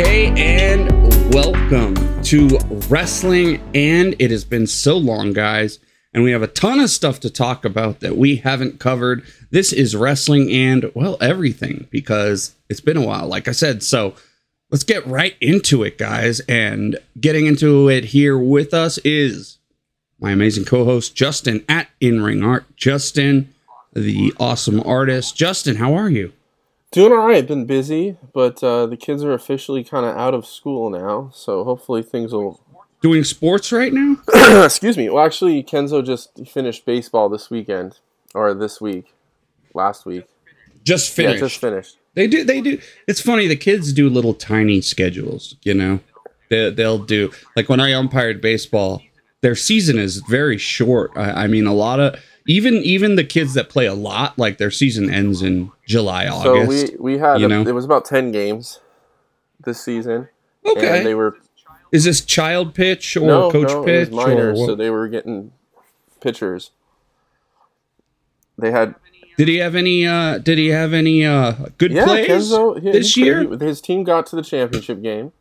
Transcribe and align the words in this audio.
Okay, 0.00 0.32
and 0.34 0.90
welcome 1.34 1.94
to 2.22 2.48
Wrestling. 2.88 3.60
And 3.74 4.16
it 4.18 4.30
has 4.30 4.46
been 4.46 4.66
so 4.66 4.96
long, 4.96 5.34
guys, 5.34 5.78
and 6.14 6.24
we 6.24 6.30
have 6.30 6.40
a 6.40 6.46
ton 6.46 6.80
of 6.80 6.88
stuff 6.88 7.20
to 7.20 7.28
talk 7.28 7.66
about 7.66 8.00
that 8.00 8.16
we 8.16 8.36
haven't 8.36 8.80
covered. 8.80 9.22
This 9.50 9.74
is 9.74 9.94
Wrestling 9.94 10.50
and, 10.50 10.90
well, 10.94 11.18
everything 11.20 11.86
because 11.90 12.54
it's 12.70 12.80
been 12.80 12.96
a 12.96 13.04
while, 13.04 13.26
like 13.26 13.46
I 13.46 13.52
said. 13.52 13.82
So 13.82 14.14
let's 14.70 14.84
get 14.84 15.06
right 15.06 15.36
into 15.38 15.82
it, 15.82 15.98
guys. 15.98 16.40
And 16.48 16.98
getting 17.20 17.44
into 17.44 17.90
it 17.90 18.04
here 18.06 18.38
with 18.38 18.72
us 18.72 18.96
is 19.04 19.58
my 20.18 20.30
amazing 20.30 20.64
co 20.64 20.86
host, 20.86 21.14
Justin 21.14 21.62
at 21.68 21.88
In 22.00 22.22
Ring 22.22 22.42
Art. 22.42 22.64
Justin, 22.74 23.52
the 23.92 24.32
awesome 24.40 24.80
artist. 24.80 25.36
Justin, 25.36 25.76
how 25.76 25.92
are 25.92 26.08
you? 26.08 26.32
Doing 26.92 27.12
all 27.12 27.26
right. 27.26 27.46
Been 27.46 27.66
busy, 27.66 28.16
but 28.32 28.62
uh, 28.64 28.86
the 28.86 28.96
kids 28.96 29.22
are 29.22 29.32
officially 29.32 29.84
kind 29.84 30.04
of 30.04 30.16
out 30.16 30.34
of 30.34 30.44
school 30.44 30.90
now, 30.90 31.30
so 31.32 31.62
hopefully 31.62 32.02
things 32.02 32.32
will. 32.32 32.60
Doing 33.00 33.22
sports 33.22 33.70
right 33.72 33.92
now? 33.92 34.16
Excuse 34.64 34.96
me. 34.96 35.08
Well, 35.08 35.24
actually, 35.24 35.62
Kenzo 35.62 36.04
just 36.04 36.46
finished 36.48 36.84
baseball 36.84 37.28
this 37.28 37.48
weekend, 37.48 37.98
or 38.34 38.54
this 38.54 38.80
week, 38.80 39.14
last 39.72 40.04
week. 40.04 40.24
Just 40.82 41.12
finished. 41.12 41.34
Yeah, 41.34 41.40
just 41.48 41.60
finished. 41.60 41.98
They 42.14 42.26
do. 42.26 42.42
They 42.44 42.60
do. 42.60 42.80
It's 43.06 43.20
funny. 43.20 43.46
The 43.46 43.56
kids 43.56 43.92
do 43.92 44.10
little 44.10 44.34
tiny 44.34 44.80
schedules. 44.80 45.56
You 45.62 45.74
know, 45.74 46.00
they, 46.48 46.70
they'll 46.70 46.98
do 46.98 47.30
like 47.54 47.68
when 47.68 47.80
I 47.80 47.90
umpired 47.90 48.40
baseball. 48.40 49.02
Their 49.42 49.54
season 49.54 49.98
is 49.98 50.18
very 50.28 50.58
short. 50.58 51.12
I, 51.16 51.44
I 51.44 51.46
mean, 51.46 51.66
a 51.66 51.72
lot 51.72 52.00
of 52.00 52.20
even 52.46 52.74
even 52.76 53.16
the 53.16 53.24
kids 53.24 53.54
that 53.54 53.68
play 53.68 53.86
a 53.86 53.94
lot, 53.94 54.38
like 54.38 54.58
their 54.58 54.70
season 54.70 55.12
ends 55.12 55.42
in 55.42 55.70
July, 55.86 56.26
August. 56.26 56.88
So 56.90 56.96
we 56.98 57.12
we 57.14 57.18
had 57.18 57.40
you 57.40 57.46
a- 57.46 57.48
know? 57.48 57.62
it 57.62 57.74
was 57.74 57.84
about 57.84 58.04
ten 58.04 58.32
games 58.32 58.80
this 59.64 59.82
season. 59.82 60.28
Okay. 60.66 60.98
And 60.98 61.06
they 61.06 61.14
were 61.14 61.36
Is 61.92 62.04
this 62.04 62.20
child 62.22 62.74
pitch 62.74 63.16
or 63.16 63.26
no 63.26 63.50
coach 63.50 63.68
no 63.68 63.84
pitch 63.84 64.08
it 64.08 64.14
was 64.14 64.26
minors, 64.26 64.58
or 64.60 64.66
so 64.68 64.74
they 64.74 64.90
were 64.90 65.08
getting 65.08 65.52
pitchers. 66.20 66.70
They 68.58 68.70
had 68.70 68.94
did 69.38 69.48
he 69.48 69.56
have 69.56 69.74
any? 69.74 70.06
uh 70.06 70.36
Did 70.38 70.58
he 70.58 70.68
have 70.68 70.92
any 70.92 71.24
uh 71.24 71.52
good 71.78 71.92
yeah 71.92 72.04
plays 72.04 72.28
Kenzo 72.28 72.78
he- 72.82 72.92
this 72.92 73.14
he- 73.14 73.24
year? 73.24 73.42
he- 73.58 73.64
his 73.64 73.80
team 73.80 74.04
got 74.04 74.26
to 74.26 74.36
the 74.36 74.42
championship 74.42 75.00
game. 75.02 75.32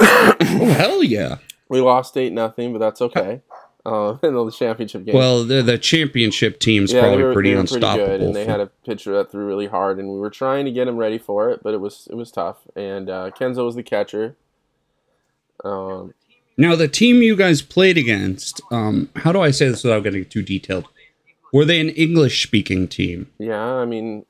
oh 0.00 0.74
hell 0.76 1.02
yeah! 1.04 1.38
We 1.68 1.80
lost 1.80 2.16
eight 2.16 2.32
nothing, 2.32 2.72
but 2.72 2.80
that's 2.80 3.00
okay. 3.00 3.42
Uh, 3.86 4.16
in 4.22 4.32
the 4.32 4.50
championship 4.50 5.04
game. 5.04 5.14
Well, 5.14 5.44
the 5.44 5.60
the 5.60 5.76
championship 5.76 6.58
team's 6.58 6.90
yeah, 6.90 7.02
probably 7.02 7.22
were, 7.22 7.34
pretty 7.34 7.52
unstoppable. 7.52 8.06
pretty 8.06 8.24
and 8.24 8.34
they 8.34 8.46
had 8.46 8.58
a 8.60 8.66
pitcher 8.86 9.12
that 9.18 9.30
threw 9.30 9.44
really 9.44 9.66
hard, 9.66 9.98
and 9.98 10.08
we 10.08 10.18
were 10.18 10.30
trying 10.30 10.64
to 10.64 10.70
get 10.72 10.88
him 10.88 10.96
ready 10.96 11.18
for 11.18 11.50
it, 11.50 11.62
but 11.62 11.74
it 11.74 11.80
was 11.82 12.08
it 12.10 12.14
was 12.14 12.30
tough. 12.32 12.58
And 12.74 13.10
uh, 13.10 13.30
Kenzo 13.38 13.66
was 13.66 13.74
the 13.74 13.82
catcher. 13.82 14.36
Um, 15.62 16.14
Now, 16.56 16.76
the 16.76 16.88
team 16.88 17.20
you 17.22 17.36
guys 17.36 17.60
played 17.60 17.98
against, 17.98 18.62
um, 18.70 19.10
how 19.16 19.32
do 19.32 19.40
I 19.40 19.50
say 19.50 19.68
this 19.68 19.84
without 19.84 20.02
getting 20.02 20.24
too 20.24 20.40
detailed? 20.42 20.86
Were 21.52 21.64
they 21.66 21.78
an 21.78 21.90
English 21.90 22.42
speaking 22.42 22.88
team? 22.88 23.28
yeah, 23.38 23.62
I 23.62 23.84
mean, 23.84 24.24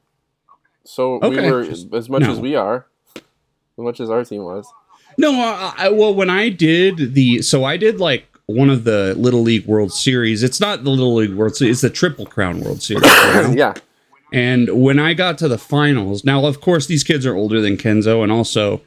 so 0.84 1.20
Okay. 1.22 1.46
we 1.46 1.50
were 1.52 1.60
as 1.60 2.08
much 2.08 2.22
No. 2.22 2.32
as 2.32 2.40
we 2.40 2.56
are, 2.56 2.86
as 3.16 3.22
much 3.78 4.00
as 4.00 4.10
our 4.10 4.24
team 4.24 4.42
was. 4.42 4.66
No, 5.16 5.30
I, 5.32 5.74
I, 5.78 5.88
well, 5.90 6.12
when 6.12 6.28
I 6.28 6.48
did 6.48 7.14
the, 7.14 7.40
so 7.42 7.62
I 7.64 7.76
did 7.76 8.00
like 8.00 8.26
one 8.46 8.70
of 8.70 8.84
the 8.84 9.14
Little 9.16 9.42
League 9.42 9.66
World 9.66 9.92
Series. 9.92 10.42
It's 10.42 10.60
not 10.60 10.84
the 10.84 10.90
Little 10.90 11.14
League 11.14 11.34
World 11.34 11.56
Series, 11.56 11.76
it's 11.76 11.82
the 11.82 11.90
Triple 11.90 12.26
Crown 12.26 12.60
World 12.60 12.82
Series. 12.82 13.02
know? 13.02 13.54
yeah, 13.56 13.74
And 14.32 14.82
when 14.82 14.98
I 14.98 15.14
got 15.14 15.38
to 15.38 15.48
the 15.48 15.58
finals, 15.58 16.24
now, 16.24 16.44
of 16.44 16.60
course, 16.60 16.86
these 16.86 17.04
kids 17.04 17.24
are 17.24 17.34
older 17.34 17.60
than 17.60 17.76
Kenzo, 17.76 18.22
and 18.22 18.30
also, 18.30 18.82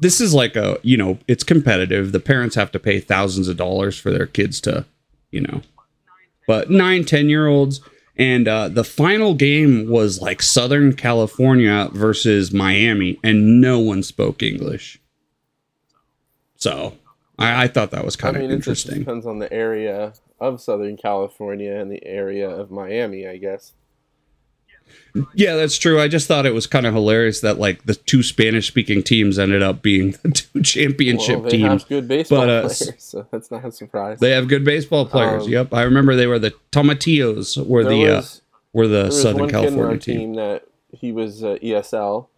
this 0.00 0.20
is 0.20 0.34
like 0.34 0.56
a, 0.56 0.78
you 0.82 0.96
know, 0.96 1.18
it's 1.28 1.44
competitive. 1.44 2.12
The 2.12 2.20
parents 2.20 2.54
have 2.56 2.72
to 2.72 2.78
pay 2.78 3.00
thousands 3.00 3.48
of 3.48 3.56
dollars 3.56 3.98
for 3.98 4.10
their 4.10 4.26
kids 4.26 4.60
to, 4.62 4.84
you 5.30 5.40
know, 5.40 5.62
but 6.46 6.70
nine, 6.70 7.04
10 7.04 7.28
year 7.28 7.46
olds. 7.46 7.80
And 8.16 8.46
uh, 8.46 8.68
the 8.68 8.84
final 8.84 9.34
game 9.34 9.88
was 9.88 10.20
like 10.20 10.42
Southern 10.42 10.94
California 10.94 11.88
versus 11.92 12.52
Miami, 12.52 13.18
and 13.24 13.60
no 13.60 13.78
one 13.78 14.02
spoke 14.02 14.42
English. 14.42 15.00
So 16.56 16.94
I, 17.38 17.64
I 17.64 17.68
thought 17.68 17.90
that 17.92 18.04
was 18.04 18.16
I 18.16 18.20
kind 18.20 18.36
of 18.36 18.42
mean, 18.42 18.50
it 18.50 18.56
just 18.58 18.86
interesting. 18.86 18.98
depends 19.00 19.26
on 19.26 19.38
the 19.38 19.52
area 19.52 20.12
of 20.40 20.60
Southern 20.60 20.96
California 20.96 21.74
and 21.74 21.90
the 21.90 22.04
area 22.04 22.48
of 22.48 22.70
Miami, 22.70 23.26
I 23.26 23.36
guess. 23.36 23.72
Yeah, 25.34 25.56
that's 25.56 25.76
true. 25.78 26.00
I 26.00 26.08
just 26.08 26.26
thought 26.26 26.46
it 26.46 26.54
was 26.54 26.66
kind 26.66 26.86
of 26.86 26.94
hilarious 26.94 27.40
that 27.40 27.58
like 27.58 27.84
the 27.84 27.94
two 27.94 28.22
Spanish 28.22 28.66
speaking 28.68 29.02
teams 29.02 29.38
ended 29.38 29.62
up 29.62 29.82
being 29.82 30.12
the 30.22 30.30
two 30.30 30.62
championship 30.62 31.40
well, 31.40 31.44
they 31.44 31.58
teams. 31.58 31.82
have 31.82 31.88
good 31.88 32.08
baseball 32.08 32.40
but, 32.40 32.48
uh, 32.48 32.60
players, 32.62 32.94
so 32.98 33.26
that's 33.30 33.50
not 33.50 33.64
a 33.64 33.72
surprise. 33.72 34.20
They 34.20 34.30
have 34.30 34.48
good 34.48 34.64
baseball 34.64 35.06
players. 35.06 35.44
Um, 35.44 35.50
yep, 35.50 35.74
I 35.74 35.82
remember 35.82 36.16
they 36.16 36.26
were 36.26 36.38
the 36.38 36.54
Tomatillos 36.72 37.64
were 37.66 37.84
the 37.84 38.18
uh, 38.18 38.22
were 38.72 38.88
the 38.88 39.10
Southern 39.10 39.42
one 39.42 39.50
kid 39.50 39.56
in 39.56 39.62
our 39.64 39.70
California 39.70 39.98
team. 39.98 40.18
team 40.18 40.34
that 40.34 40.64
he 40.92 41.12
was 41.12 41.44
uh, 41.44 41.56
ESL, 41.62 42.28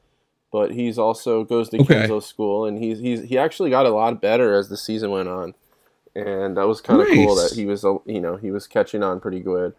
but 0.54 0.70
he's 0.70 0.98
also 1.00 1.42
goes 1.42 1.68
to 1.70 1.80
Okay. 1.80 2.06
Kenzo 2.06 2.22
school, 2.22 2.64
and 2.64 2.78
he's 2.78 3.00
he's 3.00 3.22
he 3.24 3.36
actually 3.36 3.70
got 3.70 3.86
a 3.86 3.90
lot 3.90 4.20
better 4.22 4.54
as 4.54 4.68
the 4.68 4.76
season 4.76 5.10
went 5.10 5.28
on, 5.28 5.52
and 6.14 6.56
that 6.56 6.68
was 6.68 6.80
kind 6.80 7.00
of 7.00 7.08
cool 7.08 7.34
that 7.34 7.50
he 7.56 7.66
was 7.66 7.82
you 8.06 8.20
know 8.20 8.36
he 8.36 8.52
was 8.52 8.68
catching 8.68 9.02
on 9.02 9.18
pretty 9.18 9.40
good, 9.40 9.74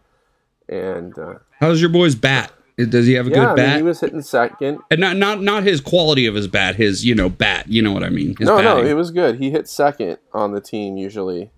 and 0.67 1.17
uh, 1.17 1.35
How's 1.61 1.79
your 1.79 1.89
boy's 1.89 2.13
bat? 2.15 2.51
Does 2.77 3.07
he 3.07 3.13
have 3.13 3.27
a 3.27 3.29
yeah, 3.29 3.35
good 3.35 3.43
I 3.45 3.47
mean, 3.47 3.55
bat? 3.55 3.77
he 3.77 3.83
was 3.83 4.01
hitting 4.01 4.21
second. 4.21 4.79
and 4.91 4.99
not 4.99 5.15
not 5.15 5.41
not 5.41 5.63
his 5.63 5.79
quality 5.79 6.25
of 6.25 6.35
his 6.35 6.49
bat, 6.49 6.75
his 6.75 7.05
you 7.05 7.15
know 7.15 7.29
bat. 7.29 7.69
You 7.69 7.81
know 7.81 7.93
what 7.93 8.03
I 8.03 8.09
mean? 8.09 8.35
His 8.37 8.49
no, 8.49 8.59
no, 8.61 8.83
it 8.83 8.95
was 8.95 9.11
good. 9.11 9.39
He 9.39 9.51
hit 9.51 9.69
second 9.69 10.17
on 10.33 10.51
the 10.51 10.59
team 10.59 10.97
usually, 10.97 11.51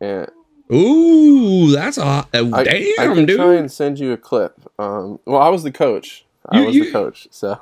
and 0.00 0.28
Ooh, 0.72 1.70
that's 1.70 1.96
a 1.96 2.02
I, 2.02 2.24
damn 2.32 2.52
I 3.10 3.14
can 3.14 3.24
dude. 3.26 3.36
try 3.36 3.54
and 3.54 3.70
send 3.70 4.00
you 4.00 4.10
a 4.12 4.16
clip. 4.16 4.58
Um, 4.80 5.20
well, 5.26 5.40
I 5.40 5.48
was 5.48 5.62
the 5.62 5.70
coach. 5.70 6.24
I 6.48 6.58
You- 6.58 6.66
was 6.66 6.74
you- 6.74 6.84
the 6.86 6.90
coach, 6.90 7.28
so 7.30 7.60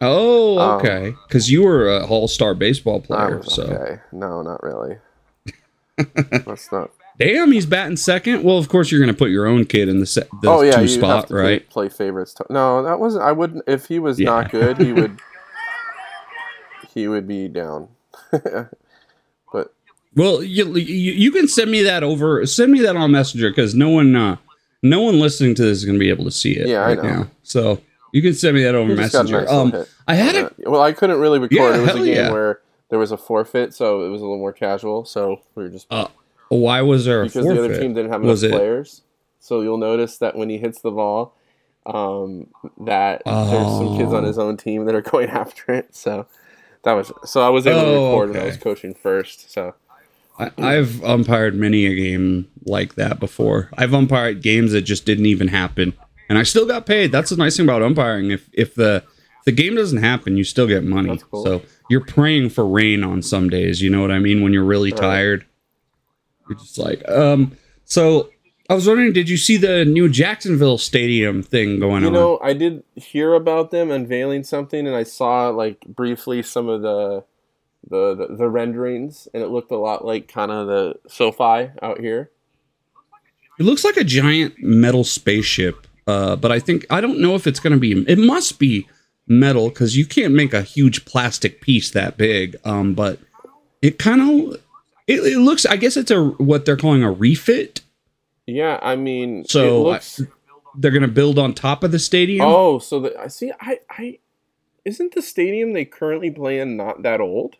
oh, 0.00 0.58
Um, 0.58 0.78
okay. 0.80 1.14
Because 1.26 1.50
you 1.50 1.62
were 1.62 1.88
a 1.88 2.06
all 2.06 2.28
star 2.28 2.54
baseball 2.54 3.00
player. 3.00 3.38
was 3.38 3.54
So 3.54 3.64
okay. 3.64 4.00
No, 4.12 4.42
not 4.42 4.62
really. 4.62 4.98
That's 5.96 6.70
not. 6.70 6.90
damn, 7.18 7.52
he's 7.52 7.64
batting 7.66 7.96
second. 7.96 8.42
Well, 8.42 8.58
of 8.58 8.68
course 8.68 8.90
you're 8.90 9.00
going 9.00 9.12
to 9.12 9.16
put 9.18 9.30
your 9.30 9.46
own 9.46 9.64
kid 9.64 9.88
in 9.88 10.00
the, 10.00 10.06
se- 10.06 10.28
the 10.42 10.50
oh 10.50 10.60
yeah, 10.62 10.72
two 10.80 10.88
spot, 10.88 11.28
to 11.28 11.34
play, 11.34 11.42
right? 11.42 11.70
play 11.70 11.88
favorites. 11.88 12.34
To- 12.34 12.46
no, 12.50 12.82
that 12.82 13.00
wasn't. 13.00 13.24
I 13.24 13.32
wouldn't. 13.32 13.64
If 13.66 13.86
he 13.86 13.98
was 13.98 14.18
Yeah. 14.20 14.26
not 14.26 14.50
good, 14.50 14.78
he 14.78 14.92
would. 14.92 15.18
he 16.94 17.08
would 17.08 17.26
be 17.26 17.48
down. 17.48 17.88
but 19.52 19.72
Well, 20.14 20.42
you, 20.42 20.74
you 20.76 21.12
you 21.12 21.30
can 21.32 21.48
send 21.48 21.70
me 21.70 21.82
that 21.82 22.02
over. 22.02 22.44
Send 22.46 22.72
me 22.72 22.80
that 22.82 22.96
on 22.96 23.10
Messenger 23.12 23.50
because 23.50 23.74
no 23.74 23.88
one 23.90 24.14
uh, 24.14 24.36
no 24.82 25.00
one 25.02 25.18
listening 25.18 25.54
to 25.54 25.62
this 25.62 25.78
is 25.78 25.84
going 25.84 25.96
to 25.96 26.00
be 26.00 26.10
able 26.10 26.24
to 26.24 26.30
see 26.30 26.52
it. 26.56 26.68
Yeah, 26.68 26.84
I 26.84 26.94
know. 26.94 27.02
now. 27.02 27.30
So 27.42 27.80
you 28.16 28.22
can 28.22 28.34
send 28.34 28.54
me 28.56 28.62
that 28.64 28.74
over 28.74 28.90
he 28.90 28.96
just 28.96 29.12
got 29.12 29.28
a 29.28 29.32
Messenger. 29.32 29.44
nice 29.44 29.74
Um. 29.84 29.86
I 30.08 30.14
had 30.14 30.36
Uh, 30.36 30.50
a 30.66 30.70
well, 30.70 30.80
I 30.82 30.92
couldn't 30.92 31.18
really 31.20 31.38
record. 31.38 31.54
Yeah, 31.56 31.76
it 31.76 31.80
was 31.82 31.90
a 31.90 31.98
game 31.98 32.06
yeah. 32.14 32.32
where 32.32 32.60
there 32.88 32.98
was 32.98 33.12
a 33.12 33.16
forfeit, 33.16 33.74
so 33.74 34.04
it 34.06 34.08
was 34.08 34.20
a 34.20 34.24
little 34.24 34.38
more 34.38 34.52
casual. 34.52 35.04
So 35.04 35.40
we 35.54 35.64
were 35.64 35.68
just 35.68 35.86
uh, 35.90 36.08
why 36.48 36.80
was 36.82 37.04
there 37.04 37.22
a 37.22 37.26
because 37.26 37.44
forfeit? 37.44 37.60
the 37.62 37.64
other 37.74 37.80
team 37.80 37.94
didn't 37.94 38.10
have 38.12 38.22
enough 38.22 38.42
it- 38.42 38.50
players. 38.52 39.02
So 39.40 39.60
you'll 39.60 39.78
notice 39.78 40.18
that 40.18 40.34
when 40.36 40.48
he 40.48 40.58
hits 40.58 40.80
the 40.80 40.90
ball, 40.90 41.34
um, 41.84 42.48
that 42.84 43.22
there's 43.24 43.66
some 43.78 43.96
kids 43.96 44.12
on 44.12 44.24
Oh. 44.24 44.26
his 44.26 44.38
own 44.38 44.56
team 44.56 44.86
that 44.86 44.94
are 44.94 45.02
going 45.12 45.28
after 45.28 45.72
it. 45.72 45.94
So 45.94 46.26
that 46.82 46.92
was 46.94 47.12
so 47.24 47.42
I 47.42 47.48
was 47.50 47.66
able 47.66 47.80
to 47.82 47.86
Oh, 47.86 48.10
record 48.20 48.30
when 48.34 48.42
I 48.42 48.46
was 48.46 48.56
coaching 48.56 48.94
first. 48.94 49.52
So 49.52 49.74
I, 50.38 50.50
I've 50.58 51.02
umpired 51.04 51.54
many 51.54 51.86
a 51.86 51.94
game 51.94 52.48
like 52.64 52.94
that 52.96 53.18
before. 53.20 53.70
I've 53.78 53.92
umpired 53.94 54.42
games 54.42 54.72
that 54.72 54.82
just 54.82 55.04
didn't 55.06 55.26
even 55.26 55.48
happen, 55.48 55.94
and 56.28 56.38
I 56.38 56.42
still 56.42 56.66
got 56.66 56.86
paid. 56.86 57.12
That's 57.12 57.30
the 57.30 57.36
nice 57.36 57.56
thing 57.56 57.66
about 57.66 57.82
umpiring. 57.82 58.30
If 58.30 58.48
if 58.52 58.74
the 58.74 59.04
the 59.44 59.52
game 59.52 59.76
doesn't 59.76 59.98
happen, 60.02 60.36
you 60.36 60.44
still 60.44 60.66
get 60.66 60.84
money. 60.84 61.18
Cool. 61.30 61.44
So 61.44 61.62
you're 61.88 62.04
praying 62.04 62.50
for 62.50 62.66
rain 62.66 63.04
on 63.04 63.22
some 63.22 63.48
days. 63.48 63.80
You 63.80 63.90
know 63.90 64.00
what 64.00 64.10
I 64.10 64.18
mean? 64.18 64.42
When 64.42 64.52
you're 64.52 64.64
really 64.64 64.90
Right. 64.90 65.00
tired, 65.00 65.46
you're 66.48 66.58
just 66.58 66.78
like, 66.78 67.08
um. 67.08 67.56
So 67.84 68.30
I 68.68 68.74
was 68.74 68.88
wondering, 68.88 69.12
did 69.12 69.28
you 69.28 69.36
see 69.36 69.56
the 69.56 69.84
new 69.84 70.08
Jacksonville 70.08 70.78
Stadium 70.78 71.40
thing 71.44 71.78
going 71.78 72.02
you 72.02 72.08
on? 72.08 72.14
You 72.14 72.18
know, 72.18 72.40
I 72.42 72.52
did 72.52 72.82
hear 72.96 73.34
about 73.34 73.70
them 73.70 73.92
unveiling 73.92 74.42
something, 74.42 74.86
and 74.86 74.96
I 74.96 75.04
saw 75.04 75.50
like 75.50 75.80
briefly 75.86 76.42
some 76.42 76.68
of 76.68 76.82
the 76.82 77.22
the 77.88 78.16
the, 78.16 78.36
the 78.36 78.48
renderings, 78.48 79.28
and 79.32 79.40
it 79.44 79.46
looked 79.50 79.70
a 79.70 79.76
lot 79.76 80.04
like 80.04 80.26
kind 80.26 80.50
of 80.50 80.66
the 80.66 80.94
SoFi 81.08 81.70
out 81.80 82.00
here. 82.00 82.32
It 83.60 83.62
looks 83.62 83.84
like 83.84 83.96
a 83.96 84.02
giant 84.04 84.54
metal 84.58 85.04
spaceship, 85.04 85.86
uh, 86.06 86.36
but 86.36 86.52
I 86.52 86.58
think 86.60 86.86
I 86.90 87.00
don't 87.00 87.20
know 87.20 87.34
if 87.34 87.46
it's 87.46 87.60
going 87.60 87.72
to 87.72 87.78
be. 87.78 87.92
It 88.06 88.18
must 88.18 88.58
be 88.58 88.88
metal 89.26 89.68
because 89.68 89.96
you 89.96 90.06
can't 90.06 90.34
make 90.34 90.54
a 90.54 90.62
huge 90.62 91.04
plastic 91.04 91.60
piece 91.60 91.90
that 91.90 92.16
big. 92.16 92.56
Um, 92.64 92.94
but 92.94 93.18
it 93.82 93.98
kind 93.98 94.20
of 94.20 94.60
it, 95.06 95.20
it 95.20 95.38
looks. 95.38 95.66
I 95.66 95.76
guess 95.76 95.96
it's 95.96 96.10
a 96.10 96.24
what 96.24 96.64
they're 96.64 96.76
calling 96.76 97.02
a 97.02 97.10
refit. 97.10 97.80
Yeah, 98.46 98.78
I 98.80 98.94
mean, 98.94 99.44
So, 99.44 99.66
it 99.66 99.84
looks. 99.84 100.20
They're 100.78 100.92
going 100.92 101.02
to 101.02 101.08
build 101.08 101.38
on 101.38 101.52
top 101.54 101.82
of 101.82 101.90
the 101.90 101.98
stadium. 101.98 102.46
Oh, 102.46 102.78
so 102.78 103.00
the 103.00 103.18
I 103.18 103.28
see. 103.28 103.50
I 103.60 103.80
I 103.90 104.18
isn't 104.84 105.14
the 105.14 105.22
stadium 105.22 105.72
they 105.72 105.84
currently 105.84 106.30
play 106.30 106.60
in 106.60 106.76
not 106.76 107.02
that 107.02 107.20
old? 107.20 107.56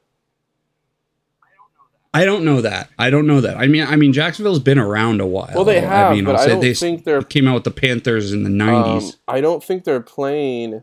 I 2.17 2.25
don't 2.25 2.45
know 2.45 2.61
that. 2.61 2.89
I 2.99 3.11
don't 3.11 3.27
know 3.27 3.41
that. 3.41 3.57
I 3.57 3.67
mean, 3.67 3.83
I 3.87 3.97
mean, 3.97 4.13
Jacksonville's 4.13 4.59
been 4.61 4.79
around 4.79 5.21
a 5.21 5.27
while. 5.27 5.51
Well, 5.55 5.65
they 5.65 5.81
have, 5.81 6.13
I 6.13 6.15
mean, 6.15 6.25
but 6.25 6.37
I'll 6.37 6.43
I 6.43 6.47
don't 6.49 6.61
they 6.61 6.75
think 6.75 7.05
they're. 7.05 7.23
came 7.23 7.47
out 7.49 7.55
with 7.55 7.65
the 7.65 7.71
Panthers 7.71 8.33
in 8.33 8.43
the 8.43 8.51
Um, 8.51 9.01
'90s. 9.01 9.17
I 9.29 9.41
don't 9.41 9.63
think 9.63 9.85
they're 9.85 10.01
playing 10.01 10.83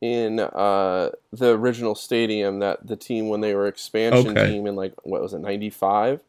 in 0.00 0.40
uh, 0.40 1.10
the 1.32 1.50
original 1.50 1.94
stadium 1.94 2.58
that 2.60 2.86
the 2.86 2.96
team 2.96 3.28
when 3.28 3.40
they 3.40 3.54
were 3.54 3.66
expansion 3.66 4.36
Okay. 4.36 4.52
team 4.52 4.66
in 4.66 4.76
like 4.76 4.92
what 5.04 5.22
was 5.22 5.32
it 5.34 5.40
'95. 5.40 6.20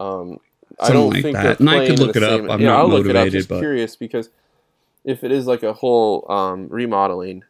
Um, 0.00 0.38
I 0.80 0.90
don't 0.92 1.12
like 1.12 1.22
think 1.22 1.36
that. 1.36 1.42
they're 1.42 1.56
And 1.60 1.70
I 1.70 1.74
playing 1.76 1.90
could 1.90 1.98
look 2.00 2.16
it 2.16 2.22
up. 2.22 2.40
same- 2.40 2.50
I'm 2.50 2.60
yeah, 2.60 2.68
not 2.68 2.78
I'll 2.80 2.88
look 2.88 3.04
it 3.06 3.10
up. 3.10 3.14
motivated, 3.14 3.32
Just 3.32 3.48
but- 3.48 3.60
curious 3.60 3.96
because 3.96 4.30
if 5.04 5.22
it 5.22 5.30
is 5.32 5.46
like 5.46 5.62
a 5.62 5.72
whole 5.72 6.30
um, 6.32 6.66
remodeling, 6.68 7.44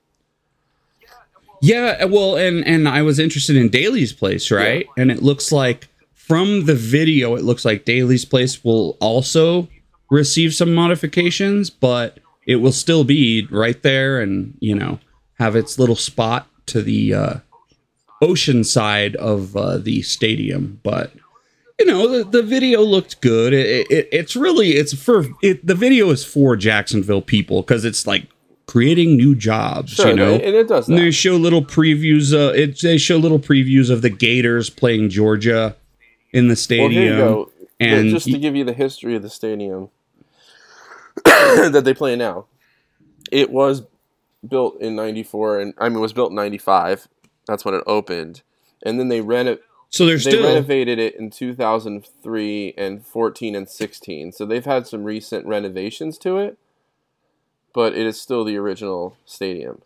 Yeah, 1.64 2.04
well, 2.04 2.36
and 2.36 2.66
and 2.66 2.86
I 2.86 3.00
was 3.00 3.18
interested 3.18 3.56
in 3.56 3.70
Daily's 3.70 4.12
place, 4.12 4.50
right? 4.50 4.86
And 4.98 5.10
it 5.10 5.22
looks 5.22 5.50
like 5.50 5.88
from 6.12 6.66
the 6.66 6.74
video, 6.74 7.36
it 7.36 7.42
looks 7.42 7.64
like 7.64 7.86
Daily's 7.86 8.26
place 8.26 8.62
will 8.62 8.98
also 9.00 9.68
receive 10.10 10.54
some 10.54 10.74
modifications, 10.74 11.70
but 11.70 12.18
it 12.46 12.56
will 12.56 12.72
still 12.72 13.02
be 13.02 13.46
right 13.50 13.82
there, 13.82 14.20
and 14.20 14.54
you 14.60 14.74
know, 14.74 14.98
have 15.38 15.56
its 15.56 15.78
little 15.78 15.96
spot 15.96 16.46
to 16.66 16.82
the 16.82 17.14
uh, 17.14 17.34
ocean 18.20 18.62
side 18.62 19.16
of 19.16 19.56
uh, 19.56 19.78
the 19.78 20.02
stadium. 20.02 20.80
But 20.82 21.12
you 21.78 21.86
know, 21.86 22.06
the, 22.08 22.24
the 22.24 22.42
video 22.42 22.82
looked 22.82 23.22
good. 23.22 23.54
It, 23.54 23.90
it, 23.90 24.08
it's 24.12 24.36
really 24.36 24.72
it's 24.72 24.92
for 24.92 25.24
it. 25.42 25.66
The 25.66 25.74
video 25.74 26.10
is 26.10 26.26
for 26.26 26.56
Jacksonville 26.56 27.22
people 27.22 27.62
because 27.62 27.86
it's 27.86 28.06
like 28.06 28.28
creating 28.74 29.16
new 29.16 29.36
jobs. 29.36 29.92
sure, 29.92 30.08
you 30.08 30.16
know, 30.16 30.32
and 30.34 30.42
it 30.56 30.66
does 30.66 30.88
and 30.88 30.98
they 30.98 31.12
show 31.12 31.36
little 31.36 31.64
previews. 31.64 32.34
Uh, 32.34 32.52
it 32.54 32.80
they 32.80 32.98
show 32.98 33.16
little 33.16 33.38
previews 33.38 33.88
of 33.88 34.02
the 34.02 34.10
Gators 34.10 34.68
playing 34.68 35.10
Georgia 35.10 35.76
in 36.32 36.48
the 36.48 36.50
Well, 36.50 36.56
stadium. 36.56 37.02
you 37.04 37.10
go. 37.16 37.50
Yeah, 37.78 37.86
and 37.94 38.10
just 38.10 38.26
to 38.26 38.36
give 38.36 38.56
you 38.56 38.64
the 38.64 38.72
history 38.72 39.14
of 39.14 39.22
the 39.22 39.30
stadium 39.30 39.90
that 41.24 41.82
they 41.84 41.94
play 41.94 42.14
in 42.14 42.18
now, 42.18 42.46
it 43.30 43.50
was 43.50 43.84
built 44.46 44.80
in 44.80 44.96
'94, 44.96 45.60
and 45.60 45.74
I 45.78 45.88
mean, 45.88 45.98
it 45.98 46.00
was 46.00 46.12
built 46.12 46.30
in 46.30 46.34
'95. 46.36 47.06
That's 47.46 47.64
when 47.64 47.74
it 47.74 47.84
opened, 47.86 48.42
and 48.84 48.98
then 48.98 49.08
they 49.08 49.20
reno- 49.20 49.58
so 49.88 50.04
they're 50.04 50.16
they 50.16 50.30
still 50.32 50.42
renovated 50.48 50.98
it 50.98 51.14
in 51.14 51.30
2003 51.30 52.74
and 52.76 53.06
14 53.06 53.54
and 53.54 53.68
16. 53.68 54.32
So 54.32 54.44
they've 54.44 54.64
had 54.64 54.88
some 54.88 55.04
recent 55.04 55.46
renovations 55.46 56.18
to 56.18 56.38
it, 56.38 56.58
but 57.74 57.94
it 57.94 58.06
is 58.06 58.18
still 58.18 58.44
the 58.44 58.56
original 58.56 59.16
stadium. 59.26 59.82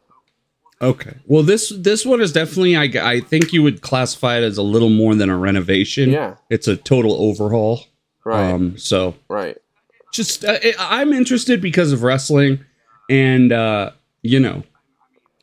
okay. 0.81 1.14
Well, 1.26 1.43
this 1.43 1.70
this 1.76 2.06
one 2.06 2.20
is 2.20 2.32
definitely. 2.32 2.76
I 2.76 2.85
I 3.14 3.20
think 3.20 3.52
you 3.52 3.62
would 3.64 3.81
classify 3.82 4.38
it 4.38 4.44
as 4.44 4.56
a 4.58 4.62
little 4.62 4.90
more 4.90 5.14
than 5.17 5.29
a 5.31 5.37
renovation. 5.37 6.11
Yeah, 6.11 6.37
it's 6.50 6.69
a 6.69 6.76
total 6.76 7.14
overhaul. 7.14 7.85
right, 8.25 8.52
Um, 8.52 8.79
so 8.79 9.14
right. 9.29 9.56
just 10.12 10.44
uh, 10.44 10.58
I- 10.62 11.00
I'm 11.00 11.12
interested 11.12 11.61
because 11.61 11.93
of 11.93 12.02
wrestling, 12.05 12.64
and 13.11 13.52
uh, 13.52 13.90
you 14.23 14.38
know, 14.38 14.62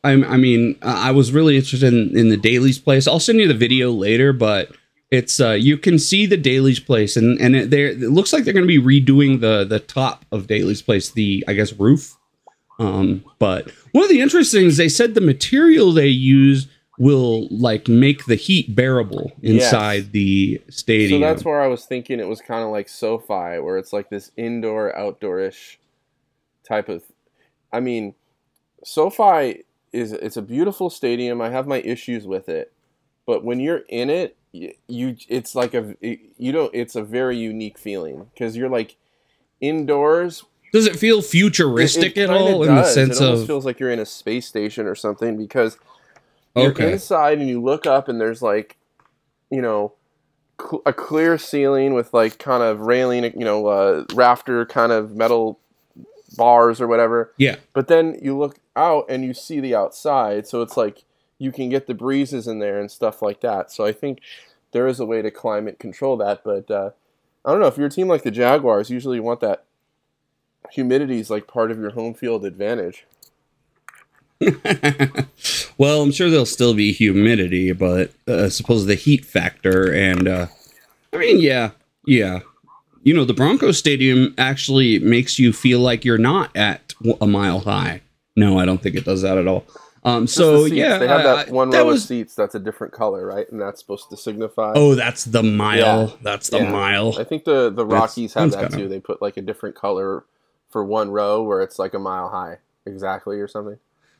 I'm 0.03 0.23
I 0.23 0.37
mean 0.37 0.77
I 0.81 1.09
I 1.09 1.11
was 1.11 1.31
really 1.31 1.55
interested 1.57 1.93
in, 1.93 2.17
in 2.17 2.29
the 2.29 2.37
Daily's 2.37 2.79
place. 2.79 3.07
I'll 3.07 3.19
send 3.19 3.39
you 3.39 3.47
the 3.47 3.53
video 3.53 3.91
later, 3.91 4.31
but 4.33 4.71
it's 5.11 5.39
uh, 5.39 5.51
you 5.51 5.77
can 5.77 5.99
see 5.99 6.25
the 6.25 6.37
Daily's 6.37 6.79
place, 6.79 7.17
and 7.17 7.39
and 7.41 7.55
it, 7.55 7.73
it 7.73 8.09
looks 8.11 8.31
like 8.33 8.43
they're 8.43 8.53
going 8.53 8.67
to 8.67 8.81
be 8.81 9.01
redoing 9.01 9.39
the 9.41 9.63
the 9.65 9.79
top 9.79 10.25
of 10.31 10.47
Daily's 10.47 10.81
place, 10.81 11.09
the 11.09 11.43
I 11.47 11.53
guess 11.53 11.73
roof. 11.73 12.14
Um, 12.79 13.23
but 13.39 13.71
one 13.93 14.03
of 14.03 14.09
the 14.09 14.21
interesting 14.21 14.61
things 14.63 14.77
they 14.77 14.89
said 14.89 15.13
the 15.13 15.21
material 15.21 15.91
they 15.91 16.07
use 16.07 16.67
will 16.97 17.47
like 17.49 17.87
make 17.87 18.25
the 18.25 18.35
heat 18.35 18.73
bearable 18.75 19.31
inside 19.41 20.03
Yes. 20.03 20.07
the 20.11 20.61
stadium. 20.69 21.21
So 21.21 21.27
that's 21.27 21.43
where 21.43 21.61
I 21.61 21.67
was 21.67 21.85
thinking 21.85 22.19
it 22.19 22.27
was 22.27 22.41
kind 22.41 22.63
of 22.63 22.69
like 22.69 22.87
SoFi, 22.89 23.59
where 23.59 23.77
it's 23.77 23.91
like 23.93 24.09
this 24.09 24.31
indoor 24.37 24.93
outdoorish 24.97 25.77
type 26.67 26.89
of. 26.89 27.03
I 27.73 27.79
mean, 27.81 28.15
SoFi 28.83 29.63
is 29.91 30.11
it's 30.13 30.37
a 30.37 30.41
beautiful 30.41 30.89
stadium. 30.89 31.41
I 31.41 31.49
have 31.49 31.67
my 31.67 31.77
issues 31.81 32.25
with 32.25 32.47
it, 32.49 32.71
but 33.25 33.43
when 33.43 33.59
you're 33.59 33.83
in 33.89 34.09
it, 34.09 34.37
you, 34.53 34.73
you 34.87 35.17
it's 35.27 35.55
like 35.55 35.73
a 35.73 35.95
you 36.01 36.51
don't. 36.51 36.71
It's 36.73 36.95
a 36.95 37.03
very 37.03 37.37
unique 37.37 37.77
feeling 37.77 38.27
because 38.33 38.55
you're 38.55 38.69
like 38.69 38.95
indoors. 39.59 40.45
Does 40.75 40.87
it 40.87 40.95
feel 40.97 41.21
futuristic 41.21 42.17
It- 42.17 42.23
it 42.23 42.29
at 42.29 42.35
all 42.37 42.63
in 42.63 42.75
the 42.75 42.81
does. 42.81 42.93
sense 42.93 43.19
it 43.19 43.23
almost 43.23 43.41
of 43.43 43.47
feels 43.47 43.65
like 43.65 43.79
you're 43.79 43.89
in 43.91 43.99
a 43.99 44.05
space 44.05 44.45
station 44.47 44.85
or 44.87 44.95
something 44.95 45.37
because 45.37 45.77
you're 46.55 46.71
okay? 46.71 46.91
inside 46.93 47.37
and 47.39 47.47
you 47.49 47.61
look 47.61 47.85
up 47.85 48.07
and 48.09 48.19
there's 48.19 48.41
like 48.41 48.77
you 49.49 49.61
know 49.61 49.93
cl- 50.61 50.81
a 50.85 50.91
clear 50.93 51.37
ceiling 51.37 51.93
with 51.93 52.13
like 52.13 52.37
kind 52.39 52.61
of 52.63 52.81
railing 52.81 53.23
you 53.23 53.45
know 53.45 53.67
uh, 53.67 54.05
rafter 54.13 54.65
kind 54.65 54.91
of 54.91 55.15
metal 55.15 55.59
bars 56.37 56.81
or 56.81 56.87
whatever 56.87 57.31
Yeah. 57.37 57.55
but 57.73 57.87
then 57.87 58.17
you 58.21 58.37
look 58.37 58.59
out 58.75 59.05
and 59.09 59.23
you 59.23 59.33
see 59.33 59.59
the 59.61 59.73
outside 59.75 60.47
so 60.47 60.61
it's 60.61 60.75
like 60.75 61.03
you 61.39 61.51
can 61.51 61.69
get 61.69 61.87
the 61.87 61.93
breezes 61.93 62.47
in 62.47 62.59
there 62.59 62.79
and 62.79 62.91
stuff 62.91 63.21
like 63.21 63.39
that 63.41 63.71
so 63.71 63.85
i 63.85 63.91
think 63.93 64.19
there 64.71 64.87
is 64.87 64.99
a 64.99 65.05
way 65.05 65.21
to 65.21 65.31
climate 65.31 65.79
control 65.79 66.17
that 66.17 66.43
but 66.43 66.69
uh, 66.69 66.89
i 67.45 67.51
don't 67.51 67.61
know 67.61 67.67
if 67.67 67.77
you're 67.77 67.87
a 67.87 67.91
team 67.91 68.07
like 68.09 68.23
the 68.23 68.31
jaguars 68.31 68.89
usually 68.89 69.17
you 69.17 69.23
want 69.23 69.39
that 69.39 69.63
humidity 70.71 71.19
is 71.19 71.29
like 71.29 71.47
part 71.47 71.71
of 71.71 71.79
your 71.79 71.91
home 71.91 72.13
field 72.13 72.45
advantage 72.45 73.05
well, 75.77 76.01
I'm 76.01 76.11
sure 76.11 76.29
there'll 76.29 76.45
still 76.45 76.73
be 76.73 76.91
humidity, 76.91 77.71
but 77.71 78.11
uh, 78.27 78.49
suppose 78.49 78.85
the 78.85 78.95
heat 78.95 79.23
factor 79.25 79.93
and 79.93 80.27
uh, 80.27 80.47
I 81.13 81.17
mean, 81.17 81.39
yeah, 81.39 81.71
yeah. 82.05 82.41
You 83.03 83.13
know, 83.13 83.23
the 83.23 83.33
Broncos 83.33 83.77
Stadium 83.79 84.33
actually 84.37 84.99
makes 84.99 85.39
you 85.39 85.53
feel 85.53 85.79
like 85.79 86.03
you're 86.03 86.17
not 86.17 86.55
at 86.55 86.93
a 87.21 87.25
mile 87.27 87.59
high. 87.59 88.01
No, 88.35 88.59
I 88.59 88.65
don't 88.65 88.81
think 88.81 88.95
it 88.95 89.05
does 89.05 89.21
that 89.21 89.37
at 89.37 89.47
all. 89.47 89.63
Um, 90.03 90.27
so 90.27 90.65
the 90.67 90.75
yeah, 90.75 90.97
they 90.97 91.07
have 91.07 91.21
I- 91.21 91.23
that 91.45 91.49
one 91.49 91.69
that 91.69 91.79
row 91.79 91.85
was- 91.85 92.03
of 92.03 92.07
seats 92.09 92.35
that's 92.35 92.55
a 92.55 92.59
different 92.59 92.93
color 92.93 93.25
right 93.25 93.49
and 93.51 93.59
that's 93.59 93.79
supposed 93.79 94.09
to 94.09 94.17
signify 94.17 94.73
Oh, 94.75 94.93
that's 94.95 95.23
the 95.25 95.41
mile. 95.43 96.07
Yeah. 96.09 96.15
That's 96.21 96.49
the 96.49 96.57
Yeah. 96.59 96.71
mile. 96.71 97.17
I 97.17 97.23
think 97.23 97.45
the 97.45 97.69
the 97.71 97.85
That's- 97.85 98.01
Rockies 98.01 98.33
have 98.33 98.41
sounds 98.51 98.55
that 98.55 98.69
kinda- 98.71 98.77
too. 98.83 98.89
They 98.89 98.99
put 98.99 99.21
like 99.21 99.37
a 99.37 99.41
different 99.41 99.75
color 99.75 100.25
for 100.75 100.83
one 100.83 101.09
row 101.09 101.41
where 101.41 101.61
it's 101.61 101.79
like 101.79 101.93
a 101.93 101.99
mile 101.99 102.27
high, 102.27 102.57
exactly 102.85 103.39
or 103.39 103.47
something. 103.47 103.77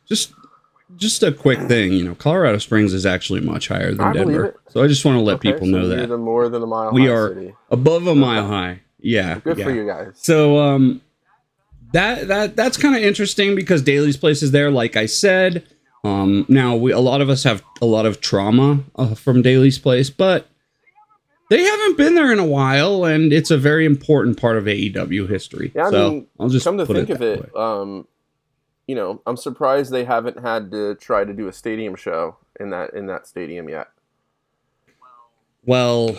Just 0.08 0.32
just 0.96 1.22
a 1.22 1.34
quick 1.34 1.60
thing, 1.60 1.92
you 1.92 2.02
know, 2.02 2.16
Colorado 2.16 2.60
Springs 2.60 2.94
is 2.94 3.06
actually 3.06 3.42
much 3.42 3.68
higher 3.68 3.92
than 3.92 4.00
I 4.00 4.14
Denver. 4.14 4.58
So 4.70 4.82
I 4.82 4.88
just 4.88 5.04
want 5.04 5.18
to 5.18 5.22
let 5.22 5.34
Okay, 5.36 5.52
people 5.52 5.68
so 5.68 5.72
know 5.72 5.88
that. 5.90 6.18
more 6.18 6.48
than 6.48 6.64
a 6.64 6.66
mile. 6.66 6.94
We 6.94 7.08
high 7.08 7.12
are 7.12 7.28
City. 7.34 7.54
above 7.70 8.08
a 8.08 8.16
mile 8.16 8.48
high. 8.48 8.80
Yeah. 9.02 9.40
Good 9.40 9.58
yeah. 9.58 9.66
for 9.66 9.72
you 9.72 9.86
guys. 9.86 10.14
So 10.16 10.60
um 10.60 11.02
that 11.92 12.30
that 12.30 12.56
that's 12.56 12.78
kind 12.78 12.96
of 12.96 13.04
interesting 13.04 13.54
because 13.54 13.82
Daily's 13.82 14.16
place 14.16 14.42
is 14.42 14.52
there 14.52 14.72
like 14.72 14.96
I 14.96 15.08
said. 15.08 15.68
Um 16.06 16.46
now 16.48 16.78
we 16.78 16.94
a 16.94 17.00
lot 17.00 17.20
of 17.20 17.30
us 17.30 17.44
have 17.44 17.64
a 17.82 17.86
lot 17.86 18.06
of 18.06 18.22
trauma 18.22 18.82
uh, 18.96 19.14
from 19.14 19.42
Daily's 19.42 19.78
place, 19.78 20.10
but 20.10 20.48
they 21.50 21.62
haven't 21.64 21.98
been 21.98 22.16
there 22.16 22.32
in 22.32 22.40
a 22.40 22.46
while 22.46 23.06
and 23.06 23.32
it's 23.32 23.52
a 23.52 23.58
very 23.58 23.86
important 23.86 24.40
part 24.40 24.58
of 24.58 24.66
AEW 24.66 25.28
history. 25.30 25.72
Yeah, 25.76 25.88
I 25.88 25.92
so 25.92 26.10
mean, 26.12 26.28
I'll 26.40 26.50
just 26.50 26.66
Come 26.66 26.78
to 26.78 26.86
think 26.86 27.10
it 27.10 27.16
of 27.16 27.22
it, 27.22 27.56
um, 27.56 28.08
you 28.88 28.96
know, 28.96 29.22
I'm 29.26 29.38
surprised 29.38 29.92
they 29.92 30.06
haven't 30.06 30.40
had 30.40 30.72
to 30.72 30.96
try 30.96 31.24
to 31.24 31.34
do 31.34 31.48
a 31.48 31.54
stadium 31.54 31.96
show 31.96 32.38
in 32.60 32.70
that 32.72 32.94
in 32.94 33.08
that 33.08 33.28
stadium 33.28 33.68
yet. 33.70 33.88
Well, 35.66 36.16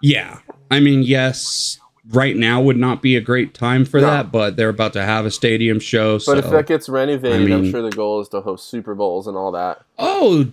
yeah. 0.00 0.40
I 0.70 0.80
mean, 0.80 1.02
yes, 1.02 1.78
right 2.10 2.36
now 2.36 2.60
would 2.60 2.76
not 2.76 3.00
be 3.02 3.14
a 3.16 3.20
great 3.20 3.54
time 3.54 3.84
for 3.84 4.00
No. 4.00 4.06
that, 4.08 4.32
but 4.32 4.56
they're 4.56 4.68
about 4.68 4.92
to 4.94 5.02
have 5.04 5.24
a 5.24 5.30
stadium 5.30 5.78
show. 5.78 6.14
But 6.14 6.22
so. 6.24 6.36
if 6.38 6.50
that 6.50 6.66
gets 6.66 6.88
renovated, 6.88 7.50
I 7.50 7.54
I'm 7.54 7.62
mean- 7.62 7.70
sure 7.70 7.82
the 7.82 7.90
goal 7.90 8.20
is 8.20 8.28
to 8.30 8.40
host 8.40 8.68
Super 8.68 8.94
Bowls 8.94 9.26
and 9.28 9.36
all 9.36 9.52
that. 9.52 9.82
Oh. 9.98 10.48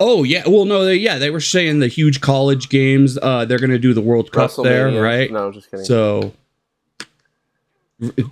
Oh 0.00 0.24
yeah, 0.24 0.42
well 0.46 0.64
no, 0.64 0.84
they, 0.84 0.96
yeah, 0.96 1.18
they 1.18 1.30
were 1.30 1.40
saying 1.40 1.78
the 1.78 1.88
huge 1.88 2.20
college 2.20 2.68
games. 2.68 3.16
Uh, 3.20 3.44
they're 3.44 3.58
gonna 3.58 3.78
do 3.78 3.94
the 3.94 4.00
World 4.00 4.32
Cup 4.32 4.50
there, 4.62 5.00
right? 5.00 5.30
No, 5.30 5.52
just 5.52 5.70
kidding. 5.70 5.86
So, 5.86 6.32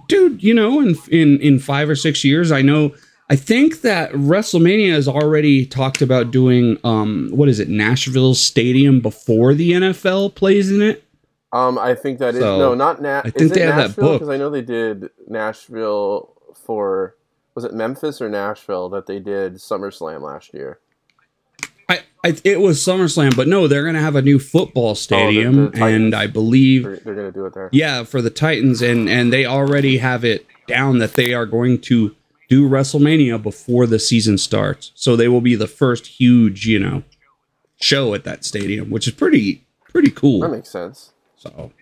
dude, 0.09 0.43
you 0.43 0.55
know, 0.55 0.81
in 0.81 0.97
in 1.11 1.41
in 1.41 1.59
five 1.59 1.89
or 1.89 1.97
six 1.97 2.25
years, 2.25 2.51
I 2.51 2.63
know. 2.63 2.95
I 3.31 3.37
think 3.37 3.81
that 3.81 4.13
WrestleMania 4.13 4.91
has 4.93 5.09
already 5.09 5.65
talked 5.65 6.03
about 6.03 6.33
doing 6.33 6.77
um, 6.85 7.31
what 7.33 7.49
is 7.49 7.61
it, 7.61 7.69
Nashville 7.69 8.35
Stadium 8.35 9.01
before 9.01 9.55
the 9.55 9.73
NFL 9.73 10.35
plays 10.35 10.71
in 10.71 10.83
it. 10.83 11.05
Um, 11.53 11.79
I 11.79 11.95
think 11.95 12.19
that 12.19 12.35
is 12.35 12.41
So, 12.41 12.59
no, 12.59 12.75
not 12.75 13.01
Nat. 13.01 13.21
I 13.21 13.31
think 13.31 13.41
is 13.41 13.51
they 13.53 13.61
have 13.61 13.77
that 13.77 13.89
Nashville? 13.89 14.05
book. 14.05 14.21
because 14.21 14.29
I 14.29 14.37
know 14.37 14.51
they 14.51 14.63
did 14.63 15.09
Nashville 15.29 16.35
for 16.55 17.17
was 17.55 17.65
it 17.65 17.73
Memphis 17.73 18.21
or 18.21 18.29
Nashville 18.29 18.89
that 18.91 19.07
they 19.07 19.19
did 19.19 19.55
SummerSlam 19.55 20.23
last 20.23 20.53
year. 20.53 20.81
I, 21.89 22.01
I 22.25 22.37
it 22.45 22.61
was 22.61 22.79
SummerSlam, 22.79 23.37
but 23.37 23.49
no, 23.49 23.67
they're 23.69 23.85
gonna 23.85 24.01
have 24.01 24.17
a 24.17 24.23
new 24.23 24.39
football 24.39 24.91
oh, 24.91 24.95
stadium, 24.95 25.57
the 25.57 25.71
Titans. 25.71 25.95
and 25.95 26.15
I 26.15 26.27
believe 26.27 26.85
They're, 26.85 26.97
they're 26.97 27.15
gonna 27.15 27.33
do 27.33 27.47
it 27.47 27.55
there. 27.55 27.69
Yeah, 27.73 28.05
for 28.05 28.23
the 28.23 28.31
Titans, 28.31 28.83
and 28.83 29.09
and 29.09 29.33
they 29.33 29.45
already 29.45 29.99
have 29.99 30.25
it 30.25 30.47
down 30.67 30.99
that 30.99 31.15
they 31.15 31.35
are 31.35 31.47
going 31.47 31.81
to 31.83 32.15
do 32.49 32.69
WrestleMania 32.69 33.43
before 33.43 33.87
the 33.87 33.99
season 33.99 34.39
starts. 34.39 34.93
So 34.95 35.17
they 35.17 35.29
will 35.29 35.41
be 35.41 35.55
the 35.55 35.67
first 35.67 36.07
huge, 36.07 36.67
you 36.67 36.79
know, 36.79 37.03
show 37.81 38.15
at 38.15 38.25
that 38.25 38.45
stadium, 38.45 38.91
which 38.91 39.07
is 39.09 39.15
pretty 39.15 39.65
pretty 39.91 40.11
cool. 40.11 40.41
That 40.41 40.51
makes 40.51 40.71
sense. 40.71 41.13
So 41.37 41.73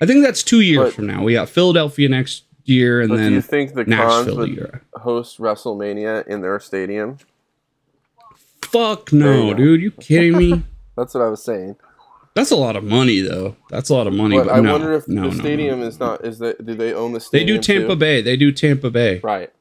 I 0.00 0.06
think 0.06 0.24
that's 0.24 0.42
two 0.42 0.60
years 0.60 0.86
But- 0.86 0.94
from 0.94 1.06
now. 1.06 1.22
We 1.22 1.34
got 1.34 1.48
Philadelphia 1.48 2.08
next 2.08 2.44
year, 2.64 3.00
and 3.00 3.10
But 3.10 3.16
do 3.16 3.22
then 3.22 3.32
you 3.34 3.42
think 3.42 3.74
the 3.74 3.84
Cons 3.84 3.88
Nashville 3.88 4.34
the 4.36 4.40
would 4.40 4.50
year. 4.50 4.82
host 4.94 5.38
WrestleMania 5.38 6.26
in 6.26 6.40
their 6.40 6.58
stadium? 6.58 7.18
Fuck 8.74 9.12
no, 9.12 9.54
dude! 9.54 9.80
You 9.80 9.90
kidding 9.92 10.36
me? 10.36 10.62
That's 10.96 11.14
what 11.14 11.22
I 11.22 11.28
was 11.28 11.42
saying. 11.44 11.76
That's 12.34 12.50
a 12.50 12.56
lot 12.56 12.74
of 12.74 12.82
money, 12.82 13.20
though. 13.20 13.54
That's 13.70 13.88
a 13.90 13.94
lot 13.94 14.08
of 14.08 14.12
money. 14.12 14.36
But, 14.36 14.46
But, 14.48 14.54
I 14.56 14.60
no, 14.60 14.72
wonder 14.72 14.92
if 14.94 15.06
no, 15.06 15.30
the 15.30 15.36
stadium 15.36 15.80
no. 15.80 15.86
is 15.86 16.00
not. 16.00 16.24
Is 16.24 16.40
that 16.40 16.66
do 16.66 16.74
they 16.74 16.92
own 16.92 17.12
the 17.12 17.20
stadium? 17.20 17.56
They 17.56 17.62
stadium? 17.62 17.78
do 17.78 17.88
Tampa 17.88 17.94
too? 17.94 17.98
Bay. 18.00 18.22
They 18.22 18.36
do 18.36 18.50
Tampa 18.52 18.90
Bay. 18.90 19.20
Right. 19.22 19.52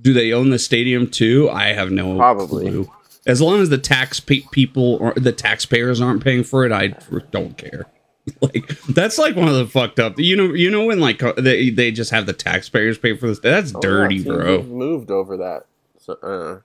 Do 0.00 0.12
they 0.14 0.32
own 0.32 0.48
the 0.50 0.58
stadium 0.58 1.10
too? 1.10 1.50
I 1.50 1.74
have 1.74 1.90
no 1.90 2.16
Probably. 2.16 2.64
clue. 2.70 2.90
As 3.26 3.40
long 3.42 3.60
as 3.60 3.68
the 3.70 3.78
tax 3.78 4.20
pe- 4.20 4.42
people 4.52 4.94
or 4.96 5.12
the 5.14 5.32
taxpayers 5.32 6.00
aren't 6.00 6.22
paying 6.24 6.44
for 6.44 6.64
it, 6.64 6.72
I 6.72 6.88
don't 7.30 7.56
care. 7.58 7.86
Like 8.40 8.66
that's 8.88 9.18
like 9.18 9.36
one 9.36 9.46
of 9.46 9.54
the 9.54 9.66
fucked 9.66 10.00
up. 10.00 10.18
You 10.18 10.34
know, 10.34 10.52
you 10.52 10.68
know 10.68 10.84
when 10.86 10.98
like 10.98 11.22
uh, 11.22 11.34
they 11.38 11.70
they 11.70 11.92
just 11.92 12.10
have 12.10 12.26
the 12.26 12.32
taxpayers 12.32 12.98
pay 12.98 13.16
for 13.16 13.28
this. 13.28 13.38
That's 13.38 13.72
Oh, 13.72 13.78
yeah, 13.78 13.80
dirty, 13.88 14.14
teams 14.16 14.26
bro. 14.26 14.56
have 14.56 14.66
Moved 14.68 15.12
over 15.12 15.36
that. 15.36 15.66
So, 16.00 16.14
uh, 16.14 16.60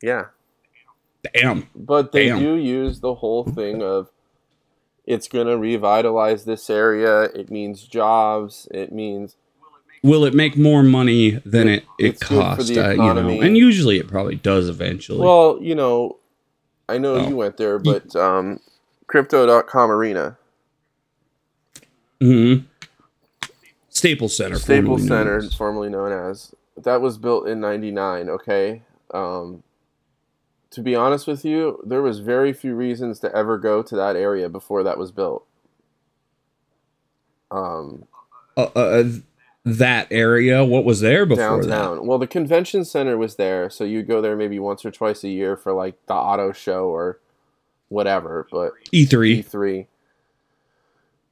yeah. 0.00 0.26
Damn. 1.34 1.68
But 1.74 2.12
they 2.12 2.26
Damn. 2.26 2.38
do 2.38 2.54
use 2.54 3.00
the 3.00 3.14
whole 3.14 3.44
thing 3.44 3.82
of 3.82 4.10
it's 5.06 5.28
going 5.28 5.46
to 5.48 5.58
revitalize 5.58 6.44
this 6.44 6.70
area. 6.70 7.22
It 7.24 7.50
means 7.50 7.82
jobs. 7.82 8.66
It 8.70 8.92
means 8.92 9.36
Will 10.02 10.24
it 10.24 10.32
make 10.32 10.56
more 10.56 10.82
money 10.82 11.32
than 11.44 11.68
it 11.68 11.84
it 11.98 12.06
It's 12.06 12.18
good 12.22 12.28
for 12.28 12.34
cost? 12.56 12.68
the 12.68 12.86
Uh, 12.86 12.90
you 12.92 12.96
know, 13.14 13.40
and 13.42 13.56
usually 13.56 13.98
it 13.98 14.08
probably 14.08 14.36
does 14.36 14.68
eventually. 14.68 15.18
well, 15.20 15.58
you 15.60 15.74
know, 15.74 16.16
I 16.88 16.96
know 16.98 17.16
Oh. 17.16 17.28
you 17.28 17.36
went 17.36 17.56
there, 17.58 17.78
but 17.78 18.14
um, 18.16 18.60
Crypto.com 19.08 19.90
Arena, 19.90 20.38
hmm 22.20 22.54
Staples 23.90 24.36
Center. 24.36 24.56
Staples 24.56 25.00
formerly 25.00 25.08
Center, 25.08 25.36
as. 25.38 25.54
formerly 25.54 25.88
known 25.90 26.12
as, 26.12 26.54
that 26.82 27.00
was 27.02 27.18
built 27.18 27.46
in 27.48 27.60
'99. 27.60 28.30
Okay. 28.30 28.82
Um, 29.12 29.62
to 30.70 30.80
be 30.82 30.94
honest 30.94 31.26
with 31.26 31.44
you, 31.44 31.82
there 31.84 32.02
was 32.02 32.20
very 32.20 32.52
few 32.52 32.74
reasons 32.74 33.18
to 33.20 33.34
ever 33.34 33.58
go 33.58 33.82
to 33.82 33.96
that 33.96 34.16
area 34.16 34.48
before 34.48 34.82
that 34.84 34.98
was 34.98 35.10
built. 35.12 35.44
Um, 37.50 38.04
Uh, 38.56 38.68
uh, 38.74 39.04
that 39.64 40.06
area. 40.10 40.64
What 40.64 40.84
was 40.84 41.00
there 41.00 41.26
before 41.26 41.62
downtown. 41.62 42.06
Well, 42.06 42.18
the 42.18 42.26
convention 42.26 42.84
center 42.84 43.16
was 43.18 43.36
there, 43.36 43.68
so 43.70 43.84
you'd 43.84 44.06
go 44.06 44.20
there 44.20 44.36
maybe 44.36 44.58
once 44.58 44.84
or 44.84 44.90
twice 44.90 45.24
a 45.24 45.28
year 45.28 45.56
for 45.56 45.72
like 45.72 45.94
the 46.06 46.14
auto 46.14 46.52
show 46.52 46.86
or 46.86 47.18
whatever. 47.88 48.46
But? 48.50 48.72
E3. 48.92 49.44
E3. 49.44 49.86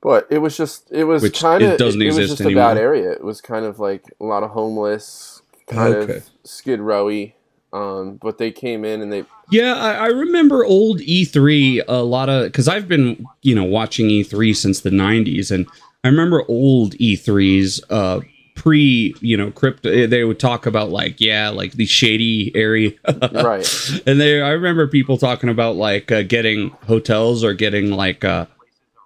But 0.01 0.27
it 0.31 0.39
was 0.39 0.57
just 0.57 0.91
it 0.93 1.05
was 1.05 1.29
kind 1.31 1.63
of 1.63 1.71
it 1.71 1.75
it, 1.75 1.79
doesn't 1.79 2.01
it 2.03 2.07
was 2.07 2.19
exist 2.19 2.39
just 2.39 2.51
a 2.51 2.55
bad 2.55 2.73
anymore. 2.77 2.95
area. 2.95 3.13
It 3.13 3.25
was 3.25 3.41
kind 3.41 3.65
of 3.65 3.79
like 3.81 4.05
a 4.21 4.25
lot 4.25 4.43
of 4.45 4.51
homeless, 4.51 5.43
kind 5.67 5.95
Okay. 5.95 6.17
of 6.19 6.29
skid 6.45 6.81
rowy. 6.81 7.35
Um, 7.73 8.17
but 8.17 8.39
they 8.39 8.51
came 8.51 8.85
in 8.85 9.03
and 9.03 9.13
they 9.13 9.25
Yeah, 9.51 9.75
I, 9.75 9.93
I 9.93 10.07
remember 10.07 10.65
old 10.65 11.01
E3 11.01 11.83
a 11.87 12.03
lot 12.03 12.29
of 12.29 12.45
because 12.45 12.69
I've 12.69 12.89
been 12.89 13.27
you 13.43 13.55
know 13.55 13.65
watching 13.65 14.09
E3 14.09 14.57
since 14.57 14.81
the 14.81 14.91
'90s, 14.91 15.51
and 15.51 15.67
I 16.05 16.09
remember 16.09 16.45
old 16.49 16.95
E3s 16.95 17.81
uh, 17.91 18.21
pre 18.55 19.15
you 19.21 19.37
know 19.37 19.51
crypto. 19.51 20.07
They 20.07 20.25
would 20.25 20.41
talk 20.41 20.67
about 20.67 20.91
like 20.91 21.21
yeah, 21.21 21.51
like 21.51 21.73
the 21.73 21.87
shady 21.87 22.53
area, 22.55 22.93
right. 23.33 24.01
and 24.07 24.21
they 24.21 24.41
I 24.41 24.51
remember 24.51 24.87
people 24.87 25.19
talking 25.19 25.51
about 25.51 25.77
like 25.77 26.11
uh, 26.11 26.23
getting 26.23 26.71
hotels 26.87 27.45
or 27.45 27.53
getting 27.53 27.91
like 27.91 28.25
uh, 28.25 28.47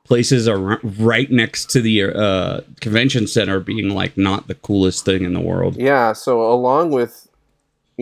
places 0.04 0.48
ar- 0.48 0.80
right 0.82 1.30
next 1.30 1.70
to 1.70 1.80
the 1.80 2.02
uh, 2.02 2.60
convention 2.80 3.26
center 3.26 3.60
being 3.60 3.90
like 3.90 4.16
not 4.16 4.48
the 4.48 4.54
coolest 4.54 5.04
thing 5.04 5.24
in 5.24 5.32
the 5.32 5.40
world. 5.40 5.76
Yeah, 5.76 6.12
so 6.12 6.52
along 6.52 6.90
with, 6.90 7.21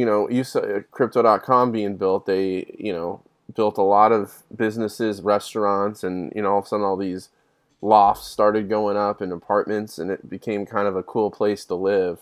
you 0.01 0.07
know, 0.07 0.29
you 0.31 0.43
saw 0.45 0.61
uh, 0.61 0.81
crypto.com 0.91 1.73
being 1.73 1.97
built, 1.97 2.25
they, 2.27 2.75
you 2.79 2.93
know, 2.93 3.21
built 3.55 3.77
a 3.79 3.83
lot 3.83 4.13
of 4.13 4.43
businesses, 4.57 5.21
restaurants, 5.21 6.03
and, 6.03 6.33
you 6.35 6.41
know, 6.43 6.53
all 6.53 6.59
of 6.61 6.65
a 6.65 6.69
sudden 6.69 6.87
all 6.87 6.97
these 6.97 7.29
lofts 7.83 8.27
started 8.29 8.69
going 8.69 8.97
up 8.97 9.21
and 9.21 9.33
apartments, 9.33 9.99
and 9.99 10.11
it 10.11 10.29
became 10.29 10.65
kind 10.65 10.87
of 10.89 10.97
a 10.97 11.03
cool 11.03 11.31
place 11.31 11.65
to 11.67 11.75
live. 11.75 12.19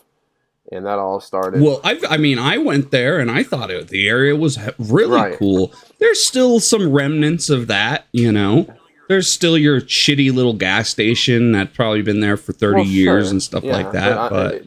And 0.71 0.85
that 0.85 0.99
all 0.99 1.19
started. 1.19 1.61
Well, 1.61 1.79
I, 1.83 1.99
I 2.09 2.17
mean, 2.17 2.37
I 2.37 2.57
went 2.59 2.91
there 2.91 3.17
and 3.19 3.31
I 3.31 3.41
thought 3.41 3.71
it, 3.71 3.87
the 3.87 4.07
area 4.07 4.35
was 4.35 4.59
really 4.77 5.15
Right. 5.15 5.37
cool. 5.39 5.71
There's 5.99 6.23
still 6.23 6.59
some 6.59 6.91
remnants 6.91 7.49
of 7.49 7.65
that, 7.67 8.05
you 8.11 8.31
know. 8.31 8.67
There's 9.07 9.31
still 9.31 9.57
your 9.57 9.81
shitty 9.81 10.31
little 10.31 10.53
gas 10.53 10.89
station 10.89 11.53
that's 11.53 11.75
probably 11.75 12.03
been 12.03 12.19
there 12.19 12.37
for 12.37 12.53
30 12.53 12.75
Well, 12.75 12.85
years 12.85 13.25
sure. 13.25 13.31
and 13.31 13.41
stuff 13.41 13.63
Yeah, 13.63 13.77
like 13.77 13.91
that. 13.93 14.15
I- 14.17 14.29
But 14.29 14.61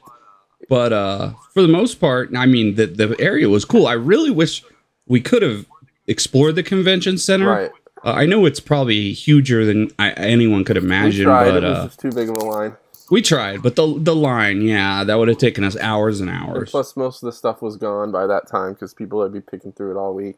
but 0.73 0.91
uh, 0.91 1.35
for 1.53 1.61
the 1.61 1.69
most 1.69 1.97
part, 2.01 2.31
I 2.35 2.47
mean, 2.47 2.77
the 2.77 2.87
the 2.87 3.15
area 3.21 3.47
was 3.51 3.67
cool. 3.67 3.87
I 3.87 3.93
really 3.93 4.31
wish 4.31 4.65
we 5.07 5.21
could 5.21 5.43
have 5.43 5.67
explored 6.07 6.55
the 6.55 6.63
convention 6.63 7.19
center. 7.19 7.49
right. 7.51 7.71
Uh, 8.03 8.13
I 8.23 8.25
know 8.25 8.47
it's 8.47 8.59
probably 8.59 9.13
huger 9.13 9.67
than 9.67 9.91
I, 9.99 10.13
anyone 10.13 10.65
could 10.65 10.79
We 10.79 10.83
imagine, 10.85 11.25
tried. 11.27 11.45
but 11.51 11.63
it 11.63 11.69
was 11.69 11.79
uh, 11.79 11.85
just 11.89 12.01
too 12.01 12.11
big 12.11 12.29
of 12.31 12.37
a 12.37 12.45
line. 12.55 12.73
we 13.11 13.21
tried. 13.21 13.63
But 13.63 13.77
the 13.77 13.87
the 13.99 14.17
line, 14.17 14.63
yeah, 14.63 15.05
that 15.05 15.19
would 15.19 15.29
have 15.29 15.37
taken 15.39 15.63
us 15.63 15.77
hours 15.77 16.21
and 16.21 16.31
And 16.31 16.39
hours. 16.41 16.71
plus, 16.71 16.97
most 16.97 17.23
of 17.23 17.27
the 17.27 17.33
stuff 17.33 17.61
was 17.61 17.77
gone 17.77 18.11
by 18.11 18.27
that 18.27 18.49
time 18.49 18.73
because 18.73 18.95
people 18.95 19.19
would 19.19 19.33
be 19.35 19.43
picking 19.43 19.73
through 19.73 19.91
it 19.95 19.99
all 19.99 20.15
week. 20.15 20.37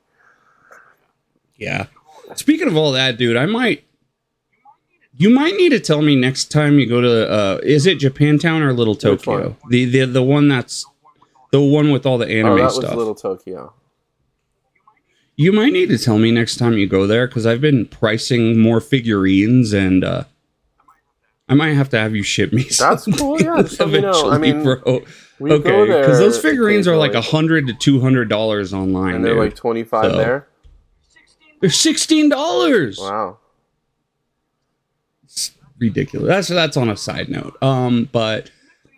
Yeah. 1.56 1.86
Speaking 2.34 2.66
of 2.66 2.76
all 2.76 2.90
that, 2.92 3.18
dude, 3.18 3.36
I 3.36 3.46
might. 3.46 3.84
You 5.16 5.30
might 5.30 5.54
need 5.54 5.68
to 5.70 5.78
tell 5.80 6.02
me 6.02 6.16
next 6.16 6.50
time 6.50 6.78
you 6.78 6.86
go 6.88 7.00
to. 7.00 7.30
Uh, 7.30 7.58
is 7.62 7.86
it 7.86 7.98
Japantown 7.98 8.60
or 8.62 8.72
Little 8.72 8.96
Tokyo? 8.96 9.56
The 9.70 9.84
the 9.84 10.04
the 10.06 10.22
one 10.22 10.48
that's 10.48 10.84
the 11.52 11.60
one 11.60 11.92
with 11.92 12.04
all 12.04 12.18
the 12.18 12.26
anime 12.28 12.52
oh, 12.52 12.56
that 12.56 12.72
stuff. 12.72 12.84
was 12.90 12.94
Little 12.96 13.14
Tokyo. 13.14 13.72
you 15.36 15.52
might 15.52 15.72
need 15.72 15.88
to 15.90 15.98
tell 15.98 16.18
me 16.18 16.32
next 16.32 16.56
time 16.56 16.74
you 16.74 16.88
go 16.88 17.06
there 17.06 17.28
because 17.28 17.46
I've 17.46 17.60
been 17.60 17.86
pricing 17.86 18.58
more 18.58 18.80
figurines 18.80 19.72
and 19.72 20.02
uh, 20.02 20.24
I 21.48 21.54
might 21.54 21.74
have 21.74 21.88
to 21.90 21.98
have 21.98 22.16
you 22.16 22.24
ship 22.24 22.52
me. 22.52 22.64
That's 22.78 23.04
cool, 23.16 23.40
yeah, 23.40 23.62
me 23.86 24.00
know. 24.00 24.30
I 24.30 24.36
eventually, 24.36 24.38
mean, 24.38 24.62
bro. 24.64 25.02
Okay, 25.40 25.86
because 26.00 26.18
those 26.18 26.40
figurines 26.40 26.88
are 26.88 26.96
like 26.96 27.14
a 27.14 27.20
hundred 27.20 27.68
to 27.68 27.74
two 27.74 28.00
hundred 28.00 28.28
dollars 28.28 28.72
online. 28.74 29.14
and 29.16 29.24
they're 29.24 29.34
dude. 29.34 29.44
like 29.44 29.54
25 29.54 30.10
So- 30.10 30.16
there. 30.16 30.48
they're 31.60 31.70
sixteen 31.70 32.28
dollars. 32.28 32.98
Wow. 33.00 33.38
Ridiculous. 35.84 36.28
That's 36.28 36.48
that's 36.48 36.76
on 36.76 36.88
a 36.88 36.96
side 36.96 37.28
note. 37.28 37.56
Um, 37.62 38.08
but 38.12 38.50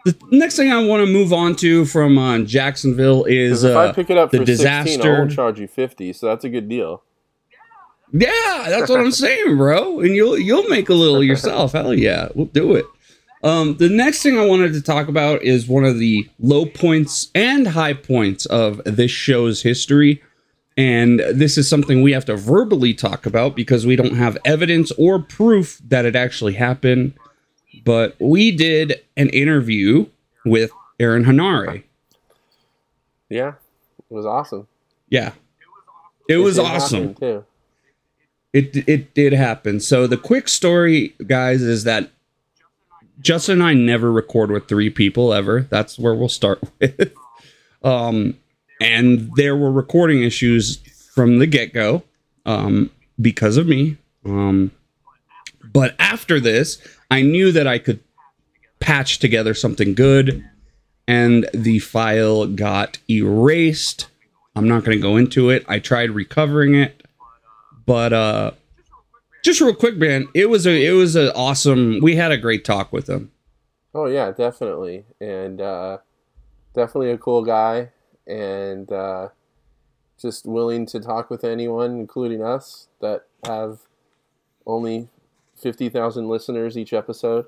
the 0.05 0.17
next 0.31 0.57
thing 0.57 0.71
I 0.73 0.85
want 0.85 1.07
to 1.07 1.13
move 1.13 1.33
on 1.33 1.57
to 1.57 1.85
from 1.85 2.17
uh, 2.19 2.39
Jacksonville 2.41 3.25
is 3.25 3.65
if 3.65 3.77
I 3.77 3.87
uh, 3.89 3.93
pick 3.93 4.09
it 4.11 4.17
up 4.17 4.31
the 4.31 4.39
for 4.39 4.47
16, 4.47 4.67
I 4.67 4.83
disaster. 4.85 5.13
won't 5.19 5.33
charge 5.33 5.61
you 5.61 5.67
50, 5.69 6.13
so 6.13 6.27
that's 6.27 6.45
a 6.45 6.49
good 6.49 6.69
deal. 6.69 7.03
yeah, 8.13 8.67
that's 8.69 8.89
what 8.89 9.01
I'm 9.01 9.11
saying, 9.27 9.57
bro. 9.57 10.01
And 10.01 10.15
you'll 10.15 10.39
you'll 10.39 10.69
make 10.69 10.89
a 10.89 10.95
little 10.95 11.23
yourself. 11.23 11.73
Hell 11.73 11.95
yeah, 11.95 12.29
we'll 12.35 12.47
do 12.47 12.75
it. 12.75 12.87
Um, 13.43 13.77
the 13.77 13.89
next 13.89 14.23
thing 14.23 14.39
I 14.39 14.47
wanted 14.47 14.73
to 14.73 14.83
talk 14.83 15.09
about 15.09 15.43
is 15.43 15.69
one 15.69 15.85
of 15.85 15.99
the 15.99 16.29
low 16.41 16.67
points 16.67 17.31
and 17.35 17.69
high 17.69 17.93
points 17.93 18.47
of 18.47 18.81
this 18.85 19.11
show's 19.11 19.63
history. 19.63 20.23
And 20.77 21.21
this 21.33 21.57
is 21.57 21.69
something 21.69 22.03
we 22.03 22.13
have 22.13 22.27
to 22.27 22.37
verbally 22.37 22.93
talk 22.93 23.25
about 23.25 23.57
because 23.57 23.87
we 23.87 23.97
don't 23.97 24.17
have 24.17 24.37
evidence 24.45 24.93
or 24.99 25.19
proof 25.19 25.81
that 25.89 26.05
it 26.05 26.15
actually 26.15 26.53
happened. 26.53 27.15
But 27.85 28.15
we 28.21 28.51
did 28.51 29.01
an 29.17 29.31
interview 29.31 30.07
with 30.45 30.71
Aaron 31.01 31.25
Henare. 31.25 31.83
Yeah, 33.29 33.55
it 34.11 34.15
was 34.15 34.27
awesome. 34.27 34.69
Yeah. 35.09 35.33
It 36.29 36.39
was 36.39 36.57
did 36.57 36.65
awesome. 36.65 37.15
too. 37.15 37.45
It 38.53 38.89
it 38.89 39.15
did 39.15 39.33
happen. 39.33 39.81
So 39.81 40.07
the 40.07 40.17
quick 40.17 40.49
story, 40.49 41.15
guys, 41.27 41.63
is 41.63 41.85
that 41.85 42.11
Justin 43.21 43.61
and 43.61 43.63
I 43.63 43.75
never 43.75 44.11
record 44.11 44.51
with 44.51 44.69
three 44.69 44.91
people 44.91 45.33
ever. 45.33 45.63
That's 45.63 45.99
where 45.99 46.15
we'll 46.15 46.29
start 46.29 46.61
with. 46.81 47.13
Um, 47.83 48.39
and 48.81 49.31
there 49.37 49.57
were 49.57 49.73
recording 49.73 50.23
issues 50.23 50.79
from 51.15 51.39
the 51.39 51.47
get 51.47 51.73
go, 51.73 52.03
um, 52.45 52.91
because 53.21 53.57
of 53.57 53.67
me. 53.67 53.97
Um, 54.25 54.71
but 55.73 55.95
after 55.99 56.41
this, 56.41 56.79
I 57.11 57.23
knew 57.23 57.53
that 57.53 57.67
I 57.67 57.79
could 57.79 58.01
patch 58.81 59.19
together 59.19 59.55
something 59.55 59.95
good, 59.95 60.45
and 61.09 61.49
the 61.55 61.79
file 61.79 62.47
got 62.47 62.99
erased. 63.09 64.09
I'm 64.55 64.69
not 64.69 64.85
going 64.85 64.97
to 64.97 65.03
go 65.03 65.17
into 65.17 65.51
it. 65.51 65.65
I 65.69 65.79
tried 65.79 66.11
recovering 66.11 66.75
it, 66.75 67.03
but 67.85 68.13
uh, 68.13 68.51
just 69.43 69.61
real 69.61 69.75
quick, 69.75 69.97
man, 69.97 70.29
it 70.35 70.51
was 70.51 70.67
a 70.67 70.85
it 70.85 70.93
was 70.93 71.15
an 71.15 71.31
awesome. 71.35 72.01
We 72.03 72.17
had 72.17 72.33
a 72.33 72.37
great 72.37 72.65
talk 72.65 72.93
with 72.93 73.09
him. 73.09 73.31
Oh, 73.95 74.07
yeah, 74.07 74.31
definitely. 74.31 75.05
And 75.21 75.61
uh, 75.61 75.99
definitely 76.75 77.13
a 77.13 77.19
cool 77.19 77.43
guy, 77.43 77.91
and 78.27 78.91
uh, 78.91 79.29
just 80.19 80.47
willing 80.47 80.87
to 80.87 81.01
talk 81.01 81.31
with 81.31 81.45
anyone, 81.45 81.99
including 81.99 82.43
us, 82.43 82.89
that 83.01 83.27
have 83.45 83.81
only 84.67 85.09
fifty 85.57 85.89
thousand 85.89 86.29
listeners 86.29 86.77
each 86.77 86.93
episode. 86.93 87.47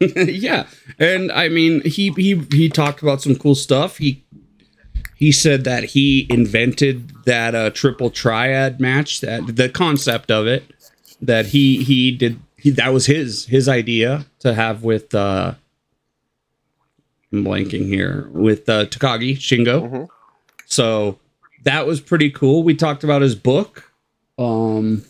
yeah, 0.00 0.66
and 0.98 1.30
I 1.32 1.48
mean, 1.48 1.82
he 1.82 2.10
he 2.10 2.42
he 2.50 2.68
talked 2.68 3.02
about 3.02 3.22
some 3.22 3.36
cool 3.36 3.54
stuff. 3.54 3.98
He 3.98 4.24
he 5.14 5.32
said 5.32 5.64
that 5.64 5.84
he 5.84 6.26
invented 6.28 7.24
that 7.24 7.54
uh, 7.54 7.70
triple 7.70 8.10
triad 8.10 8.80
match, 8.80 9.20
that 9.20 9.56
the 9.56 9.68
concept 9.68 10.30
of 10.30 10.46
it, 10.46 10.72
that 11.20 11.46
he 11.46 11.82
he 11.82 12.10
did 12.10 12.40
he, 12.56 12.70
that 12.70 12.92
was 12.92 13.06
his 13.06 13.46
his 13.46 13.68
idea 13.68 14.26
to 14.40 14.54
have 14.54 14.82
with 14.82 15.14
uh 15.14 15.54
I'm 17.34 17.44
blanking 17.44 17.86
here 17.86 18.28
with 18.32 18.68
uh, 18.68 18.86
Takagi 18.86 19.36
Shingo. 19.36 19.90
Mhm. 19.90 20.08
So 20.66 21.18
that 21.64 21.86
was 21.86 22.00
pretty 22.00 22.30
cool. 22.30 22.62
We 22.62 22.74
talked 22.74 23.04
about 23.04 23.22
his 23.22 23.34
book, 23.34 23.90
um, 24.38 25.04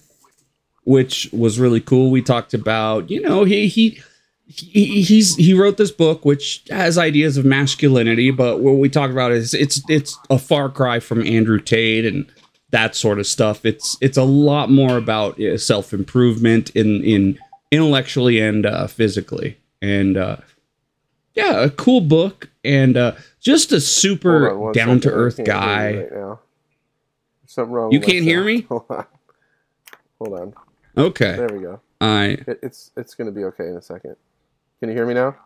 which 0.84 1.28
was 1.32 1.58
really 1.58 1.80
cool. 1.80 2.10
We 2.10 2.22
talked 2.22 2.54
about 2.54 3.10
you 3.10 3.20
know 3.20 3.44
he 3.44 3.68
he. 3.68 4.00
He, 4.46 5.00
he's 5.00 5.36
he 5.36 5.54
wrote 5.54 5.78
this 5.78 5.90
book 5.90 6.26
which 6.26 6.64
has 6.68 6.98
ideas 6.98 7.38
of 7.38 7.46
masculinity, 7.46 8.30
but 8.30 8.60
what 8.60 8.72
we 8.72 8.90
talk 8.90 9.10
about 9.10 9.32
is 9.32 9.54
it's 9.54 9.80
it's 9.88 10.18
a 10.28 10.38
far 10.38 10.68
cry 10.68 11.00
from 11.00 11.26
Andrew 11.26 11.58
Tate 11.58 12.04
and 12.04 12.26
that 12.68 12.94
sort 12.94 13.18
of 13.18 13.26
stuff. 13.26 13.64
It's 13.64 13.96
it's 14.02 14.18
a 14.18 14.22
lot 14.22 14.70
more 14.70 14.98
about 14.98 15.40
uh, 15.40 15.56
self 15.56 15.94
improvement 15.94 16.68
in 16.76 17.02
in 17.02 17.38
intellectually 17.70 18.38
and 18.38 18.66
uh, 18.66 18.86
physically, 18.86 19.56
and 19.80 20.18
uh, 20.18 20.36
yeah, 21.34 21.62
a 21.64 21.70
cool 21.70 22.00
book 22.00 22.50
and 22.64 22.96
uh, 22.96 23.12
just 23.40 23.72
a 23.72 23.80
super 23.80 24.72
down 24.72 25.00
to 25.00 25.10
earth 25.10 25.36
can't 25.36 25.48
hear 25.48 25.54
you 25.56 25.60
guy. 25.60 25.96
right 25.98 26.12
now. 26.12 26.40
There's 27.42 27.52
something 27.52 27.72
wrong. 27.72 27.92
You 27.92 28.00
can't 28.00 28.24
hear 28.24 28.42
me? 28.44 28.60
Hold 28.68 28.84
on. 28.90 29.06
Hold 30.20 30.40
on. 30.40 30.54
Okay, 30.96 31.36
There 31.36 31.48
we 31.48 31.60
go. 31.60 31.80
I 32.00 32.24
It, 32.46 32.60
it's 32.62 32.90
it's 32.96 33.14
gonna 33.14 33.32
be 33.32 33.44
okay 33.44 33.66
in 33.68 33.76
a 33.76 33.82
second. 33.82 34.16
Can 34.80 34.88
you 34.90 34.94
hear 34.94 35.06
me 35.06 35.14
now? 35.14 35.36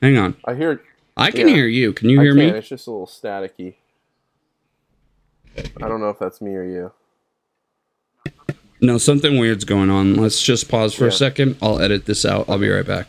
hang 0.00 0.16
on. 0.16 0.36
I 0.44 0.54
hear. 0.54 0.80
I 1.16 1.30
can 1.30 1.48
Yeah. 1.48 1.54
hear 1.54 1.66
you. 1.66 1.92
Can 1.92 2.08
you 2.08 2.20
I 2.20 2.24
hear 2.24 2.32
can. 2.34 2.38
me? 2.52 2.58
It's 2.58 2.68
just 2.68 2.86
a 2.86 2.90
little 2.90 3.06
staticky. 3.06 3.74
I 5.56 5.88
don't 5.88 6.00
know 6.00 6.08
if 6.10 6.18
that's 6.18 6.40
me 6.40 6.54
or 6.54 6.64
you. 6.64 6.92
No, 8.80 8.98
something 8.98 9.38
weird's 9.38 9.64
going 9.64 9.88
on. 9.88 10.14
Let's 10.16 10.42
just 10.42 10.68
pause 10.68 10.94
for 10.94 11.06
a 11.06 11.12
second. 11.12 11.56
I'll 11.62 11.80
edit 11.80 12.06
this 12.06 12.24
out. 12.24 12.48
I'll 12.48 12.58
be 12.58 12.68
right 12.68 12.84
back. 12.86 13.06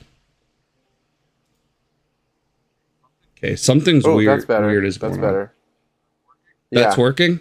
Okay, 3.38 3.56
something's 3.56 4.06
Oh, 4.06 4.16
weird. 4.16 4.38
that's 4.40 4.46
better. 4.46 4.68
Weird 4.68 4.86
is 4.86 4.98
that's 4.98 5.18
better. 5.18 5.52
That's 6.72 6.98
working. 6.98 7.40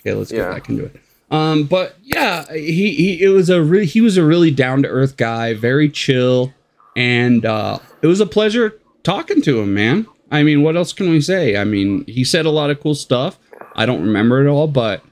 Okay, 0.00 0.14
let's 0.14 0.30
get 0.30 0.38
Yeah. 0.38 0.52
back 0.52 0.68
into 0.68 0.84
it. 0.84 0.96
Um, 1.30 1.64
but 1.64 1.96
yeah, 2.04 2.50
he, 2.52 2.94
he 2.94 3.22
it 3.22 3.28
was 3.30 3.50
a 3.50 3.60
really 3.62 3.86
he 3.86 4.00
was 4.00 4.16
a 4.16 4.24
really 4.24 4.50
down 4.52 4.82
to 4.82 4.88
earth 4.88 5.16
guy, 5.16 5.54
very 5.54 5.88
chill, 5.88 6.54
and 6.94 7.44
uh, 7.44 7.78
it 8.02 8.06
was 8.06 8.20
a 8.20 8.26
pleasure 8.26 8.78
talking 9.02 9.42
to 9.42 9.60
him, 9.60 9.74
man. 9.74 10.06
I 10.30 10.42
mean, 10.44 10.62
what 10.62 10.76
else 10.76 10.92
can 10.92 11.10
we 11.10 11.20
say? 11.20 11.56
I 11.56 11.64
mean, 11.64 12.04
he 12.06 12.22
said 12.24 12.46
a 12.46 12.50
lot 12.50 12.70
of 12.70 12.80
cool 12.80 12.94
stuff. 12.94 13.38
I 13.74 13.86
don't 13.86 14.02
remember 14.02 14.44
it 14.44 14.48
all, 14.48 14.68
but 14.68 15.02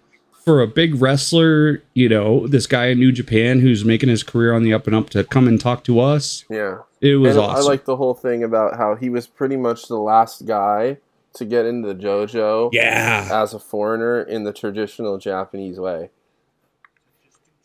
for 0.45 0.61
a 0.63 0.67
big 0.67 1.01
wrestler, 1.01 1.83
you 1.95 2.09
know, 2.09 2.47
this 2.47 2.67
guy 2.67 2.87
in 2.87 2.99
New 2.99 3.11
Japan 3.13 3.61
who's 3.61 3.85
making 3.85 4.09
his 4.09 4.23
career 4.23 4.53
on 4.53 4.63
the 4.63 4.73
up 4.73 4.87
and 4.87 4.95
up 4.95 5.11
to 5.11 5.25
come 5.25 5.49
and 5.49 5.61
talk 5.61 5.83
to 5.85 5.99
us, 6.01 6.45
Yeah. 6.51 6.79
It 7.05 7.17
was 7.17 7.37
and 7.37 7.45
awesome. 7.45 7.65
I 7.65 7.69
like 7.69 7.85
the 7.85 7.97
whole 7.97 8.15
thing 8.15 8.43
about 8.43 8.79
how 8.79 8.95
he 8.95 9.11
was 9.11 9.27
pretty 9.27 9.59
much 9.59 9.89
the 9.89 9.99
last 9.99 10.47
guy 10.47 10.97
to 11.35 11.45
get 11.45 11.67
into 11.67 11.93
the 11.93 11.95
dojo 11.95 12.71
yeah, 12.73 13.29
as 13.31 13.53
a 13.53 13.59
foreigner 13.59 14.23
in 14.23 14.45
the 14.45 14.55
traditional 14.55 15.19
Japanese 15.19 15.79
way. 15.79 16.09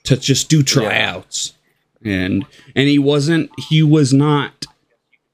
to 0.04 0.18
just 0.18 0.50
do 0.50 0.62
tryouts. 0.62 1.54
And 2.04 2.46
and 2.76 2.90
he 2.90 3.00
wasn't 3.00 3.50
he 3.58 3.84
was 3.84 4.14
not 4.14 4.66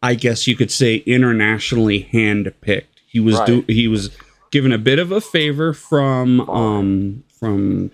i 0.02 0.16
guess 0.16 0.48
you 0.48 0.56
could 0.56 0.72
say 0.72 0.98
internationally 0.98 2.10
handpicked. 2.12 2.86
He 3.08 3.20
was 3.20 3.40
do 3.42 3.64
he 3.68 3.88
was 3.88 4.16
given 4.52 4.72
a 4.72 4.78
bit 4.78 5.00
of 5.00 5.12
a 5.12 5.22
favor 5.22 5.74
from 5.74 6.48
um 6.50 7.24
from 7.40 7.92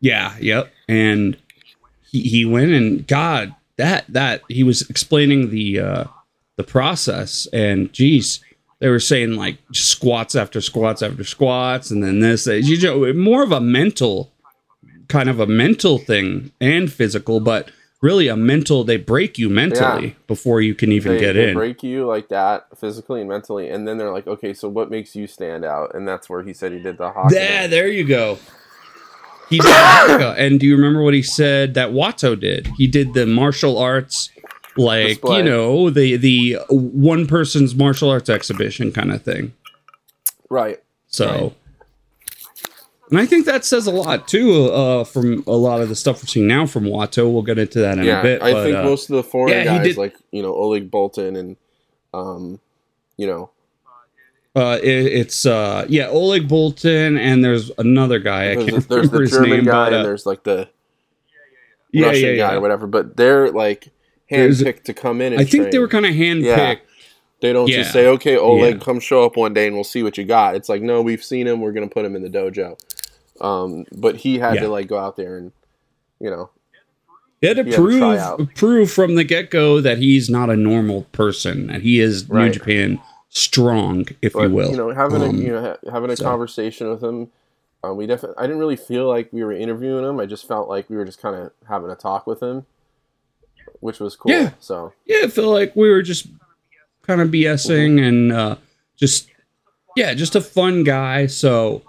yeah 0.00 0.36
yep. 0.40 0.72
And 0.88 1.36
he, 2.10 2.22
he 2.22 2.44
went 2.44 2.72
and 2.72 3.06
god 3.06 3.54
that 3.82 4.04
that 4.08 4.42
he 4.48 4.62
was 4.70 4.78
explaining 4.90 5.50
the 5.50 5.66
uh 5.80 6.04
the 6.56 6.64
process 6.64 7.46
and 7.52 7.92
geez 7.92 8.40
they 8.80 8.88
were 8.88 9.00
saying 9.00 9.30
like 9.44 9.56
squats 9.72 10.34
after 10.42 10.60
squats 10.60 11.02
after 11.02 11.24
squats 11.24 11.90
and 11.90 12.02
then 12.04 12.20
this 12.20 12.44
that- 12.44 12.62
you 12.62 12.76
know 12.80 13.12
more 13.12 13.42
of 13.42 13.52
a 13.52 13.60
mental 13.60 14.16
kind 15.08 15.28
of 15.28 15.38
a 15.40 15.46
mental 15.46 15.98
thing 15.98 16.50
and 16.60 16.90
physical, 16.90 17.38
but 17.38 17.70
really 18.00 18.28
a 18.28 18.36
mental. 18.36 18.82
They 18.82 18.96
break 18.96 19.36
you 19.38 19.50
mentally 19.50 20.06
Yeah. 20.08 20.14
before 20.26 20.62
you 20.62 20.74
can 20.74 20.90
even 20.90 21.12
They, 21.14 21.20
get 21.20 21.32
they 21.34 21.50
in. 21.50 21.54
break 21.54 21.82
you 21.82 22.06
like 22.06 22.28
that 22.28 22.66
physically 22.78 23.20
and 23.20 23.28
mentally, 23.28 23.68
and 23.68 23.86
then 23.86 23.98
they're 23.98 24.10
like, 24.18 24.26
okay, 24.26 24.54
so 24.54 24.68
what 24.70 24.90
makes 24.90 25.14
you 25.14 25.26
stand 25.26 25.64
out? 25.66 25.94
And 25.94 26.08
that's 26.08 26.30
where 26.30 26.42
he 26.42 26.54
said 26.54 26.72
he 26.72 26.78
did 26.78 26.96
the 26.96 27.10
Haka. 27.12 27.28
There, 27.34 27.68
there 27.68 27.88
you 27.88 28.04
go. 28.04 28.38
He 29.48 29.58
did 29.58 29.70
Haka, 29.70 30.34
and 30.38 30.58
do 30.58 30.66
you 30.66 30.74
remember 30.76 31.02
what 31.02 31.14
he 31.14 31.22
said 31.22 31.74
that 31.74 31.90
Wato 31.90 32.38
did? 32.38 32.68
He 32.78 32.86
did 32.86 33.12
the 33.14 33.26
martial 33.26 33.76
arts, 33.78 34.30
like 34.76 35.08
Display. 35.08 35.38
you 35.38 35.42
know, 35.42 35.90
the 35.90 36.16
the 36.16 36.58
one 36.70 37.26
person's 37.26 37.74
martial 37.74 38.08
arts 38.10 38.30
exhibition 38.30 38.92
kind 38.92 39.12
of 39.12 39.22
thing. 39.22 39.52
Right. 40.48 40.82
So, 41.08 41.26
Right. 41.28 41.52
and 43.10 43.18
I 43.20 43.26
think 43.26 43.44
that 43.44 43.64
says 43.66 43.86
a 43.86 43.90
lot 43.90 44.26
too 44.26 44.70
uh, 44.70 45.04
from 45.04 45.44
a 45.46 45.52
lot 45.52 45.82
of 45.82 45.90
the 45.90 45.96
stuff 45.96 46.22
we're 46.22 46.28
seeing 46.28 46.46
now 46.46 46.64
from 46.66 46.84
Wato. 46.84 47.30
We'll 47.30 47.42
get 47.42 47.58
into 47.58 47.80
that 47.80 47.98
in 47.98 48.04
yeah, 48.04 48.20
a 48.20 48.22
bit. 48.22 48.42
I 48.42 48.52
but, 48.54 48.62
think 48.64 48.76
uh, 48.78 48.84
most 48.84 49.10
of 49.10 49.16
the 49.16 49.22
foreign 49.22 49.52
yeah, 49.52 49.64
guys, 49.64 49.86
did- 49.88 49.96
like 49.98 50.16
you 50.30 50.42
know 50.42 50.54
Oleg 50.54 50.90
Boltin 50.90 51.38
and, 51.38 51.56
um, 52.14 52.58
you 53.18 53.26
know, 53.26 53.50
Uh, 54.54 54.78
it, 54.82 54.88
it's 55.06 55.46
uh, 55.46 55.86
yeah, 55.88 56.08
Oleg 56.08 56.46
Boltin, 56.46 57.18
and 57.18 57.42
there's 57.42 57.70
another 57.78 58.18
guy. 58.18 58.50
I 58.50 58.54
there's, 58.54 58.70
can't 58.70 58.88
there's 58.88 58.90
remember 58.90 59.16
the 59.16 59.20
his 59.22 59.30
German 59.30 59.50
name, 59.50 59.64
guy 59.64 59.72
but, 59.72 59.92
uh, 59.92 59.96
and 59.96 60.04
there's 60.04 60.26
like 60.26 60.42
the 60.42 60.68
yeah, 61.90 62.06
Russian 62.08 62.30
yeah, 62.30 62.36
guy 62.36 62.54
or 62.54 62.60
whatever. 62.60 62.86
But 62.86 63.16
they're 63.16 63.50
like 63.50 63.88
handpicked 64.30 64.84
to 64.84 64.94
come 64.94 65.20
in. 65.22 65.32
And 65.32 65.40
I 65.40 65.44
think 65.44 65.70
they 65.70 65.78
were 65.78 65.88
kind 65.88 66.04
of 66.06 66.12
handpicked. 66.12 66.44
Yeah. 66.44 66.74
They 67.40 67.52
don't 67.52 67.68
Yeah. 67.68 67.78
just 67.78 67.92
say, 67.92 68.06
"Okay, 68.06 68.36
Oleg, 68.36 68.74
Yeah. 68.74 68.80
come 68.84 69.00
show 69.00 69.24
up 69.24 69.36
one 69.36 69.54
day 69.54 69.66
and 69.66 69.74
we'll 69.74 69.84
see 69.84 70.02
what 70.02 70.16
you 70.18 70.24
got." 70.24 70.54
It's 70.54 70.68
like, 70.68 70.82
no, 70.82 71.02
we've 71.02 71.24
seen 71.24 71.46
him. 71.46 71.60
We're 71.60 71.72
gonna 71.72 71.88
put 71.88 72.04
him 72.04 72.14
in 72.14 72.22
the 72.22 72.28
dojo. 72.30 72.78
Um, 73.40 73.86
but 73.90 74.16
he 74.16 74.38
had 74.38 74.56
Yeah. 74.56 74.60
to 74.62 74.68
like 74.68 74.86
go 74.86 74.98
out 74.98 75.16
there 75.16 75.38
and, 75.38 75.52
you 76.20 76.30
know, 76.30 76.50
They 77.40 77.48
had 77.48 77.56
to 77.56 77.64
He 77.64 77.70
had 77.70 78.36
to 78.38 78.48
prove 78.54 78.90
from 78.92 79.16
the 79.16 79.24
get 79.24 79.50
go 79.50 79.80
that 79.80 79.98
he's 79.98 80.30
not 80.30 80.50
a 80.50 80.56
normal 80.56 81.02
person. 81.10 81.66
That 81.66 81.80
he 81.82 81.98
is 81.98 82.28
New 82.28 82.50
Japan 82.50 83.00
strong, 83.36 84.06
if 84.20 84.34
but 84.34 84.42
you 84.48 84.50
will. 84.54 84.70
you 84.70 84.76
know, 84.76 84.90
having 84.90 85.22
Um, 85.22 85.30
a 85.36 85.38
you 85.42 85.48
know 85.52 85.60
ha- 85.62 85.90
having 85.90 86.10
a 86.10 86.16
so. 86.16 86.24
conversation 86.24 86.90
with 86.90 87.02
him. 87.02 87.28
Um, 87.82 87.96
we 87.96 88.06
definitely. 88.06 88.36
I 88.38 88.42
didn't 88.46 88.58
really 88.60 88.76
feel 88.76 89.08
like 89.08 89.32
we 89.32 89.42
were 89.42 89.52
interviewing 89.52 90.04
him. 90.04 90.20
I 90.20 90.26
just 90.26 90.46
felt 90.46 90.68
like 90.68 90.88
we 90.88 90.96
were 90.96 91.04
just 91.04 91.20
kind 91.20 91.34
of 91.34 91.50
having 91.68 91.90
a 91.90 91.96
talk 91.96 92.26
with 92.26 92.40
him, 92.42 92.66
which 93.80 93.98
was 94.00 94.14
cool. 94.16 94.32
Yeah. 94.32 94.50
So 94.60 94.92
yeah, 95.06 95.20
I 95.24 95.28
feel 95.28 95.50
like 95.50 95.74
we 95.74 95.90
were 95.90 96.02
just 96.02 96.26
kind 97.02 97.20
of 97.20 97.28
BSing 97.28 97.96
Mm-hmm. 97.96 98.04
and 98.04 98.32
uh, 98.32 98.56
just 98.96 99.28
yeah, 99.96 100.14
just 100.14 100.36
a 100.36 100.40
fun 100.40 100.84
guy. 100.84 101.26
So 101.26 101.82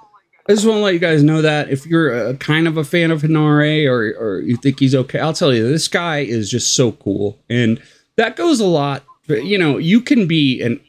I 0.50 0.54
just 0.54 0.66
want 0.66 0.78
to 0.78 0.82
let 0.82 0.94
you 0.94 1.00
guys 1.00 1.22
know 1.24 1.42
that 1.42 1.70
if 1.70 1.86
you're 1.86 2.30
a, 2.30 2.34
kind 2.38 2.68
of 2.68 2.78
a 2.78 2.84
fan 2.84 3.12
of 3.12 3.22
Henare 3.22 3.86
or 3.88 4.16
or 4.20 4.40
you 4.40 4.56
think 4.58 4.80
he's 4.80 4.96
okay, 4.96 5.20
I'll 5.20 5.34
tell 5.34 5.54
you 5.54 5.68
this 5.68 5.88
guy 5.88 6.20
is 6.20 6.50
just 6.50 6.76
so 6.76 6.94
cool, 6.94 7.38
and 7.50 7.80
that 8.16 8.36
goes 8.36 8.60
a 8.60 8.66
lot. 8.66 9.04
You 9.28 9.58
know, 9.58 9.78
you 9.78 10.02
can 10.02 10.28
be 10.28 10.60
an 10.62 10.80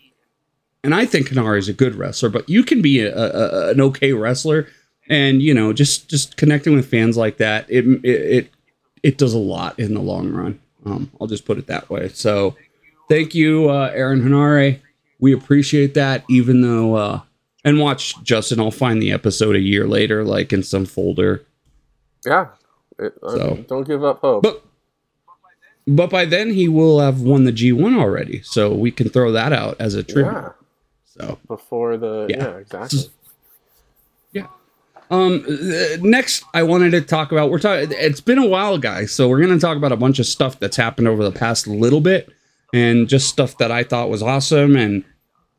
and 0.85 0.95
I 0.95 1.07
think 1.07 1.29
Henare 1.29 1.59
is 1.59 1.69
a 1.69 1.73
good 1.73 1.97
wrestler, 1.97 2.29
but 2.29 2.49
you 2.49 2.63
can 2.63 2.81
be 2.83 3.01
a, 3.01 3.13
a, 3.17 3.71
an 3.71 3.81
okay 3.81 4.13
wrestler, 4.13 4.69
and 5.09 5.43
you 5.43 5.53
know, 5.55 5.73
just 5.73 6.09
just 6.09 6.37
connecting 6.37 6.75
with 6.75 6.89
fans 6.89 7.17
like 7.17 7.39
that, 7.39 7.67
it 7.69 7.85
it 8.05 8.09
it, 8.37 8.51
it 9.03 9.19
does 9.19 9.35
a 9.35 9.39
lot 9.39 9.79
in 9.79 9.95
the 9.95 10.01
long 10.01 10.31
run. 10.31 10.61
Um, 10.87 11.11
I'll 11.21 11.27
just 11.27 11.45
put 11.47 11.59
it 11.59 11.67
that 11.67 11.89
way. 11.91 12.09
So, 12.11 12.55
thank 13.09 13.35
you, 13.35 13.69
uh, 13.71 13.91
Aaron 13.95 14.23
Henare. 14.23 14.81
We 15.19 15.33
appreciate 15.33 15.95
that, 15.95 16.25
even 16.29 16.61
though. 16.61 16.95
Uh, 16.95 17.21
and 17.65 17.81
watch 17.81 18.23
Justin. 18.23 18.61
I'll 18.61 18.71
find 18.71 19.01
the 19.01 19.11
episode 19.11 19.57
a 19.57 19.61
year 19.61 19.87
later, 19.87 20.23
like 20.23 20.53
in 20.53 20.63
some 20.63 20.85
folder. 20.85 21.43
yeah, 22.27 22.49
it, 22.99 23.15
uh, 23.23 23.31
So. 23.31 23.65
don't 23.67 23.87
give 23.87 24.05
up 24.05 24.21
hope. 24.21 24.43
But 24.43 24.63
but 25.87 26.11
by 26.11 26.25
then 26.27 26.51
he 26.53 26.69
will 26.69 27.01
have 27.01 27.21
won 27.23 27.45
the 27.45 27.53
G1 27.53 27.99
already, 27.99 28.43
so 28.43 28.75
we 28.75 28.91
can 28.91 29.09
throw 29.09 29.33
that 29.33 29.53
out 29.53 29.77
as 29.81 29.95
a 29.95 30.03
tribute. 30.03 30.33
yeah, 30.33 30.51
So 31.19 31.39
before 31.47 31.97
the 31.97 32.27
Yeah. 32.29 32.37
yeah, 32.39 32.57
exactly. 32.57 33.11
Yeah. 34.33 34.47
Um. 35.11 35.45
uh, 35.49 35.97
Next, 36.01 36.45
I 36.55 36.63
wanted 36.63 36.91
to 36.93 37.01
talk 37.03 37.31
about. 37.31 37.51
We're 37.51 37.59
talking. 37.59 37.89
It's 37.93 38.21
been 38.21 38.39
a 38.39 38.47
while, 38.49 38.79
guys. 38.79 39.13
So 39.13 39.29
we're 39.29 39.41
gonna 39.41 39.59
talk 39.61 39.77
about 39.77 39.93
a 39.93 39.97
bunch 39.97 40.19
of 40.19 40.27
stuff 40.27 40.59
that's 40.59 40.77
happened 40.77 41.09
over 41.09 41.23
the 41.23 41.31
past 41.33 41.67
little 41.67 42.01
bit, 42.01 42.31
and 42.73 43.09
just 43.09 43.29
stuff 43.29 43.57
that 43.59 43.71
I 43.71 43.85
thought 43.85 44.11
was 44.11 44.23
awesome. 44.23 44.77
And 44.77 45.05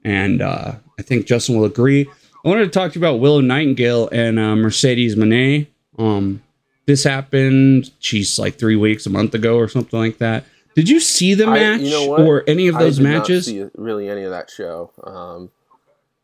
and 0.04 0.41
uh, 0.41 0.74
I 1.00 1.02
think 1.04 1.26
Justin 1.26 1.56
will 1.58 1.65
agree. 1.65 2.08
I 2.44 2.48
wanted 2.50 2.65
to 2.65 2.72
talk 2.72 2.91
to 2.94 3.00
you 3.00 3.06
about 3.06 3.20
Willow 3.20 3.41
Nightingale 3.41 4.10
and 4.10 4.38
uh, 4.38 4.56
Mercedes 4.56 5.15
Moné. 5.15 5.68
Um, 5.98 6.41
this 6.86 7.04
happened, 7.04 7.89
she's 8.00 8.38
like 8.38 8.60
three 8.60 8.76
weeks, 8.76 9.08
a 9.08 9.10
month 9.10 9.34
ago, 9.34 9.58
or 9.58 9.68
something 9.68 9.98
like 10.00 10.20
that. 10.20 10.44
Did 10.76 10.90
you 10.90 11.00
see 11.00 11.34
the 11.34 11.48
I- 11.48 11.54
match 11.54 11.82
you 11.82 11.90
know 11.92 12.16
or 12.26 12.44
any 12.48 12.68
of 12.68 12.76
I 12.76 12.80
those 12.84 13.00
matches? 13.00 13.46
see 13.46 13.66
really 13.76 14.10
any 14.10 14.24
of 14.24 14.32
that 14.32 14.50
show. 14.50 14.92
Um, 15.04 15.50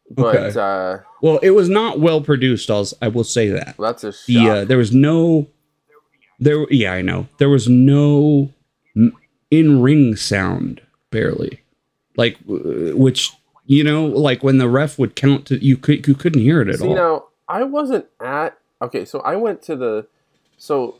but 0.10 0.36
Okay. 0.36 0.60
uh, 0.60 0.98
Well, 1.22 1.38
it 1.42 1.52
was 1.52 1.70
not 1.70 2.00
well 2.00 2.22
produced. 2.22 2.70
I'll, 2.70 2.86
I 3.02 3.08
will 3.08 3.24
say 3.24 3.48
that. 3.50 3.76
that's 3.80 4.04
a 4.04 4.12
shock. 4.12 4.26
The 4.28 4.50
uh, 4.50 4.66
there 4.66 4.78
was 4.78 4.92
no 4.94 5.48
there. 6.40 6.66
Yeah, 6.70 6.92
I 6.94 7.02
know 7.02 7.28
there 7.38 7.50
was 7.50 7.68
no 7.70 8.50
in 9.50 9.82
ring 9.82 10.16
sound 10.18 10.82
barely, 11.12 11.62
like 12.18 12.38
which 12.46 13.32
you 13.66 13.84
know, 13.86 14.06
like 14.06 14.44
when 14.44 14.58
the 14.58 14.68
ref 14.68 15.00
would 15.00 15.16
count 15.16 15.46
to 15.48 15.64
you 15.64 15.78
could 15.78 16.06
you 16.08 16.14
couldn't 16.16 16.42
hear 16.42 16.62
it 16.62 16.68
at 16.68 16.80
See 16.80 16.88
all. 16.88 16.96
now, 16.96 17.24
I 17.48 17.64
wasn't 17.64 18.06
at. 18.20 18.58
Okay, 18.82 19.06
so 19.06 19.20
I 19.22 19.36
went 19.38 19.62
to 19.64 19.76
the. 19.78 20.08
So, 20.58 20.96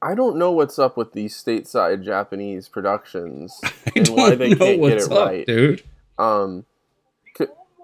I 0.00 0.14
don't 0.14 0.36
know 0.36 0.52
what's 0.52 0.78
up 0.78 0.96
with 0.96 1.12
these 1.12 1.34
stateside 1.34 2.04
Japanese 2.04 2.68
productions 2.68 3.60
and 3.96 4.08
why 4.08 4.34
they 4.34 4.54
can't 4.54 4.80
get 4.80 4.98
it 4.98 5.10
up, 5.12 5.26
right. 5.26 5.46
dude. 5.46 5.82
Um, 6.18 6.64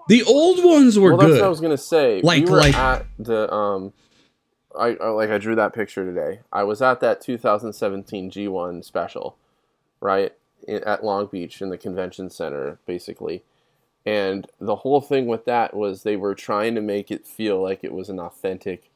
The 0.07 0.23
old 0.23 0.63
ones 0.63 0.99
were 0.99 1.15
well, 1.15 1.27
that's 1.27 1.39
what 1.39 1.43
I 1.45 1.49
was 1.49 1.59
gonna 1.61 1.77
say. 1.77 2.21
Like- 2.21 2.45
we 2.45 2.51
were 2.51 2.57
like- 2.57 2.75
at 2.77 3.05
the 3.17 3.51
um, 3.51 3.91
I, 4.77 4.95
I 5.01 5.07
like 5.09 5.29
I 5.29 5.37
drew 5.37 5.55
that 5.55 5.73
picture 5.73 6.05
today. 6.05 6.41
I 6.51 6.63
was 6.63 6.81
at 6.81 6.99
that 6.99 7.21
2017 7.21 8.29
G1 8.29 8.83
special, 8.83 9.37
right 10.01 10.33
in, 10.67 10.83
at 10.83 11.03
Long 11.03 11.25
Beach 11.27 11.61
in 11.61 11.69
the 11.69 11.77
convention 11.77 12.29
center, 12.29 12.77
basically. 12.85 13.43
And 14.05 14.45
the 14.59 14.75
whole 14.77 15.01
thing 15.01 15.25
with 15.25 15.45
that 15.45 15.73
was 15.73 16.03
they 16.03 16.15
were 16.17 16.35
trying 16.35 16.75
to 16.75 16.81
make 16.81 17.09
it 17.09 17.25
feel 17.25 17.61
like 17.61 17.83
it 17.83 17.93
was 17.93 18.09
an 18.09 18.19
authentic 18.19 18.91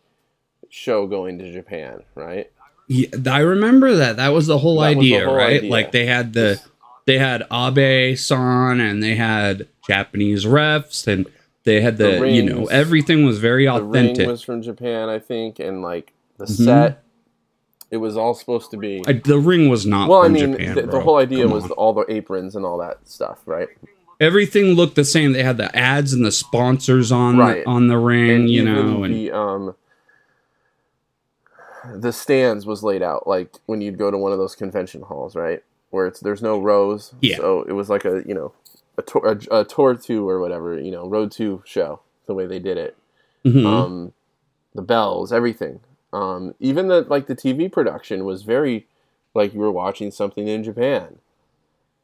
show 0.70 1.08
going 1.08 1.40
to 1.40 1.52
Japan, 1.52 2.04
right? 2.14 2.52
Yeah, 2.92 3.08
I 3.32 3.40
remember 3.40 3.96
that. 3.98 4.18
That 4.18 4.30
was 4.30 4.48
the 4.48 4.58
whole 4.58 4.80
That 4.82 4.98
was 4.98 5.06
the 5.06 5.14
idea, 5.16 5.26
whole 5.28 5.36
right? 5.36 5.58
idea. 5.58 5.72
Like 5.72 5.92
they 5.92 6.06
had 6.08 6.34
the 6.34 6.60
they 7.06 7.18
had 7.20 7.44
Abe 7.52 8.18
San 8.18 8.80
and 8.82 9.02
they 9.02 9.16
had 9.16 9.68
Japanese 9.88 10.44
refs 10.46 11.08
and 11.08 11.28
they 11.64 11.82
had 11.82 11.98
the, 11.98 12.20
The 12.20 12.30
you 12.30 12.42
know 12.44 12.66
everything 12.66 13.26
was 13.26 13.38
very 13.40 13.66
The 13.66 13.74
authentic. 13.76 14.18
ring 14.20 14.28
was 14.28 14.42
from 14.42 14.62
Japan, 14.64 15.08
I 15.08 15.20
think, 15.20 15.60
and 15.60 15.82
like 15.84 16.14
the 16.38 16.46
Mhm. 16.46 16.66
set, 16.66 17.04
it 17.92 17.98
was 17.98 18.18
all 18.18 18.34
supposed 18.34 18.72
to 18.72 18.78
be. 18.78 19.04
I, 19.08 19.14
the 19.14 19.38
ring 19.40 19.70
was 19.70 19.86
not. 19.86 20.10
well, 20.10 20.24
I 20.24 20.28
mean, 20.30 20.54
Japan, 20.54 20.76
the, 20.76 20.82
the 20.84 21.00
whole 21.00 21.18
idea 21.18 21.44
Come 21.44 21.52
was 21.54 21.66
on. 21.66 21.72
all 21.72 21.94
the 21.94 22.06
aprons 22.12 22.56
and 22.56 22.66
all 22.66 22.80
that 22.80 23.08
stuff, 23.08 23.40
right? 23.46 23.68
everything 24.22 24.74
looked 24.74 24.96
the 24.96 25.06
same. 25.06 25.32
They 25.32 25.44
had 25.44 25.56
the 25.58 25.74
ads 25.76 26.12
and 26.12 26.26
the 26.26 26.32
sponsors 26.32 27.10
on 27.12 27.38
Right. 27.38 27.64
on 27.68 27.88
the 27.88 27.98
ring, 27.98 28.32
and 28.32 28.50
you 28.50 28.64
know, 28.66 29.04
and 29.04 29.14
the 29.14 29.32
um 29.32 29.76
the 31.96 32.12
stands 32.14 32.66
was 32.66 32.84
laid 32.84 33.02
out 33.02 33.28
like 33.28 33.52
when 33.66 33.82
you'd 33.82 33.98
go 33.98 34.12
to 34.12 34.18
one 34.18 34.32
of 34.32 34.38
those 34.38 34.56
convention 34.56 35.02
halls, 35.02 35.36
right? 35.36 35.64
Where 35.92 36.08
it's 36.08 36.20
there's 36.20 36.42
no 36.42 36.60
rows. 36.60 37.14
Yeah. 37.22 37.38
So 37.38 37.64
it 37.64 37.72
was 37.74 37.90
like 37.90 38.06
a 38.06 38.24
you 38.26 38.34
know 38.34 38.54
a 38.98 39.02
tour 39.02 39.38
a, 39.52 39.60
a 39.62 39.66
tour 39.66 39.96
two 39.96 40.28
or 40.28 40.40
whatever 40.40 40.80
you 40.80 40.92
know 40.92 41.08
road 41.08 41.32
two 41.32 41.64
show 41.66 42.02
the 42.26 42.34
way 42.34 42.46
they 42.46 42.60
did 42.60 42.78
it. 42.78 42.98
Mhm. 43.46 43.66
Um, 43.66 44.14
the 44.76 44.82
bells, 44.82 45.32
everything. 45.34 45.80
Um, 46.14 46.54
even 46.60 46.88
the 46.88 47.02
like 47.02 47.28
the 47.28 47.36
TV 47.36 47.72
production 47.72 48.26
was 48.26 48.44
very 48.44 48.86
like 49.34 49.54
you 49.54 49.60
were 49.60 49.72
watching 49.72 50.12
something 50.12 50.48
in 50.48 50.64
Japan. 50.64 51.20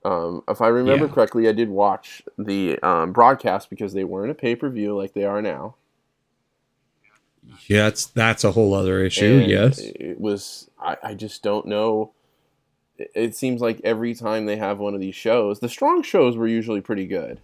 Um, 0.03 0.43
if 0.47 0.61
I 0.61 0.67
remember 0.67 1.05
Yeah. 1.07 1.11
correctly, 1.11 1.47
I 1.47 1.51
did 1.51 1.69
watch 1.69 2.21
the 2.37 2.77
um, 2.83 3.11
broadcast 3.11 3.69
because 3.71 3.93
they 3.93 4.03
weren't 4.03 4.29
a 4.31 4.35
pay 4.35 4.55
per 4.55 4.69
view 4.69 4.95
like 4.95 5.13
they 5.13 5.25
are 5.25 5.41
now. 5.41 5.75
Yeah, 7.67 7.83
that's 7.83 8.05
that's 8.07 8.43
a 8.43 8.51
whole 8.51 8.73
other 8.73 9.03
issue. 9.03 9.39
And 9.41 9.49
yes, 9.49 9.79
it 9.79 10.19
was. 10.19 10.69
I, 10.79 10.97
I 11.03 11.13
just 11.13 11.41
don't 11.43 11.65
know. 11.65 12.13
It, 12.97 13.11
it 13.15 13.35
seems 13.35 13.61
like 13.61 13.81
every 13.83 14.13
time 14.13 14.45
they 14.45 14.57
have 14.57 14.79
one 14.79 14.93
of 14.93 14.99
these 15.01 15.15
shows, 15.15 15.59
the 15.59 15.69
strong 15.69 16.03
shows 16.03 16.37
were 16.37 16.47
usually 16.47 16.81
pretty 16.81 17.05
good. 17.07 17.39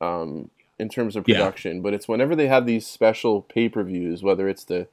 Um, 0.00 0.50
in 0.78 0.88
terms 0.88 1.16
of 1.16 1.24
Yeah. 1.26 1.38
production, 1.38 1.82
but 1.82 1.92
it's 1.92 2.06
whenever 2.06 2.36
they 2.36 2.46
have 2.46 2.64
these 2.64 2.86
special 2.86 3.42
pay 3.42 3.68
per 3.68 3.82
views, 3.82 4.22
whether 4.22 4.48
it's 4.48 4.62
the 4.62 4.86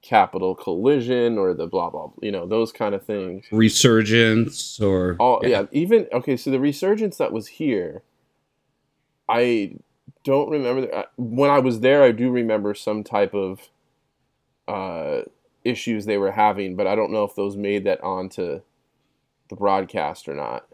Capital 0.00 0.54
Collision 0.54 1.38
or 1.38 1.54
the 1.54 1.66
blah 1.66 1.90
blah, 1.90 2.10
you 2.22 2.30
know, 2.30 2.46
those 2.46 2.70
kind 2.70 2.94
of 2.94 3.04
things. 3.04 3.46
resurgence 3.50 4.78
or 4.80 5.16
All 5.18 5.40
yeah. 5.42 5.64
even 5.72 6.06
okay. 6.12 6.36
So 6.36 6.50
the 6.52 6.60
resurgence 6.60 7.16
that 7.16 7.32
was 7.32 7.48
here, 7.48 8.02
I 9.28 9.76
don't 10.24 10.50
remember. 10.50 10.82
The, 10.82 10.94
uh, 10.94 11.02
when 11.16 11.50
I 11.50 11.58
was 11.58 11.80
there, 11.80 12.02
I 12.02 12.12
do 12.12 12.30
remember 12.30 12.74
some 12.74 13.04
type 13.04 13.34
of 13.34 13.60
uh, 14.66 15.22
issues 15.64 16.06
they 16.06 16.18
were 16.18 16.32
having, 16.32 16.76
but 16.76 16.86
I 16.86 16.94
don't 16.94 17.12
know 17.12 17.24
if 17.24 17.34
those 17.34 17.56
made 17.56 17.84
that 17.84 18.02
onto 18.02 18.60
the 19.48 19.56
broadcast 19.56 20.28
or 20.28 20.34
not. 20.34 20.66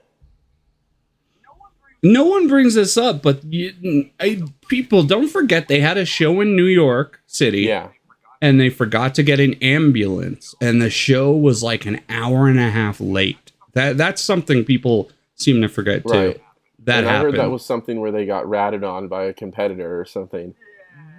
No 2.03 2.25
one 2.25 2.49
brings 2.49 2.75
this 2.75 2.97
up, 2.97 3.21
but 3.21 3.45
you, 3.45 4.11
I, 4.19 4.43
people 4.69 5.03
don't 5.03 5.29
forget 5.29 5.69
they 5.69 5.81
had 5.81 5.99
a 5.99 6.07
show 6.07 6.41
in 6.41 6.57
New 6.57 6.65
York 6.65 7.21
City. 7.27 7.63
Yeah, 7.63 7.89
and 8.41 8.59
they 8.59 8.71
forgot 8.71 9.15
to 9.17 9.23
get 9.23 9.41
an 9.41 9.55
ambulance 9.55 10.55
and 10.61 10.81
the 10.81 10.91
show 10.91 11.31
was 11.31 11.63
like 11.63 11.85
an 11.87 12.01
hour 12.09 12.49
and 12.49 12.59
a 12.59 12.71
half 12.71 13.01
late 13.01 13.53
that 13.73 13.97
that's 13.97 14.23
something 14.23 14.65
people 14.65 15.11
seem 15.35 15.61
to 15.61 15.69
forget 15.69 16.03
too 16.07 16.29
Right. 16.29 16.43
That 16.85 17.05
I 17.05 17.11
happened 17.13 17.35
heard 17.37 17.41
that 17.45 17.51
was 17.51 17.65
something 17.65 18.01
where 18.01 18.11
they 18.13 18.27
got 18.27 18.49
ratted 18.49 18.85
on 18.85 19.09
by 19.09 19.25
a 19.25 19.33
competitor 19.33 20.01
or 20.01 20.05
something. 20.05 20.55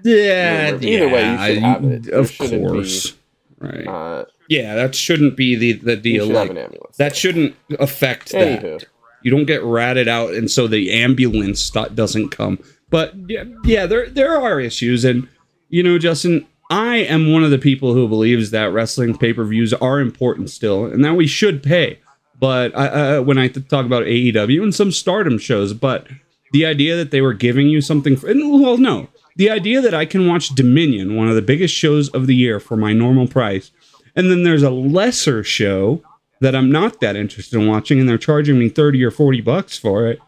yeah 0.03 0.75
Either 0.75 1.09
way, 1.09 1.21
you 1.23 1.31
yeah, 1.31 1.47
should 1.47 1.57
have 1.59 1.83
it. 1.85 2.03
There 2.03 2.19
of 2.19 2.31
shouldn't 2.31 2.63
be- 2.63 2.67
course. 2.69 3.13
Right. 3.59 3.87
Uh, 3.87 4.25
yeah 4.49 4.73
that 4.75 4.95
shouldn't 4.95 5.37
be 5.37 5.55
the 5.55 5.73
the 5.73 5.95
deal 5.95 6.25
like 6.25 6.47
have 6.47 6.57
an 6.57 6.63
ambulance. 6.63 6.97
that 6.97 7.15
shouldn't 7.15 7.55
affect 7.79 8.31
that. 8.31 8.85
You 9.23 9.29
don't 9.29 9.45
get 9.45 9.63
ratted 9.63 10.07
out 10.07 10.33
and 10.33 10.49
so 10.49 10.67
the 10.67 10.91
ambulance 10.91 11.69
doesn't 11.69 12.29
come. 12.29 12.57
But 12.89 13.13
yeah, 13.29 13.43
yeah 13.63 13.85
there 13.85 14.09
there 14.09 14.35
are 14.35 14.59
issues 14.59 15.05
and 15.05 15.27
you 15.69 15.83
know 15.83 15.97
justin 15.99 16.45
i 16.69 16.97
am 16.97 17.31
one 17.31 17.43
of 17.45 17.51
the 17.51 17.57
people 17.57 17.93
who 17.93 18.07
believes 18.09 18.51
that 18.51 18.73
wrestling 18.73 19.17
pay-per-views 19.17 19.73
are 19.75 20.01
important 20.01 20.49
still 20.49 20.85
and 20.85 21.05
that 21.05 21.13
we 21.15 21.27
should 21.27 21.63
pay 21.63 21.99
but 22.41 22.77
I, 22.77 22.87
uh, 22.87 23.21
when 23.21 23.37
i 23.37 23.47
talk 23.47 23.85
about 23.85 24.03
aew 24.03 24.63
and 24.63 24.75
some 24.75 24.91
stardom 24.91 25.37
shows 25.37 25.73
but 25.73 26.07
the 26.51 26.65
idea 26.65 26.97
that 26.97 27.11
they 27.11 27.21
were 27.21 27.33
giving 27.33 27.69
you 27.69 27.79
something 27.79 28.17
for, 28.17 28.29
and, 28.29 28.61
well 28.61 28.77
no 28.77 29.07
the 29.37 29.49
idea 29.49 29.79
that 29.79 29.93
i 29.93 30.05
can 30.05 30.27
watch 30.27 30.49
dominion 30.49 31.15
one 31.15 31.29
of 31.29 31.35
the 31.35 31.41
biggest 31.41 31.73
shows 31.73 32.09
of 32.09 32.27
the 32.27 32.35
year 32.35 32.59
for 32.59 32.75
my 32.75 32.91
normal 32.91 33.27
price 33.27 33.71
and 34.15 34.29
then 34.29 34.43
there's 34.43 34.63
a 34.63 34.69
lesser 34.69 35.43
show 35.43 36.03
that 36.41 36.55
I'm 36.55 36.71
not 36.71 36.99
that 36.99 37.15
interested 37.15 37.59
in 37.59 37.67
watching, 37.67 37.99
and 37.99 38.09
they're 38.09 38.17
charging 38.17 38.59
me 38.59 38.67
thirty 38.67 39.03
or 39.03 39.11
forty 39.11 39.41
bucks 39.41 39.77
for 39.77 40.07
it. 40.07 40.19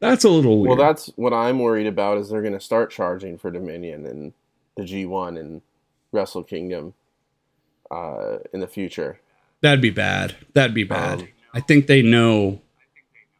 That's 0.00 0.24
a 0.24 0.28
little 0.28 0.60
weird. 0.60 0.78
Well, 0.78 0.86
that's 0.86 1.08
what 1.16 1.34
I'm 1.34 1.58
worried 1.58 1.86
about. 1.86 2.18
Is 2.18 2.30
they're 2.30 2.40
going 2.40 2.54
to 2.54 2.60
start 2.60 2.90
charging 2.90 3.36
for 3.36 3.50
Dominion 3.50 4.06
and 4.06 4.32
the 4.76 4.84
G1 4.84 5.38
and 5.38 5.60
Wrestle 6.12 6.44
Kingdom 6.44 6.94
uh, 7.90 8.38
in 8.52 8.60
the 8.60 8.68
future. 8.68 9.20
That'd 9.60 9.80
be 9.80 9.90
bad. 9.90 10.36
That'd 10.54 10.74
be 10.74 10.84
bad. 10.84 11.22
Um, 11.22 11.28
I 11.54 11.60
think 11.60 11.86
they 11.86 12.02
know. 12.02 12.60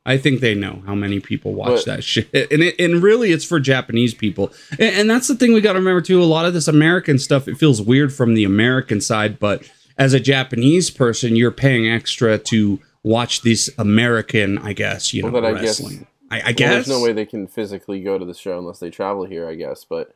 I 0.07 0.17
think 0.17 0.41
they 0.41 0.55
know 0.55 0.83
how 0.87 0.95
many 0.95 1.21
people 1.21 1.53
watch 1.53 1.69
But- 1.69 1.85
that 1.87 2.05
shit, 2.05 2.29
and 2.51 2.63
it, 2.63 2.77
and 2.81 3.03
really, 3.03 3.31
it's 3.33 3.45
for 3.45 3.61
Japanese 3.61 4.15
people. 4.15 4.53
And, 4.73 4.81
and 4.95 5.11
that's 5.11 5.29
the 5.29 5.35
thing 5.35 5.53
we 5.53 5.61
got 5.61 5.75
to 5.75 5.79
remember 5.81 6.01
too. 6.01 6.23
A 6.23 6.25
lot 6.25 6.47
of 6.47 6.55
this 6.55 6.67
American 6.69 7.19
stuff, 7.19 7.47
it 7.47 7.57
feels 7.59 7.83
weird 7.83 8.13
from 8.13 8.33
the 8.35 8.45
American 8.45 9.01
side, 9.03 9.39
but 9.39 9.71
as 9.99 10.15
a 10.15 10.21
Japanese 10.21 10.89
person, 10.91 11.37
you're 11.37 11.51
paying 11.51 11.87
extra 11.89 12.39
to 12.39 12.81
watch 13.03 13.43
this 13.43 13.69
American, 13.79 14.57
I 14.59 14.73
guess, 14.73 15.13
you 15.13 15.23
know, 15.23 15.31
Well, 15.31 15.43
then 15.43 15.57
I 15.57 15.61
guess- 15.61 15.81
wrestling. 15.81 16.07
I, 16.31 16.41
I 16.41 16.45
Well, 16.45 16.53
guess. 16.55 16.71
there's 16.87 16.89
no 16.89 17.03
way 17.03 17.13
they 17.13 17.27
can 17.27 17.47
physically 17.47 18.01
go 18.03 18.19
to 18.19 18.25
the 18.25 18.35
show 18.35 18.59
unless 18.59 18.79
they 18.79 18.91
travel 18.91 19.25
here, 19.25 19.47
I 19.49 19.55
guess. 19.57 19.85
But 19.85 20.15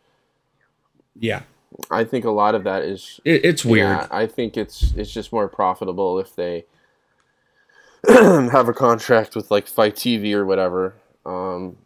Yeah, 1.18 1.42
I 1.90 2.04
think 2.04 2.24
a 2.24 2.30
lot 2.30 2.54
of 2.54 2.64
that 2.64 2.82
is 2.82 3.20
it, 3.24 3.44
it's 3.44 3.64
weird. 3.64 3.88
Yeah, 3.88 4.08
I 4.10 4.26
think 4.26 4.56
it's 4.56 4.92
it's 4.96 5.10
just 5.12 5.32
more 5.32 5.48
profitable 5.48 6.18
if 6.18 6.34
they 6.34 6.64
have 8.08 8.68
a 8.68 8.72
contract 8.72 9.36
with 9.36 9.50
like 9.50 9.66
FITE 9.66 9.94
TV 9.94 10.32
or 10.34 10.44
whatever, 10.44 10.94
um, 11.24 11.76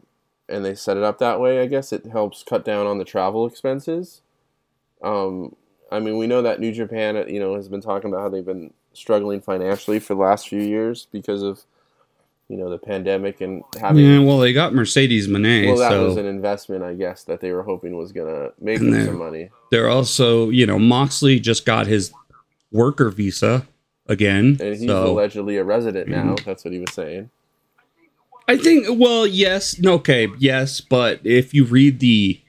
and 0.49 0.65
they 0.65 0.75
set 0.75 0.97
it 0.97 1.03
up 1.03 1.19
that 1.19 1.41
way. 1.41 1.61
I 1.61 1.67
guess 1.67 1.93
it 1.93 2.07
helps 2.07 2.43
cut 2.43 2.65
down 2.65 2.87
on 2.87 2.99
the 2.99 3.05
travel 3.05 3.47
expenses. 3.47 4.23
Um, 5.03 5.55
I 5.91 6.01
mean, 6.01 6.17
we 6.19 6.27
know 6.27 6.43
that 6.43 6.59
New 6.59 6.73
Japan, 6.73 7.23
you 7.29 7.39
know, 7.39 7.55
has 7.55 7.69
been 7.69 7.83
talking 7.83 8.11
about 8.11 8.23
how 8.23 8.29
they've 8.29 8.45
been 8.45 8.73
struggling 8.93 9.41
financially 9.41 9.99
for 9.99 10.15
the 10.15 10.21
last 10.21 10.49
few 10.49 10.61
years 10.61 11.07
because 11.13 11.43
of 11.43 11.65
you 12.49 12.57
know 12.57 12.71
the 12.71 12.79
pandemic 12.79 13.41
and 13.41 13.63
having. 13.81 14.05
Yeah, 14.05 14.21
well, 14.21 14.39
they 14.39 14.53
got 14.53 14.73
Mercedes 14.73 15.29
Moné, 15.29 15.67
Well, 15.67 15.77
that 15.77 15.91
so 15.91 16.07
was 16.07 16.17
an 16.17 16.27
investment, 16.27 16.83
I 16.83 16.95
guess, 16.95 17.25
that 17.25 17.41
they 17.41 17.53
were 17.53 17.63
hoping 17.63 17.97
was 17.97 18.13
gonna 18.13 18.53
make 18.61 18.79
them 18.79 19.05
some 19.05 19.19
money. 19.19 19.51
they're 19.71 19.89
also, 19.89 20.49
you 20.49 20.67
know, 20.67 20.79
Moxley 20.79 21.41
just 21.41 21.67
got 21.67 21.87
his 21.87 22.13
worker 22.73 23.11
visa 23.11 23.67
again. 24.09 24.57
And 24.61 24.77
he's 24.77 24.87
so 24.89 25.13
allegedly 25.13 25.57
a 25.57 25.65
resident 25.65 26.09
now. 26.09 26.35
Mhm. 26.37 26.45
That's 26.45 26.65
what 26.65 26.73
he 26.73 26.81
was 26.81 26.93
saying. 26.93 27.31
I 28.49 28.57
think 28.57 28.87
well, 28.91 29.27
yes, 29.27 29.79
no, 29.81 29.95
okay, 29.95 30.29
yes, 30.39 30.81
but 30.81 31.21
if 31.25 31.53
you 31.53 31.65
read 31.65 31.99
the 32.01 32.41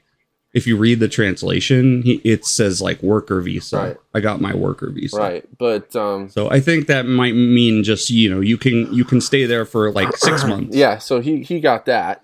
if 0.54 0.66
you 0.66 0.76
read 0.76 0.98
the 1.00 1.08
translation, 1.08 2.02
he, 2.02 2.14
it 2.24 2.44
says 2.44 2.80
like 2.80 3.02
worker 3.02 3.40
visa. 3.40 3.76
Right. 3.76 3.96
I 4.14 4.20
got 4.20 4.40
my 4.40 4.54
worker 4.54 4.90
visa. 4.90 5.16
Right, 5.18 5.58
but 5.58 5.94
um, 5.96 6.28
So 6.30 6.50
I 6.50 6.60
think 6.60 6.86
that 6.86 7.04
might 7.06 7.34
mean 7.34 7.82
just 7.84 8.10
you 8.10 8.30
know 8.30 8.40
you 8.40 8.56
can 8.56 8.92
you 8.92 9.04
can 9.04 9.20
stay 9.20 9.44
there 9.44 9.64
for 9.64 9.90
like 9.92 10.16
six 10.16 10.44
months. 10.46 10.76
yeah. 10.76 10.98
So 10.98 11.20
he 11.20 11.42
he 11.42 11.58
got 11.60 11.84
that, 11.86 12.22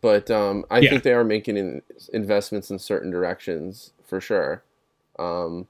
but 0.00 0.28
um, 0.30 0.64
I 0.70 0.80
Yeah. 0.80 0.90
think 0.90 1.04
they 1.04 1.12
are 1.14 1.24
making 1.24 1.56
in, 1.56 1.82
investments 2.12 2.70
in 2.70 2.78
certain 2.80 3.10
directions 3.12 3.92
for 4.04 4.20
sure. 4.20 4.62
Um, 5.20 5.68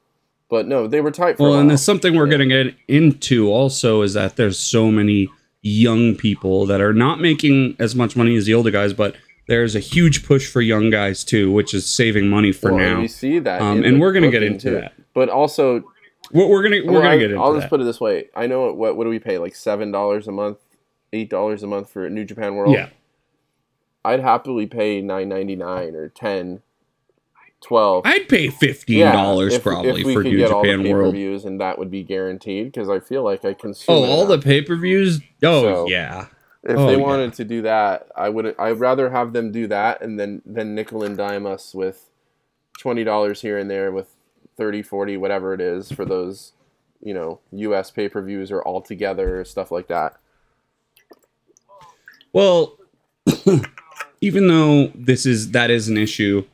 but 0.54 0.68
no, 0.68 0.86
they 0.86 1.00
were 1.00 1.10
tight 1.10 1.36
for 1.36 1.42
Well, 1.50 1.58
and 1.58 1.80
something 1.80 2.14
we're 2.14 2.26
Yeah. 2.30 2.36
going 2.38 2.48
to 2.48 2.64
get 2.64 2.74
into 2.88 3.48
also 3.50 4.02
is 4.02 4.12
that 4.14 4.36
there's 4.36 4.58
so 4.58 4.90
many 4.90 5.28
young 5.62 6.14
people 6.14 6.66
that 6.66 6.80
are 6.80 6.92
not 6.92 7.20
making 7.20 7.74
as 7.80 7.94
much 7.96 8.16
money 8.16 8.36
as 8.36 8.46
the 8.46 8.54
older 8.54 8.70
guys, 8.70 8.92
but 8.92 9.16
there's 9.48 9.74
a 9.74 9.80
huge 9.80 10.24
push 10.24 10.48
for 10.50 10.60
young 10.62 10.90
guys 10.90 11.24
too, 11.24 11.50
which 11.50 11.74
is 11.74 11.84
saving 11.86 12.28
money 12.28 12.52
for 12.52 12.70
Well, 12.72 12.78
now. 12.86 13.00
You 13.00 13.08
see 13.08 13.38
that, 13.40 13.60
Um, 13.60 13.82
and 13.82 14.00
we're 14.00 14.12
gonna 14.12 14.30
get 14.30 14.42
into 14.44 14.68
too. 14.70 14.74
that. 14.76 14.92
But 15.12 15.28
also, 15.28 15.84
We're, 16.32 16.48
we're 16.48 16.62
gonna 16.62 16.80
we're 16.84 16.92
well, 16.92 17.02
gonna 17.02 17.18
get 17.18 17.30
into 17.32 17.42
I'll 17.42 17.52
that. 17.52 17.60
just 17.60 17.70
put 17.70 17.80
it 17.80 17.84
this 17.84 18.00
way: 18.00 18.28
I 18.36 18.46
know 18.46 18.72
what 18.72 18.96
what 18.96 19.04
do 19.04 19.10
we 19.10 19.18
pay 19.18 19.36
like 19.38 19.54
seven 19.54 19.90
dollars 19.90 20.28
a 20.28 20.32
month, 20.32 20.58
eight 21.12 21.28
dollars 21.30 21.62
a 21.62 21.66
month 21.66 21.90
for 21.90 22.08
New 22.08 22.24
Japan 22.24 22.54
World. 22.56 22.74
yeah, 22.74 22.88
I'd 24.04 24.20
happily 24.20 24.66
pay 24.66 25.00
nine 25.02 25.28
ninety 25.28 25.56
nine 25.56 25.94
or 25.94 26.08
10 26.08 26.60
12 27.64 28.02
I'd 28.06 28.28
pay 28.28 28.48
fifteen 28.50 28.98
Yeah, 28.98 29.12
dollars 29.12 29.54
if- 29.54 29.62
probably 29.62 30.02
if 30.02 30.12
for 30.12 30.22
New 30.22 30.36
get 30.36 30.50
all 30.52 30.62
the 30.62 30.68
Japan 30.68 30.90
World. 30.92 31.14
pay-per-views 31.14 31.44
and 31.44 31.60
that 31.60 31.78
would 31.78 31.90
be 31.90 32.02
guaranteed 32.02 32.66
because 32.66 32.88
I 32.88 33.00
feel 33.00 33.24
like 33.24 33.44
I 33.44 33.54
consume. 33.54 33.96
Oh, 33.96 34.04
all 34.04 34.26
the 34.26 34.38
pay 34.38 34.60
per 34.62 34.76
views. 34.76 35.20
Oh 35.42 35.62
So- 35.62 35.88
yeah, 35.88 36.26
If 36.62 36.76
oh, 36.78 36.86
they 36.86 36.92
yeah. 36.96 37.02
wanted 37.02 37.32
to 37.34 37.44
do 37.44 37.62
that, 37.62 38.08
I 38.16 38.28
would. 38.28 38.54
I'd 38.58 38.78
rather 38.80 39.10
have 39.10 39.32
them 39.32 39.50
do 39.50 39.66
that 39.68 40.00
and 40.02 40.18
then 40.20 40.42
then 40.46 40.74
nickel 40.74 41.02
and 41.04 41.16
dime 41.16 41.46
us 41.46 41.74
with 41.74 42.10
twenty 42.78 43.02
dollars 43.04 43.40
here 43.42 43.58
and 43.58 43.70
there 43.70 43.90
with 43.92 44.08
30 44.56 44.82
40 44.82 45.16
whatever 45.16 45.52
it 45.52 45.60
is 45.60 45.90
for 45.90 46.04
those 46.04 46.52
you 47.02 47.12
know 47.12 47.40
us 47.52 47.90
pay-per-views 47.90 48.52
or 48.52 48.62
all 48.62 48.80
together 48.80 49.44
stuff 49.44 49.70
like 49.72 49.88
that 49.88 50.16
Well, 52.32 52.78
even 54.20 54.46
though 54.48 54.88
this 54.94 55.26
is 55.26 55.50
that 55.52 55.70
is 55.70 55.88
an 55.88 55.96
issue, 55.96 56.44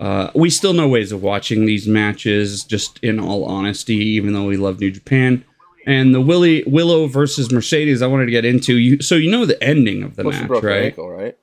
uh, 0.00 0.30
we 0.34 0.50
still 0.50 0.72
know 0.72 0.88
ways 0.88 1.12
of 1.12 1.22
watching 1.22 1.66
these 1.66 1.86
matches. 1.88 2.64
Just 2.64 2.98
in 3.02 3.18
all 3.20 3.44
honesty, 3.44 3.96
even 3.96 4.32
though 4.32 4.44
we 4.46 4.56
love 4.56 4.80
New 4.80 4.90
Japan 4.90 5.44
and 5.86 6.14
the 6.14 6.20
Willie 6.20 6.64
Willow 6.66 7.06
versus 7.06 7.50
Mercedes, 7.52 8.02
I 8.02 8.06
wanted 8.06 8.26
to 8.26 8.32
get 8.32 8.44
into 8.44 8.74
you. 8.76 9.00
So 9.02 9.14
you 9.14 9.30
know 9.30 9.46
the 9.46 9.62
ending 9.62 10.02
of 10.02 10.16
the 10.16 10.24
match, 10.24 10.48
right? 10.62 10.84
ankle 10.86 11.08
right 11.10 11.36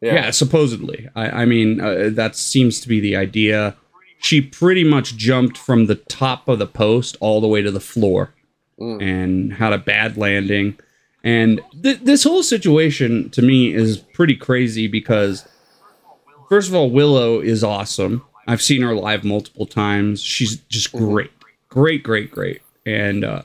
Yeah, 0.00 0.30
supposedly. 0.30 1.08
I, 1.16 1.42
I 1.42 1.44
mean, 1.44 1.80
uh, 1.80 2.10
that 2.12 2.36
seems 2.36 2.80
to 2.80 2.88
be 2.88 3.00
the 3.00 3.16
idea. 3.16 3.76
She 4.20 4.40
pretty 4.40 4.84
much 4.84 5.16
jumped 5.16 5.56
from 5.58 5.86
the 5.86 5.94
top 5.96 6.48
of 6.48 6.58
the 6.58 6.66
post 6.66 7.16
all 7.20 7.40
the 7.40 7.48
way 7.48 7.62
to 7.62 7.70
the 7.70 7.80
floor 7.80 8.34
Mm. 8.80 9.02
and 9.02 9.52
had 9.54 9.72
a 9.72 9.78
bad 9.78 10.16
landing. 10.16 10.78
And 11.24 11.60
th- 11.82 11.98
this 11.98 12.22
whole 12.22 12.44
situation 12.44 13.28
to 13.30 13.42
me 13.42 13.74
is 13.74 13.96
pretty 13.98 14.36
crazy 14.36 14.86
because, 14.86 15.44
first 16.48 16.68
of 16.68 16.74
all, 16.74 16.90
Willow 16.90 17.40
is 17.40 17.62
awesome. 17.64 18.24
I've 18.46 18.62
seen 18.62 18.82
her 18.82 18.94
live 18.94 19.24
multiple 19.24 19.66
times. 19.66 20.22
She's 20.22 20.56
just 20.68 20.92
Mhm. 20.92 20.98
great, 20.98 21.30
great, 21.68 22.02
great, 22.02 22.30
great. 22.30 22.62
And 22.86 23.24
uh, 23.24 23.42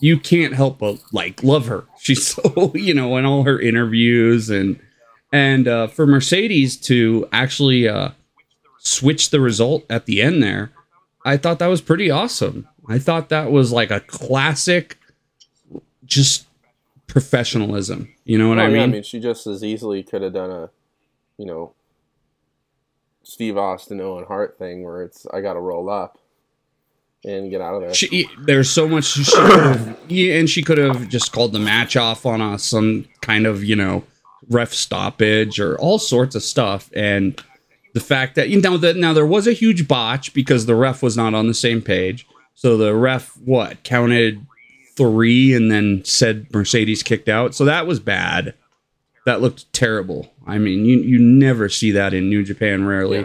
you 0.00 0.18
can't 0.18 0.54
help 0.54 0.78
but 0.78 0.98
like 1.12 1.42
love 1.42 1.66
her. 1.66 1.84
She's 2.00 2.26
so 2.28 2.72
you 2.74 2.94
know 2.94 3.16
in 3.16 3.24
all 3.24 3.44
her 3.44 3.60
interviews 3.60 4.50
and 4.50 4.78
and 5.32 5.66
uh, 5.66 5.86
for 5.86 6.06
Mercedes 6.06 6.76
to 6.88 7.26
actually 7.32 7.88
uh, 7.88 8.10
switch 8.78 9.30
the 9.30 9.40
result 9.40 9.84
at 9.88 10.06
the 10.06 10.20
end 10.20 10.42
there, 10.42 10.70
I 11.24 11.36
thought 11.36 11.58
that 11.60 11.68
was 11.68 11.80
pretty 11.80 12.10
awesome. 12.10 12.68
I 12.88 12.98
thought 12.98 13.28
that 13.30 13.50
was 13.50 13.72
like 13.72 13.90
a 13.90 14.00
classic, 14.00 14.98
just 16.04 16.46
professionalism. 17.06 18.08
You 18.24 18.38
know 18.38 18.48
what 18.48 18.58
Oh, 18.58 18.62
I 18.62 18.68
yeah, 18.68 18.72
mean? 18.74 18.82
I 18.82 18.86
mean, 18.86 19.02
she 19.02 19.20
just 19.20 19.46
as 19.46 19.62
easily 19.64 20.02
could 20.02 20.22
have 20.22 20.32
done 20.32 20.50
a, 20.50 20.70
you 21.38 21.46
know, 21.46 21.72
Steve 23.22 23.56
Austin 23.56 24.00
Owen 24.00 24.24
Hart 24.24 24.58
thing 24.58 24.84
where 24.84 25.02
it's 25.02 25.26
I 25.32 25.40
got 25.40 25.54
to 25.54 25.60
roll 25.60 25.88
up 25.88 26.18
and 27.24 27.50
get 27.50 27.60
out 27.60 27.74
of 27.74 27.82
there. 27.82 27.94
She, 27.94 28.28
there's 28.40 28.70
so 28.70 28.88
much 28.88 29.04
she 29.04 29.22
yeah, 30.08 30.34
and 30.34 30.48
she 30.50 30.62
could 30.62 30.78
have 30.78 31.08
just 31.08 31.32
called 31.32 31.52
the 31.52 31.58
match 31.58 31.96
off 31.96 32.26
on 32.26 32.40
a, 32.40 32.58
some 32.58 33.06
kind 33.20 33.46
of 33.46 33.62
you 33.64 33.76
know 33.76 34.04
ref 34.48 34.72
stoppage 34.72 35.60
or 35.60 35.78
all 35.78 35.98
sorts 35.98 36.34
of 36.34 36.42
stuff. 36.42 36.90
And 36.94 37.40
the 37.94 38.00
fact 38.00 38.34
that 38.34 38.48
you 38.48 38.60
know 38.60 38.76
that 38.78 38.96
now 38.96 39.12
there 39.12 39.26
was 39.26 39.46
a 39.46 39.52
huge 39.52 39.86
botch 39.86 40.34
because 40.34 40.66
the 40.66 40.74
ref 40.74 41.02
was 41.02 41.16
not 41.16 41.34
on 41.34 41.46
the 41.46 41.54
same 41.54 41.82
page. 41.82 42.26
So 42.54 42.76
the 42.76 42.94
ref 42.94 43.36
what 43.38 43.82
counted 43.82 44.44
three 44.96 45.54
and 45.54 45.70
then 45.70 46.04
said 46.04 46.52
Mercedes 46.52 47.02
kicked 47.02 47.28
out. 47.28 47.54
So 47.54 47.64
that 47.64 47.86
was 47.86 48.00
bad. 48.00 48.54
That 49.24 49.40
looked 49.40 49.72
terrible. 49.72 50.31
I 50.46 50.58
mean, 50.58 50.84
you 50.84 50.98
you 51.00 51.18
never 51.18 51.68
see 51.68 51.90
that 51.92 52.12
in 52.14 52.28
New 52.28 52.42
Japan, 52.44 52.84
rarely. 52.86 53.20
Yeah. 53.20 53.24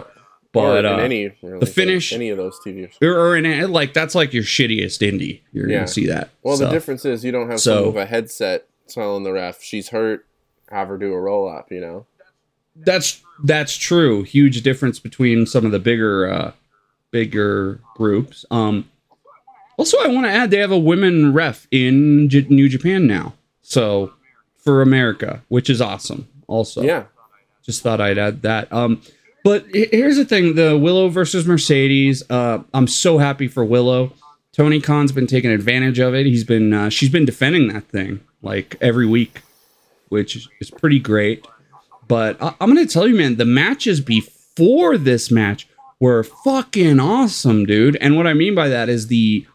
But 0.52 0.86
uh, 0.86 0.96
any 0.96 1.30
really, 1.42 1.58
the 1.60 1.66
finish- 1.66 2.12
any 2.12 2.30
of 2.30 2.38
those 2.38 2.58
TVs. 2.64 2.94
or, 3.02 3.12
or 3.12 3.36
in 3.36 3.70
like 3.70 3.92
that's 3.92 4.14
like 4.14 4.32
your 4.32 4.42
shittiest 4.44 5.00
indie. 5.06 5.42
You're 5.52 5.68
Yeah. 5.68 5.76
gonna 5.78 5.88
see 5.88 6.06
that. 6.06 6.30
Well, 6.42 6.56
the 6.56 6.68
difference 6.70 7.04
is 7.04 7.24
you 7.24 7.32
don't 7.32 7.50
have 7.50 7.60
So- 7.60 7.80
some 7.80 7.88
of 7.88 7.96
a 7.96 8.06
headset 8.06 8.66
telling 8.88 9.24
the 9.24 9.32
ref 9.32 9.62
she's 9.62 9.90
hurt, 9.90 10.24
have 10.70 10.88
her 10.88 10.96
do 10.96 11.12
a 11.12 11.20
roll 11.20 11.48
up. 11.48 11.70
You 11.70 11.80
know. 11.80 12.06
That's 12.76 13.22
that's 13.44 13.76
true. 13.76 14.22
Huge 14.22 14.62
difference 14.62 14.98
between 14.98 15.44
some 15.46 15.66
of 15.66 15.72
the 15.72 15.78
bigger 15.78 16.30
uh 16.30 16.52
bigger 17.10 17.80
groups. 17.96 18.44
Um 18.50 18.88
also 19.76 19.98
I 20.00 20.08
want 20.08 20.26
to 20.26 20.30
add 20.30 20.50
they 20.50 20.58
have 20.58 20.72
a 20.72 20.78
women 20.78 21.32
ref 21.32 21.66
in 21.70 22.28
J- 22.28 22.46
New 22.48 22.68
Japan 22.68 23.06
now. 23.06 23.34
So 23.62 24.12
for 24.56 24.80
America, 24.82 25.42
which 25.48 25.68
is 25.70 25.80
awesome. 25.80 26.26
Also. 26.48 26.82
Yeah. 26.82 27.04
Just 27.62 27.82
thought 27.82 28.00
I'd 28.00 28.18
add 28.18 28.42
that. 28.42 28.72
Um 28.72 29.00
but 29.44 29.64
here's 29.72 30.16
the 30.16 30.24
thing, 30.24 30.56
the 30.56 30.76
Willow 30.76 31.08
versus 31.08 31.46
Mercedes, 31.46 32.22
uh 32.30 32.62
I'm 32.74 32.88
so 32.88 33.18
happy 33.18 33.46
for 33.46 33.64
Willow. 33.64 34.12
Tony 34.52 34.80
Khan's 34.80 35.12
been 35.12 35.28
taking 35.28 35.52
advantage 35.52 36.00
of 36.00 36.14
it. 36.14 36.26
He's 36.26 36.42
been 36.42 36.72
uh, 36.72 36.88
she's 36.90 37.10
been 37.10 37.24
defending 37.24 37.68
that 37.68 37.84
thing 37.88 38.18
like 38.42 38.76
every 38.80 39.06
week, 39.06 39.42
which 40.08 40.48
is 40.60 40.70
pretty 40.70 40.98
great. 40.98 41.46
But 42.08 42.42
I- 42.42 42.54
I'm 42.60 42.68
gonna 42.74 42.86
tell 42.86 43.06
you, 43.06 43.14
man, 43.14 43.36
the 43.36 43.44
matches 43.44 44.00
before 44.00 44.98
this 44.98 45.30
match 45.30 45.68
were 46.00 46.24
fucking 46.24 46.98
awesome, 46.98 47.66
dude. 47.66 47.96
And 47.96 48.16
what 48.16 48.26
I 48.26 48.34
mean 48.34 48.54
by 48.56 48.68
that 48.68 48.88
is 48.88 49.06
the 49.06 49.46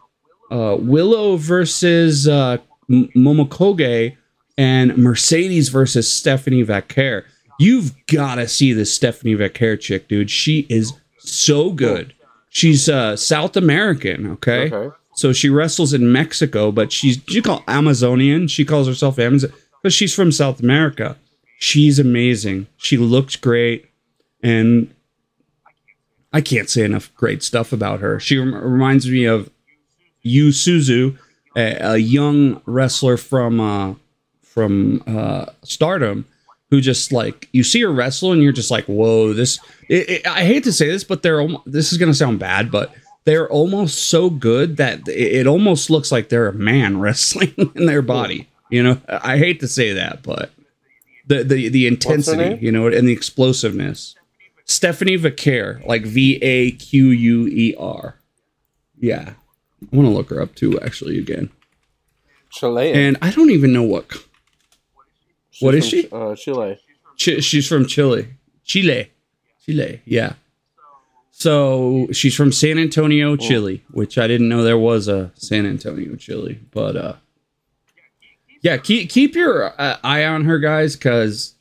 uh, 0.52 0.78
Willow 0.80 1.36
versus 1.36 2.28
uh, 2.28 2.58
M- 2.90 3.10
Momo 3.16 3.46
Kohgo 3.48 4.16
and 4.58 4.98
Mercedes 4.98 5.70
versus 5.70 6.12
Stephanie 6.12 6.64
Vaquer. 6.64 7.26
You've 7.60 7.94
got 8.08 8.36
to 8.36 8.48
see 8.48 8.74
this 8.74 8.94
Stephanie 8.94 9.36
Vaquer 9.36 9.80
chick, 9.80 10.08
dude. 10.08 10.30
She 10.30 10.66
is 10.70 10.94
so 11.20 11.72
good. 11.72 12.14
She's 12.50 12.88
uh, 12.90 13.16
South 13.16 13.56
American, 13.56 14.32
okay? 14.34 14.72
Okay. 14.72 14.96
So 15.16 15.32
she 15.34 15.50
wrestles 15.50 15.94
in 15.94 16.12
Mexico, 16.12 16.72
but 16.72 16.92
she's 16.92 17.22
you 17.30 17.42
call 17.42 17.64
Amazonian. 17.68 18.48
She 18.48 18.66
calls 18.66 18.88
herself 18.88 19.20
Amazon 19.20 19.54
because 19.82 19.94
she's 19.94 20.14
from 20.14 20.32
South 20.32 20.60
America. 20.60 21.18
She's 21.60 22.00
amazing. 22.00 22.68
She 22.78 22.98
looks 22.98 23.36
great, 23.36 23.90
and 24.42 24.94
I 26.32 26.42
can't 26.42 26.70
say 26.70 26.84
enough 26.84 27.14
great 27.16 27.44
stuff 27.44 27.72
about 27.72 28.00
her. 28.00 28.20
She 28.20 28.38
rem- 28.38 28.56
reminds 28.56 29.08
me 29.10 29.26
of 29.26 29.52
Yu 30.24 30.50
Suzu, 30.50 31.18
a, 31.56 31.94
a 31.94 31.98
young 31.98 32.62
wrestler 32.66 33.18
from 33.18 33.60
uh, 33.60 33.94
from 34.54 35.04
uh, 35.08 35.46
Stardom, 35.64 36.26
who 36.70 36.80
just 36.80 37.12
like 37.12 37.50
you 37.52 37.64
see 37.64 37.82
her 37.82 37.92
wrestle 37.92 38.32
and 38.32 38.42
you're 38.42 38.52
just 38.52 38.72
like, 38.72 38.86
whoa, 38.86 39.34
this. 39.34 39.60
It, 39.90 40.10
it, 40.10 40.28
I 40.28 40.46
hate 40.46 40.64
to 40.66 40.74
say 40.74 40.88
this, 40.88 41.04
but 41.04 41.24
they're 41.24 41.48
this 41.66 41.92
is 41.92 41.98
gonna 41.98 42.14
sound 42.14 42.40
bad, 42.40 42.72
but 42.72 42.94
they're 43.26 43.50
almost 43.50 44.10
so 44.10 44.30
good 44.30 44.78
that 44.78 45.08
it, 45.08 45.12
it 45.12 45.48
almost 45.48 45.90
looks 45.90 46.12
like 46.12 46.30
they're 46.30 46.48
a 46.48 46.54
man 46.54 47.00
wrestling 47.00 47.54
in 47.76 47.86
their 47.86 48.02
body. 48.02 48.48
You 48.70 48.84
know, 48.84 49.02
I 49.08 49.38
hate 49.38 49.60
to 49.60 49.68
say 49.68 49.94
that, 49.94 50.24
but 50.24 50.52
the 51.28 51.44
the 51.44 51.70
the 51.70 51.88
intensity, 51.88 52.64
you 52.64 52.72
know, 52.72 52.88
and 52.88 53.08
the 53.08 53.14
explosiveness. 53.14 54.16
Stephanie 54.66 55.18
Vaquer, 55.18 55.86
like 55.86 56.04
V 56.04 56.40
A 56.42 56.72
Q 56.72 57.08
U 57.08 57.48
E 57.48 57.76
R. 57.78 58.16
Yeah, 59.00 59.34
I 59.92 59.96
want 59.96 60.08
to 60.08 60.14
look 60.14 60.30
her 60.30 60.42
up 60.42 60.56
too, 60.56 60.80
actually, 60.80 61.18
again. 61.18 61.50
Chilean. 62.50 62.96
And 62.96 63.18
I 63.22 63.32
don't 63.32 63.50
even 63.50 63.74
know 63.74 63.84
what. 63.84 64.06
What 65.64 65.76
is 65.76 65.90
from 65.90 66.00
she? 66.00 66.10
Uh, 66.12 66.36
Chile. 66.36 66.80
Ch- 67.18 67.44
she's 67.44 67.68
from 67.68 67.86
Chile. 67.86 68.28
Chile. 68.64 69.10
Chile, 69.66 70.02
yeah. 70.06 70.34
So 71.32 72.08
she's 72.12 72.36
from 72.36 72.52
San 72.52 72.78
Antonio, 72.78 73.36
Chile, 73.36 73.84
which 73.92 74.18
I 74.18 74.28
didn't 74.28 74.50
know 74.50 74.64
there 74.64 74.78
was 74.78 75.08
a 75.08 75.32
San 75.36 75.66
Antonio, 75.66 76.16
Chile. 76.16 76.60
But 76.72 76.96
uh 76.96 77.14
yeah, 78.64 78.78
keep 78.78 79.10
keep 79.10 79.36
your 79.36 79.80
uh, 79.80 79.98
eye 80.04 80.24
on 80.24 80.46
her, 80.46 80.58
guys, 80.58 80.96
because 80.96 81.54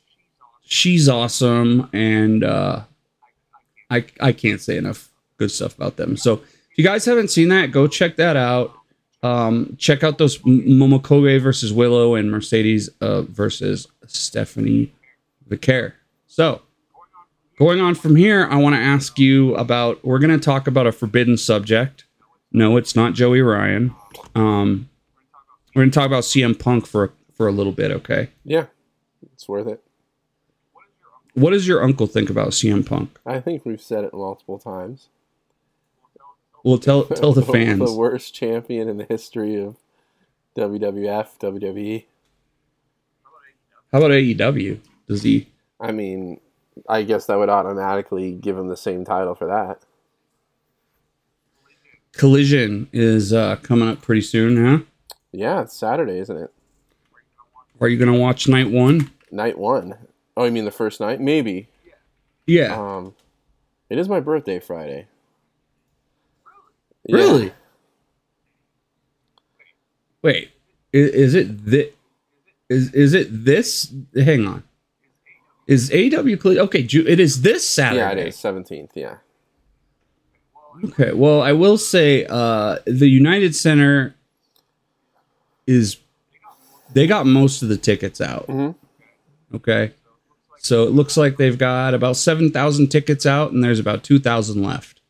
she's 0.63 1.09
awesome, 1.09 1.89
and 1.91 2.45
uh, 2.45 2.83
I 3.89 4.05
I 4.21 4.31
can't 4.31 4.61
say 4.61 4.77
enough 4.77 5.09
good 5.37 5.51
stuff 5.51 5.75
about 5.75 5.97
them. 5.97 6.15
So 6.15 6.35
if 6.35 6.77
you 6.77 6.83
guys 6.83 7.03
haven't 7.03 7.29
seen 7.29 7.49
that, 7.49 7.71
go 7.71 7.87
check 7.87 8.15
that 8.15 8.37
out. 8.37 8.73
Um, 9.23 9.75
check 9.79 10.03
out 10.03 10.17
those 10.17 10.37
Momo 10.39 11.01
Kohgo 11.01 11.41
versus 11.41 11.71
Willow 11.71 12.13
and 12.15 12.29
Mercedes 12.29 12.89
uh, 12.99 13.21
versus 13.23 13.87
Stephanie 14.05 14.93
Vaquer. 15.47 15.93
So 16.27 16.61
going 17.57 17.79
on 17.79 17.95
from 17.95 18.17
here, 18.17 18.47
I 18.51 18.57
want 18.57 18.75
to 18.75 18.81
ask 18.81 19.17
you 19.17 19.55
about. 19.55 20.03
We're 20.03 20.19
going 20.19 20.37
to 20.37 20.43
talk 20.43 20.67
about 20.67 20.87
a 20.87 20.91
forbidden 20.91 21.37
subject. 21.37 22.03
No, 22.51 22.75
it's 22.77 22.95
not 22.95 23.13
Joey 23.13 23.41
Ryan. 23.41 23.95
Um, 24.35 24.89
we're 25.73 25.83
going 25.83 25.91
to 25.91 25.95
talk 25.95 26.05
about 26.05 26.23
CM 26.23 26.57
Punk 26.59 26.85
for 26.85 27.13
for 27.33 27.47
a 27.47 27.51
little 27.51 27.71
bit. 27.71 27.91
Okay. 27.91 28.29
Yeah, 28.43 28.65
it's 29.33 29.47
worth 29.47 29.67
it. 29.67 29.81
What 31.33 31.51
does 31.51 31.67
your 31.67 31.81
uncle 31.83 32.07
think 32.07 32.29
about 32.29 32.49
CM 32.49 32.85
Punk? 32.85 33.17
I 33.25 33.39
think 33.39 33.65
we've 33.65 33.81
said 33.81 34.03
it 34.03 34.13
multiple 34.13 34.59
times. 34.59 35.07
Well, 36.63 36.77
tell 36.77 37.05
tell 37.05 37.33
the 37.33 37.43
fans. 37.43 37.79
the 37.79 37.95
worst 37.97 38.33
champion 38.33 38.87
in 38.87 38.97
the 38.97 39.05
history 39.05 39.61
of 39.61 39.75
WWF, 40.57 41.39
WWE. 41.39 42.05
How 43.91 43.99
about 43.99 44.11
AEW? 44.11 44.79
Does 45.07 45.21
he? 45.23 45.49
I 45.79 45.91
mean, 45.91 46.39
I 46.87 47.03
guess 47.03 47.27
that 47.27 47.37
would 47.37 47.49
automatically 47.49 48.31
give 48.31 48.57
him 48.57 48.69
the 48.69 48.77
same 48.77 49.05
title 49.05 49.35
for 49.35 49.47
that. 49.47 49.79
Collision 52.13 52.87
is 52.93 53.33
uh, 53.33 53.57
coming 53.57 53.89
up 53.89 54.01
pretty 54.01 54.21
soon, 54.21 54.63
huh? 54.63 54.83
Yeah, 55.31 55.61
it's 55.61 55.75
Saturday, 55.75 56.19
isn't 56.19 56.37
it? 56.37 56.51
Are 57.81 57.87
you 57.87 57.97
gonna 57.97 58.17
watch 58.17 58.47
night 58.47 58.69
one? 58.69 59.11
Night 59.31 59.57
one. 59.57 59.95
Oh, 60.37 60.45
you 60.45 60.51
mean 60.51 60.65
the 60.65 60.71
first 60.71 60.99
night? 60.99 61.19
Maybe. 61.19 61.67
Yeah. 62.45 62.75
Um, 62.75 63.15
it 63.89 63.97
is 63.97 64.07
my 64.07 64.19
birthday 64.19 64.59
Friday. 64.59 65.07
Yeah. 67.05 67.17
really? 67.17 67.51
Wait. 70.21 70.51
Is, 70.91 71.09
is 71.11 71.35
it 71.35 71.65
this? 71.65 71.89
Is 72.69 72.93
is 72.93 73.13
it 73.13 73.27
this? 73.45 73.93
Hang 74.15 74.47
on. 74.47 74.63
Is 75.67 75.91
AW 75.91 76.35
Collision? 76.37 76.59
Okay, 76.65 76.83
Ju- 76.83 77.05
it 77.07 77.19
is 77.19 77.41
this 77.41 77.67
Saturday. 77.67 77.99
Yeah, 78.01 78.11
it 78.23 78.27
is 78.29 78.35
seventeenth. 78.37 78.91
Yeah. 78.95 79.17
Okay. 80.85 81.11
Well, 81.13 81.41
I 81.41 81.51
will 81.53 81.77
say 81.77 82.25
uh, 82.29 82.77
the 82.85 83.07
United 83.07 83.55
Center 83.55 84.15
is 85.67 85.97
they 86.93 87.05
got 87.07 87.25
most 87.25 87.61
of 87.61 87.69
the 87.69 87.77
tickets 87.77 88.19
out. 88.21 88.47
Mhm. 88.47 88.75
Okay. 89.53 89.91
So 90.57 90.83
it 90.83 90.91
looks 90.91 91.17
like 91.17 91.35
they've 91.37 91.57
got 91.57 91.93
about 91.93 92.15
7,000 92.15 92.87
tickets 92.87 93.25
out 93.25 93.51
and 93.51 93.61
there's 93.61 93.79
about 93.79 94.01
2,000 94.03 94.63
left. 94.63 95.01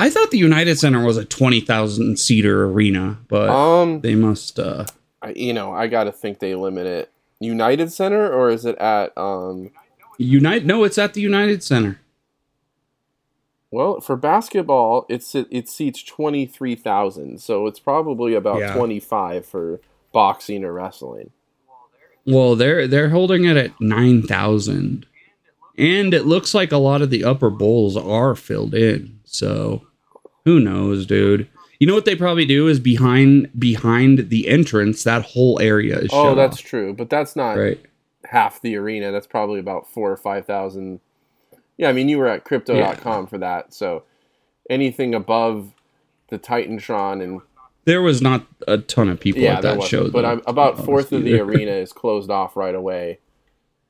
I 0.00 0.08
thought 0.10 0.30
the 0.30 0.38
United 0.38 0.78
Center 0.78 1.04
was 1.04 1.16
a 1.18 1.24
20,000 1.24 2.18
seater 2.18 2.64
arena, 2.64 3.18
but 3.28 3.50
Um, 3.50 4.00
they 4.00 4.14
must 4.14 4.58
uh 4.58 4.86
I, 5.22 5.32
you 5.36 5.52
know, 5.52 5.72
I 5.72 5.86
got 5.86 6.04
to 6.04 6.12
think 6.12 6.38
they 6.38 6.54
limit 6.54 6.86
it. 6.86 7.10
United 7.40 7.92
Center, 7.92 8.32
or 8.32 8.50
is 8.50 8.64
it 8.64 8.76
at 8.78 9.16
um? 9.18 9.70
Unite 10.18 10.64
No, 10.64 10.84
it's 10.84 10.96
at 10.98 11.12
the 11.14 11.20
United 11.20 11.62
Center. 11.62 12.00
Well, 13.70 14.00
for 14.00 14.16
basketball, 14.16 15.06
it's 15.08 15.34
it 15.34 15.68
seats 15.68 16.02
twenty 16.02 16.44
three 16.46 16.74
thousand, 16.74 17.40
so 17.40 17.66
it's 17.66 17.78
probably 17.78 18.34
about 18.34 18.58
Yeah. 18.60 18.74
twenty 18.74 18.98
five 19.00 19.46
for 19.46 19.80
boxing 20.12 20.64
or 20.64 20.72
wrestling. 20.72 21.30
Well, 22.26 22.56
they're 22.56 22.86
they're 22.88 23.10
holding 23.10 23.44
it 23.44 23.56
at 23.56 23.80
9,000. 23.80 25.06
And 25.78 26.12
it 26.12 26.26
looks 26.26 26.52
like 26.54 26.72
a 26.72 26.76
lot 26.76 27.00
of 27.00 27.08
the 27.10 27.24
upper 27.24 27.48
bowls 27.48 27.96
are 27.96 28.34
filled 28.34 28.74
in. 28.74 29.20
So, 29.24 29.86
who 30.44 30.60
knows, 30.60 31.06
dude? 31.06 31.48
You 31.78 31.86
know 31.86 31.94
what 31.94 32.04
they 32.04 32.16
probably 32.16 32.44
do 32.44 32.68
is 32.68 32.78
behind 32.78 33.50
behind 33.58 34.28
the 34.28 34.48
entrance, 34.48 35.02
that 35.04 35.22
whole 35.22 35.58
area 35.60 35.98
is 35.98 36.10
Oh, 36.12 36.34
that's 36.34 36.58
off, 36.58 36.64
true, 36.64 36.92
but 36.92 37.08
that's 37.08 37.34
not 37.34 37.56
right. 37.56 37.80
half 38.24 38.60
the 38.60 38.76
arena. 38.76 39.12
That's 39.12 39.26
probably 39.26 39.60
about 39.60 39.88
four 39.88 40.10
or 40.10 40.16
five 40.16 40.46
thousand. 40.46 41.00
Yeah, 41.78 41.88
I 41.88 41.92
mean, 41.92 42.10
you 42.10 42.18
were 42.18 42.28
at 42.28 42.44
crypto.com 42.44 43.28
for 43.28 43.38
that, 43.38 43.72
so 43.72 44.02
anything 44.68 45.14
above 45.14 45.72
the 46.28 46.38
Titantron 46.38 47.22
and 47.22 47.40
There 47.84 48.02
was 48.02 48.22
not 48.22 48.46
a 48.66 48.78
ton 48.78 49.08
of 49.08 49.18
people 49.18 49.42
yeah, 49.42 49.56
at 49.56 49.62
that 49.62 49.82
show. 49.82 50.10
But 50.10 50.22
though, 50.22 50.28
I'm, 50.28 50.42
about 50.46 50.84
fourth 50.84 51.12
of 51.12 51.24
the 51.24 51.40
arena 51.40 51.72
is 51.72 51.92
closed 51.92 52.30
off 52.30 52.56
right 52.56 52.74
away, 52.74 53.18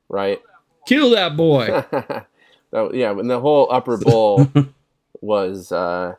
right? 0.09 0.41
Kill 0.87 1.11
that 1.11 1.37
boy. 1.37 1.67
that, 2.71 2.95
yeah, 2.95 3.11
and 3.11 3.31
the 3.31 3.41
whole 3.41 3.69
upper 3.71 3.97
bowl 3.99 4.47
was 5.21 5.71
uh, 5.71 6.15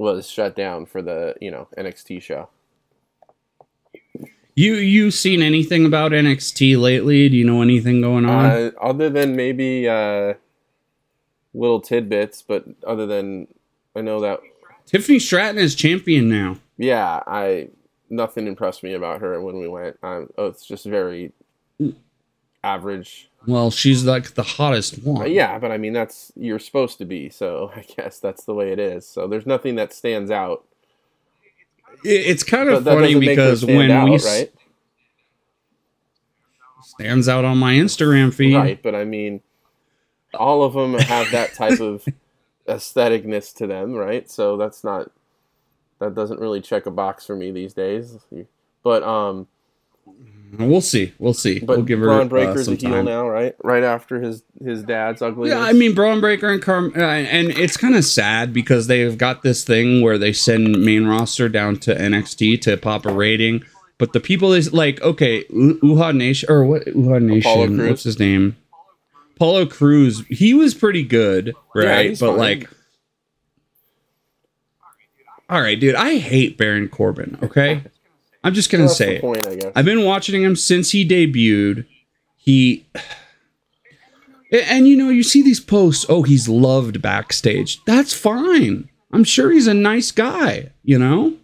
was 0.00 0.28
shut 0.28 0.56
down 0.56 0.86
for 0.86 1.02
the 1.02 1.34
you 1.40 1.50
know 1.50 1.68
NXT 1.76 2.22
show. 2.22 2.48
you 4.54 4.74
you 4.74 5.10
seen 5.10 5.42
anything 5.42 5.84
about 5.84 6.12
NXT 6.12 6.80
lately? 6.80 7.28
Do 7.28 7.36
you 7.36 7.44
know 7.44 7.60
anything 7.60 8.00
going 8.00 8.24
on? 8.24 8.46
Uh, 8.46 8.70
other 8.80 9.10
than 9.10 9.36
maybe 9.36 9.86
uh, 9.88 10.34
little 11.52 11.80
tidbits, 11.80 12.40
but 12.40 12.64
other 12.86 13.06
than 13.06 13.46
I 13.94 14.00
know 14.00 14.20
that 14.20 14.40
Tiffany 14.86 15.18
Stratton 15.18 15.58
is 15.58 15.74
champion 15.74 16.30
now. 16.30 16.56
yeah, 16.78 17.22
I 17.26 17.68
nothing 18.08 18.46
impressed 18.46 18.82
me 18.82 18.94
about 18.94 19.20
her 19.20 19.40
when 19.42 19.58
we 19.58 19.68
went. 19.68 19.98
Um, 20.02 20.30
oh, 20.38 20.46
it's 20.46 20.64
just 20.64 20.86
very 20.86 21.32
average. 22.62 23.30
Well, 23.46 23.70
she's 23.70 24.04
like 24.04 24.34
the 24.34 24.42
hottest 24.42 25.02
one. 25.02 25.30
yeah, 25.30 25.58
but 25.58 25.72
I 25.72 25.78
mean 25.78 25.92
that's 25.92 26.32
you're 26.36 26.58
supposed 26.58 26.98
to 26.98 27.04
be, 27.04 27.30
so 27.30 27.72
I 27.76 27.84
guess 27.96 28.18
that's 28.18 28.44
the 28.44 28.54
way 28.54 28.72
it 28.72 28.78
is. 28.78 29.06
So 29.06 29.26
there's 29.26 29.46
nothing 29.46 29.76
that 29.76 29.92
stands 29.92 30.30
out. 30.30 30.64
It's 32.04 32.42
kind 32.42 32.68
of 32.68 32.84
that 32.84 32.94
funny 32.94 33.08
doesn't 33.08 33.20
make 33.20 33.28
her 33.30 33.34
because 33.34 33.64
when 33.64 33.90
out, 33.90 34.08
we 34.08 34.18
right, 34.18 34.52
stands 36.82 37.28
out 37.28 37.44
on 37.44 37.58
my 37.58 37.74
Instagram 37.74 38.32
feed. 38.32 38.54
right, 38.54 38.82
but 38.82 38.94
I 38.94 39.04
mean, 39.04 39.42
all 40.34 40.62
of 40.62 40.74
them 40.74 40.94
have 40.94 41.30
that 41.32 41.54
type 41.54 41.80
of 41.80 42.06
aestheticness 42.68 43.54
to 43.56 43.66
them, 43.66 43.94
right? 43.94 44.30
So 44.30 44.56
that's 44.56 44.84
not 44.84 45.10
that 45.98 46.14
doesn't 46.14 46.40
really 46.40 46.60
check 46.60 46.86
a 46.86 46.90
box 46.90 47.26
for 47.26 47.36
me 47.36 47.50
these 47.50 47.74
days. 47.74 48.18
But 48.82 49.02
um, 49.02 49.46
We'll 50.58 50.80
see. 50.80 51.12
We'll 51.18 51.34
see. 51.34 51.60
but 51.60 51.76
we'll 51.76 51.86
give 51.86 52.00
her 52.00 52.06
Bron 52.06 52.22
uh, 52.22 52.28
Breakker's 52.28 52.64
some 52.64 52.74
a 52.74 52.76
heel 52.76 52.90
time. 52.90 53.04
now, 53.04 53.28
right? 53.28 53.54
Right 53.62 53.84
after 53.84 54.20
his 54.20 54.42
his 54.62 54.82
dad's 54.82 55.22
ugly. 55.22 55.50
Yeah, 55.50 55.60
I 55.60 55.72
mean 55.72 55.94
Bron 55.94 56.20
Breakker 56.20 56.48
and 56.48 56.60
Carm, 56.60 56.92
uh, 56.96 57.00
and 57.00 57.50
it's 57.50 57.76
kind 57.76 57.94
of 57.94 58.04
sad 58.04 58.52
because 58.52 58.86
they've 58.88 59.16
got 59.16 59.42
this 59.42 59.64
thing 59.64 60.02
where 60.02 60.18
they 60.18 60.32
send 60.32 60.84
main 60.84 61.06
roster 61.06 61.48
down 61.48 61.76
to 61.78 61.94
NXT 61.94 62.60
to 62.62 62.76
pop 62.76 63.06
a 63.06 63.12
rating, 63.12 63.64
but 63.98 64.12
the 64.12 64.20
people 64.20 64.52
is 64.52 64.72
like, 64.72 65.00
okay, 65.02 65.44
U- 65.50 65.78
Uhaa 65.82 66.14
Nation 66.16 66.50
or 66.50 66.64
what? 66.64 66.84
Uhaa 66.86 67.22
Nation? 67.22 67.86
What's 67.88 68.02
his 68.02 68.18
name? 68.18 68.56
Apollo 69.36 69.66
Crews. 69.66 70.24
He 70.28 70.52
was 70.52 70.74
pretty 70.74 71.04
good, 71.04 71.54
right? 71.74 72.10
he's 72.10 72.20
but 72.20 72.30
fine. 72.30 72.38
like, 72.38 72.70
all 75.48 75.60
right, 75.60 75.78
dude, 75.78 75.94
I 75.94 76.18
hate 76.18 76.58
Baron 76.58 76.88
Corbin. 76.88 77.38
Okay, 77.42 77.82
I'm 78.42 78.54
just 78.54 78.70
gonna 78.70 78.84
That's 78.84 78.96
say 78.96 79.16
it. 79.16 79.20
point, 79.20 79.46
I 79.46 79.54
guess. 79.56 79.72
I've 79.74 79.84
been 79.84 80.04
watching 80.04 80.42
him 80.42 80.56
since 80.56 80.90
he 80.92 81.06
debuted. 81.06 81.86
He 82.36 82.86
and, 84.52 84.88
you 84.88 84.96
know, 84.96 85.10
you 85.10 85.22
see 85.22 85.42
these 85.42 85.60
posts, 85.60 86.06
oh, 86.08 86.22
he's 86.22 86.48
loved 86.48 87.00
backstage. 87.00 87.82
That's 87.84 88.12
fine. 88.12 88.88
I'm 89.12 89.24
sure 89.24 89.50
he's 89.50 89.66
a 89.66 89.74
nice 89.74 90.10
guy, 90.10 90.70
you 90.82 90.98
know? 90.98 91.34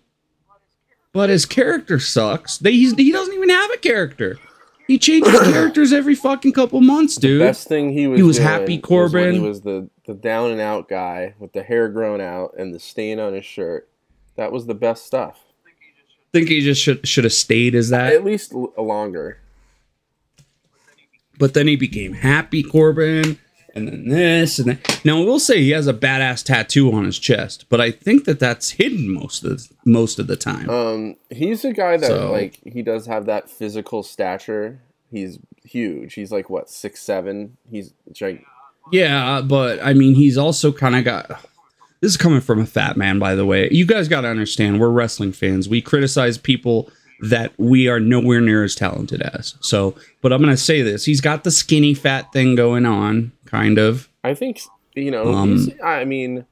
But 1.12 1.30
his 1.30 1.46
character 1.46 1.98
sucks. 1.98 2.58
They, 2.58 2.72
he's, 2.72 2.94
he 2.94 3.10
doesn't 3.10 3.34
even 3.34 3.48
have 3.48 3.70
a 3.72 3.78
character. 3.78 4.38
He 4.86 4.98
changes 4.98 5.40
characters 5.52 5.92
every 5.92 6.14
fucking 6.14 6.52
couple 6.52 6.80
months, 6.80 7.16
dude. 7.16 7.40
The 7.40 7.46
best 7.46 7.68
thing 7.68 7.92
he 7.92 8.06
was 8.06 8.18
He 8.18 8.22
was 8.22 8.38
Happy 8.38 8.76
was 8.76 8.84
Corbin. 8.84 9.34
he 9.34 9.40
was 9.40 9.62
the 9.62 9.88
the 10.06 10.14
down 10.14 10.52
and 10.52 10.60
out 10.60 10.88
guy 10.88 11.34
with 11.40 11.52
the 11.52 11.62
hair 11.64 11.88
grown 11.88 12.20
out 12.20 12.54
and 12.56 12.72
the 12.72 12.78
stain 12.78 13.18
on 13.18 13.32
his 13.32 13.44
shirt. 13.44 13.88
That 14.36 14.52
was 14.52 14.66
the 14.66 14.74
best 14.74 15.04
stuff. 15.04 15.40
Think 16.32 16.48
he 16.48 16.60
just 16.60 16.80
should 16.82 17.06
should 17.06 17.24
have 17.24 17.32
stayed 17.32 17.74
as 17.74 17.88
that. 17.90 18.12
At 18.12 18.24
least 18.24 18.52
l- 18.52 18.72
longer. 18.78 19.38
But 21.38 21.54
then 21.54 21.66
he 21.66 21.76
became 21.76 22.14
Happy 22.14 22.62
Corbin, 22.62 23.38
and 23.74 23.88
then 23.88 24.08
this 24.08 24.58
and 24.58 24.70
that. 24.70 25.04
Now 25.04 25.22
we'll 25.22 25.38
say 25.38 25.60
he 25.60 25.70
has 25.70 25.86
a 25.86 25.92
badass 25.94 26.42
tattoo 26.42 26.90
on 26.92 27.04
his 27.04 27.18
chest, 27.18 27.66
but 27.68 27.80
I 27.80 27.90
think 27.90 28.24
that 28.24 28.38
that's 28.40 28.70
hidden 28.70 29.10
most 29.12 29.44
of 29.44 29.50
the, 29.58 29.68
most 29.84 30.18
of 30.18 30.28
the 30.28 30.36
time. 30.36 30.70
Um, 30.70 31.16
he's 31.30 31.64
a 31.64 31.72
guy 31.72 31.98
that 31.98 32.06
So- 32.06 32.32
like 32.32 32.58
he 32.64 32.82
does 32.82 33.06
have 33.06 33.26
that 33.26 33.50
physical 33.50 34.02
stature. 34.02 34.80
He's 35.10 35.38
huge. 35.64 36.14
He's 36.14 36.32
like 36.32 36.48
what 36.50 36.70
six 36.70 37.00
seven. 37.02 37.56
He's 37.70 37.92
like 38.20 38.44
yeah, 38.92 39.40
but 39.44 39.78
I 39.82 39.92
mean, 39.94 40.14
he's 40.14 40.38
also 40.38 40.72
kind 40.72 40.94
of 40.96 41.04
got. 41.04 41.44
This 42.00 42.12
is 42.12 42.16
coming 42.16 42.40
from 42.40 42.60
a 42.60 42.66
fat 42.66 42.96
man, 42.96 43.18
by 43.18 43.34
the 43.34 43.46
way. 43.46 43.68
You 43.70 43.86
guys 43.86 44.08
got 44.08 44.22
to 44.22 44.28
understand, 44.28 44.80
we're 44.80 44.90
wrestling 44.90 45.32
fans. 45.32 45.68
We 45.68 45.80
criticize 45.80 46.36
people 46.38 46.90
that 47.20 47.52
we 47.56 47.88
are 47.88 47.98
nowhere 47.98 48.40
near 48.40 48.62
as 48.64 48.74
talented 48.74 49.22
as. 49.22 49.54
So, 49.60 49.96
but 50.20 50.32
I'm 50.32 50.40
gonna 50.40 50.56
say 50.56 50.82
this: 50.82 51.04
he's 51.04 51.20
got 51.20 51.44
the 51.44 51.50
skinny 51.50 51.94
fat 51.94 52.32
thing 52.32 52.54
going 52.54 52.86
on, 52.86 53.32
kind 53.46 53.78
of. 53.78 54.08
I 54.22 54.34
think 54.34 54.60
you 54.94 55.10
know. 55.10 55.32
Um, 55.32 55.68
I 55.82 56.04
mean, 56.04 56.44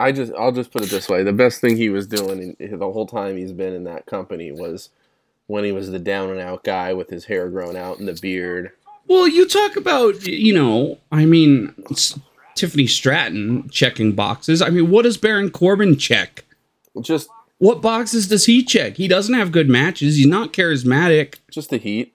I 0.00 0.12
just 0.12 0.32
I'll 0.34 0.52
just 0.52 0.72
put 0.72 0.82
it 0.82 0.90
this 0.90 1.08
way: 1.08 1.22
the 1.22 1.32
best 1.32 1.60
thing 1.60 1.76
he 1.76 1.88
was 1.88 2.06
doing 2.06 2.56
in, 2.58 2.78
the 2.78 2.90
whole 2.90 3.06
time 3.06 3.36
he's 3.36 3.52
been 3.52 3.74
in 3.74 3.84
that 3.84 4.06
company 4.06 4.50
was 4.50 4.90
when 5.46 5.64
he 5.64 5.72
was 5.72 5.90
the 5.90 5.98
down 5.98 6.30
and 6.30 6.40
out 6.40 6.64
guy 6.64 6.92
with 6.92 7.08
his 7.08 7.24
hair 7.26 7.48
grown 7.48 7.76
out 7.76 7.98
and 7.98 8.08
the 8.08 8.18
beard. 8.20 8.72
Well, 9.08 9.28
you 9.28 9.46
talk 9.46 9.76
about, 9.76 10.26
you 10.26 10.52
know, 10.52 10.98
I 11.12 11.26
mean, 11.26 11.72
Tiffany 12.56 12.86
Stratton 12.86 13.68
checking 13.70 14.12
boxes. 14.12 14.60
I 14.62 14.70
mean, 14.70 14.90
what 14.90 15.02
does 15.02 15.16
Baron 15.16 15.50
Corbin 15.50 15.96
check? 15.96 16.44
Just 17.00 17.28
What 17.58 17.80
boxes 17.80 18.26
does 18.28 18.46
he 18.46 18.62
check? 18.64 18.96
He 18.96 19.06
doesn't 19.08 19.34
have 19.34 19.52
good 19.52 19.68
matches. 19.68 20.16
He's 20.16 20.26
not 20.26 20.52
charismatic. 20.52 21.36
just 21.50 21.70
the 21.70 21.78
heat. 21.78 22.12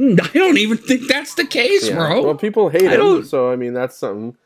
I 0.00 0.30
don't 0.32 0.58
even 0.58 0.76
think 0.78 1.08
that's 1.08 1.34
the 1.34 1.44
case, 1.44 1.88
Yeah. 1.88 1.96
bro. 1.96 2.22
Well, 2.24 2.34
people 2.36 2.68
hate 2.68 2.84
I 2.88 2.94
him, 2.94 3.00
don't- 3.00 3.24
so 3.26 3.50
I 3.50 3.56
mean 3.56 3.72
that's 3.74 3.96
something. 3.96 4.36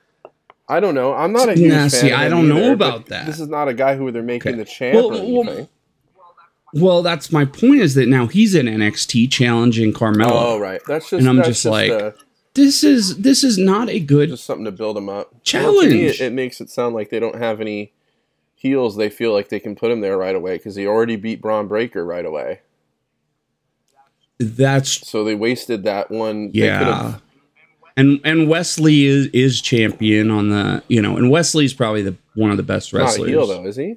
I 0.69 0.81
don't 0.81 0.95
know. 0.95 1.13
I'm 1.13 1.33
not 1.33 1.51
a 1.51 1.55
huge 1.55 1.71
Nah, 1.71 1.79
fan. 1.81 1.91
see, 1.91 2.13
I 2.13 2.29
don't 2.31 2.49
know 2.49 2.57
either, 2.57 2.77
but 2.77 2.89
about 2.89 3.07
that. 3.07 3.27
This 3.27 3.39
is 3.41 3.49
not 3.49 3.69
a 3.69 3.75
guy 3.75 3.97
who 3.97 4.11
they're 4.11 4.23
making 4.23 4.53
Okay. 4.53 4.59
the 4.59 4.65
champ 4.65 4.95
Well, 4.95 5.11
well, 5.11 5.69
well, 6.73 7.03
that's 7.03 7.31
my 7.31 7.45
point. 7.45 7.83
Is 7.83 7.95
that 7.97 8.09
now 8.09 8.27
he's 8.29 8.55
in 8.55 8.67
NXT 8.67 9.27
challenging 9.31 9.93
Carmella. 9.93 10.31
Oh, 10.33 10.59
right. 10.59 10.81
That's 10.87 11.11
just. 11.11 11.21
And 11.21 11.29
I'm 11.29 11.37
that's 11.37 11.49
just 11.49 11.65
like, 11.67 11.91
uh, 11.91 12.13
This 12.55 12.85
is 12.85 13.19
this 13.19 13.43
is 13.45 13.57
not 13.57 13.89
a 13.89 13.99
good. 13.99 14.29
just 14.29 14.45
something 14.45 14.65
to 14.67 14.73
build 14.73 14.97
them 14.97 15.09
up. 15.09 15.33
Well, 15.33 15.41
Challenge. 15.43 15.93
me, 15.93 16.07
it, 16.07 16.21
it 16.21 16.33
makes 16.33 16.61
it 16.61 16.69
sound 16.71 16.95
like 16.95 17.09
they 17.11 17.19
don't 17.21 17.37
have 17.37 17.61
any 17.61 17.93
heels. 18.55 18.97
They 18.97 19.09
feel 19.09 19.33
like 19.33 19.49
they 19.49 19.59
can 19.61 19.75
put 19.75 19.91
him 19.91 20.01
there 20.03 20.19
right 20.19 20.35
away 20.37 20.59
because 20.59 20.75
he 20.77 20.87
already 20.87 21.17
beat 21.17 21.41
Bron 21.41 21.67
Breakker 21.67 22.05
right 22.05 22.25
away. 22.27 22.61
That's 24.39 25.07
So 25.09 25.25
they 25.25 25.35
wasted 25.35 25.85
that 25.85 26.11
one. 26.11 26.51
Yeah. 26.53 27.19
And 27.97 28.21
and 28.25 28.49
Wes 28.49 28.79
Lee 28.81 29.05
is 29.07 29.27
is 29.29 29.61
champion 29.61 30.31
on 30.31 30.49
the 30.49 30.83
you 30.89 31.01
know 31.03 31.17
and 31.17 31.31
Wes 31.31 31.55
Lee's 31.55 31.75
probably 31.75 32.03
the 32.03 32.17
one 32.35 32.51
of 32.51 32.57
the 32.57 32.63
best 32.63 32.93
not 32.93 33.01
a 33.01 33.05
wrestlers. 33.05 33.29
heel 33.31 33.47
though, 33.47 33.65
is 33.67 33.77
he? 33.77 33.97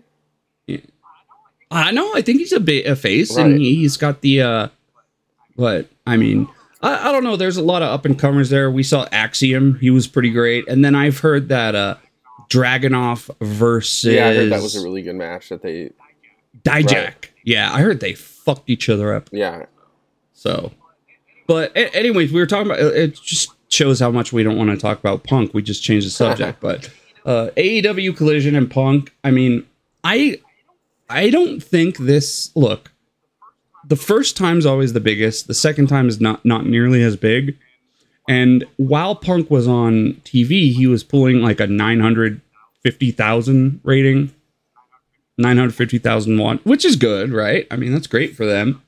I 1.71 1.91
know. 1.91 2.13
I 2.15 2.21
think 2.21 2.39
he's 2.39 2.51
a 2.53 2.59
bit 2.59 2.85
a 2.85 2.95
face, 2.95 3.35
Right. 3.35 3.45
and 3.47 3.59
he, 3.59 3.75
he's 3.75 3.97
got 3.97 4.21
the. 4.21 4.41
uh 4.41 4.67
But 5.57 5.87
I 6.05 6.15
mean, 6.15 6.47
I, 6.85 7.09
I 7.09 7.11
don't 7.11 7.23
know. 7.23 7.35
There's 7.35 7.57
a 7.57 7.63
lot 7.63 7.81
of 7.81 7.89
up 7.89 8.05
and 8.05 8.17
comers 8.17 8.49
there. 8.49 8.69
We 8.71 8.83
saw 8.83 9.07
Axiom; 9.11 9.77
he 9.79 9.89
was 9.89 10.07
pretty 10.07 10.29
great. 10.31 10.67
And 10.67 10.83
then 10.85 10.95
I've 10.95 11.19
heard 11.19 11.49
that 11.49 11.75
uh 11.75 11.95
Dragunov 12.49 13.29
versus 13.41 14.13
Yeah, 14.13 14.27
I 14.29 14.33
heard 14.35 14.51
that 14.51 14.61
was 14.61 14.75
a 14.75 14.83
really 14.83 15.01
good 15.01 15.15
match. 15.15 15.49
That 15.49 15.61
they. 15.61 15.91
Dijak. 16.63 16.93
right. 16.93 17.31
Yeah, 17.43 17.71
I 17.73 17.81
heard 17.81 17.99
they 17.99 18.13
fucked 18.13 18.69
each 18.69 18.89
other 18.89 19.13
up. 19.13 19.29
Yeah, 19.31 19.65
So, 20.33 20.71
but 21.47 21.75
a- 21.75 21.95
anyways, 21.95 22.31
we 22.31 22.39
were 22.39 22.45
talking 22.47 22.71
about 22.71 22.79
it. 22.79 23.15
Just 23.21 23.51
shows 23.69 23.99
how 23.99 24.09
much 24.09 24.31
we 24.33 24.41
don't 24.41 24.57
want 24.57 24.69
to 24.71 24.77
talk 24.77 24.97
about 24.99 25.23
Punk. 25.23 25.53
We 25.53 25.61
just 25.61 25.83
changed 25.83 26.07
the 26.07 26.11
subject, 26.23 26.59
but 26.61 26.89
uh, 27.25 27.49
AEW 27.57 28.15
Collision 28.17 28.55
and 28.55 28.69
Punk. 28.71 29.13
I 29.23 29.31
mean, 29.31 29.65
I 30.03 30.39
I 31.09 31.29
don't 31.29 31.61
think 31.61 31.97
this. 31.97 32.51
Look, 32.55 32.91
the 33.87 33.95
first 33.95 34.37
time's 34.37 34.65
always 34.65 34.93
the 34.93 34.99
biggest. 34.99 35.47
The 35.47 35.53
second 35.53 35.87
time 35.87 36.07
is 36.07 36.19
not 36.19 36.43
not 36.45 36.65
nearly 36.65 37.03
as 37.03 37.15
big. 37.15 37.57
And 38.27 38.65
while 38.77 39.15
Punk 39.15 39.51
was 39.51 39.67
on 39.67 40.13
TV, 40.25 40.73
he 40.73 40.87
was 40.87 41.03
pulling 41.03 41.41
like 41.41 41.59
a 41.59 41.67
nine 41.67 41.99
hundred 41.99 42.41
fifty 42.83 43.11
thousand 43.11 43.79
rating. 43.83 44.31
950,000 45.37 46.37
won, 46.37 46.59
which 46.63 46.85
is 46.85 46.95
good, 46.95 47.33
right? 47.33 47.67
I 47.69 47.75
mean, 47.75 47.91
that's 47.91 48.07
great 48.07 48.37
for 48.37 48.45
them. 48.45 48.81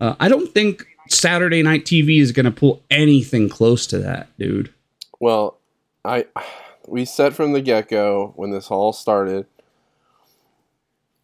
Uh, 0.00 0.14
I 0.18 0.28
don't 0.28 0.50
think 0.52 0.86
Saturday 1.10 1.62
Night 1.62 1.84
TV 1.84 2.20
is 2.20 2.32
going 2.32 2.46
to 2.46 2.50
pull 2.50 2.82
anything 2.90 3.48
close 3.48 3.86
to 3.88 3.98
that, 3.98 4.28
dude. 4.38 4.72
Well, 5.18 5.58
I 6.04 6.26
we 6.86 7.04
said 7.04 7.36
from 7.36 7.52
the 7.52 7.60
get 7.60 7.88
go 7.88 8.32
when 8.36 8.50
this 8.50 8.70
all 8.70 8.92
started, 8.92 9.46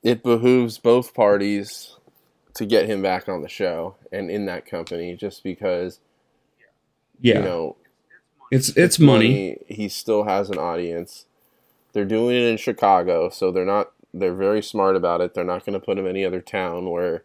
it 0.02 0.22
behooves 0.22 0.76
both 0.76 1.14
parties 1.14 1.95
to 2.56 2.66
get 2.66 2.86
him 2.86 3.02
back 3.02 3.28
on 3.28 3.42
the 3.42 3.48
show 3.48 3.96
and 4.12 4.30
in 4.30 4.46
that 4.46 4.66
company, 4.66 5.16
just 5.16 5.42
because 5.42 6.00
Yeah, 7.20 7.38
you 7.38 7.44
know 7.44 7.76
it's 8.50 8.70
it's 8.76 8.98
money. 8.98 9.58
He 9.66 9.88
still 9.88 10.24
has 10.24 10.50
an 10.50 10.58
audience. 10.58 11.26
They're 11.92 12.04
doing 12.04 12.36
it 12.36 12.42
in 12.42 12.56
Chicago, 12.56 13.28
so 13.28 13.50
they're 13.50 13.64
not. 13.64 13.92
They're 14.14 14.34
very 14.34 14.62
smart 14.62 14.96
about 14.96 15.20
it. 15.20 15.34
They're 15.34 15.44
not 15.44 15.66
going 15.66 15.78
to 15.78 15.84
put 15.84 15.98
him 15.98 16.06
in 16.06 16.10
any 16.10 16.24
other 16.24 16.40
town 16.40 16.90
where 16.90 17.24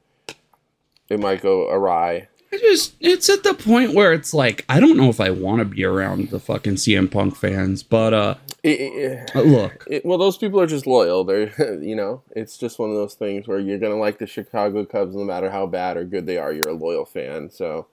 it 1.10 1.20
might 1.20 1.42
go 1.42 1.70
awry. 1.70 2.28
I 2.54 2.58
just 2.58 2.96
it's 3.00 3.30
at 3.30 3.44
the 3.44 3.54
point 3.54 3.94
where 3.94 4.12
it's 4.12 4.34
like 4.34 4.66
I 4.68 4.80
don't 4.82 4.98
know 4.98 5.10
if 5.10 5.22
I 5.22 5.30
want 5.30 5.60
to 5.60 5.66
be 5.66 5.86
around 5.86 6.30
the 6.30 6.40
fucking 6.40 6.74
CM 6.76 7.10
Punk 7.10 7.36
fans, 7.38 7.82
but 7.82 8.14
uh, 8.14 8.36
It- 8.62 8.80
it- 8.82 9.32
uh, 9.36 9.42
look, 9.42 9.86
It, 9.90 10.06
well, 10.06 10.18
those 10.18 10.38
people 10.38 10.60
are 10.60 10.68
just 10.68 10.86
loyal. 10.86 11.24
They're, 11.24 11.80
you 11.82 11.96
know, 11.96 12.24
it's 12.36 12.58
just 12.58 12.78
one 12.78 12.90
of 12.90 12.96
those 12.98 13.14
things 13.14 13.48
where 13.48 13.60
you're 13.60 13.78
gonna 13.80 13.96
like 13.96 14.18
the 14.18 14.28
Chicago 14.28 14.84
Cubs 14.86 15.16
no 15.16 15.24
matter 15.24 15.50
how 15.50 15.66
bad 15.66 15.96
or 15.98 16.04
good 16.04 16.26
they 16.26 16.38
are. 16.38 16.52
You're 16.52 16.68
a 16.70 16.74
loyal 16.74 17.06
fan, 17.06 17.50
so 17.50 17.88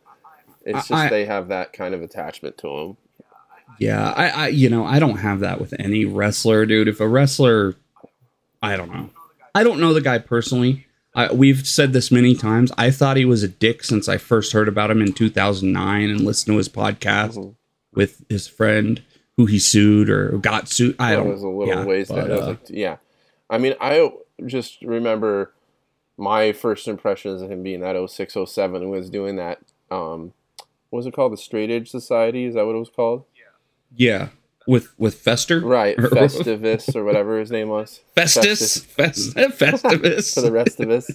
it's 0.65 0.89
just 0.89 1.05
I- 1.05 1.09
they 1.09 1.25
have 1.27 1.49
that 1.49 1.73
kind 1.73 1.95
of 1.95 2.03
attachment 2.03 2.59
to 2.59 2.69
them. 2.69 2.97
yeah, 3.79 4.11
I, 4.17 4.29
I 4.29 4.49
you 4.49 4.69
know 4.69 4.85
I 4.85 4.99
don't 4.99 5.19
have 5.19 5.39
that 5.41 5.61
with 5.61 5.73
any 5.79 6.05
wrestler, 6.05 6.67
dude. 6.67 6.89
If 6.89 6.99
a 6.99 7.07
wrestler, 7.07 7.77
I 8.61 8.77
don't 8.77 8.93
know, 8.93 9.11
I 9.55 9.63
don't 9.63 9.79
know 9.79 9.95
the 9.95 10.01
guy 10.01 10.19
personally. 10.19 10.87
I, 11.19 11.33
we've 11.33 11.67
said 11.67 11.93
this 11.93 12.11
many 12.11 12.35
times. 12.35 12.71
I 12.79 12.91
thought 12.91 13.17
he 13.17 13.25
was 13.25 13.43
a 13.43 13.49
dick 13.49 13.83
since 13.83 14.09
I 14.09 14.19
first 14.19 14.53
heard 14.53 14.69
about 14.69 14.91
him 14.91 15.03
in 15.03 15.13
2009 15.13 16.11
and 16.11 16.21
listened 16.21 16.55
to 16.55 16.59
his 16.59 16.69
podcast. 16.69 17.37
Mhm. 17.37 17.55
with 17.93 18.25
his 18.29 18.47
friend 18.47 19.03
who 19.37 19.47
he 19.47 19.59
sued 19.59 20.11
or 20.11 20.39
got 20.39 20.69
sued. 20.69 20.95
I 20.99 21.15
don't. 21.15 21.29
was 21.29 21.43
a 21.43 21.49
little 21.49 21.67
yeah, 21.67 21.85
ways. 21.85 22.09
but, 22.09 22.17
that 22.17 22.29
was 22.29 22.41
uh, 22.41 22.47
like, 22.49 22.61
yeah, 22.69 22.97
I 23.49 23.59
mean, 23.59 23.75
I 23.81 24.13
just 24.47 24.83
remember 24.83 25.53
my 26.17 26.53
first 26.53 26.87
impressions 26.87 27.41
of 27.41 27.51
him 27.51 27.63
being 27.63 27.81
that 27.81 27.97
06, 28.11 28.37
07 28.47 28.83
and 28.83 28.91
was 28.91 29.09
doing 29.09 29.37
that. 29.37 29.59
Um, 29.91 30.33
what 30.91 30.99
was 30.99 31.07
it 31.07 31.15
called? 31.15 31.33
The 31.33 31.37
Straight 31.39 31.71
Edge 31.71 31.91
Society? 31.91 32.45
Is 32.45 32.55
that 32.55 32.67
what 32.67 32.75
it 32.75 32.79
was 32.79 32.91
called? 32.91 33.25
Yeah. 33.35 33.43
Yeah, 33.97 34.29
with 34.69 34.93
with 34.99 35.15
Fester, 35.15 35.61
Right, 35.61 35.97
Festivus 35.97 36.95
or 36.95 37.03
whatever 37.03 37.41
his 37.41 37.51
name 37.51 37.69
was. 37.71 38.01
Festus, 38.15 38.85
Fest, 38.85 39.35
Festivus, 39.37 40.35
For 40.35 40.43
the 40.43 40.53
rest 40.53 40.79
of 40.79 40.91
us. 40.91 41.07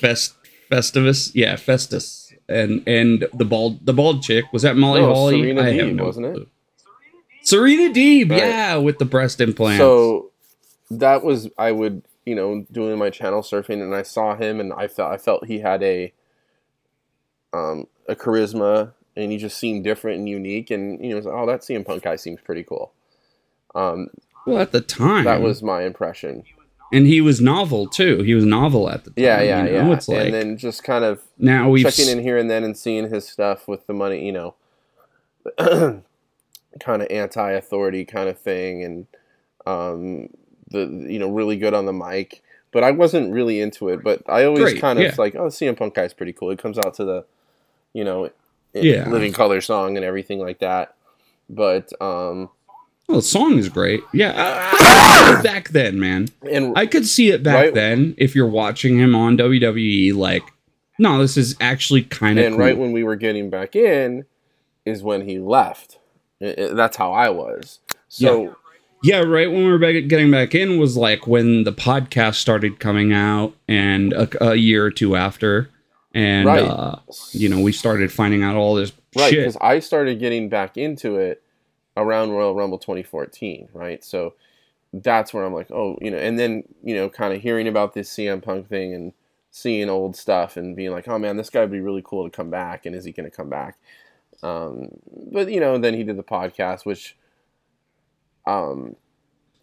Fest, 0.00 0.34
Festivus, 0.70 1.32
yeah, 1.34 1.56
Festus, 1.56 2.32
and 2.48 2.82
and 2.86 3.26
the 3.34 3.44
bald 3.44 3.84
the 3.84 3.92
bald 3.92 4.22
chick 4.22 4.44
was 4.52 4.62
that 4.62 4.76
Molly 4.76 5.00
No, 5.00 5.12
Holly? 5.12 5.40
Serena 5.40 5.62
I 5.62 5.70
have 5.72 5.88
Deeb, 5.88 5.94
no 5.96 6.04
wasn't 6.04 6.26
it? 6.26 6.32
clue. 6.34 6.46
Serena 7.42 7.92
Deeb, 7.92 8.30
Right. 8.30 8.38
yeah, 8.38 8.76
with 8.76 8.98
the 8.98 9.04
breast 9.04 9.40
implants. 9.40 9.78
So 9.78 10.30
that 10.92 11.24
was 11.24 11.50
I 11.58 11.72
would 11.72 12.02
you 12.24 12.36
know 12.36 12.64
doing 12.70 12.98
my 12.98 13.10
channel 13.10 13.42
surfing 13.42 13.82
and 13.82 13.94
I 13.96 14.02
saw 14.02 14.36
him 14.36 14.60
and 14.60 14.72
I 14.72 14.86
felt 14.86 15.12
I 15.12 15.16
felt 15.18 15.44
he 15.46 15.58
had 15.58 15.82
a 15.82 16.12
um 17.52 17.88
a 18.08 18.14
charisma 18.14 18.92
and 19.16 19.30
he 19.30 19.38
just 19.38 19.58
seemed 19.58 19.84
different 19.84 20.18
and 20.18 20.28
unique 20.28 20.70
and 20.70 21.04
you 21.04 21.10
know 21.10 21.20
like, 21.20 21.34
oh 21.34 21.46
that 21.46 21.60
CM 21.60 21.84
Punk 21.84 22.02
guy 22.02 22.16
seems 22.16 22.40
pretty 22.40 22.62
cool. 22.62 22.92
Um, 23.74 24.10
well, 24.46 24.58
at 24.58 24.72
the 24.72 24.80
time, 24.80 25.24
that 25.24 25.40
was 25.40 25.62
my 25.62 25.82
impression. 25.82 26.44
and 26.92 27.06
he 27.06 27.20
was 27.20 27.40
novel 27.40 27.86
too. 27.86 28.22
He 28.22 28.34
was 28.34 28.44
novel 28.44 28.90
at 28.90 29.04
the 29.04 29.10
time. 29.10 29.24
Yeah, 29.24 29.40
yeah, 29.40 29.64
you 29.64 29.72
know? 29.72 29.88
yeah. 29.88 29.92
It's 29.94 30.08
like 30.08 30.24
and 30.26 30.34
then 30.34 30.56
just 30.56 30.84
kind 30.84 31.04
of 31.04 31.22
now 31.38 31.70
we've 31.70 31.84
checking 31.84 32.08
in 32.08 32.22
here 32.22 32.36
and 32.36 32.50
then 32.50 32.64
and 32.64 32.76
seeing 32.76 33.08
his 33.08 33.28
stuff 33.28 33.68
with 33.68 33.86
the 33.86 33.94
money, 33.94 34.24
you 34.24 34.32
know, 34.32 34.54
kind 36.80 37.02
of 37.02 37.08
anti-authority 37.10 38.04
kind 38.04 38.28
of 38.28 38.38
thing, 38.38 38.82
and 38.84 39.06
um, 39.66 40.28
the 40.68 40.86
you 41.08 41.18
know 41.18 41.30
really 41.30 41.56
good 41.56 41.74
on 41.74 41.86
the 41.86 41.92
mic. 41.92 42.42
But 42.72 42.84
I 42.84 42.90
wasn't 42.90 43.32
really 43.32 43.60
into 43.60 43.90
it. 43.90 44.02
But 44.02 44.22
I 44.28 44.44
always 44.44 44.64
Great, 44.64 44.80
kind 44.80 44.98
of 44.98 45.04
yeah. 45.04 45.14
like, 45.18 45.34
oh, 45.34 45.48
CM 45.48 45.76
Punk 45.76 45.94
guy's 45.94 46.14
pretty 46.14 46.32
cool. 46.32 46.50
It 46.50 46.58
comes 46.58 46.78
out 46.78 46.94
to 46.94 47.04
the, 47.04 47.24
you 47.92 48.02
know, 48.02 48.30
Yeah. 48.74 49.08
Living 49.08 49.32
Colour 49.32 49.60
song 49.60 49.96
and 49.96 50.04
everything 50.04 50.38
like 50.38 50.60
that. 50.60 50.94
But 51.50 51.92
um, 52.00 52.48
Well, 53.08 53.18
the 53.18 53.22
song 53.22 53.58
is 53.58 53.68
great. 53.68 54.02
Yeah, 54.12 54.32
I- 54.36 55.38
I- 55.38 55.42
back 55.42 55.70
then, 55.70 55.98
man, 56.00 56.28
and 56.50 56.72
I 56.76 56.86
could 56.86 57.06
see 57.06 57.30
it 57.30 57.42
back 57.42 57.54
Right. 57.66 57.74
then. 57.74 58.14
If 58.18 58.34
you're 58.34 58.46
watching 58.46 58.98
him 58.98 59.14
on 59.14 59.36
WWE, 59.36 60.14
like, 60.14 60.42
no, 60.98 61.18
this 61.20 61.36
is 61.36 61.56
actually 61.60 62.02
kind 62.02 62.38
of 62.38 62.44
and 62.46 62.54
cool. 62.56 62.64
right 62.64 62.76
when 62.78 62.92
we 62.92 63.04
were 63.04 63.16
getting 63.16 63.50
back 63.50 63.76
in, 63.76 64.24
is 64.84 65.02
when 65.02 65.28
he 65.28 65.38
left. 65.38 65.98
I- 66.42 66.54
I- 66.58 66.74
that's 66.74 66.96
how 66.96 67.12
I 67.12 67.28
was. 67.28 67.80
So. 68.08 68.56
yeah, 69.02 69.20
right 69.20 69.50
when 69.50 69.64
we 69.64 69.70
were 69.70 69.78
back, 69.78 69.94
getting 70.08 70.30
back 70.30 70.54
in 70.54 70.78
was 70.78 70.96
like 70.96 71.26
when 71.26 71.64
the 71.64 71.72
podcast 71.72 72.36
started 72.36 72.78
coming 72.80 73.12
out, 73.12 73.54
and 73.68 74.12
a, 74.12 74.50
a 74.50 74.54
year 74.54 74.84
or 74.86 74.90
two 74.90 75.16
after, 75.16 75.68
and 76.14 76.46
Right. 76.46 76.62
uh, 76.62 76.96
you 77.32 77.48
know, 77.48 77.60
we 77.60 77.72
started 77.72 78.12
finding 78.12 78.42
out 78.42 78.56
all 78.56 78.74
this 78.74 78.92
Right, 79.16 79.30
shit. 79.30 79.40
because 79.40 79.56
I 79.60 79.78
started 79.80 80.18
getting 80.18 80.48
back 80.48 80.76
into 80.76 81.16
it 81.16 81.42
around 81.96 82.30
Royal 82.30 82.54
Rumble 82.54 82.78
2014, 82.78 83.68
right? 83.74 84.02
So 84.04 84.34
that's 84.92 85.32
where 85.34 85.44
I'm 85.44 85.54
like, 85.54 85.70
oh, 85.70 85.98
you 86.00 86.10
know, 86.10 86.18
and 86.18 86.38
then 86.38 86.64
you 86.82 86.94
know, 86.94 87.08
kind 87.08 87.34
of 87.34 87.40
hearing 87.42 87.68
about 87.68 87.94
this 87.94 88.10
CM 88.10 88.42
Punk 88.42 88.68
thing 88.68 88.94
and 88.94 89.12
seeing 89.50 89.90
old 89.90 90.16
stuff 90.16 90.56
and 90.56 90.74
being 90.74 90.90
like, 90.90 91.08
oh 91.08 91.18
man, 91.18 91.36
this 91.36 91.50
guy 91.50 91.60
would 91.60 91.70
be 91.70 91.80
really 91.80 92.02
cool 92.04 92.24
to 92.24 92.30
come 92.34 92.50
back, 92.50 92.86
and 92.86 92.94
is 92.96 93.04
he 93.04 93.12
going 93.12 93.30
to 93.30 93.36
come 93.36 93.48
back? 93.50 93.76
Um, 94.42 94.88
but 95.30 95.50
you 95.50 95.60
know, 95.60 95.78
then 95.78 95.94
he 95.94 96.02
did 96.04 96.16
the 96.16 96.22
podcast, 96.22 96.84
which, 96.84 97.16
um, 98.46 98.96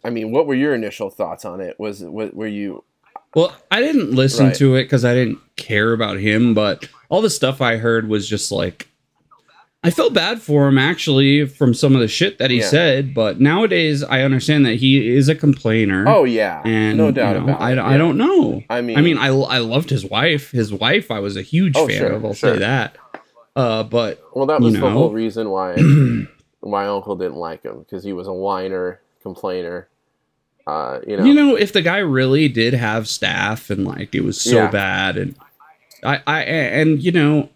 I 0.04 0.10
mean, 0.10 0.30
what 0.32 0.46
were 0.46 0.54
your 0.54 0.74
initial 0.74 1.10
thoughts 1.10 1.44
on 1.44 1.60
it? 1.60 1.78
Was 1.78 2.02
were 2.02 2.46
you? 2.46 2.84
Well, 3.34 3.54
I 3.70 3.80
didn't 3.80 4.10
listen 4.12 4.46
Right. 4.46 4.54
to 4.56 4.74
it 4.74 4.84
because 4.84 5.04
I 5.04 5.14
didn't 5.14 5.38
care 5.56 5.92
about 5.92 6.18
him, 6.18 6.52
but 6.54 6.88
all 7.08 7.22
the 7.22 7.30
stuff 7.30 7.60
I 7.60 7.76
heard 7.76 8.08
was 8.08 8.28
just 8.28 8.50
like 8.50 8.88
I 9.82 9.90
felt 9.90 10.12
bad 10.12 10.42
for 10.42 10.68
him 10.68 10.76
actually 10.76 11.46
from 11.46 11.72
some 11.72 11.94
of 11.94 12.00
the 12.02 12.08
shit 12.08 12.36
that 12.38 12.50
he 12.50 12.58
Yeah. 12.58 12.66
said, 12.68 13.14
but 13.14 13.40
nowadays 13.40 14.02
I 14.04 14.20
understand 14.22 14.66
that 14.66 14.74
he 14.74 15.08
is 15.16 15.28
a 15.30 15.34
complainer. 15.34 16.04
Oh 16.06 16.24
yeah, 16.24 16.60
and 16.66 16.98
no 16.98 17.10
doubt 17.10 17.36
you 17.36 17.38
know, 17.38 17.44
about 17.54 17.62
I, 17.62 17.72
it. 17.72 17.78
I 17.78 17.92
yeah. 17.92 17.96
don't 17.96 18.18
know. 18.18 18.62
I 18.68 18.82
mean, 18.82 18.98
I 18.98 19.00
mean, 19.00 19.16
I, 19.16 19.28
I 19.28 19.58
loved 19.58 19.88
his 19.88 20.04
wife. 20.04 20.50
His 20.50 20.70
wife, 20.70 21.10
I 21.10 21.20
was 21.20 21.36
a 21.38 21.42
huge 21.42 21.74
Oh, 21.78 21.86
fan 21.88 21.96
sure, 21.96 22.12
of. 22.12 22.24
I'll 22.26 22.34
sure. 22.34 22.54
say 22.54 22.58
that. 22.58 22.98
Uh, 23.56 23.82
but 23.84 24.22
well, 24.34 24.44
that 24.46 24.60
you 24.60 24.66
was 24.66 24.74
the 24.74 24.90
whole 24.90 25.12
reason 25.12 25.48
why 25.48 25.76
my 26.62 26.86
uncle 26.86 27.16
didn't 27.16 27.36
like 27.36 27.62
him 27.62 27.78
because 27.78 28.04
he 28.04 28.12
was 28.12 28.26
a 28.26 28.32
whiner, 28.34 29.00
complainer. 29.22 29.88
Uh, 30.70 31.00
you 31.06 31.16
know, 31.16 31.24
you 31.24 31.34
know, 31.34 31.56
if 31.56 31.72
the 31.72 31.82
guy 31.82 31.98
really 31.98 32.48
did 32.48 32.74
have 32.74 33.08
staff 33.08 33.70
and 33.70 33.84
like 33.84 34.14
it 34.14 34.22
was 34.22 34.40
so 34.40 34.56
Yeah. 34.56 34.70
bad, 34.70 35.16
and 35.16 35.34
I, 36.04 36.20
I, 36.26 36.40
and 36.42 37.02
you 37.02 37.12
know, 37.12 37.48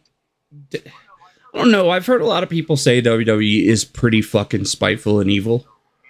I 0.74 1.58
don't 1.58 1.70
know. 1.70 1.90
I've 1.90 2.06
heard 2.06 2.20
a 2.22 2.26
lot 2.26 2.42
of 2.42 2.48
people 2.48 2.76
say 2.76 3.00
WWE 3.00 3.64
is 3.66 3.84
pretty 3.84 4.20
fucking 4.22 4.64
spiteful 4.64 5.20
and 5.20 5.30
evil. 5.30 5.66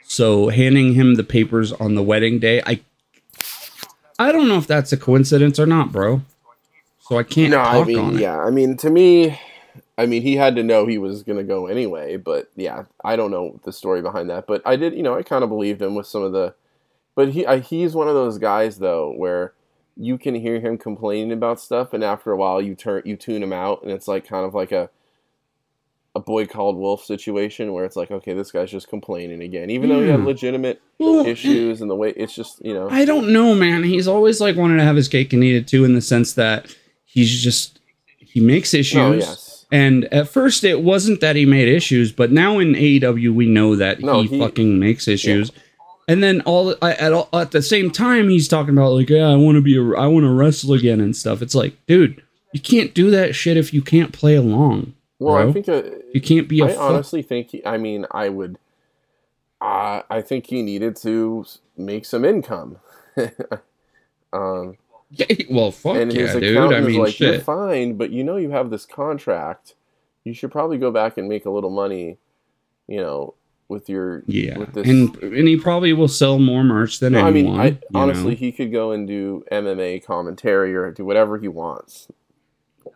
So 0.06 0.48
handing 0.48 0.94
him 0.94 1.14
the 1.14 1.24
papers 1.24 1.72
on 1.72 1.94
the 1.94 2.02
wedding 2.02 2.38
day, 2.38 2.62
I, 2.66 2.80
I 4.18 4.32
don't 4.32 4.48
know 4.48 4.58
if 4.58 4.66
that's 4.66 4.92
a 4.92 4.96
coincidence 4.96 5.58
or 5.58 5.66
not, 5.66 5.92
bro. 5.92 6.22
So 7.00 7.18
I 7.18 7.22
can't 7.22 7.50
no, 7.50 7.58
talk 7.58 7.74
I 7.74 7.78
on 7.80 7.86
mean, 7.86 8.18
yeah, 8.18 8.38
I 8.38 8.50
mean, 8.50 8.76
to 8.78 8.88
me, 8.90 9.38
I 9.98 10.06
mean, 10.06 10.22
he 10.22 10.36
had 10.36 10.56
to 10.56 10.62
know 10.62 10.86
he 10.86 10.98
was 10.98 11.22
gonna 11.22 11.42
go 11.42 11.66
anyway. 11.66 12.16
But 12.16 12.50
yeah, 12.56 12.84
I 13.04 13.16
don't 13.16 13.30
know 13.30 13.60
the 13.64 13.72
story 13.72 14.00
behind 14.00 14.30
that. 14.30 14.46
But 14.46 14.62
I 14.64 14.76
did, 14.76 14.94
you 14.94 15.02
know, 15.02 15.14
I 15.14 15.22
kind 15.22 15.44
of 15.44 15.50
believed 15.50 15.82
him 15.82 15.94
with 15.94 16.06
some 16.06 16.22
of 16.22 16.32
the. 16.32 16.54
But 17.14 17.30
he, 17.30 17.46
I, 17.46 17.60
he's 17.60 17.94
one 17.94 18.08
of 18.08 18.14
those 18.14 18.38
guys 18.38 18.78
though 18.78 19.12
where 19.12 19.54
you 19.96 20.18
can 20.18 20.34
hear 20.34 20.60
him 20.60 20.76
complaining 20.76 21.32
about 21.32 21.60
stuff, 21.60 21.92
and 21.92 22.02
after 22.02 22.32
a 22.32 22.36
while, 22.36 22.60
you 22.60 22.74
turn, 22.74 23.02
you 23.04 23.16
tune 23.16 23.42
him 23.42 23.52
out, 23.52 23.82
and 23.82 23.92
it's 23.92 24.08
like 24.08 24.26
kind 24.26 24.44
of 24.46 24.54
like 24.54 24.72
a. 24.72 24.90
A 26.16 26.20
boy 26.20 26.46
called 26.46 26.76
wolf 26.76 27.04
situation 27.04 27.72
where 27.72 27.84
it's 27.84 27.96
like, 27.96 28.12
okay, 28.12 28.34
this 28.34 28.52
guy's 28.52 28.70
just 28.70 28.86
complaining 28.86 29.42
again, 29.42 29.68
even 29.68 29.88
though 29.88 30.00
he 30.00 30.08
had 30.08 30.20
hmm. 30.20 30.26
legitimate 30.26 30.80
Well, 31.00 31.26
issues 31.26 31.80
and 31.80 31.90
the 31.90 31.96
way 31.96 32.10
it's 32.10 32.32
just, 32.32 32.64
you 32.64 32.72
know, 32.72 32.88
I 32.88 33.04
don't 33.04 33.32
know, 33.32 33.52
man. 33.52 33.82
He's 33.82 34.06
always 34.06 34.40
like 34.40 34.54
wanting 34.54 34.78
to 34.78 34.84
have 34.84 34.94
his 34.94 35.08
cake 35.08 35.32
and 35.32 35.42
eat 35.42 35.56
it 35.56 35.66
too, 35.66 35.84
in 35.84 35.94
the 35.94 36.00
sense 36.00 36.34
that 36.34 36.72
he's 37.04 37.42
just 37.42 37.80
he 38.34 38.38
makes 38.38 38.74
oh, 38.74 38.78
issues. 38.78 38.94
no, 38.94 39.12
yes, 39.12 39.66
And 39.72 40.04
at 40.14 40.28
first, 40.28 40.62
it 40.62 40.82
wasn't 40.82 41.20
that 41.20 41.34
he 41.34 41.46
made 41.46 41.66
issues, 41.66 42.12
but 42.12 42.30
now 42.30 42.60
in 42.60 42.74
AEW, 42.74 43.34
we 43.34 43.46
know 43.46 43.74
that 43.74 43.98
No, 43.98 44.22
he, 44.22 44.28
he- 44.28 44.38
fucking 44.38 44.78
makes 44.78 45.08
issues. 45.08 45.50
And 46.06 46.22
then 46.22 46.42
all 46.42 46.70
at 46.82 47.12
all, 47.12 47.28
at 47.32 47.50
the 47.52 47.62
same 47.62 47.90
time, 47.90 48.28
he's 48.28 48.46
talking 48.48 48.74
about 48.74 48.92
like, 48.92 49.08
yeah, 49.08 49.26
I 49.28 49.36
want 49.36 49.56
to 49.56 49.62
be, 49.62 49.76
a, 49.76 49.82
I 49.98 50.06
want 50.06 50.24
to 50.24 50.30
wrestle 50.30 50.74
again 50.74 51.00
and 51.00 51.16
stuff. 51.16 51.40
It's 51.40 51.54
like, 51.54 51.74
dude, 51.86 52.22
you 52.52 52.60
can't 52.60 52.92
do 52.94 53.10
that 53.10 53.34
shit 53.34 53.56
if 53.56 53.72
you 53.72 53.80
can't 53.82 54.12
play 54.12 54.34
along. 54.34 54.92
well, 55.18 55.36
bro. 55.42 55.48
I 55.48 55.52
think 55.52 55.68
uh, 55.68 55.82
You 56.12 56.20
can't 56.20 56.46
be 56.48 56.60
a 56.60 56.66
I 56.66 56.68
fuck- 56.72 56.80
honestly 56.80 57.22
think. 57.22 57.50
He, 57.50 57.64
I 57.66 57.78
mean, 57.78 58.06
I 58.10 58.28
would. 58.28 58.58
Uh, 59.60 60.02
I 60.10 60.20
think 60.20 60.46
he 60.48 60.60
needed 60.62 60.94
to 60.96 61.46
make 61.76 62.04
some 62.04 62.24
income. 62.24 62.76
um, 64.32 64.76
Yeah, 65.10 65.26
well, 65.50 65.70
fuck 65.70 65.96
and 65.96 66.12
yeah, 66.12 66.22
his 66.22 66.34
dude. 66.34 66.56
I 66.56 66.80
mean, 66.80 67.00
like, 67.00 67.18
"You're 67.20 67.40
fine, 67.40 67.96
but 67.96 68.10
you 68.10 68.24
know 68.24 68.36
you 68.36 68.50
have 68.50 68.70
this 68.70 68.84
contract. 68.84 69.74
You 70.24 70.34
should 70.34 70.50
probably 70.52 70.78
go 70.78 70.90
back 70.90 71.16
and 71.18 71.28
make 71.28 71.46
a 71.46 71.50
little 71.50 71.70
money. 71.70 72.18
You 72.88 72.98
know, 73.00 73.34
with 73.68 73.88
your 73.88 74.22
Yeah, 74.26 74.58
with 74.58 74.72
this- 74.74 74.88
and 74.88 75.16
and 75.22 75.48
he 75.48 75.56
probably 75.56 75.92
will 75.92 76.08
sell 76.08 76.38
more 76.38 76.62
merch 76.64 77.00
than 77.00 77.14
No, 77.14 77.20
I 77.20 77.28
anyone. 77.28 77.56
mean, 77.58 77.78
I, 77.94 77.98
honestly, 77.98 78.30
know? 78.32 78.36
he 78.36 78.52
could 78.52 78.70
go 78.72 78.92
and 78.92 79.06
do 79.08 79.44
MMA 79.50 80.04
commentary 80.04 80.74
or 80.74 80.90
do 80.90 81.04
whatever 81.04 81.38
he 81.38 81.48
wants. 81.48 82.08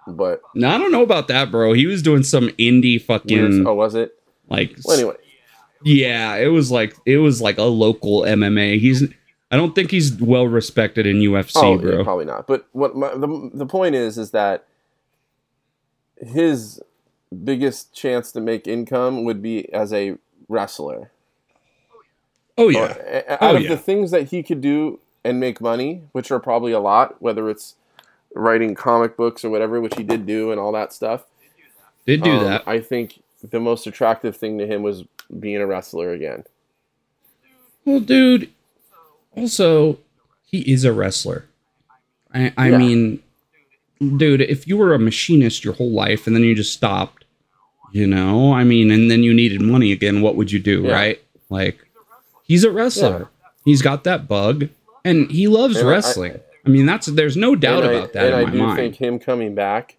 But 0.06 0.42
No, 0.54 0.68
I 0.68 0.78
don't 0.78 0.92
know 0.92 1.02
about 1.02 1.28
that, 1.28 1.50
bro. 1.50 1.72
He 1.72 1.86
was 1.86 2.02
doing 2.02 2.22
some 2.22 2.48
indie 2.50 3.00
fucking 3.00 3.50
weird- 3.50 3.66
oh, 3.66 3.74
was 3.74 3.94
it? 3.94 4.14
like 4.50 4.76
Well, 4.84 4.96
anyway, 4.96 5.14
yeah, 5.84 6.36
it 6.36 6.48
was 6.48 6.70
like 6.70 6.94
it 7.06 7.18
was 7.18 7.40
like 7.42 7.58
a 7.58 7.62
local 7.64 8.22
MMA. 8.22 8.78
He's 8.78 9.04
I 9.50 9.56
don't 9.56 9.74
think 9.74 9.90
he's 9.90 10.14
well 10.20 10.46
respected 10.46 11.06
in 11.06 11.16
UFC, 11.20 11.52
oh, 11.56 11.74
yeah, 11.76 11.80
bro. 11.80 12.04
probably 12.04 12.26
not. 12.26 12.46
But 12.46 12.66
what 12.72 12.94
my, 12.96 13.08
the 13.14 13.50
the 13.54 13.66
point 13.66 13.94
is 13.94 14.18
is 14.18 14.30
that 14.32 14.66
his 16.18 16.80
biggest 17.44 17.94
chance 17.94 18.32
to 18.32 18.40
make 18.40 18.66
income 18.66 19.24
would 19.24 19.42
be 19.42 19.72
as 19.72 19.92
a 19.92 20.16
wrestler. 20.48 21.10
oh 22.56 22.68
yeah. 22.68 22.96
a- 22.98 23.32
out 23.44 23.54
Oh, 23.54 23.56
of 23.56 23.62
yeah. 23.62 23.68
the 23.70 23.76
things 23.76 24.10
that 24.10 24.28
he 24.28 24.42
could 24.42 24.60
do 24.60 24.98
and 25.24 25.38
make 25.40 25.60
money, 25.60 26.02
which 26.12 26.30
are 26.30 26.40
probably 26.40 26.72
a 26.72 26.80
lot, 26.80 27.20
whether 27.20 27.48
it's 27.50 27.74
writing 28.34 28.74
comic 28.74 29.16
books 29.16 29.44
or 29.44 29.50
whatever, 29.50 29.80
which 29.80 29.94
he 29.96 30.02
did 30.02 30.26
do 30.26 30.50
and 30.50 30.60
all 30.60 30.72
that 30.72 30.92
stuff. 30.92 31.24
Did 32.06 32.22
do 32.22 32.32
um, 32.32 32.44
that. 32.44 32.62
I 32.66 32.80
think 32.80 33.22
the 33.48 33.60
most 33.60 33.86
attractive 33.86 34.36
thing 34.36 34.58
to 34.58 34.66
him 34.66 34.82
was 34.82 35.04
being 35.38 35.56
a 35.58 35.66
wrestler 35.66 36.12
again. 36.12 36.44
Well, 37.84 38.00
dude. 38.00 38.50
Also, 39.36 39.98
he 40.44 40.60
is 40.70 40.84
a 40.84 40.92
wrestler. 40.92 41.44
I 42.34 42.52
I 42.56 42.70
Yeah. 42.70 42.78
mean, 42.78 43.22
dude, 44.16 44.40
if 44.40 44.66
you 44.66 44.76
were 44.76 44.94
a 44.94 44.98
machinist 44.98 45.64
your 45.64 45.74
whole 45.74 45.90
life 45.90 46.26
and 46.26 46.34
then 46.34 46.42
you 46.44 46.54
just 46.54 46.72
stopped, 46.72 47.17
you 47.92 48.06
know, 48.06 48.52
I 48.52 48.64
mean, 48.64 48.90
and 48.90 49.10
then 49.10 49.22
you 49.22 49.32
needed 49.34 49.60
money 49.60 49.92
again, 49.92 50.20
what 50.20 50.36
would 50.36 50.50
you 50.52 50.58
do, 50.58 50.82
Yeah. 50.82 50.92
right? 50.92 51.22
Like, 51.50 51.78
he's 52.42 52.64
a 52.64 52.70
wrestler. 52.70 53.28
He's 53.64 53.82
got 53.82 54.04
that 54.04 54.28
bug, 54.28 54.68
and 55.04 55.30
he 55.30 55.48
loves 55.48 55.76
And 55.76 55.88
wrestling. 55.88 56.40
I, 56.66 56.68
mean, 56.70 56.86
that's 56.86 57.06
there's 57.06 57.36
no 57.36 57.54
doubt 57.54 57.84
about 57.84 58.10
I, 58.10 58.12
that 58.12 58.32
and 58.32 58.34
in 58.34 58.34
I 58.34 58.44
my 58.44 58.50
do 58.50 58.58
mind. 58.58 58.76
think 58.76 58.96
him 58.96 59.18
coming 59.18 59.54
back 59.54 59.96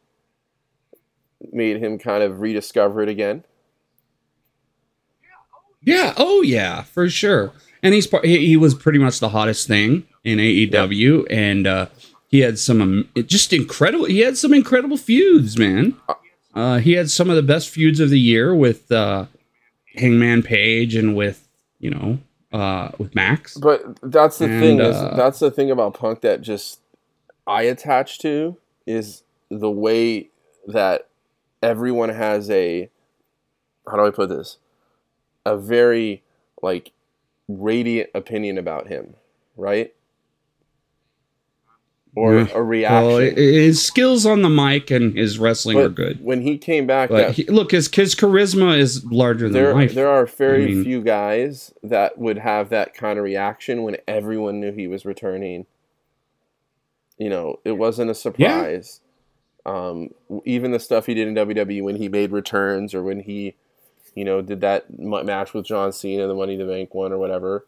made 1.51 1.77
him 1.77 1.97
kind 1.97 2.21
of 2.23 2.41
rediscover 2.41 3.01
it 3.01 3.09
again. 3.09 3.43
Yeah. 5.83 6.13
Oh, 6.17 6.41
yeah, 6.41 6.83
for 6.83 7.09
sure. 7.09 7.51
And 7.81 7.93
he's 7.93 8.07
part, 8.07 8.25
he, 8.25 8.45
he 8.47 8.57
was 8.57 8.73
pretty 8.75 8.99
much 8.99 9.19
the 9.19 9.29
hottest 9.29 9.67
thing 9.67 10.05
in 10.23 10.37
AEW, 10.37 11.25
and 11.29 11.65
uh, 11.65 11.85
he 12.27 12.41
had 12.41 12.59
some 12.59 12.81
um, 12.81 13.09
just 13.25 13.53
incredible. 13.53 14.05
He 14.05 14.19
had 14.19 14.37
some 14.37 14.53
incredible 14.53 14.97
feuds, 14.97 15.57
man. 15.57 15.95
Uh, 16.53 16.79
he 16.79 16.93
had 16.93 17.09
some 17.09 17.29
of 17.29 17.35
the 17.35 17.43
best 17.43 17.69
feuds 17.69 17.99
of 17.99 18.09
the 18.09 18.19
year 18.19 18.53
with 18.55 18.91
uh, 18.91 19.25
Hangman 19.95 20.43
Page 20.43 20.95
and 20.95 21.15
with 21.15 21.47
you 21.79 21.89
know 21.91 22.19
uh, 22.51 22.91
with 22.97 23.13
Max. 23.15 23.55
But 23.57 23.99
that's 24.01 24.39
the 24.39 24.45
And, 24.45 24.61
thing 24.61 24.79
is 24.79 24.95
uh, 24.95 25.13
that's 25.15 25.39
the 25.39 25.51
thing 25.51 25.71
about 25.71 25.93
punk 25.93 26.21
that 26.21 26.41
just 26.41 26.79
I 27.45 27.63
attach 27.63 28.19
to 28.19 28.57
is 28.85 29.23
the 29.49 29.71
way 29.71 30.29
that 30.67 31.07
everyone 31.61 32.09
has 32.09 32.49
a 32.49 32.89
how 33.89 33.97
do 33.97 34.05
I 34.05 34.11
put 34.11 34.29
this? 34.29 34.57
A 35.45 35.57
very 35.57 36.23
like 36.61 36.91
radiant 37.47 38.09
opinion 38.13 38.57
about 38.57 38.87
him, 38.87 39.15
right? 39.55 39.93
Or 42.15 42.39
Yeah. 42.39 42.47
a 42.55 42.61
reaction. 42.63 43.07
Well, 43.07 43.17
his 43.19 43.85
skills 43.85 44.25
on 44.25 44.41
the 44.41 44.49
mic 44.49 44.89
and 44.89 45.15
his 45.15 45.37
wrestling 45.37 45.77
but 45.77 45.85
are 45.85 45.89
good. 45.89 46.23
when 46.23 46.41
he 46.41 46.57
came 46.57 46.87
back, 46.87 47.09
that 47.11 47.35
he, 47.35 47.43
look, 47.45 47.71
his 47.71 47.87
his 47.93 48.15
charisma 48.15 48.77
is 48.77 49.05
larger 49.05 49.45
than 49.45 49.53
there 49.53 49.73
life. 49.75 49.93
there 49.93 50.09
are 50.09 50.25
very 50.25 50.63
I 50.63 50.67
mean- 50.67 50.83
few 50.83 51.01
guys 51.01 51.71
that 51.83 52.17
would 52.17 52.39
have 52.39 52.69
that 52.69 52.93
kind 52.95 53.19
of 53.19 53.23
reaction 53.25 53.83
when 53.83 53.97
everyone 54.07 54.59
knew 54.59 54.71
he 54.71 54.87
was 54.87 55.05
returning. 55.05 55.65
You 57.17 57.29
know, 57.29 57.59
it 57.63 57.73
wasn't 57.73 58.09
a 58.11 58.15
surprise. 58.15 59.01
Um, 59.65 60.09
even 60.45 60.71
the 60.71 60.79
stuff 60.79 61.05
he 61.05 61.13
did 61.13 61.27
in 61.27 61.35
WWE 61.35 61.83
when 61.83 61.97
he 61.97 62.09
made 62.09 62.31
returns 62.31 62.95
or 62.95 63.03
when 63.03 63.19
he, 63.19 63.55
you 64.15 64.23
know, 64.25 64.41
did 64.41 64.61
that 64.61 64.97
match 64.99 65.53
with 65.53 65.65
John 65.65 65.91
Cena, 65.91 66.27
the 66.27 66.33
Money 66.33 66.53
in 66.53 66.59
the 66.59 66.65
Bank 66.65 66.95
one 66.95 67.11
or 67.11 67.17
whatever. 67.19 67.65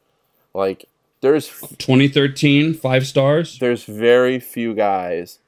Like, 0.54 0.86
there's 1.22 1.48
2013, 1.78 2.74
five 2.74 3.06
stars. 3.08 3.60
there's 3.60 3.84
very 3.86 4.40
few 4.40 4.74
guys 4.74 5.40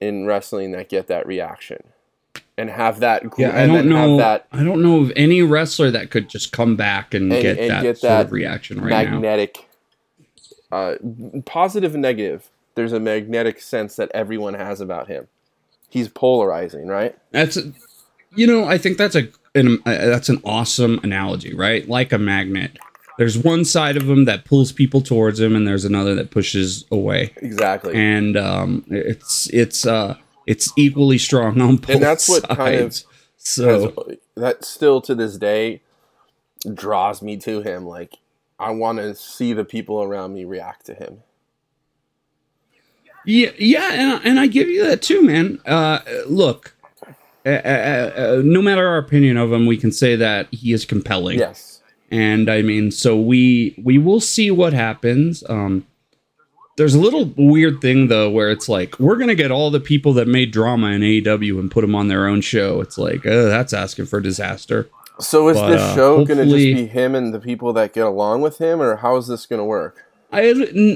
in 0.00 0.26
wrestling 0.26 0.72
that 0.72 0.88
get 0.88 1.06
that 1.08 1.26
reaction 1.26 1.82
and 2.56 2.70
have 2.70 3.00
that 3.00 3.22
Yeah, 3.38 3.56
I 3.58 3.66
don't 3.66 3.88
know. 3.88 4.16
that 4.18 4.46
I 4.52 4.62
don't 4.62 4.82
know 4.82 5.00
of 5.02 5.12
any 5.16 5.42
wrestler 5.42 5.90
that 5.90 6.10
could 6.10 6.28
just 6.28 6.52
come 6.52 6.76
back 6.76 7.14
and, 7.14 7.32
And- 7.32 7.42
get, 7.42 7.58
and 7.58 7.70
that 7.70 7.82
get 7.82 7.98
sort 7.98 8.08
that 8.10 8.26
of 8.26 8.32
reaction 8.32 8.80
right 8.80 9.06
now. 9.08 9.12
magnetic 9.18 9.68
uh, 10.72 10.94
positive 11.46 11.94
and 11.94 12.02
negative 12.02 12.48
there's 12.76 12.92
a 12.92 13.00
magnetic 13.00 13.60
sense 13.60 13.96
that 13.96 14.10
everyone 14.14 14.54
has 14.54 14.80
about 14.80 15.08
him 15.08 15.26
he's 15.88 16.08
polarizing 16.08 16.86
right 16.86 17.16
That's, 17.32 17.58
you 18.34 18.46
know, 18.46 18.64
I 18.64 18.78
think 18.78 18.96
that's 18.96 19.16
a 19.16 19.28
an, 19.56 19.78
uh, 19.84 19.90
that's 19.90 20.28
an 20.28 20.40
awesome 20.44 21.00
analogy, 21.02 21.52
right? 21.52 21.88
Like 21.88 22.12
a 22.12 22.18
magnet 22.18 22.78
there's 23.20 23.36
one 23.36 23.66
side 23.66 23.98
of 23.98 24.08
him 24.08 24.24
that 24.24 24.46
pulls 24.46 24.72
people 24.72 25.02
towards 25.02 25.38
him, 25.38 25.54
and 25.54 25.68
there's 25.68 25.84
another 25.84 26.14
that 26.14 26.30
pushes 26.30 26.86
away. 26.90 27.34
Exactly. 27.36 27.94
And 27.94 28.34
um, 28.34 28.82
it's 28.88 29.46
it's 29.50 29.84
uh 29.84 30.16
it's 30.46 30.72
equally 30.74 31.18
strong 31.18 31.60
on 31.60 31.76
both 31.76 31.90
And 31.90 32.02
that's 32.02 32.30
what 32.30 32.48
kind 32.48 32.76
of 32.76 32.94
sides. 32.94 33.06
so 33.36 33.88
Because 33.88 34.16
that 34.38 34.64
still 34.64 35.02
to 35.02 35.14
this 35.14 35.36
day 35.36 35.82
draws 36.72 37.20
me 37.20 37.36
to 37.36 37.60
him. 37.60 37.84
Like 37.84 38.16
I 38.58 38.70
want 38.70 38.96
to 38.96 39.14
see 39.14 39.52
the 39.52 39.66
people 39.66 40.02
around 40.02 40.32
me 40.32 40.46
react 40.46 40.86
to 40.86 40.94
him. 40.94 41.22
Yeah, 43.26 43.50
yeah, 43.58 43.90
and, 43.92 44.24
and 44.24 44.40
I 44.40 44.46
give 44.46 44.68
you 44.68 44.82
that 44.86 45.02
too, 45.02 45.20
man. 45.20 45.60
Uh, 45.66 45.98
look, 46.26 46.74
uh, 47.44 47.50
uh, 47.50 48.12
uh, 48.16 48.42
no 48.42 48.62
matter 48.62 48.88
our 48.88 48.96
opinion 48.96 49.36
of 49.36 49.52
him, 49.52 49.66
we 49.66 49.76
can 49.76 49.92
say 49.92 50.16
that 50.16 50.48
he 50.52 50.72
is 50.72 50.86
compelling. 50.86 51.38
Yes. 51.38 51.69
And 52.10 52.50
I 52.50 52.62
mean, 52.62 52.90
so 52.90 53.18
we 53.20 53.74
we 53.82 53.98
will 53.98 54.20
see 54.20 54.50
what 54.50 54.72
happens. 54.72 55.44
Um, 55.48 55.86
there's 56.76 56.94
a 56.94 57.00
little 57.00 57.32
weird 57.36 57.80
thing 57.80 58.08
though, 58.08 58.30
where 58.30 58.50
it's 58.50 58.68
like 58.68 58.98
we're 58.98 59.16
gonna 59.16 59.34
get 59.34 59.50
all 59.50 59.70
the 59.70 59.80
people 59.80 60.12
that 60.14 60.26
made 60.28 60.50
drama 60.50 60.88
in 60.88 61.02
AEW 61.02 61.58
and 61.58 61.70
put 61.70 61.82
them 61.82 61.94
on 61.94 62.08
their 62.08 62.26
own 62.26 62.40
show. 62.40 62.80
It's 62.80 62.96
like, 62.98 63.26
oh, 63.26 63.48
that's 63.48 63.72
asking 63.72 64.06
for 64.06 64.20
disaster. 64.20 64.88
So 65.18 65.48
is 65.48 65.58
But, 65.58 65.70
this 65.70 65.82
uh, 65.82 65.94
show 65.94 66.24
going 66.24 66.38
to 66.38 66.44
just 66.44 66.56
be 66.56 66.86
him 66.86 67.14
and 67.14 67.34
the 67.34 67.40
people 67.40 67.74
that 67.74 67.92
get 67.92 68.06
along 68.06 68.40
with 68.40 68.56
him, 68.56 68.80
or 68.80 68.96
how 68.96 69.16
is 69.16 69.26
this 69.26 69.44
going 69.44 69.58
to 69.58 69.64
work? 69.64 70.06
I, 70.32 70.48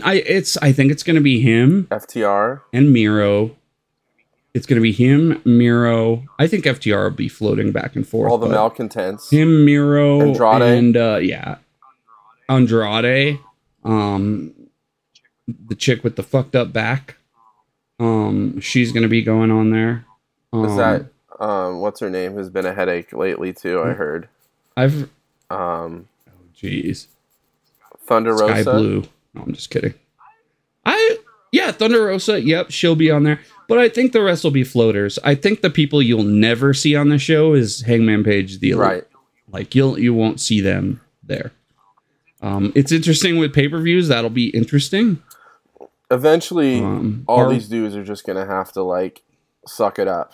I, 0.03 0.15
it's, 0.15 0.57
I 0.59 0.73
think 0.73 0.91
it's 0.93 1.03
gonna 1.03 1.21
be 1.21 1.41
him 1.41 1.89
FTR. 1.91 2.61
and 2.73 2.93
Miro. 2.93 3.57
It's 4.55 4.67
gonna 4.67 4.81
be 4.81 4.93
him, 4.93 5.43
Miro. 5.45 6.25
I 6.39 6.47
think 6.47 6.65
FTR 6.65 7.05
will 7.11 7.17
be 7.17 7.29
floating 7.29 7.73
back 7.73 7.97
and 7.97 8.07
forth. 8.07 8.31
all 8.31 8.39
the 8.39 8.49
malcontents. 8.49 9.31
him 9.31 9.65
Miro 9.65 10.21
Andrade. 10.21 10.63
and 10.63 10.97
uh 10.97 11.19
yeah 11.21 11.57
Andrade 12.49 13.41
um 13.85 14.53
the 15.67 15.75
chick 15.75 16.05
with 16.05 16.17
the 16.17 16.23
fucked 16.23 16.55
up 16.57 16.73
back 16.73 17.17
um 18.01 18.61
she's 18.61 18.93
gonna 18.93 19.09
be 19.09 19.23
going 19.23 19.51
on 19.51 19.71
there 19.71 20.07
um, 20.53 20.65
Is 20.67 20.77
that 20.77 21.07
um, 21.41 21.81
what's 21.81 21.99
her 21.99 22.09
name? 22.09 22.35
Who's 22.35 22.49
been 22.49 22.65
a 22.65 22.73
headache 22.73 23.13
lately 23.13 23.53
too? 23.53 23.83
I 23.83 23.93
heard. 23.93 24.29
I've 24.77 25.11
Um, 25.51 26.09
Oh 26.29 26.33
jeez 26.57 27.09
Thunder 28.07 28.33
Rosa. 28.35 28.63
Sky. 28.63 28.73
Blue 28.73 29.03
no 29.35 29.43
I'm 29.43 29.53
just 29.53 29.71
kidding 29.71 29.95
I 30.87 31.19
yeah 31.53 31.73
Thunder 31.73 32.05
Rosa 32.07 32.41
yep 32.41 32.71
she'll 32.71 32.95
be 32.97 33.11
on 33.11 33.25
there 33.25 33.41
but 33.69 33.79
I 33.79 33.89
think 33.89 34.13
the 34.13 34.23
rest 34.23 34.45
will 34.45 34.51
be 34.51 34.65
floaters 34.65 35.19
I 35.25 35.35
think 35.35 35.61
the 35.63 35.71
people 35.71 36.03
you'll 36.03 36.23
never 36.25 36.75
see 36.75 36.95
on 36.97 37.09
the 37.09 37.19
show 37.19 37.55
is 37.55 37.83
Hangman 37.83 38.25
Page 38.25 38.59
the 38.61 38.71
Elite. 38.71 38.81
Right. 38.81 39.05
Like 39.51 39.75
you'll 39.75 39.99
you 39.99 40.13
won't 40.15 40.41
see 40.41 40.61
them 40.61 41.01
there. 41.23 41.53
Um, 42.43 42.73
it's 42.75 42.93
interesting 42.93 43.39
with 43.39 43.55
pay 43.55 43.69
per 43.69 43.81
views. 43.81 44.09
That'll 44.09 44.29
be 44.31 44.49
interesting. 44.49 45.23
Eventually, 46.11 46.81
Um, 46.81 47.25
all 47.27 47.41
are- 47.47 47.51
these 47.53 47.69
dudes 47.69 47.97
are 47.97 48.05
just 48.05 48.27
gonna 48.27 48.47
have 48.47 48.73
to 48.73 48.83
like 48.83 49.23
suck 49.67 49.99
it 49.99 50.09
up. 50.09 50.33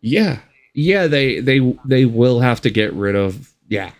Yeah, 0.00 0.40
yeah. 0.74 1.06
They 1.06 1.40
they 1.40 1.76
they 1.84 2.04
will 2.04 2.40
have 2.40 2.60
to 2.62 2.70
get 2.70 2.92
rid 2.94 3.16
of. 3.16 3.52
Yeah, 3.68 3.90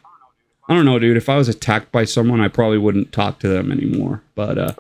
I 0.69 0.75
don't 0.75 0.85
know, 0.85 0.99
dude. 0.99 1.17
If 1.17 1.29
I 1.29 1.37
was 1.37 1.49
attacked 1.49 1.93
by 1.93 2.05
someone, 2.05 2.41
I 2.41 2.49
probably 2.49 2.79
wouldn't 2.79 3.13
talk 3.13 3.39
to 3.41 3.49
them 3.49 3.71
anymore. 3.71 4.23
But 4.35 4.59
uh, 4.59 4.73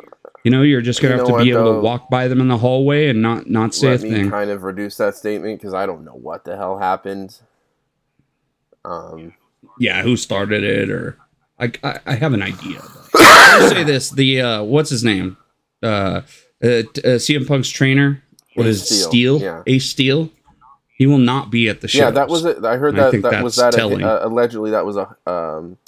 you 0.44 0.50
know, 0.50 0.62
you're 0.62 0.80
just 0.80 1.00
gonna 1.02 1.14
You 1.14 1.18
have 1.20 1.26
to 1.28 1.32
be 1.44 1.52
what, 1.52 1.60
able 1.60 1.64
though? 1.72 1.74
to 1.76 1.80
walk 1.80 2.08
by 2.10 2.28
them 2.28 2.40
in 2.40 2.48
the 2.48 2.58
hallway 2.58 3.08
and 3.08 3.20
not 3.22 3.48
not 3.48 3.74
say 3.74 3.90
Let 3.90 4.00
a 4.00 4.04
me 4.04 4.10
thing. 4.10 4.30
kind 4.30 4.50
of 4.50 4.62
reduce 4.62 4.96
that 4.96 5.14
statement 5.16 5.60
because 5.60 5.74
I 5.74 5.86
don't 5.86 6.04
know 6.04 6.14
what 6.14 6.44
the 6.44 6.56
hell 6.56 6.78
happened. 6.78 7.38
Um, 8.84 9.34
yeah, 9.78 10.02
who 10.02 10.16
started 10.16 10.64
it 10.64 10.90
or 10.90 11.18
I 11.58 11.72
I, 11.84 11.98
I 12.06 12.14
have 12.14 12.32
an 12.32 12.42
idea. 12.42 12.80
I'll 13.16 13.68
say 13.68 13.84
this: 13.84 14.10
the 14.10 14.40
uh, 14.40 14.62
what's 14.62 14.90
his 14.90 15.04
name? 15.04 15.36
Uh, 15.82 15.86
uh, 16.62 16.66
uh, 16.68 16.82
CM 17.18 17.46
Punk's 17.46 17.68
trainer. 17.68 18.22
What 18.54 18.66
is 18.66 18.82
Steel, 18.84 19.08
Steel? 19.08 19.40
yeah. 19.40 19.62
Ace 19.66 19.88
Steel. 19.88 20.30
He 20.96 21.06
will 21.06 21.18
not 21.18 21.50
be 21.50 21.68
at 21.68 21.80
the 21.80 21.88
show. 21.88 22.00
yeah, 22.04 22.10
that 22.10 22.28
was 22.28 22.44
it. 22.44 22.62
I 22.64 22.76
heard 22.76 22.94
And 22.94 23.02
I 23.04 23.10
that 23.10 23.22
that 23.30 23.44
was 23.44 23.56
that 23.56 23.72
telling. 23.72 24.02
uh, 24.02 24.18
allegedly 24.22 24.70
that 24.72 24.84
was 24.84 24.96
a 24.96 25.16
um, 25.26 25.78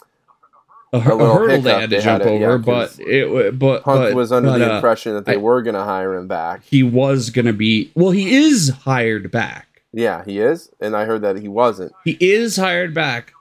a, 0.93 1.01
hu- 1.01 1.19
a 1.21 1.35
hurdle 1.35 1.63
they 1.63 1.71
had 1.73 1.91
to 1.91 1.97
they 1.97 2.03
jump 2.03 2.23
had 2.25 2.33
it, 2.33 2.41
yeah, 2.41 2.47
over, 2.49 2.59
but 2.59 2.87
'cause 2.89 2.99
it 3.01 3.59
but 3.59 3.83
Punk 3.83 4.01
but, 4.01 4.15
was 4.15 4.31
under 4.33 4.51
but, 4.51 4.59
the 4.59 4.73
uh, 4.73 4.77
impression 4.77 5.15
that 5.15 5.25
they 5.25 5.35
I- 5.35 5.39
were 5.39 5.63
gonna 5.63 5.85
hire 5.85 6.15
him 6.15 6.29
back. 6.29 6.63
he 6.65 6.83
was 6.83 7.31
gonna 7.31 7.53
be. 7.53 7.91
Well, 7.95 8.11
he 8.11 8.35
is 8.37 8.69
hired 8.71 9.31
back. 9.31 9.83
Yeah, 9.93 10.25
he 10.25 10.39
is, 10.39 10.71
and 10.81 10.97
I 10.97 11.05
heard 11.05 11.23
that 11.23 11.37
he 11.37 11.49
wasn't. 11.49 11.93
He 12.05 12.17
is 12.21 12.57
hired 12.57 12.95
back. 12.95 13.33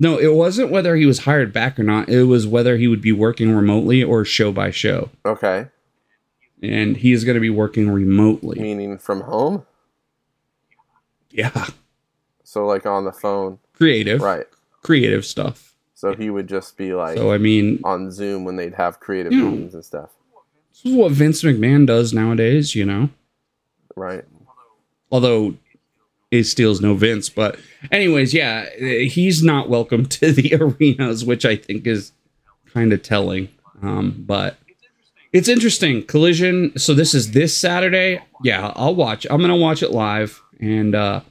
No, 0.00 0.16
it 0.16 0.32
wasn't 0.34 0.70
whether 0.70 0.94
he 0.94 1.06
was 1.06 1.20
hired 1.20 1.52
back 1.52 1.76
or 1.78 1.82
not. 1.82 2.08
It 2.08 2.22
was 2.24 2.46
whether 2.46 2.76
he 2.76 2.86
would 2.86 3.00
be 3.02 3.10
working 3.10 3.52
remotely 3.54 4.02
or 4.04 4.24
show 4.24 4.52
by 4.52 4.70
show. 4.70 5.10
Okay, 5.26 5.66
And 6.62 6.96
he 6.98 7.12
is 7.12 7.24
going 7.24 7.34
to 7.34 7.40
be 7.40 7.50
working 7.50 7.90
remotely. 7.90 8.60
meaning 8.60 8.96
from 8.98 9.22
home, 9.22 9.66
Yeah. 11.32 11.66
so 12.44 12.64
like 12.64 12.86
on 12.86 13.04
the 13.04 13.12
phone, 13.12 13.58
Creative. 13.74 14.20
right? 14.20 14.46
Creative 14.84 15.24
stuff. 15.26 15.74
So 16.00 16.14
he 16.14 16.30
would 16.30 16.46
just 16.48 16.76
be 16.76 16.94
like 16.94 17.18
So, 17.18 17.32
I 17.32 17.38
mean, 17.38 17.80
on 17.82 18.12
Zoom 18.12 18.44
when 18.44 18.54
they'd 18.54 18.74
have 18.74 19.00
creative 19.00 19.32
Yeah. 19.32 19.42
meetings 19.50 19.74
and 19.74 19.84
stuff, 19.84 20.10
this 20.70 20.92
is 20.92 20.96
what 20.96 21.10
Vince 21.10 21.42
McMahon 21.42 21.88
does 21.88 22.12
nowadays, 22.12 22.74
you 22.76 22.84
know? 22.84 23.10
right? 23.96 24.24
although 25.10 25.56
Ace 26.30 26.50
Steel's 26.50 26.80
no 26.80 26.94
Vince. 26.94 27.28
But 27.28 27.58
anyways, 27.90 28.32
yeah, 28.32 28.68
he's 28.78 29.42
not 29.42 29.68
welcome 29.68 30.06
to 30.06 30.30
the 30.30 30.54
arenas, 30.60 31.24
which 31.24 31.44
I 31.44 31.56
think 31.56 31.84
is 31.86 32.12
kind 32.72 32.92
of 32.92 33.02
telling. 33.02 33.48
Um, 33.82 34.22
but 34.24 34.56
it's 35.32 35.48
interesting. 35.48 36.04
Collision. 36.04 36.78
So 36.78 36.94
this 36.94 37.12
is 37.12 37.32
this 37.32 37.56
Saturday. 37.56 38.20
Yeah, 38.44 38.72
I'll 38.76 38.94
watch. 38.94 39.26
I'm 39.30 39.40
gonna 39.40 39.56
watch 39.56 39.82
it 39.82 39.90
live. 39.90 40.40
And 40.60 40.94
uh, 40.94 41.22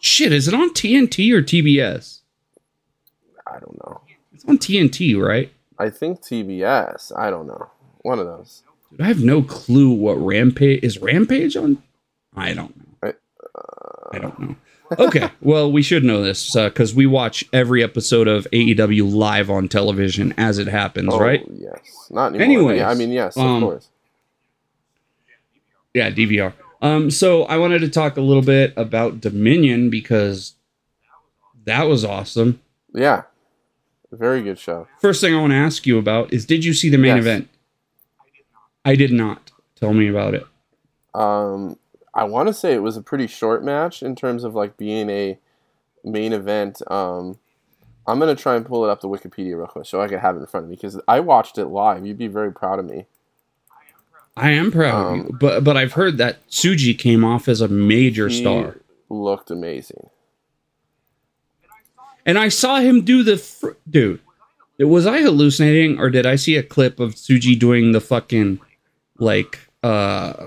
shit, 0.00 0.32
is 0.32 0.48
it 0.48 0.54
on 0.54 0.72
TNT 0.72 1.32
or 1.34 1.42
TBS? 1.42 2.19
I 3.50 3.58
don't 3.58 3.76
know. 3.84 4.00
It's 4.32 4.44
on 4.44 4.58
TNT, 4.58 5.20
right? 5.20 5.52
I 5.78 5.90
think 5.90 6.20
TBS. 6.20 7.12
I 7.18 7.30
don't 7.30 7.46
know. 7.46 7.70
One 8.02 8.18
of 8.18 8.26
those. 8.26 8.62
Dude, 8.90 9.00
I 9.00 9.06
have 9.08 9.22
no 9.22 9.42
clue 9.42 9.90
what 9.90 10.14
Rampage 10.14 10.82
is. 10.82 10.98
Rampage 10.98 11.56
on? 11.56 11.82
I 12.36 12.54
don't 12.54 12.76
know. 12.76 13.08
I- 13.10 13.14
I 14.12 14.18
don't 14.18 14.38
know. 14.40 14.56
Okay, 14.98 15.30
well, 15.40 15.70
we 15.70 15.82
should 15.82 16.02
know 16.02 16.20
this 16.22 16.52
because 16.54 16.94
we 16.94 17.06
watch 17.06 17.44
every 17.52 17.82
episode 17.82 18.26
of 18.26 18.46
AEW 18.52 19.12
live 19.12 19.48
on 19.48 19.68
television 19.68 20.34
as 20.36 20.58
it 20.58 20.66
happens, 20.66 21.10
Oh, 21.12 21.20
right? 21.20 21.44
Yes. 21.48 22.08
Not 22.10 22.34
anymore. 22.34 22.74
Yeah, 22.74 22.90
I 22.90 22.94
mean, 22.94 23.10
yes, 23.12 23.36
of 23.36 23.44
um, 23.44 23.62
course. 23.62 23.88
Yeah, 25.94 26.10
DVR. 26.10 26.52
Um, 26.82 27.10
so 27.10 27.44
I 27.44 27.56
wanted 27.56 27.80
to 27.80 27.88
talk 27.88 28.16
a 28.16 28.20
little 28.20 28.42
bit 28.42 28.72
about 28.76 29.20
Dominion 29.20 29.90
because 29.90 30.54
that 31.64 31.84
was 31.84 32.04
awesome. 32.04 32.60
Yeah. 32.92 33.22
Very 34.12 34.42
good 34.42 34.58
show. 34.58 34.88
First 35.00 35.20
thing 35.20 35.34
I 35.34 35.40
want 35.40 35.52
to 35.52 35.56
ask 35.56 35.86
you 35.86 35.98
about 35.98 36.32
is 36.32 36.44
did 36.44 36.64
you 36.64 36.72
see 36.74 36.88
the 36.88 36.98
main 36.98 37.16
Yes. 37.16 37.24
event? 37.24 37.48
I 38.84 38.94
did 38.96 39.12
not. 39.12 39.50
Tell 39.76 39.92
me 39.94 40.08
about 40.08 40.34
it. 40.34 40.44
Um, 41.14 41.78
I 42.14 42.24
want 42.24 42.48
to 42.48 42.54
say 42.54 42.74
it 42.74 42.82
was 42.82 42.96
a 42.96 43.02
pretty 43.02 43.26
short 43.26 43.62
match 43.64 44.02
in 44.02 44.14
terms 44.16 44.42
of 44.44 44.54
like 44.54 44.76
being 44.76 45.08
a 45.10 45.38
main 46.04 46.32
event. 46.32 46.82
Um, 46.90 47.38
I'm 48.06 48.18
gonna 48.18 48.34
try 48.34 48.56
and 48.56 48.66
pull 48.66 48.84
it 48.84 48.90
up 48.90 49.00
the 49.00 49.08
Wikipedia 49.08 49.56
real 49.56 49.66
quick 49.68 49.86
so 49.86 50.00
I 50.00 50.08
can 50.08 50.18
have 50.18 50.36
it 50.36 50.40
in 50.40 50.46
front 50.46 50.64
of 50.64 50.70
me 50.70 50.76
because 50.76 51.00
I 51.06 51.20
watched 51.20 51.58
it 51.58 51.66
live. 51.66 52.04
You'd 52.04 52.18
be 52.18 52.26
very 52.26 52.52
proud 52.52 52.78
of 52.80 52.86
me. 52.86 53.06
I 54.36 54.50
am 54.50 54.70
proud 54.72 54.94
of 55.06 55.12
Um, 55.12 55.18
you, 55.26 55.36
but 55.38 55.62
but 55.64 55.76
I've 55.76 55.92
heard 55.92 56.18
that 56.18 56.46
Tsuji 56.48 56.98
came 56.98 57.24
off 57.24 57.46
as 57.48 57.60
a 57.60 57.68
major 57.68 58.28
star, 58.30 58.78
looked 59.08 59.50
amazing. 59.50 60.08
And 62.26 62.38
I 62.38 62.48
saw 62.48 62.80
him 62.80 63.02
do 63.02 63.22
the 63.22 63.36
fr- 63.36 63.70
dude. 63.88 64.20
Was 64.78 65.06
I 65.06 65.20
hallucinating, 65.20 65.98
or 65.98 66.08
did 66.10 66.24
I 66.26 66.36
see 66.36 66.56
a 66.56 66.62
clip 66.62 67.00
of 67.00 67.14
Tsuji 67.14 67.58
doing 67.58 67.92
the 67.92 68.00
fucking 68.00 68.60
like 69.18 69.58
uh, 69.82 70.46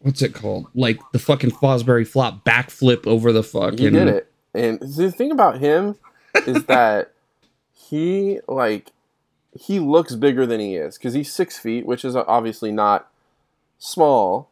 what's 0.00 0.22
it 0.22 0.34
called? 0.34 0.66
Like 0.74 0.98
the 1.12 1.18
fucking 1.18 1.52
Fosbury 1.52 2.06
flop 2.06 2.44
backflip 2.44 3.06
over 3.06 3.32
the 3.32 3.42
fucking. 3.44 3.78
He 3.78 3.90
did 3.90 4.08
it, 4.08 4.32
and 4.54 4.80
the 4.80 5.12
thing 5.12 5.30
about 5.30 5.58
him 5.58 5.96
is 6.46 6.64
that 6.66 7.12
he 7.72 8.40
like 8.48 8.90
he 9.56 9.78
looks 9.78 10.16
bigger 10.16 10.46
than 10.46 10.58
he 10.58 10.74
is 10.74 10.98
because 10.98 11.14
he's 11.14 11.32
six 11.32 11.56
feet, 11.56 11.86
which 11.86 12.04
is 12.04 12.16
obviously 12.16 12.72
not 12.72 13.08
small. 13.78 14.50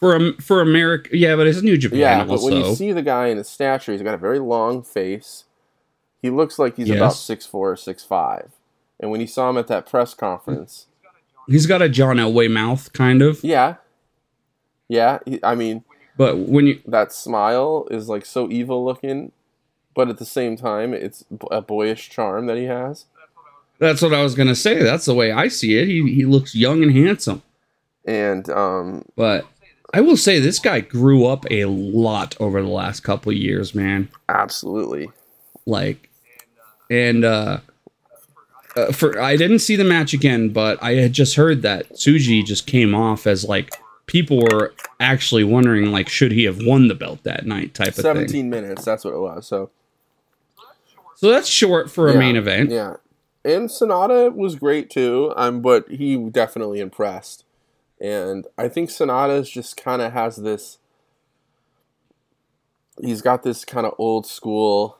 for 0.00 0.16
um, 0.16 0.36
for 0.40 0.60
America. 0.60 1.16
Yeah, 1.16 1.36
but 1.36 1.46
it's 1.46 1.62
New 1.62 1.78
Japan 1.78 1.98
Yeah, 2.00 2.24
but 2.24 2.32
also. 2.32 2.46
when 2.46 2.56
you 2.56 2.74
see 2.74 2.90
the 2.90 3.02
guy 3.02 3.28
in 3.28 3.38
his 3.38 3.48
stature, 3.48 3.92
he's 3.92 4.02
got 4.02 4.14
a 4.14 4.18
very 4.18 4.40
long 4.40 4.82
face. 4.82 5.44
He 6.24 6.30
looks 6.30 6.58
like 6.58 6.76
he's 6.78 6.88
about 6.88 7.12
Yes. 7.12 7.20
six 7.20 7.44
four 7.44 7.70
or 7.72 7.76
six 7.76 8.02
five. 8.02 8.50
And 8.98 9.10
when 9.10 9.20
he 9.20 9.26
saw 9.26 9.50
him 9.50 9.58
at 9.58 9.66
that 9.66 9.84
press 9.86 10.14
conference, 10.14 10.86
He's 11.46 11.66
got 11.66 11.82
a 11.82 11.90
John 11.90 12.16
Elway 12.16 12.50
mouth, 12.50 12.90
kind 12.94 13.20
of. 13.20 13.44
yeah, 13.44 13.74
yeah, 14.88 15.18
he, 15.26 15.38
I 15.42 15.54
mean 15.54 15.84
But 16.16 16.38
when 16.38 16.66
you 16.66 16.80
that 16.86 17.12
smile 17.12 17.86
is 17.90 18.08
like 18.08 18.24
so 18.24 18.50
evil 18.50 18.82
looking. 18.84 19.32
but 19.94 20.08
at 20.08 20.16
the 20.18 20.24
same 20.24 20.56
time, 20.56 20.94
it's 20.94 21.24
a 21.50 21.60
boyish 21.60 22.08
charm 22.08 22.46
that 22.46 22.56
he 22.56 22.64
has. 22.64 23.04
That's 23.78 24.00
what 24.00 24.14
I 24.14 24.22
was 24.22 24.34
gonna 24.34 24.54
say. 24.54 24.82
That's 24.82 25.04
the 25.04 25.14
way 25.14 25.30
I 25.32 25.48
see 25.48 25.76
it. 25.76 25.86
He 25.88 26.14
he 26.14 26.24
looks 26.24 26.54
young 26.54 26.82
and 26.82 26.92
handsome. 26.92 27.42
And 28.06 28.48
um, 28.48 29.04
But 29.16 29.44
I 29.92 30.00
will 30.00 30.16
say 30.16 30.38
this 30.40 30.58
guy 30.58 30.80
grew 30.80 31.26
up 31.26 31.44
a 31.50 31.66
lot 31.66 32.36
over 32.40 32.62
the 32.62 32.68
last 32.68 33.00
couple 33.00 33.30
of 33.32 33.36
years, 33.38 33.74
man. 33.74 34.08
absolutely, 34.30 35.10
Like, 35.66 36.10
and 36.90 37.24
uh, 37.24 37.58
uh, 38.76 38.92
for 38.92 39.20
I 39.20 39.36
didn't 39.36 39.60
see 39.60 39.76
the 39.76 39.84
match 39.84 40.12
again, 40.12 40.50
but 40.50 40.82
I 40.82 40.94
had 40.94 41.12
just 41.12 41.36
heard 41.36 41.62
that 41.62 41.90
Tsuji 41.92 42.44
just 42.44 42.66
came 42.66 42.94
off 42.94 43.26
as 43.26 43.44
like 43.44 43.74
people 44.06 44.40
were 44.40 44.74
actually 45.00 45.44
wondering 45.44 45.90
like 45.92 46.08
should 46.08 46.32
he 46.32 46.44
have 46.44 46.58
won 46.64 46.88
the 46.88 46.94
belt 46.94 47.22
that 47.22 47.46
night 47.46 47.74
type 47.74 47.88
of 47.88 47.94
thing. 47.96 48.02
seventeen 48.02 48.50
minutes. 48.50 48.84
That's 48.84 49.04
what 49.04 49.14
it 49.14 49.20
was. 49.20 49.46
So 49.46 49.70
So 51.16 51.30
that's 51.30 51.48
short 51.48 51.90
for 51.90 52.08
a 52.08 52.12
yeah, 52.12 52.18
main 52.18 52.36
event. 52.36 52.70
Yeah, 52.70 52.96
and 53.44 53.68
Sanada 53.68 54.34
was 54.34 54.56
great 54.56 54.90
too. 54.90 55.32
Um, 55.36 55.62
but 55.62 55.88
he 55.88 56.16
definitely 56.16 56.80
impressed, 56.80 57.44
and 58.00 58.46
I 58.58 58.68
think 58.68 58.90
Sanada's 58.90 59.48
just 59.48 59.76
kind 59.76 60.02
of 60.02 60.12
has 60.12 60.36
this. 60.36 60.78
He's 63.00 63.22
got 63.22 63.42
this 63.42 63.64
kind 63.64 63.86
of 63.86 63.94
old 63.98 64.26
school, 64.26 64.98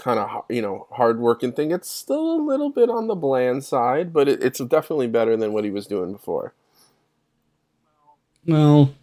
kind 0.00 0.18
of 0.18 0.44
you 0.48 0.62
know 0.62 0.86
hardworking 0.92 1.52
thing. 1.52 1.70
It's 1.70 1.90
still 1.90 2.32
a 2.34 2.40
little 2.42 2.70
bit 2.70 2.90
on 2.90 3.06
the 3.06 3.14
bland 3.14 3.64
side, 3.64 4.12
but 4.12 4.28
it, 4.28 4.42
it's 4.42 4.58
definitely 4.60 5.06
better 5.06 5.36
than 5.36 5.52
what 5.52 5.64
he 5.64 5.70
was 5.70 5.86
doing 5.86 6.12
before. 6.12 6.54
Well, 8.46 8.94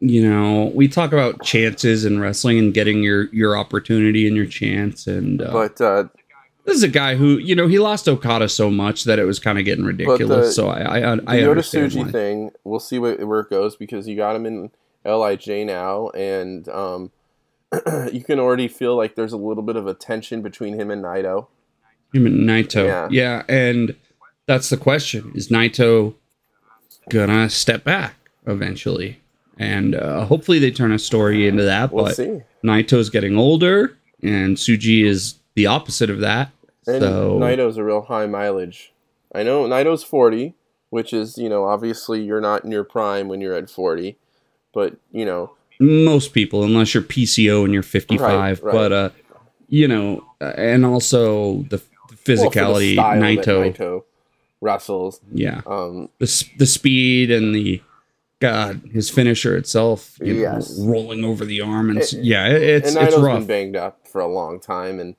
you 0.00 0.28
know, 0.28 0.72
we 0.74 0.88
talk 0.88 1.12
about 1.12 1.42
chances 1.42 2.04
in 2.04 2.20
wrestling 2.20 2.58
and 2.58 2.74
getting 2.74 3.02
your 3.02 3.24
your 3.34 3.56
opportunity 3.56 4.26
and 4.26 4.36
your 4.36 4.46
chance, 4.46 5.06
and 5.06 5.42
uh, 5.42 5.52
But 5.52 5.80
uh, 5.80 6.04
this 6.64 6.76
is 6.76 6.82
a 6.82 6.88
guy 6.88 7.14
who 7.16 7.38
you 7.38 7.54
know 7.54 7.68
he 7.68 7.78
lost 7.78 8.08
Okada 8.08 8.48
so 8.48 8.70
much 8.70 9.04
that 9.04 9.18
it 9.18 9.24
was 9.24 9.38
kind 9.38 9.58
of 9.58 9.64
getting 9.64 9.84
ridiculous. 9.84 10.48
the- 10.48 10.52
so 10.52 10.68
I 10.68 10.80
I, 10.80 11.12
I 11.12 11.16
the 11.16 11.22
Yota 11.22 11.58
Tsuji 11.58 12.06
why. 12.06 12.10
thing, 12.10 12.50
we'll 12.64 12.80
see 12.80 12.98
what, 12.98 13.22
where 13.24 13.40
it 13.40 13.50
goes 13.50 13.76
because 13.76 14.08
you 14.08 14.16
got 14.16 14.34
him 14.34 14.46
in 14.46 14.70
Lij 15.04 15.46
now, 15.66 16.08
and 16.10 16.68
um, 16.68 17.10
you 18.12 18.22
can 18.24 18.38
already 18.38 18.68
feel 18.68 18.96
like 18.96 19.14
there's 19.14 19.32
a 19.32 19.36
little 19.36 19.62
bit 19.62 19.76
of 19.76 19.86
a 19.86 19.94
tension 19.94 20.42
between 20.42 20.78
him 20.78 20.90
and 20.90 21.02
Naito. 21.02 21.46
Him 22.12 22.26
and 22.26 22.40
Naito, 22.48 22.86
Yeah. 22.86 23.08
yeah. 23.10 23.42
and 23.48 23.94
that's 24.46 24.68
the 24.68 24.76
question: 24.76 25.32
Is 25.34 25.48
Naito 25.48 26.14
gonna 27.10 27.48
step 27.48 27.84
back 27.84 28.14
eventually? 28.46 29.18
And 29.58 29.94
uh, 29.94 30.24
hopefully 30.24 30.58
they 30.58 30.70
turn 30.70 30.92
a 30.92 30.98
story 30.98 31.46
into 31.46 31.62
that. 31.64 31.92
We'll 31.92 32.06
but 32.06 32.16
see. 32.16 32.40
Naito's 32.64 33.10
getting 33.10 33.36
older, 33.36 33.96
and 34.22 34.56
Tsuji 34.56 35.04
is 35.04 35.36
the 35.54 35.66
opposite 35.66 36.10
of 36.10 36.20
that. 36.20 36.50
And 36.86 37.00
so 37.00 37.38
Naito's 37.38 37.76
a 37.76 37.84
real 37.84 38.02
high 38.02 38.26
mileage. 38.26 38.92
I 39.34 39.42
know 39.42 39.64
Naito's 39.64 40.02
40, 40.02 40.54
which 40.90 41.12
is, 41.12 41.38
you 41.38 41.48
know, 41.48 41.64
obviously 41.64 42.22
you're 42.22 42.40
not 42.40 42.64
in 42.64 42.70
your 42.70 42.84
prime 42.84 43.28
when 43.28 43.40
you're 43.40 43.54
at 43.54 43.70
40, 43.70 44.16
but, 44.74 44.96
you 45.10 45.24
know, 45.24 45.52
most 45.82 46.32
people, 46.32 46.64
unless 46.64 46.94
you're 46.94 47.02
PCO 47.02 47.64
and 47.64 47.72
you're 47.74 47.82
55, 47.82 48.20
Right, 48.30 48.62
right. 48.62 48.72
but 48.72 48.92
uh, 48.92 49.10
you 49.68 49.88
know, 49.88 50.24
uh, 50.40 50.52
and 50.56 50.84
also 50.84 51.62
the 51.70 51.76
well, 51.76 52.08
the 52.10 52.16
physicality, 52.16 52.92
style 52.94 53.20
that 53.20 53.22
Naito, 53.22 53.74
Naito 53.74 54.02
wrestles. 54.60 55.20
yeah, 55.32 55.62
Um, 55.66 56.08
the 56.18 56.44
the 56.58 56.66
speed 56.66 57.30
and 57.30 57.54
the 57.54 57.82
God, 58.40 58.80
his 58.92 59.08
finisher 59.08 59.56
itself, 59.56 60.18
you 60.20 60.34
know, 60.34 60.40
Yes. 60.40 60.76
rolling 60.80 61.24
over 61.24 61.44
the 61.44 61.60
arm, 61.60 61.90
and 61.90 62.00
It- 62.00 62.12
yeah, 62.14 62.48
it, 62.48 62.60
it's 62.62 62.94
and 62.96 63.06
it's 63.06 63.16
rough 63.16 63.38
been 63.38 63.46
banged 63.46 63.76
up 63.76 64.06
for 64.08 64.20
a 64.20 64.26
long 64.26 64.58
time, 64.60 64.98
and 65.00 65.14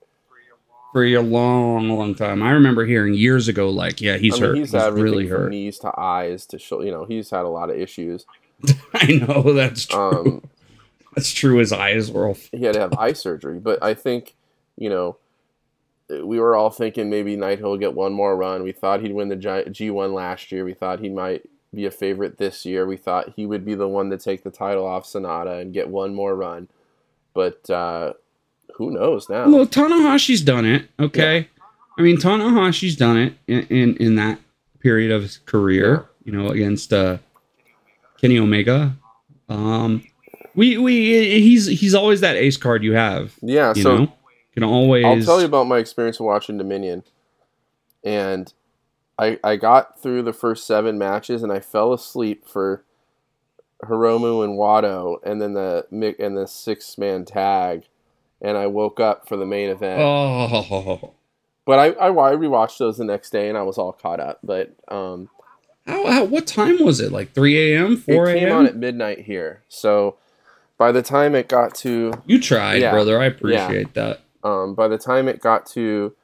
for 0.91 1.03
a 1.05 1.17
long, 1.19 1.89
long 1.89 2.13
time. 2.15 2.43
I 2.43 2.51
remember 2.51 2.85
hearing 2.85 3.13
years 3.15 3.47
ago, 3.47 3.69
like, 3.69 3.99
yeah, 4.01 4.17
he's 4.17 4.33
I 4.33 4.35
mean, 4.35 4.43
hurt, 4.49 4.57
he's 4.57 4.71
he's, 4.73 4.89
really 4.91 5.27
hurt. 5.27 5.49
knees 5.49 5.79
to 5.79 5.91
eyes 5.97 6.45
to 6.47 6.59
show, 6.59 6.81
you 6.81 6.91
know, 6.91 7.05
he's 7.05 7.29
had 7.31 7.45
a 7.45 7.49
lot 7.49 7.69
of 7.71 7.77
issues. 7.77 8.25
I 8.93 9.13
know 9.13 9.53
that's 9.53 9.85
true. 9.87 9.99
Um, 9.99 10.43
that's 11.15 11.31
true. 11.31 11.57
His 11.57 11.71
eyes 11.71 12.11
were 12.11 12.27
all 12.27 12.37
he 12.51 12.63
had 12.63 12.73
to 12.73 12.79
have 12.79 12.93
eye 12.97 13.13
surgery. 13.13 13.59
But 13.59 13.83
I 13.83 13.93
think, 13.93 14.35
you 14.77 14.89
know, 14.89 15.17
we 16.09 16.39
were 16.39 16.55
all 16.55 16.69
thinking 16.69 17.09
maybe 17.09 17.35
Naito 17.35 17.61
will 17.61 17.77
get 17.77 17.93
one 17.93 18.13
more 18.13 18.35
run. 18.35 18.63
We 18.63 18.71
thought 18.71 19.01
he'd 19.01 19.13
win 19.13 19.29
the 19.29 19.35
G- 19.35 19.47
G1 19.89 20.13
last 20.13 20.51
year. 20.51 20.65
We 20.65 20.73
thought 20.73 20.99
he 20.99 21.09
might 21.09 21.43
be 21.73 21.85
a 21.85 21.91
favorite 21.91 22.37
this 22.37 22.65
year. 22.65 22.85
We 22.85 22.97
thought 22.97 23.33
he 23.35 23.45
would 23.45 23.65
be 23.65 23.75
the 23.75 23.87
one 23.87 24.09
to 24.11 24.17
take 24.17 24.43
the 24.43 24.51
title 24.51 24.85
off 24.85 25.05
Sanada 25.05 25.61
and 25.61 25.73
get 25.73 25.89
one 25.89 26.13
more 26.13 26.35
run. 26.35 26.67
But 27.33 27.67
uh, 27.69 28.13
who 28.75 28.91
knows 28.91 29.29
now? 29.29 29.49
Well, 29.49 29.65
Tanahashi's 29.65 30.41
done 30.41 30.65
it. 30.65 30.87
Okay, 30.99 31.47
I 31.97 32.01
mean 32.01 32.17
Tanahashi's 32.17 32.95
done 32.95 33.17
it 33.17 33.33
in, 33.47 33.65
in 33.67 33.97
in 33.97 34.15
that 34.15 34.39
period 34.79 35.11
of 35.11 35.23
his 35.23 35.37
career. 35.37 36.05
You 36.25 36.31
know, 36.31 36.49
against 36.49 36.93
uh, 36.93 37.17
Kenny 38.17 38.37
Omega. 38.37 38.95
Um, 39.49 40.03
we 40.55 40.77
we 40.77 41.39
he's 41.41 41.67
he's 41.67 41.93
always 41.95 42.21
that 42.21 42.35
ace 42.35 42.57
card 42.57 42.83
you 42.83 42.93
have. 42.93 43.35
yeah, 43.41 43.73
You 43.75 43.81
so 43.83 43.97
know, 43.97 44.13
can 44.53 44.63
always. 44.63 45.05
I'll 45.05 45.21
tell 45.21 45.39
you 45.39 45.45
about 45.45 45.67
my 45.67 45.77
experience 45.79 46.19
watching 46.19 46.57
Dominion. 46.57 47.03
And 48.03 48.53
I 49.17 49.39
I 49.43 49.55
got 49.55 50.01
through 50.01 50.23
the 50.23 50.33
first 50.33 50.65
seven 50.67 50.97
matches 50.97 51.43
and 51.43 51.51
I 51.51 51.59
fell 51.59 51.93
asleep 51.93 52.45
for 52.47 52.83
Hiromu 53.83 54.43
and 54.43 54.57
Wato 54.57 55.17
and 55.23 55.41
then 55.41 55.53
the 55.53 55.85
and 56.19 56.37
the 56.37 56.47
six 56.47 56.97
man 56.97 57.25
tag, 57.25 57.83
and 58.41 58.57
I 58.57 58.67
woke 58.67 58.99
up 58.99 59.27
for 59.27 59.37
the 59.37 59.45
main 59.45 59.69
event. 59.69 60.01
Oh, 60.01 61.13
But 61.65 61.79
I, 61.79 61.85
I 61.91 62.09
I 62.09 62.35
rewatched 62.35 62.77
those 62.77 62.97
the 62.97 63.05
next 63.05 63.29
day 63.29 63.47
and 63.49 63.57
I 63.57 63.61
was 63.63 63.77
all 63.77 63.93
caught 63.93 64.19
up. 64.19 64.39
But 64.43 64.73
um, 64.89 65.29
how, 65.87 66.05
how 66.11 66.23
what 66.25 66.45
time 66.45 66.83
was 66.83 66.99
it? 66.99 67.11
Like 67.11 67.33
three 67.33 67.73
a.m., 67.73 67.97
four 67.97 68.29
it 68.29 68.35
came 68.39 68.51
on 68.51 68.65
a.m. 68.65 68.67
at 68.67 68.75
midnight 68.75 69.19
here, 69.21 69.63
so 69.69 70.17
by 70.77 70.91
the 70.91 71.01
time 71.01 71.35
it 71.35 71.47
got 71.47 71.75
to 71.75 72.13
You 72.25 72.39
tried, 72.39 72.81
Yeah. 72.81 72.91
brother. 72.91 73.19
I 73.21 73.25
appreciate 73.25 73.93
that. 73.93 74.21
um, 74.43 74.75
by 74.75 74.87
the 74.87 74.97
time 74.97 75.27
it 75.27 75.39
got 75.39 75.65
to 75.67 76.15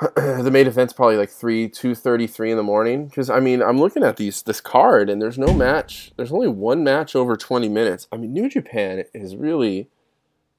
the 0.16 0.50
main 0.52 0.68
event's 0.68 0.92
probably 0.92 1.16
like 1.16 1.28
3 1.30 1.68
2.33 1.68 2.50
in 2.52 2.56
the 2.56 2.62
morning 2.62 3.06
because 3.08 3.28
i 3.28 3.40
mean 3.40 3.60
i'm 3.60 3.78
looking 3.80 4.04
at 4.04 4.16
these 4.16 4.42
this 4.42 4.60
card 4.60 5.10
and 5.10 5.20
there's 5.20 5.36
no 5.38 5.52
match 5.52 6.12
there's 6.16 6.30
only 6.30 6.46
one 6.46 6.84
match 6.84 7.16
over 7.16 7.36
20 7.36 7.68
minutes 7.68 8.06
i 8.12 8.16
mean 8.16 8.32
new 8.32 8.48
japan 8.48 9.02
is 9.12 9.34
really 9.34 9.88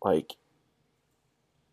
like 0.04 0.34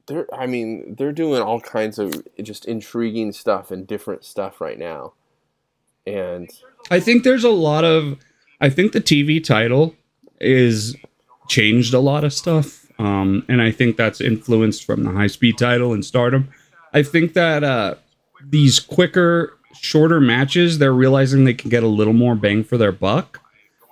they're 0.06 0.32
i 0.32 0.46
mean 0.46 0.94
they're 0.96 1.10
doing 1.10 1.42
all 1.42 1.58
kinds 1.60 1.98
of 1.98 2.22
just 2.40 2.66
intriguing 2.66 3.32
stuff 3.32 3.72
and 3.72 3.84
different 3.88 4.24
stuff 4.24 4.60
right 4.60 4.78
now 4.78 5.12
and 6.06 6.48
I 6.88 7.00
think 7.00 7.24
there's 7.24 7.42
a 7.42 7.50
lot 7.50 7.84
of 7.84 8.16
I 8.60 8.70
think 8.70 8.92
the 8.92 9.00
TV 9.00 9.42
title 9.42 9.96
is 10.40 10.96
changed 11.48 11.94
a 11.94 12.00
lot 12.00 12.24
of 12.24 12.32
stuff. 12.32 12.86
Um, 12.98 13.44
and 13.48 13.60
I 13.60 13.70
think 13.70 13.96
that's 13.96 14.20
influenced 14.20 14.84
from 14.84 15.04
the 15.04 15.10
high 15.10 15.26
speed 15.26 15.58
title 15.58 15.92
and 15.92 16.04
stardom. 16.04 16.48
I 16.94 17.02
think 17.02 17.34
that 17.34 17.62
uh, 17.62 17.96
these 18.42 18.80
quicker, 18.80 19.56
shorter 19.74 20.20
matches, 20.20 20.78
they're 20.78 20.94
realizing 20.94 21.44
they 21.44 21.54
can 21.54 21.68
get 21.70 21.82
a 21.82 21.88
little 21.88 22.14
more 22.14 22.34
bang 22.34 22.64
for 22.64 22.78
their 22.78 22.92
buck 22.92 23.40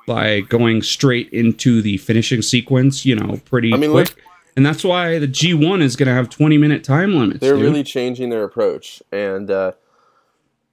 by 0.06 0.40
going 0.40 0.82
straight 0.82 1.28
into 1.30 1.82
the 1.82 1.96
finishing 1.98 2.42
sequence, 2.42 3.04
you 3.04 3.14
know, 3.14 3.40
pretty 3.44 3.72
I 3.72 3.76
mean, 3.76 3.90
quick. 3.90 4.14
and 4.56 4.64
that's 4.64 4.84
why 4.84 5.18
the 5.18 5.28
G1 5.28 5.82
is 5.82 5.96
going 5.96 6.08
to 6.08 6.14
have 6.14 6.28
20 6.30 6.56
minute 6.58 6.82
time 6.84 7.14
limits. 7.14 7.40
they're 7.40 7.54
dude. 7.54 7.62
really 7.62 7.82
changing 7.84 8.30
their 8.30 8.44
approach 8.44 9.02
and 9.12 9.50
uh, 9.50 9.72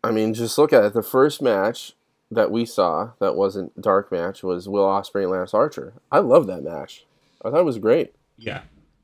i 0.04 0.12
mean 0.12 0.34
just 0.34 0.58
look 0.58 0.74
at 0.74 0.84
it 0.84 0.94
the 0.94 1.04
first 1.04 1.42
match 1.42 1.94
that 2.32 2.50
we 2.50 2.66
saw 2.66 3.12
that 3.20 3.36
wasn't 3.36 3.80
dark 3.80 4.12
match 4.12 4.42
was 4.42 4.68
will 4.68 4.86
ospreay 4.86 5.24
and 5.24 5.32
lance 5.32 5.54
archer 5.54 5.94
i 6.12 6.20
love 6.20 6.48
that 6.48 6.64
match 6.64 7.06
i 7.44 7.50
thought 7.50 7.60
it 7.60 7.66
was 7.66 7.78
great 7.78 8.14
yeah. 8.38 8.62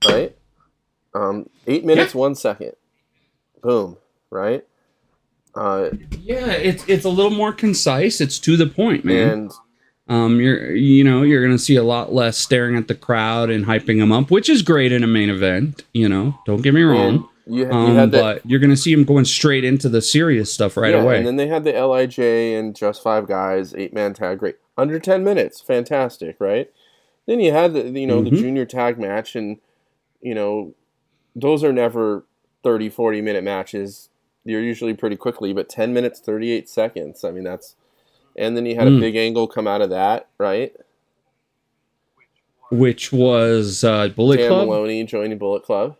right 0.07 0.35
um, 1.13 1.49
eight 1.67 1.85
minutes 1.85 2.15
one 2.15 2.35
second 2.35 2.73
boom 3.61 3.97
right 4.29 4.65
uh, 5.57 5.89
Yeah, 6.21 6.51
it's 6.51 6.87
it's 6.87 7.05
a 7.05 7.09
little 7.09 7.31
more 7.31 7.51
concise. 7.51 8.21
It's 8.21 8.39
to 8.39 8.55
the 8.55 8.67
point, 8.67 9.03
man. 9.03 9.29
and 9.29 9.51
Um, 10.07 10.39
you're 10.39 10.75
you 10.75 11.03
know 11.03 11.23
you're 11.23 11.43
gonna 11.43 11.57
see 11.57 11.75
a 11.75 11.83
lot 11.83 12.13
less 12.13 12.37
staring 12.37 12.77
at 12.77 12.87
the 12.87 12.95
crowd 12.95 13.49
and 13.49 13.65
hyping 13.65 13.99
them 13.99 14.11
up, 14.11 14.29
which 14.29 14.49
is 14.49 14.61
great 14.61 14.91
in 14.91 15.03
a 15.03 15.07
main 15.07 15.29
event. 15.29 15.83
You 15.93 16.07
know, 16.09 16.39
don't 16.45 16.61
get 16.61 16.73
me 16.73 16.83
wrong. 16.83 17.27
You, 17.49 17.65
you 17.65 17.71
Um, 17.71 17.95
had 17.95 18.11
that 18.11 18.21
but 18.43 18.45
you're 18.49 18.59
gonna 18.59 18.75
see 18.77 18.91
him 18.91 19.03
going 19.03 19.25
straight 19.25 19.63
into 19.63 19.87
the 19.89 20.01
serious 20.01 20.53
stuff 20.53 20.75
right 20.77 20.93
yeah, 20.93 21.01
away. 21.01 21.17
and 21.17 21.25
then 21.25 21.35
they 21.37 21.47
had 21.47 21.63
the 21.63 21.71
lij 21.73 22.19
and 22.19 22.75
just 22.75 23.01
five 23.01 23.27
guys 23.27 23.73
eight 23.75 23.93
man 23.93 24.13
tag 24.13 24.39
great 24.39 24.57
under 24.77 24.99
10 24.99 25.23
minutes 25.23 25.61
fantastic 25.61 26.35
right 26.39 26.69
then 27.25 27.39
you 27.39 27.51
had 27.51 27.73
the 27.73 27.89
you 27.89 28.05
know 28.07 28.21
the 28.21 28.31
Mhm. 28.31 28.37
junior 28.39 28.65
tag 28.65 28.99
match 28.99 29.35
and 29.35 29.57
you 30.21 30.35
know 30.35 30.73
those 31.35 31.63
are 31.63 31.71
never 31.73 32.25
30 32.63 32.89
40 32.89 33.21
minute 33.21 33.43
matches 33.43 34.09
they're 34.45 34.61
usually 34.61 34.93
pretty 34.93 35.15
quickly 35.15 35.53
but 35.53 35.69
10 35.69 35.93
minutes 35.93 36.19
38 36.19 36.67
seconds 36.67 37.23
i 37.23 37.31
mean 37.31 37.43
that's 37.43 37.75
and 38.35 38.55
then 38.57 38.65
you 38.65 38.75
had 38.75 38.87
a 38.87 38.91
Mm. 38.91 38.99
big 38.99 39.15
angle 39.15 39.47
come 39.47 39.67
out 39.67 39.81
of 39.81 39.89
that 39.89 40.27
right 40.37 40.75
which 42.69 43.13
was 43.13 43.83
uh, 43.83 44.09
Bullet 44.09 44.37
Dan 44.37 44.49
Club. 44.49 44.67
Moloney 44.67 45.03
joining 45.05 45.37
Bullet 45.37 45.63
Club. 45.63 45.95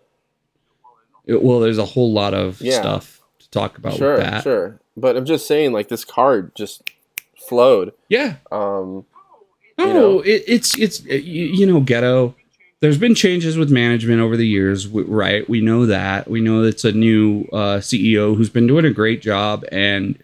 It- 1.28 1.44
well, 1.44 1.60
there's 1.60 1.78
a 1.78 1.86
whole 1.86 2.12
lot 2.12 2.34
of 2.34 2.60
Yeah. 2.62 2.80
stuff 2.80 3.22
to 3.40 3.50
talk 3.52 3.78
about 3.78 3.94
sure, 3.96 4.14
with 4.14 4.22
that. 4.24 4.44
sure. 4.44 4.80
But 4.96 5.16
I'm 5.16 5.26
just 5.26 5.46
saying, 5.48 5.74
like 5.74 5.90
this 5.90 6.04
card 6.04 6.52
just 6.56 6.82
flowed. 7.48 7.94
Yeah. 8.10 8.36
Um, 8.52 9.06
No, 9.78 9.86
You 9.88 9.94
know? 9.94 10.20
it, 10.22 10.44
it's 10.48 10.76
it's 10.80 11.04
you, 11.06 11.46
you 11.46 11.66
know 11.68 11.80
ghetto. 11.82 12.34
There's 12.80 12.98
been 12.98 13.14
changes 13.16 13.58
with 13.58 13.70
management 13.72 14.22
over 14.22 14.36
the 14.38 14.48
years, 14.48 14.88
right? 14.88 15.48
We 15.48 15.62
know 15.62 15.86
that. 15.86 16.28
We 16.30 16.42
know 16.42 16.64
it's 16.64 16.84
a 16.86 16.92
new 16.92 17.46
uh, 17.54 17.78
CEO 17.80 18.36
who's 18.36 18.50
been 18.50 18.66
doing 18.68 18.86
a 18.86 18.92
great 18.92 19.22
job 19.22 19.64
and 19.72 20.18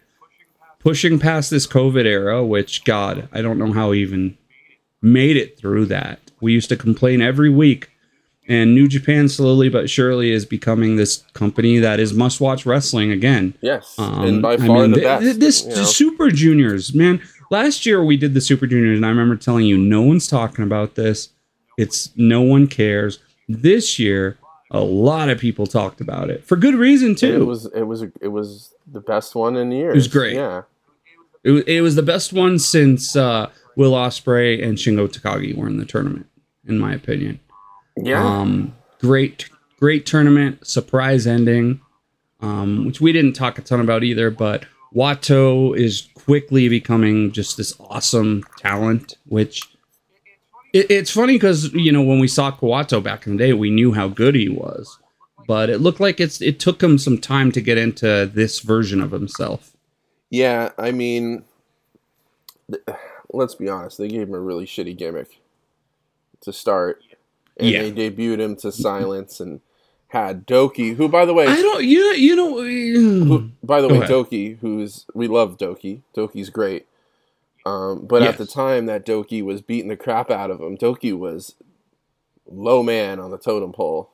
pushing 0.79 1.19
past 1.19 1.49
this 1.51 1.67
COVID 1.67 2.05
era. 2.05 2.43
Which 2.43 2.83
God, 2.83 3.27
I 3.31 3.41
don't 3.43 3.59
know 3.59 3.73
how 3.73 3.91
he 3.91 4.01
even 4.01 4.37
made 5.03 5.37
it 5.37 5.57
through 5.59 5.85
that. 5.87 6.19
We 6.41 6.51
used 6.53 6.69
to 6.69 6.75
complain 6.75 7.21
every 7.21 7.49
week, 7.51 7.89
and 8.47 8.75
New 8.75 8.87
Japan 8.87 9.29
slowly 9.29 9.69
but 9.69 9.89
surely 9.89 10.31
is 10.31 10.45
becoming 10.45 10.95
this 10.97 11.23
company 11.33 11.77
that 11.79 11.99
is 11.99 12.13
must-watch 12.13 12.65
wrestling 12.65 13.11
again. 13.11 13.53
yes, 13.61 13.95
Um, 13.97 14.23
and 14.25 14.41
by 14.41 14.53
I 14.53 14.57
far 14.57 14.81
mean, 14.81 14.91
the 14.91 14.95
th- 14.97 15.03
best. 15.05 15.23
th- 15.23 15.35
This 15.37 15.63
you 15.63 15.69
know? 15.69 15.75
the 15.75 15.85
Super 15.85 16.29
Juniors, 16.31 16.93
man. 16.93 17.21
Last 17.51 17.85
year 17.85 18.03
we 18.03 18.17
did 18.17 18.33
the 18.33 18.41
Super 18.41 18.67
Juniors, 18.67 18.97
and 18.97 19.05
I 19.05 19.09
remember 19.09 19.35
telling 19.35 19.65
you 19.65 19.77
no 19.77 20.01
one's 20.01 20.27
talking 20.27 20.63
about 20.63 20.95
this. 20.95 21.29
It's 21.77 22.11
no 22.15 22.41
one 22.41 22.67
cares. 22.67 23.19
This 23.47 23.97
year, 23.99 24.37
a 24.71 24.79
lot 24.81 25.29
of 25.29 25.37
people 25.39 25.67
talked 25.67 26.01
about 26.01 26.29
it 26.29 26.43
for 26.45 26.55
good 26.55 26.75
reason 26.75 27.13
too. 27.15 27.41
It 27.41 27.45
was 27.45 27.65
it 27.75 27.83
was 27.83 28.03
it 28.21 28.27
was 28.29 28.73
the 28.91 29.01
best 29.01 29.35
one 29.35 29.55
in 29.55 29.71
years. 29.71 29.93
It 29.93 29.95
was 29.95 30.07
great. 30.07 30.33
Yeah, 30.33 30.63
It 31.43 31.51
was, 31.51 31.63
it 31.65 31.81
was 31.81 31.95
the 31.95 32.01
best 32.03 32.33
one 32.33 32.57
since 32.59 33.15
uh, 33.15 33.49
Will 33.75 33.91
Ospreay 33.93 34.63
and 34.63 34.77
Shingo 34.77 35.07
Takagi 35.07 35.55
were 35.55 35.67
in 35.67 35.77
the 35.77 35.85
tournament, 35.85 36.25
in 36.67 36.79
my 36.79 36.93
opinion. 36.93 37.39
Yeah. 37.95 38.23
Um, 38.23 38.75
great, 38.99 39.49
great 39.79 40.05
tournament, 40.05 40.65
surprise 40.65 41.27
ending, 41.27 41.81
um, 42.41 42.85
which 42.85 43.01
we 43.01 43.11
didn't 43.11 43.33
talk 43.33 43.57
a 43.57 43.61
ton 43.61 43.79
about 43.79 44.03
either. 44.03 44.29
But 44.29 44.65
Wato 44.95 45.77
is 45.77 46.07
quickly 46.15 46.69
becoming 46.69 47.31
just 47.31 47.57
this 47.57 47.75
awesome 47.79 48.43
talent. 48.57 49.17
Which 49.27 49.69
it, 50.73 50.89
it's 50.89 51.11
funny 51.11 51.33
because 51.33 51.71
you 51.73 51.91
know 51.91 52.01
when 52.01 52.19
we 52.19 52.27
saw 52.27 52.51
Kawato 52.51 53.01
back 53.01 53.25
in 53.27 53.37
the 53.37 53.43
day, 53.43 53.53
we 53.53 53.69
knew 53.69 53.93
how 53.93 54.07
good 54.07 54.35
he 54.35 54.49
was, 54.49 54.97
but 55.47 55.69
it 55.69 55.79
looked 55.79 55.99
like 55.99 56.19
it's 56.19 56.41
it 56.41 56.59
took 56.59 56.81
him 56.81 56.97
some 56.97 57.17
time 57.17 57.51
to 57.51 57.61
get 57.61 57.77
into 57.77 58.29
this 58.33 58.59
version 58.59 59.01
of 59.01 59.11
himself. 59.11 59.75
Yeah, 60.29 60.71
I 60.79 60.91
mean, 60.91 61.43
th- 62.71 62.97
let's 63.31 63.55
be 63.55 63.69
honest. 63.69 63.99
They 63.99 64.07
gave 64.07 64.27
him 64.27 64.33
a 64.33 64.39
really 64.39 64.65
shitty 64.65 64.97
gimmick 64.97 65.39
to 66.41 66.51
start, 66.51 67.03
and 67.57 67.69
Yeah. 67.69 67.81
they 67.83 67.91
debuted 67.91 68.39
him 68.39 68.55
to 68.57 68.71
silence 68.71 69.39
and 69.39 69.61
had 70.07 70.45
Douki, 70.45 70.95
who, 70.95 71.07
by 71.09 71.25
the 71.25 71.33
way, 71.33 71.47
I 71.47 71.55
don't, 71.55 71.83
you 71.83 71.99
you 72.13 72.35
know, 72.35 72.61
who, 72.61 73.49
by 73.63 73.81
the 73.81 73.87
way, 73.87 73.97
ahead. 73.97 74.09
Douki, 74.09 74.59
who's 74.59 75.05
we 75.15 75.27
love 75.27 75.57
Douki. 75.57 76.01
Douki's 76.15 76.49
great. 76.49 76.85
Um, 77.65 78.05
but 78.05 78.21
at 78.21 78.37
the 78.37 78.45
time 78.45 78.87
that 78.87 79.05
Douki 79.05 79.41
was 79.41 79.61
beating 79.61 79.87
the 79.89 79.95
crap 79.95 80.29
out 80.29 80.51
of 80.51 80.59
him, 80.59 80.77
Douki 80.77 81.17
was 81.17 81.55
low 82.45 82.83
man 82.83 83.19
on 83.19 83.31
the 83.31 83.37
totem 83.37 83.71
pole. 83.71 84.09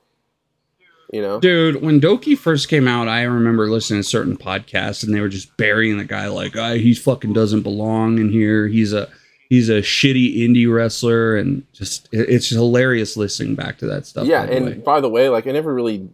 You 1.12 1.24
know, 1.24 1.40
Dude, 1.40 1.82
when 1.82 2.00
Douki 2.00 2.38
first 2.38 2.70
came 2.70 2.88
out, 2.88 3.08
I 3.08 3.24
remember 3.24 3.68
listening 3.68 4.02
to 4.02 4.08
certain 4.08 4.38
podcasts 4.38 5.04
and 5.04 5.12
they 5.14 5.20
were 5.22 5.28
just 5.28 5.58
burying 5.58 5.98
the 5.98 6.06
guy 6.06 6.28
like, 6.28 6.56
ah, 6.56 6.74
he 6.74 6.94
fucking 6.94 7.34
doesn't 7.34 7.64
belong 7.64 8.20
in 8.20 8.30
here. 8.30 8.68
He's 8.68 8.94
a 8.94 9.10
he's 9.50 9.68
a 9.70 9.82
shitty 9.82 10.38
indie 10.38 10.72
wrestler 10.74 11.36
and 11.36 11.64
just 11.74 12.08
it's 12.12 12.48
just 12.50 12.58
hilarious 12.60 13.18
listening 13.18 13.56
back 13.56 13.78
to 13.80 13.88
that 13.88 14.06
stuff. 14.06 14.26
yeah. 14.28 14.46
by 14.46 14.52
And 14.54 14.66
way. 14.66 14.74
by 14.76 15.02
the 15.02 15.10
way, 15.10 15.28
like 15.30 15.48
I 15.48 15.52
never 15.52 15.74
really 15.74 16.08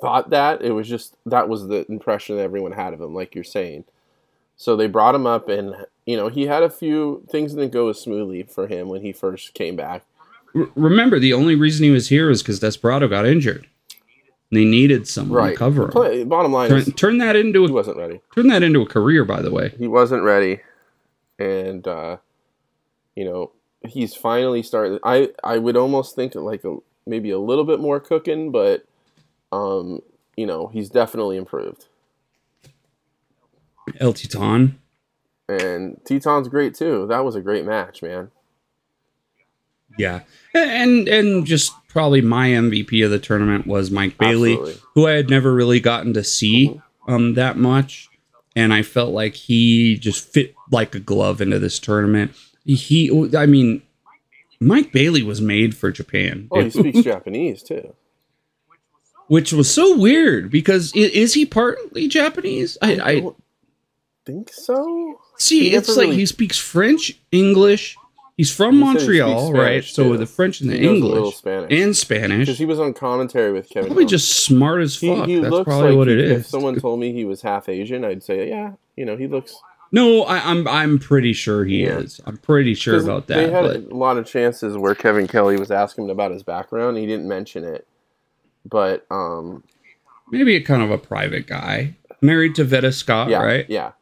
thought 0.00 0.30
that. 0.30 0.60
It 0.62 0.72
was 0.72 0.88
just 0.88 1.16
that 1.26 1.48
was 1.48 1.68
the 1.68 1.86
impression 1.90 2.36
that 2.36 2.42
everyone 2.42 2.72
had 2.72 2.92
of 2.92 3.00
him, 3.00 3.14
like 3.14 3.34
you're 3.34 3.44
saying. 3.44 3.84
So 4.56 4.76
they 4.76 4.86
brought 4.86 5.14
him 5.14 5.26
up, 5.26 5.48
and 5.48 5.74
you 6.06 6.16
know 6.16 6.28
he 6.28 6.46
had 6.46 6.62
a 6.62 6.70
few 6.70 7.24
things 7.30 7.54
didn't 7.54 7.72
go 7.72 7.88
as 7.88 8.00
smoothly 8.00 8.42
for 8.44 8.66
him 8.66 8.88
when 8.88 9.02
he 9.02 9.12
first 9.12 9.54
came 9.54 9.74
back. 9.76 10.04
R- 10.54 10.68
remember, 10.76 11.18
the 11.18 11.32
only 11.32 11.56
reason 11.56 11.82
he 11.84 11.90
was 11.90 12.08
here 12.08 12.28
was 12.28 12.42
because 12.42 12.60
Desperado 12.60 13.08
got 13.08 13.26
injured. 13.26 13.66
And 14.50 14.60
they 14.60 14.64
needed 14.66 15.08
someone 15.08 15.38
Right. 15.38 15.50
to 15.52 15.56
cover 15.56 15.84
him. 15.84 15.90
Play, 15.90 16.22
bottom 16.22 16.52
line 16.52 16.68
Turn, 16.68 16.78
is 16.80 16.92
turn 16.94 17.18
that 17.18 17.34
into 17.34 17.64
he 17.66 17.72
wasn't 17.72 17.96
ready. 17.96 18.20
turn 18.34 18.46
that 18.48 18.62
into 18.62 18.82
a 18.82 18.86
career, 18.86 19.24
by 19.24 19.42
the 19.42 19.50
way. 19.50 19.72
he 19.78 19.88
wasn't 19.88 20.22
ready 20.22 20.60
and 21.38 21.88
uh 21.88 22.18
you 23.16 23.24
know 23.24 23.52
he's 23.86 24.14
finally 24.14 24.62
starting 24.62 24.98
i 25.04 25.30
i 25.42 25.58
would 25.58 25.76
almost 25.76 26.14
think 26.14 26.34
like 26.34 26.64
a, 26.64 26.76
maybe 27.06 27.30
a 27.30 27.38
little 27.38 27.64
bit 27.64 27.80
more 27.80 28.00
cooking 28.00 28.50
but 28.50 28.84
um 29.52 30.00
you 30.36 30.46
know 30.46 30.68
he's 30.68 30.88
definitely 30.90 31.36
improved 31.36 31.86
El 34.00 34.14
Titan. 34.14 34.78
and 35.48 36.00
teton's 36.04 36.48
great 36.48 36.74
too 36.74 37.06
that 37.08 37.24
was 37.24 37.34
a 37.36 37.40
great 37.40 37.64
match 37.66 38.02
man 38.02 38.30
Yeah, 39.98 40.20
and 40.54 41.06
and 41.08 41.46
just 41.46 41.72
probably 41.88 42.20
my 42.20 42.48
MVP 42.48 43.04
of 43.04 43.10
the 43.12 43.18
tournament 43.20 43.66
was 43.66 43.90
Mike 43.90 44.18
Bailey, 44.18 44.54
Absolutely. 44.54 44.82
who 44.94 45.06
I 45.06 45.12
had 45.12 45.30
never 45.30 45.54
really 45.54 45.78
gotten 45.78 46.12
to 46.14 46.24
see 46.24 46.80
um 47.06 47.34
that 47.34 47.56
much, 47.56 48.08
and 48.56 48.72
I 48.74 48.82
felt 48.82 49.12
like 49.12 49.34
he 49.34 49.96
just 49.96 50.32
fit 50.32 50.54
like 50.72 50.94
a 50.96 51.00
glove 51.00 51.40
into 51.40 51.58
this 51.60 51.78
tournament. 51.78 52.32
He, 52.64 53.10
oh, 53.10 53.28
I 53.36 53.46
mean, 53.46 53.82
Mike 54.60 54.92
Bailey 54.92 55.22
was 55.22 55.40
made 55.40 55.76
for 55.76 55.90
Japan, 55.92 56.48
oh 56.50 56.62
he 56.62 56.70
speaks 56.70 57.00
japanese 57.02 57.62
too 57.62 57.94
which 59.26 59.52
was 59.54 59.72
so 59.72 59.96
weird 59.96 60.50
because 60.50 60.92
is 60.94 61.32
he 61.32 61.46
partly 61.46 62.08
Japanese? 62.08 62.76
I, 62.82 63.00
I 63.00 63.20
don't 63.20 63.42
think 64.26 64.52
so 64.52 65.18
see. 65.38 65.70
he 65.70 65.76
It's 65.76 65.88
like 65.96 66.04
really- 66.08 66.16
he 66.16 66.26
speaks 66.26 66.58
French, 66.58 67.18
English. 67.32 67.96
He's 68.36 68.52
from 68.54 68.74
He 68.74 68.80
said 68.80 68.86
he 68.88 68.96
Montreal, 69.20 69.52
right? 69.52 69.82
Spanish, 69.84 69.94
So 69.94 70.16
the 70.18 70.26
French 70.26 70.60
and 70.60 70.68
the 70.68 70.76
He 70.76 70.86
English 70.88 71.36
spanish 71.36 71.72
and 71.72 71.96
Spanish. 71.96 72.40
because 72.40 72.58
he 72.58 72.66
was 72.66 72.78
on 72.80 72.92
commentary 72.92 73.52
with 73.52 73.68
kevin 73.70 73.86
Probably 73.88 74.02
Owens. 74.04 74.10
just 74.10 74.44
smart 74.44 74.82
as 74.82 74.96
fuck. 74.96 75.26
That's 75.26 75.48
probably 75.64 75.90
like 75.90 75.96
what 75.96 76.08
it 76.08 76.18
is. 76.18 76.40
if 76.40 76.46
someone 76.46 76.78
told 76.80 76.98
me 77.00 77.12
he 77.12 77.24
was 77.24 77.40
half 77.42 77.68
asian 77.68 78.04
i'd 78.04 78.22
say 78.24 78.48
yeah 78.48 78.72
you 78.96 79.04
know 79.06 79.16
he 79.16 79.26
looks 79.28 79.54
no, 79.94 80.24
I, 80.24 80.38
I'm 80.50 80.66
I'm 80.66 80.98
pretty 80.98 81.32
sure 81.32 81.64
he 81.64 81.84
is. 81.84 82.20
I'm 82.26 82.36
pretty 82.36 82.74
sure 82.74 83.00
about 83.00 83.28
that. 83.28 83.36
They 83.36 83.50
had 83.50 83.62
But 83.62 83.76
a 83.92 83.96
lot 83.96 84.16
of 84.18 84.26
chances 84.26 84.76
where 84.76 84.94
Kevin 84.94 85.28
Kelly 85.28 85.56
was 85.56 85.70
asking 85.70 86.10
about 86.10 86.32
his 86.32 86.42
background. 86.42 86.96
He 86.98 87.06
didn't 87.06 87.28
mention 87.28 87.62
it, 87.62 87.86
but 88.68 89.06
um, 89.10 89.62
maybe 90.30 90.56
a 90.56 90.60
kind 90.60 90.82
of 90.82 90.90
a 90.90 90.98
private 90.98 91.46
guy, 91.46 91.94
married 92.20 92.56
to 92.56 92.64
Veda 92.64 92.90
Scott, 92.90 93.28
yeah, 93.30 93.42
right? 93.42 93.66
yeah, 93.68 93.92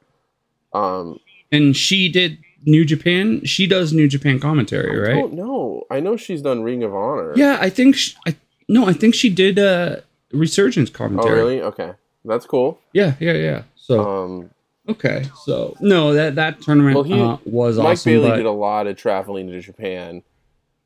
um, 0.72 1.18
And 1.50 1.76
she 1.76 2.08
did 2.10 2.38
New 2.64 2.84
Japan. 2.86 3.44
She 3.44 3.66
does 3.66 3.92
New 3.92 4.08
Japan 4.08 4.40
commentary, 4.40 4.98
I 4.98 5.12
right? 5.14 5.36
don't. 5.36 5.84
I 5.90 6.00
know 6.00 6.16
she's 6.16 6.40
done 6.40 6.62
Ring 6.62 6.82
of 6.82 6.94
Honor. 6.94 7.34
Yeah, 7.36 7.58
I 7.60 7.68
think. 7.68 7.96
She, 7.96 8.16
I 8.26 8.34
no, 8.68 8.86
I 8.86 8.94
think 8.94 9.14
she 9.14 9.28
did 9.28 9.58
uh 9.58 9.96
Resurgence 10.32 10.88
commentary. 10.88 11.32
Oh, 11.38 11.44
really? 11.44 11.60
Okay, 11.60 11.92
that's 12.24 12.46
cool. 12.46 12.80
Yeah, 12.94 13.14
yeah, 13.20 13.34
yeah. 13.34 13.62
So 13.76 14.08
Um, 14.08 14.50
okay, 14.88 15.24
so 15.44 15.76
no, 15.80 16.12
that 16.14 16.34
that 16.36 16.60
tournament 16.60 16.94
Well, 16.94 17.04
he- 17.04 17.20
uh, 17.20 17.36
was 17.44 17.78
Mike 17.78 17.86
awesome. 17.86 18.12
Bailey 18.12 18.30
but 18.30 18.36
did 18.36 18.46
a 18.46 18.50
lot 18.50 18.86
of 18.86 18.96
traveling 18.96 19.48
to 19.48 19.60
Japan 19.60 20.22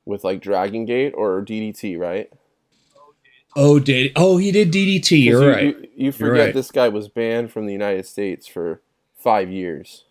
with 0.05 0.25
like 0.25 0.41
Dragon 0.41 0.85
Gate 0.85 1.13
or 1.17 1.43
DDT, 1.43 1.99
right? 1.99 2.31
oh, 3.57 3.79
did 3.79 4.13
oh 4.17 4.37
he 4.37 4.53
did 4.53 4.71
DDT? 4.71 5.25
You're 5.25 5.43
you, 5.43 5.51
right. 5.51 5.65
You, 5.65 5.89
you 5.97 6.13
forget 6.13 6.47
right. 6.47 6.55
this 6.55 6.71
guy 6.71 6.89
was 6.89 7.09
banned 7.09 7.51
from 7.51 7.67
the 7.67 7.73
United 7.73 8.07
States 8.07 8.47
for 8.47 8.81
five 9.17 9.51
years. 9.51 10.05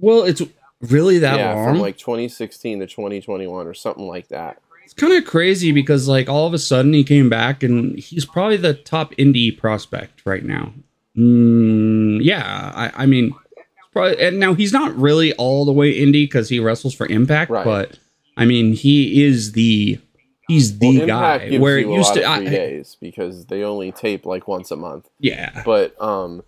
well, 0.00 0.24
it's 0.24 0.42
really 0.80 1.18
that 1.18 1.38
yeah, 1.38 1.54
long. 1.54 1.66
from 1.66 1.78
like 1.78 1.98
2016 1.98 2.80
to 2.80 2.86
2021 2.86 3.66
or 3.66 3.74
something 3.74 4.06
like 4.06 4.28
that. 4.28 4.60
It's 4.84 4.94
kind 4.94 5.12
of 5.12 5.24
crazy 5.24 5.70
because 5.70 6.08
like 6.08 6.28
all 6.28 6.46
of 6.46 6.54
a 6.54 6.58
sudden 6.58 6.92
he 6.92 7.04
came 7.04 7.28
back 7.28 7.62
and 7.62 7.96
he's 7.98 8.24
probably 8.24 8.56
the 8.56 8.74
top 8.74 9.12
indie 9.12 9.56
prospect 9.56 10.22
right 10.24 10.44
now. 10.44 10.72
Mm, 11.16 12.20
yeah, 12.22 12.72
I, 12.74 13.02
I 13.02 13.06
mean, 13.06 13.34
probably, 13.92 14.20
and 14.20 14.38
now 14.38 14.54
he's 14.54 14.72
not 14.72 14.94
really 14.96 15.32
all 15.34 15.64
the 15.64 15.72
way 15.72 15.92
indie 15.98 16.24
because 16.24 16.48
he 16.48 16.60
wrestles 16.60 16.94
for 16.94 17.06
Impact, 17.06 17.50
Right. 17.50 17.64
but 17.64 17.98
I 18.36 18.44
mean 18.44 18.72
he 18.72 19.24
is 19.24 19.52
the 19.52 19.98
he's 20.48 20.78
the 20.78 20.98
Well, 20.98 21.06
guy. 21.06 21.58
Where 21.58 21.78
you 21.78 21.92
it 21.92 21.96
used 21.96 22.14
to, 22.14 22.20
of 22.22 22.28
I, 22.30 22.44
days 22.44 22.96
because 23.00 23.46
they 23.46 23.62
only 23.64 23.92
tape 23.92 24.24
like 24.24 24.46
once 24.48 24.70
a 24.70 24.76
month. 24.76 25.08
yeah, 25.18 25.62
But 25.64 26.00
um, 26.00 26.42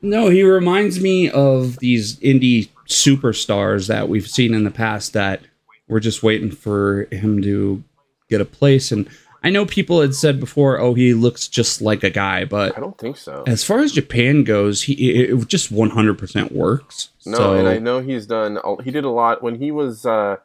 no, 0.00 0.28
he 0.30 0.42
reminds 0.42 1.00
me 1.00 1.30
of 1.30 1.78
these 1.78 2.16
indie 2.20 2.68
superstars 2.88 3.86
that 3.88 4.08
we've 4.08 4.26
seen 4.28 4.52
in 4.54 4.64
the 4.64 4.70
past 4.70 5.12
that 5.12 5.40
we're 5.88 6.00
just 6.00 6.22
waiting 6.22 6.50
for 6.50 7.06
him 7.12 7.40
to 7.42 7.84
get 8.28 8.40
a 8.40 8.44
place. 8.44 8.90
And 8.90 9.08
I 9.44 9.50
know 9.50 9.66
people 9.66 10.00
had 10.00 10.14
said 10.14 10.38
before, 10.38 10.78
oh, 10.78 10.94
he 10.94 11.14
looks 11.14 11.48
just 11.48 11.80
like 11.82 12.04
a 12.04 12.10
guy, 12.10 12.44
but 12.44 12.76
I 12.76 12.80
don't 12.80 12.96
think 12.96 13.16
so. 13.16 13.42
as 13.46 13.64
far 13.64 13.80
as 13.80 13.92
Japan 13.92 14.44
goes, 14.44 14.82
he 14.82 14.92
it, 15.22 15.48
just 15.48 15.72
100% 15.72 16.52
works. 16.52 17.10
No, 17.26 17.36
so, 17.38 17.54
and 17.54 17.66
I 17.68 17.78
know 17.78 18.00
he's 18.00 18.26
done. 18.26 18.58
He 18.84 18.90
did 18.90 19.04
a 19.04 19.10
lot 19.10 19.42
when 19.42 19.56
he 19.56 19.70
was 19.70 20.06
uh, 20.06 20.36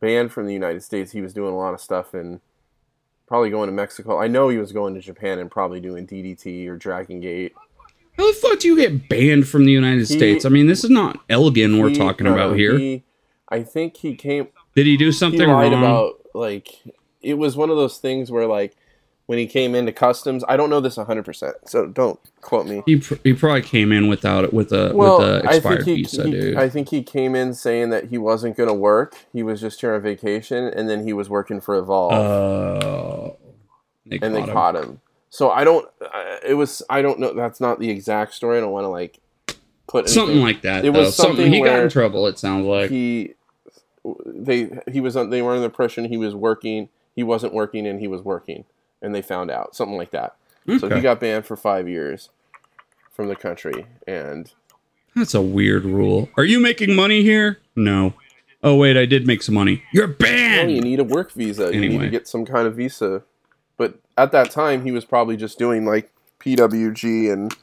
banned 0.00 0.32
from 0.32 0.46
the 0.46 0.52
United 0.52 0.82
States, 0.82 1.12
he 1.12 1.20
was 1.20 1.32
doing 1.32 1.52
a 1.52 1.56
lot 1.56 1.74
of 1.74 1.80
stuff 1.80 2.14
and 2.14 2.40
probably 3.26 3.50
going 3.50 3.66
to 3.68 3.72
Mexico. 3.72 4.18
I 4.20 4.28
know 4.28 4.48
he 4.48 4.58
was 4.58 4.70
going 4.72 4.94
to 4.94 5.00
Japan 5.00 5.38
and 5.40 5.50
probably 5.50 5.80
doing 5.80 6.06
DDT 6.06 6.68
or 6.68 6.76
Dragon 6.76 7.20
Gate. 7.20 7.52
How 8.16 8.26
the 8.32 8.38
fuck 8.38 8.60
do 8.60 8.68
you 8.68 8.76
get 8.76 9.08
banned 9.08 9.48
from 9.48 9.64
the 9.64 9.72
United 9.72 10.06
He- 10.06 10.16
States? 10.16 10.44
I 10.44 10.48
mean, 10.48 10.68
this 10.68 10.84
is 10.84 10.90
not 10.90 11.20
Elgin 11.28 11.78
we're 11.78 11.88
He- 11.90 11.96
talking 11.96 12.24
no, 12.24 12.32
about 12.34 12.56
here. 12.56 12.78
he- 12.78 13.02
I 13.48 13.62
think 13.62 13.96
he 13.98 14.14
came. 14.14 14.48
Did 14.74 14.86
he 14.86 14.96
do 14.96 15.06
He 15.06 15.12
something 15.12 15.48
lied 15.48 15.72
wrong? 15.72 15.82
about 15.82 16.20
like 16.34 16.68
it 17.26 17.34
was 17.34 17.56
one 17.56 17.70
of 17.70 17.76
those 17.76 17.98
things 17.98 18.30
where 18.30 18.46
like 18.46 18.76
when 19.26 19.38
he 19.38 19.46
came 19.48 19.74
into 19.74 19.92
customs. 19.92 20.44
I 20.48 20.56
don't 20.56 20.70
know 20.70 20.80
this 20.80 20.96
hundred 20.96 21.24
percent, 21.24 21.56
so 21.66 21.86
don't 21.86 22.18
quote 22.40 22.66
me. 22.66 22.82
he, 22.86 22.96
pr- 23.00 23.16
he 23.24 23.32
probably 23.34 23.62
came 23.62 23.90
in 23.90 24.06
without 24.08 24.44
it 24.44 24.52
with 24.54 24.72
a 24.72 24.92
Well, 24.94 25.18
with 25.18 25.28
a 25.28 25.48
I 25.48 25.54
expired 25.56 25.84
think 25.84 25.98
he, 25.98 26.02
visa, 26.04 26.24
he- 26.24 26.30
dude. 26.30 26.56
I 26.56 26.68
think 26.68 26.90
he 26.90 27.02
came 27.02 27.34
in 27.34 27.52
saying 27.54 27.90
that 27.90 28.06
he 28.06 28.18
wasn't 28.18 28.56
going 28.56 28.68
to 28.68 28.74
work. 28.74 29.16
He 29.32 29.42
was 29.42 29.60
just 29.60 29.80
here 29.80 29.94
on 29.94 30.02
vacation, 30.02 30.64
and 30.64 30.88
then 30.88 31.04
he 31.04 31.12
was 31.12 31.28
working 31.28 31.60
for 31.60 31.76
Evolve, 31.76 32.12
uh, 32.12 33.30
they 34.06 34.20
and 34.22 34.34
they 34.34 34.40
caught 34.40 34.48
him. 34.48 34.54
caught 34.54 34.76
him. 34.76 35.00
So 35.30 35.50
I 35.50 35.64
don't. 35.64 35.86
Uh, 36.00 36.36
it 36.46 36.54
was. 36.54 36.82
I 36.88 37.02
don't 37.02 37.18
know. 37.18 37.34
That's 37.34 37.60
not 37.60 37.80
the 37.80 37.90
exact 37.90 38.32
story. 38.34 38.58
I 38.58 38.60
don't 38.60 38.70
want 38.70 38.84
to 38.84 38.88
like 38.88 39.18
put 39.88 40.08
something 40.08 40.40
like 40.40 40.62
that. 40.62 40.84
It 40.84 40.92
though. 40.92 41.00
was 41.00 41.16
something, 41.16 41.36
something 41.36 41.52
he 41.52 41.60
got 41.62 41.80
in 41.80 41.88
trouble. 41.88 42.28
It 42.28 42.38
sounds 42.38 42.64
like 42.64 42.90
he 42.90 43.34
they 44.24 44.70
he 44.90 45.00
was 45.00 45.16
on 45.16 45.30
they 45.30 45.42
were 45.42 45.50
under 45.50 45.60
the 45.60 45.66
impression 45.66 46.04
he 46.04 46.16
was 46.16 46.32
working 46.34 46.88
he 47.16 47.24
wasn't 47.24 47.52
working 47.52 47.86
and 47.86 47.98
he 47.98 48.06
was 48.06 48.22
working 48.22 48.64
and 49.02 49.12
they 49.14 49.22
found 49.22 49.50
out 49.50 49.74
something 49.74 49.96
like 49.96 50.10
that 50.12 50.36
so 50.78 50.88
he 50.88 51.00
got 51.00 51.18
banned 51.20 51.44
for 51.46 51.56
five 51.56 51.88
years 51.88 52.28
from 53.10 53.28
the 53.28 53.36
country 53.36 53.86
and 54.06 54.52
that's 55.14 55.32
a 55.34 55.40
weird 55.40 55.84
rule. 55.86 56.28
Are 56.36 56.44
you 56.44 56.60
making 56.60 56.94
money 56.94 57.22
here? 57.22 57.58
No. 57.74 58.12
Oh 58.62 58.74
wait, 58.74 58.98
I 58.98 59.06
did 59.06 59.26
make 59.26 59.42
some 59.42 59.54
money. 59.54 59.82
You're 59.90 60.08
well, 60.08 60.16
banned. 60.18 60.70
you 60.72 60.82
need 60.82 61.00
a 61.00 61.04
work 61.04 61.32
visa 61.32 61.72
you 61.72 61.80
need 61.80 61.86
Anyway. 61.86 62.04
to 62.04 62.10
get 62.10 62.28
some 62.28 62.44
kind 62.44 62.66
of 62.68 62.76
visa 62.76 63.22
but 63.76 63.98
at 64.18 64.32
that 64.32 64.50
time 64.50 64.84
he 64.84 64.90
was 64.92 65.04
probably 65.04 65.36
just 65.36 65.58
doing 65.58 65.84
like 65.84 66.12
pwg 66.40 67.32
and 67.32 67.54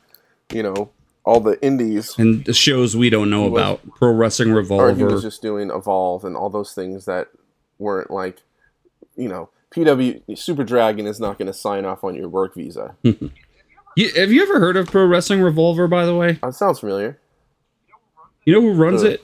you 0.51 0.63
know 0.63 0.89
all 1.25 1.39
the 1.39 1.61
indies 1.63 2.17
and 2.17 2.43
the 2.45 2.53
shows 2.53 2.95
we 2.97 3.09
don't 3.09 3.29
know 3.29 3.47
was- 3.47 3.61
about, 3.61 3.95
Pro 3.95 4.11
Wrestling 4.13 4.51
or 4.51 4.93
he 4.93 5.03
was 5.03 5.21
just 5.21 5.41
doing 5.41 5.69
evolve 5.71 6.25
and 6.25 6.35
all 6.35 6.49
those 6.49 6.73
things 6.73 7.05
that 7.05 7.29
weren't 7.79 8.11
like 8.11 8.41
you 9.15 9.27
know 9.29 9.49
pw 9.71 10.21
super 10.37 10.63
dragon 10.63 11.05
is 11.07 11.19
not 11.19 11.37
going 11.37 11.47
to 11.47 11.53
sign 11.53 11.85
off 11.85 12.03
on 12.03 12.15
your 12.15 12.29
work 12.29 12.55
visa 12.55 12.95
You- 13.03 14.11
have 14.15 14.31
you 14.31 14.41
ever 14.41 14.59
heard 14.59 14.75
of 14.75 14.87
Pro 14.87 15.05
Wrestling 15.05 15.41
Revolver? 15.41 15.87
By 15.87 16.05
the 16.05 16.15
way, 16.15 16.33
that 16.41 16.55
sounds 16.55 16.79
familiar 16.79 17.19
you 18.45 18.53
know 18.53 18.61
who 18.61 18.73
runs 18.73 19.01
Who? 19.01 19.07
it? 19.07 19.23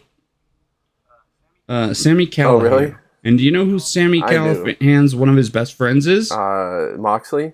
Uh, 1.68 1.94
Sami 1.94 2.26
Callihan. 2.26 2.46
Oh, 2.52 2.60
really? 2.60 2.96
And 3.24 3.38
do 3.38 3.44
you 3.44 3.52
know 3.52 3.66
who 3.66 3.80
Sami. 3.80 4.22
Callihan's 4.22 5.14
one 5.16 5.28
of 5.30 5.36
his 5.36 5.50
best 5.50 5.74
friends 5.74 6.08
is? 6.08 6.32
uh 6.32 6.96
moxley 6.98 7.54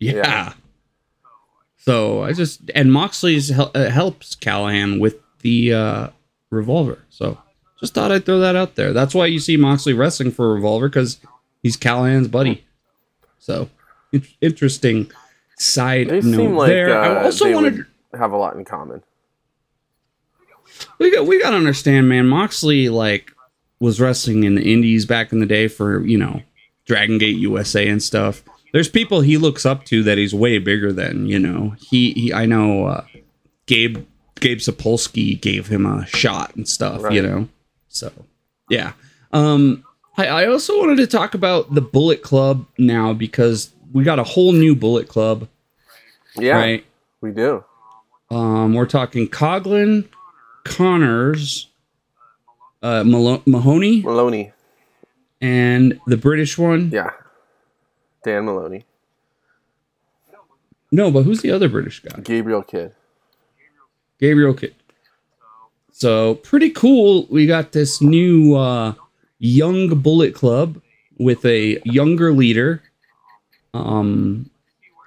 yeah. 0.00 0.12
yeah. 0.16 0.52
So 1.76 2.22
I 2.22 2.32
just 2.32 2.70
and 2.74 2.92
Moxley's 2.92 3.50
hel- 3.50 3.70
uh, 3.74 3.90
helps 3.90 4.34
Callihan 4.34 5.00
with 5.00 5.16
the 5.40 5.72
uh, 5.74 6.08
revolver. 6.50 7.04
So 7.10 7.38
just 7.84 7.92
thought 7.92 8.10
I'd 8.10 8.24
throw 8.24 8.40
that 8.40 8.56
out 8.56 8.76
there. 8.76 8.94
That's 8.94 9.14
why 9.14 9.26
you 9.26 9.38
see 9.38 9.58
Moxley 9.58 9.92
wrestling 9.92 10.30
for 10.30 10.50
a 10.50 10.54
revolver 10.54 10.88
because 10.88 11.18
he's 11.62 11.76
Callihan's 11.76 12.28
buddy. 12.28 12.64
So 13.38 13.68
in- 14.10 14.26
interesting 14.40 15.10
side 15.58 16.08
They 16.08 16.22
note 16.22 16.36
seem 16.36 16.56
like 16.56 16.68
there. 16.68 16.98
I 16.98 17.08
uh, 17.08 17.24
also 17.24 17.44
they 17.44 17.54
wanted 17.54 17.84
have 18.18 18.32
a 18.32 18.38
lot 18.38 18.56
in 18.56 18.64
common. 18.64 19.02
we 20.98 21.10
got 21.10 21.26
we 21.26 21.42
got 21.42 21.50
to 21.50 21.56
understand, 21.56 22.08
man. 22.08 22.26
Moxley 22.26 22.88
like 22.88 23.32
was 23.80 24.00
wrestling 24.00 24.44
in 24.44 24.54
the 24.54 24.72
Indies 24.72 25.04
back 25.04 25.30
in 25.30 25.40
the 25.40 25.46
day 25.46 25.68
for 25.68 26.02
you 26.06 26.16
know 26.16 26.40
Dragon 26.86 27.18
Gate 27.18 27.36
USA 27.36 27.86
and 27.86 28.02
stuff. 28.02 28.42
There's 28.72 28.88
people 28.88 29.20
he 29.20 29.36
looks 29.36 29.66
up 29.66 29.84
to 29.84 30.02
that 30.04 30.16
he's 30.16 30.34
way 30.34 30.58
bigger 30.58 30.90
than. 30.90 31.26
You 31.26 31.38
know, 31.38 31.76
he, 31.78 32.12
he 32.12 32.32
I 32.32 32.46
know 32.46 32.86
uh, 32.86 33.04
Gabe 33.66 34.06
Gabe 34.40 34.58
Sapolsky 34.58 35.38
gave 35.38 35.68
him 35.68 35.84
a 35.86 36.06
shot 36.06 36.56
and 36.56 36.66
stuff. 36.66 37.12
You 37.12 37.22
know, 37.22 37.48
so 37.94 38.12
yeah. 38.68 38.92
Um, 39.32 39.84
I, 40.16 40.26
I 40.26 40.46
also 40.46 40.78
wanted 40.78 40.96
to 40.96 41.06
talk 41.06 41.34
about 41.34 41.72
the 41.74 41.80
Bullet 41.80 42.22
Club 42.22 42.66
now 42.78 43.12
because 43.12 43.72
we 43.92 44.04
got 44.04 44.18
a 44.18 44.24
whole 44.24 44.52
new 44.52 44.74
Bullet 44.74 45.08
Club, 45.08 45.48
Yeah, 46.36 46.56
right? 46.56 46.84
we 47.20 47.30
do. 47.30 47.64
Um, 48.30 48.74
we're 48.74 48.86
talking 48.86 49.28
Coughlin, 49.28 50.08
Connors, 50.64 51.68
uh, 52.82 53.04
Malo- 53.04 53.42
Mahoney, 53.46 54.02
Moloney. 54.02 54.52
and 55.40 56.00
the 56.06 56.16
British 56.16 56.58
one. 56.58 56.90
Yeah, 56.92 57.10
Dan 58.24 58.44
Moloney, 58.46 58.84
No, 60.90 61.10
but 61.10 61.22
who's 61.24 61.42
the 61.42 61.50
other 61.50 61.68
British 61.68 62.00
guy? 62.00 62.20
Gabriel 62.20 62.62
Kidd. 62.62 62.92
Gabriel 64.20 64.54
Kidd. 64.54 64.74
So 65.96 66.34
pretty 66.34 66.70
cool. 66.70 67.24
We 67.30 67.46
got 67.46 67.70
this 67.70 68.02
new 68.02 68.56
uh, 68.56 68.94
young 69.38 69.88
Bullet 70.00 70.34
Club 70.34 70.82
with 71.18 71.44
a 71.46 71.80
younger 71.84 72.32
leader. 72.32 72.82
Um, 73.72 74.50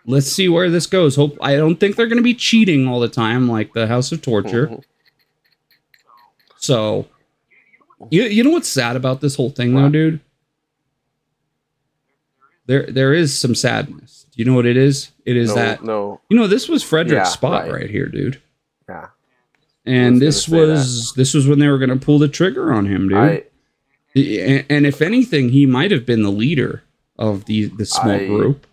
let's 0.05 0.27
see 0.27 0.47
where 0.47 0.69
this 0.69 0.87
goes. 0.87 1.17
Hope 1.17 1.37
I 1.41 1.57
don't 1.57 1.75
think 1.77 1.97
they're 1.97 2.07
going 2.07 2.17
to 2.17 2.23
be 2.23 2.33
cheating 2.33 2.87
all 2.87 3.01
the 3.01 3.09
time 3.09 3.49
like 3.49 3.73
the 3.73 3.85
House 3.87 4.13
of 4.13 4.21
Torture. 4.21 4.67
Mhm. 4.67 4.83
So, 6.55 7.05
you 8.09 8.23
you 8.23 8.41
know 8.41 8.51
what's 8.51 8.69
sad 8.69 8.95
about 8.95 9.19
this 9.19 9.35
whole 9.35 9.49
thing 9.49 9.75
though, 9.75 9.89
dude? 9.89 10.21
There 12.65 12.85
there 12.89 13.13
is 13.13 13.37
some 13.37 13.55
sadness. 13.55 14.25
Do 14.31 14.41
you 14.41 14.45
know 14.49 14.55
what 14.55 14.65
it 14.65 14.77
is? 14.77 15.11
It 15.25 15.35
is 15.35 15.49
no, 15.49 15.55
that 15.55 15.83
no, 15.83 16.21
you 16.29 16.37
know 16.37 16.47
this 16.47 16.69
was 16.69 16.81
Fredericks' 16.81 17.27
Yeah, 17.29 17.33
spot 17.33 17.63
right. 17.63 17.73
right. 17.73 17.89
here, 17.89 18.07
dude. 18.07 18.41
yeah. 18.87 19.07
And 19.87 20.13
was 20.15 20.19
this 20.21 20.49
was 20.49 21.13
this 21.15 21.33
was 21.33 21.47
when 21.47 21.59
they 21.59 21.67
were 21.67 21.77
going 21.77 21.89
to 21.89 21.95
pull 22.05 22.19
the 22.19 22.27
trigger 22.27 22.73
on 22.73 22.85
him, 22.85 23.09
dude. 23.09 23.17
I 23.17 23.43
and, 24.15 24.65
and 24.69 24.85
if 24.87 25.01
anything, 25.01 25.49
he 25.49 25.65
might 25.65 25.91
have 25.91 26.05
been 26.05 26.23
the 26.23 26.31
leader 26.31 26.83
of 27.19 27.45
the 27.45 27.65
the 27.65 27.85
small 27.85 28.11
I- 28.11 28.27
group. 28.27 28.65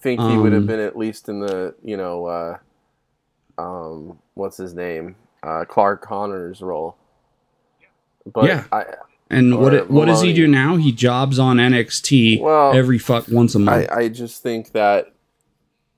think 0.00 0.20
he 0.20 0.36
would 0.36 0.52
have 0.52 0.62
Um, 0.62 0.66
been 0.66 0.80
at 0.80 0.96
least 0.98 1.28
in 1.28 1.40
the 1.40 1.74
you 1.82 1.96
know, 1.96 2.26
uh, 2.26 2.58
um, 3.58 4.18
what's 4.34 4.56
his 4.58 4.74
name, 4.74 5.16
uh, 5.42 5.64
Clark 5.64 6.02
Connors 6.02 6.60
role. 6.60 6.96
But 8.30 8.44
Yeah. 8.46 8.64
I, 8.72 8.84
And 9.30 9.58
what 9.58 9.72
it- 9.74 9.90
what 9.90 10.04
does 10.06 10.20
he 10.20 10.32
do 10.34 10.46
now? 10.46 10.76
He 10.76 10.92
jobs 10.92 11.38
on 11.38 11.56
NXT 11.58 12.40
Well, 12.40 12.72
every 12.74 12.98
fuck 12.98 13.26
once 13.28 13.54
a 13.54 13.58
month. 13.58 13.88
I, 13.90 14.00
I 14.02 14.08
just 14.08 14.42
think 14.42 14.72
that 14.72 15.13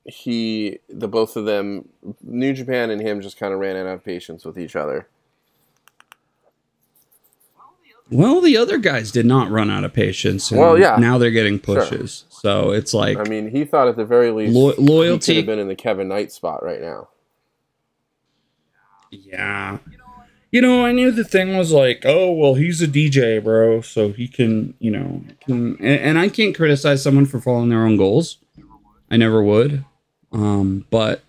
he, 0.07 0.79
the 0.89 1.07
both 1.07 1.35
of 1.35 1.45
them, 1.45 1.87
New 2.23 2.53
Japan 2.53 2.89
and 2.89 3.01
him, 3.01 3.21
just 3.21 3.37
kind 3.37 3.53
of 3.53 3.59
ran 3.59 3.75
out 3.75 3.87
of 3.87 4.03
patience 4.03 4.45
with 4.45 4.57
each 4.57 4.75
other. 4.75 5.07
Well, 8.09 8.39
the 8.39 8.55
other 8.55 8.77
guys 8.77 9.11
did 9.11 9.25
not 9.25 9.51
run 9.51 9.69
out 9.69 9.83
of 9.83 9.91
patience. 9.93 10.49
and 10.49 10.59
Well, 10.61 10.79
yeah. 10.79 10.95
Now 10.97 11.17
they're 11.17 11.29
getting 11.29 11.61
Sure. 11.61 11.75
pushes. 11.75 12.23
So 12.29 12.71
it's 12.71 12.93
like, 12.93 13.17
I 13.17 13.23
mean, 13.23 13.49
he 13.51 13.65
thought 13.65 13.89
at 13.89 13.97
the 13.97 14.05
very 14.05 14.31
least 14.31 14.53
Lo- 14.55 14.73
loyalty- 14.77 15.33
could 15.33 15.37
have 15.39 15.45
been 15.45 15.59
in 15.59 15.67
the 15.67 15.75
Kevin 15.75 16.07
Knight 16.07 16.31
spot 16.31 16.63
right 16.63 16.79
now. 16.81 17.09
yeah. 19.11 19.79
You 20.49 20.61
know, 20.61 20.85
I 20.85 20.93
knew 20.93 21.11
the 21.11 21.25
thing 21.25 21.57
was 21.57 21.73
like, 21.73 22.03
oh, 22.05 22.31
well, 22.31 22.53
he's 22.53 22.81
a 22.81 22.87
DJ, 22.87 23.43
bro. 23.43 23.81
So 23.81 24.13
he 24.13 24.29
can, 24.29 24.73
you 24.79 24.89
know, 24.89 25.21
can, 25.45 25.75
and, 25.81 25.99
and 25.99 26.17
I 26.17 26.29
can't 26.29 26.55
criticize 26.55 27.03
someone 27.03 27.25
for 27.25 27.41
following 27.41 27.67
their 27.67 27.83
own 27.85 27.97
goals. 27.97 28.37
I 29.11 29.17
never 29.17 29.43
would. 29.43 29.83
Um, 30.31 30.85
but 30.89 31.23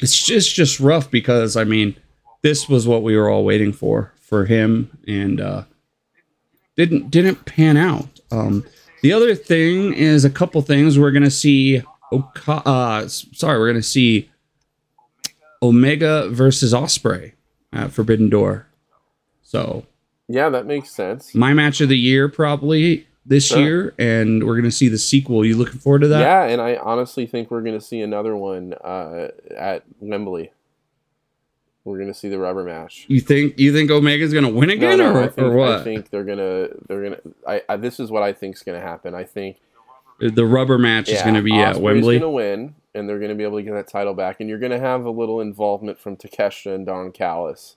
it's 0.00 0.18
just, 0.24 0.54
just 0.54 0.80
rough 0.80 1.10
because, 1.10 1.56
I 1.56 1.64
mean, 1.64 1.94
this 2.42 2.68
was 2.68 2.86
what 2.88 3.02
we 3.02 3.16
were 3.16 3.28
all 3.30 3.44
waiting 3.44 3.72
for, 3.72 4.12
for 4.20 4.44
him. 4.46 4.90
And, 5.06 5.40
uh, 5.40 5.64
didn't 6.76 7.10
didn't 7.10 7.44
pan 7.44 7.76
out. 7.76 8.18
Um, 8.30 8.64
the 9.02 9.12
other 9.12 9.34
thing 9.34 9.92
is 9.92 10.24
a 10.24 10.30
couple 10.30 10.62
things 10.62 10.98
we're 10.98 11.10
gonna 11.10 11.30
see. 11.30 11.82
Oka- 12.10 12.62
uh, 12.66 13.06
sorry, 13.08 13.58
we're 13.58 13.66
gonna 13.68 13.82
see 13.82 14.30
Omega 15.62 16.28
versus 16.30 16.72
Ospreay 16.72 17.32
at 17.74 17.92
Forbidden 17.92 18.28
Door. 18.30 18.66
So 19.42 19.84
Yeah, 20.28 20.48
that 20.48 20.64
makes 20.66 20.90
sense. 20.90 21.34
my 21.34 21.52
match 21.52 21.80
of 21.82 21.90
the 21.90 21.98
year 21.98 22.28
probably 22.28 23.06
this 23.24 23.46
Sure. 23.46 23.60
year, 23.60 23.94
and 23.98 24.44
we're 24.44 24.56
gonna 24.56 24.70
see 24.70 24.88
the 24.88 24.98
sequel. 24.98 25.44
You 25.44 25.56
looking 25.56 25.78
forward 25.78 26.00
to 26.00 26.08
that? 26.08 26.20
Yeah, 26.20 26.44
and 26.44 26.60
I 26.60 26.76
honestly 26.76 27.26
think 27.26 27.50
we're 27.50 27.62
going 27.62 27.78
to 27.78 27.84
see 27.84 28.00
another 28.00 28.36
one 28.36 28.74
uh, 28.74 29.28
at 29.56 29.84
Wembley. 30.00 30.52
We're 31.84 31.98
going 31.98 32.12
to 32.12 32.14
see 32.14 32.28
the 32.28 32.38
rubber 32.38 32.62
match. 32.62 33.06
You 33.08 33.20
think 33.20 33.58
you 33.58 33.72
think 33.72 33.90
Omega's 33.90 34.32
gonna 34.32 34.48
win 34.48 34.70
again, 34.70 34.98
no, 34.98 35.12
no, 35.12 35.20
or, 35.20 35.28
think, 35.28 35.46
or 35.46 35.52
what? 35.56 35.80
I 35.80 35.84
think 35.84 36.10
they're 36.10 36.24
gonna 36.24 36.68
they're 36.88 37.02
gonna. 37.02 37.20
I, 37.46 37.62
I 37.68 37.76
this 37.76 37.98
is 37.98 38.10
what 38.10 38.22
I 38.22 38.32
think 38.32 38.56
is 38.56 38.62
gonna 38.62 38.80
happen. 38.80 39.14
I 39.14 39.24
think 39.24 39.58
the 40.20 40.46
rubber 40.46 40.78
match 40.78 41.08
is 41.08 41.22
gonna 41.22 41.42
be 41.42 41.58
at 41.58 41.80
Wembley. 41.80 42.18
gonna 42.18 42.30
win, 42.30 42.74
and 42.94 43.08
they're 43.08 43.18
gonna 43.18 43.34
be 43.34 43.42
able 43.42 43.58
to 43.58 43.62
get 43.64 43.72
that 43.74 43.88
title 43.88 44.14
back, 44.14 44.38
and 44.40 44.48
you're 44.48 44.58
gonna 44.60 44.78
have 44.78 45.04
a 45.04 45.10
little 45.10 45.40
involvement 45.40 45.98
from 45.98 46.16
Takeshita 46.16 46.74
and 46.74 46.86
Don 46.86 47.10
Callis. 47.10 47.76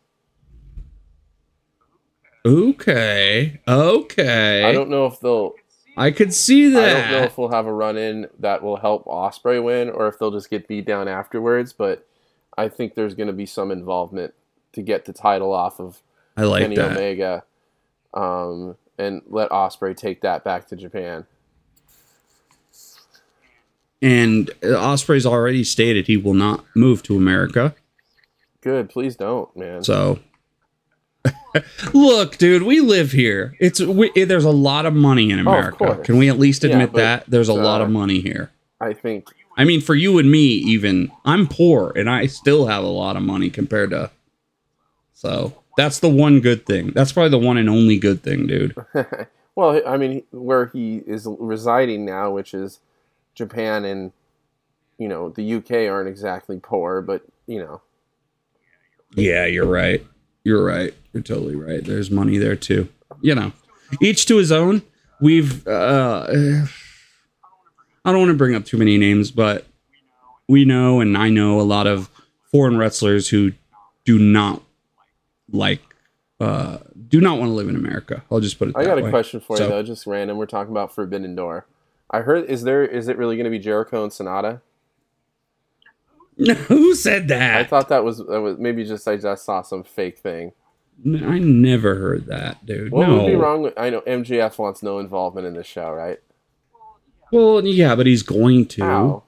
Okay. 2.45 3.59
Okay. 3.67 4.63
I 4.63 4.71
don't 4.71 4.89
know 4.89 5.07
if 5.07 5.19
they'll. 5.19 5.55
I 5.97 6.11
could 6.11 6.33
see 6.33 6.69
that. 6.69 6.97
I 6.97 7.01
don't 7.01 7.11
know 7.11 7.25
if 7.25 7.37
we'll 7.37 7.51
have 7.51 7.65
a 7.65 7.73
run 7.73 7.97
in 7.97 8.27
that 8.39 8.61
will 8.61 8.75
help 8.75 9.05
Ospreay 9.05 9.63
win, 9.63 9.89
or 9.89 10.07
if 10.07 10.19
they'll 10.19 10.31
just 10.31 10.49
get 10.49 10.67
beat 10.67 10.85
down 10.85 11.07
afterwards. 11.07 11.73
But 11.73 12.05
I 12.57 12.69
think 12.69 12.95
there's 12.95 13.15
going 13.15 13.27
to 13.27 13.33
be 13.33 13.45
some 13.45 13.71
involvement 13.71 14.33
to 14.73 14.81
get 14.81 15.05
the 15.05 15.13
title 15.13 15.53
off 15.53 15.79
of 15.79 16.01
I 16.37 16.43
like 16.43 16.63
Kenny 16.63 16.75
that. 16.75 16.91
Omega, 16.91 17.43
um, 18.13 18.75
and 18.97 19.21
let 19.27 19.49
Ospreay 19.49 19.95
take 19.95 20.21
that 20.21 20.43
back 20.43 20.67
to 20.67 20.75
Japan. 20.75 21.25
And 24.01 24.47
Ospreay's 24.61 25.25
already 25.25 25.63
stated 25.63 26.07
he 26.07 26.17
will 26.17 26.33
not 26.33 26.63
move 26.75 27.01
to 27.03 27.15
America. 27.15 27.73
Good, 28.61 28.89
please 28.89 29.15
don't, 29.15 29.55
man. 29.55 29.83
So, 29.83 30.19
look, 31.93 32.37
dude, 32.37 32.63
we 32.63 32.79
live 32.81 33.11
here. 33.11 33.55
It's 33.59 33.79
we, 33.79 34.11
there's 34.25 34.45
a 34.45 34.51
lot 34.51 34.85
of 34.85 34.93
money 34.93 35.31
in 35.31 35.39
America. 35.39 35.77
course. 35.77 36.05
Can 36.05 36.17
we 36.17 36.29
at 36.29 36.39
least 36.39 36.63
admit 36.63 36.91
but, 36.91 36.99
that 36.99 37.25
there's 37.27 37.49
a 37.49 37.53
lot 37.53 37.81
uh, 37.81 37.85
of 37.85 37.89
money 37.91 38.21
here? 38.21 38.51
I 38.79 38.93
think 38.93 39.29
I 39.57 39.63
mean, 39.63 39.81
for 39.81 39.95
you 39.95 40.19
and 40.19 40.29
me, 40.29 40.39
even 40.39 41.11
I'm 41.23 41.47
poor, 41.47 41.93
and 41.95 42.09
I 42.09 42.25
still 42.25 42.67
have 42.67 42.83
a 42.83 42.87
lot 42.87 43.15
of 43.15 43.23
money 43.23 43.49
compared 43.49 43.91
to. 43.91 44.11
So 45.13 45.63
that's 45.77 45.99
the 45.99 46.09
one 46.09 46.41
good 46.41 46.65
thing. 46.65 46.91
That's 46.93 47.13
probably 47.13 47.29
the 47.29 47.45
one 47.45 47.57
and 47.57 47.69
only 47.69 47.97
good 47.97 48.21
thing, 48.21 48.47
dude. 48.47 48.75
well, 49.55 49.81
I 49.87 49.97
mean, 49.97 50.23
where 50.31 50.67
he 50.67 50.97
is 50.97 51.25
residing 51.39 52.05
now, 52.05 52.31
which 52.31 52.53
is 52.53 52.79
Japan 53.33 53.85
and 53.85 54.11
you 54.97 55.07
know 55.07 55.29
the 55.29 55.55
UK, 55.55 55.89
aren't 55.89 56.09
exactly 56.09 56.59
poor, 56.61 57.01
but 57.01 57.23
you 57.47 57.59
know, 57.59 57.81
Yeah, 59.15 59.45
you're 59.45 59.67
right. 59.67 60.05
You're 60.45 60.63
right. 60.63 60.93
You're 61.11 61.23
totally 61.23 61.55
right. 61.55 61.83
There's 61.83 62.09
money 62.09 62.37
there 62.37 62.55
too. 62.55 62.87
You 63.21 63.35
know, 63.35 63.51
each 64.01 64.25
to 64.27 64.37
his 64.37 64.51
own. 64.53 64.83
We've. 65.19 65.67
uh 65.67 66.27
I 68.05 68.11
don't 68.11 68.19
want 68.19 68.29
to 68.29 68.37
bring 68.37 68.53
up 68.55 68.63
too 68.65 68.77
many 68.77 68.97
names, 68.99 69.31
but 69.31 69.65
we 70.47 70.63
know, 70.63 70.99
and 71.01 71.17
I 71.17 71.29
know 71.29 71.59
a 71.59 71.63
lot 71.63 71.87
of 71.87 72.07
foreign 72.51 72.77
wrestlers 72.77 73.27
who 73.29 73.53
do 74.05 74.19
not 74.19 74.61
like, 75.51 75.81
uh 76.39 76.77
do 77.07 77.19
not 77.21 77.39
want 77.39 77.49
to 77.49 77.53
live 77.53 77.67
in 77.69 77.75
America. 77.75 78.23
I'll 78.31 78.39
just 78.39 78.59
put 78.59 78.69
it. 78.69 78.75
I 78.77 78.83
got 78.85 78.99
a 78.99 79.03
way. 79.03 79.09
question 79.09 79.39
for 79.39 79.57
So- 79.57 79.63
you 79.63 79.69
though, 79.71 79.83
just 79.83 80.05
random. 80.05 80.37
We're 80.37 80.45
talking 80.45 80.71
about 80.71 80.93
Forbidden 80.93 81.35
Door. 81.35 81.65
I 82.11 82.19
heard 82.21 82.45
is 82.49 82.61
there 82.63 82.85
is 82.85 83.07
it 83.07 83.17
really 83.17 83.35
going 83.35 83.45
to 83.45 83.49
be 83.49 83.57
Jericho 83.59 84.03
and 84.03 84.11
Sanada? 84.11 84.61
Who 86.67 86.95
said 86.95 87.29
that? 87.29 87.57
I 87.57 87.63
thought 87.63 87.89
that 87.89 88.03
was 88.03 88.17
that 88.17 88.41
was 88.41 88.57
maybe 88.57 88.83
just 88.83 89.07
I 89.07 89.17
just 89.17 89.45
saw 89.45 89.61
some 89.61 89.83
fake 89.83 90.19
thing. 90.19 90.51
I 91.05 91.39
never 91.39 91.95
heard 91.95 92.25
that, 92.27 92.65
dude. 92.65 92.91
What 92.91 93.07
no. 93.07 93.17
would 93.17 93.27
be 93.27 93.35
wrong 93.35 93.61
with 93.61 93.73
I 93.77 93.89
know 93.89 94.01
MJF 94.01 94.57
wants 94.57 94.83
no 94.83 94.99
involvement 94.99 95.47
in 95.47 95.53
this 95.53 95.67
show, 95.67 95.91
right? 95.91 96.19
Well, 97.31 97.65
yeah, 97.65 97.95
but 97.95 98.05
he's 98.05 98.23
going 98.23 98.65
to. 98.67 98.83
How? 98.83 99.23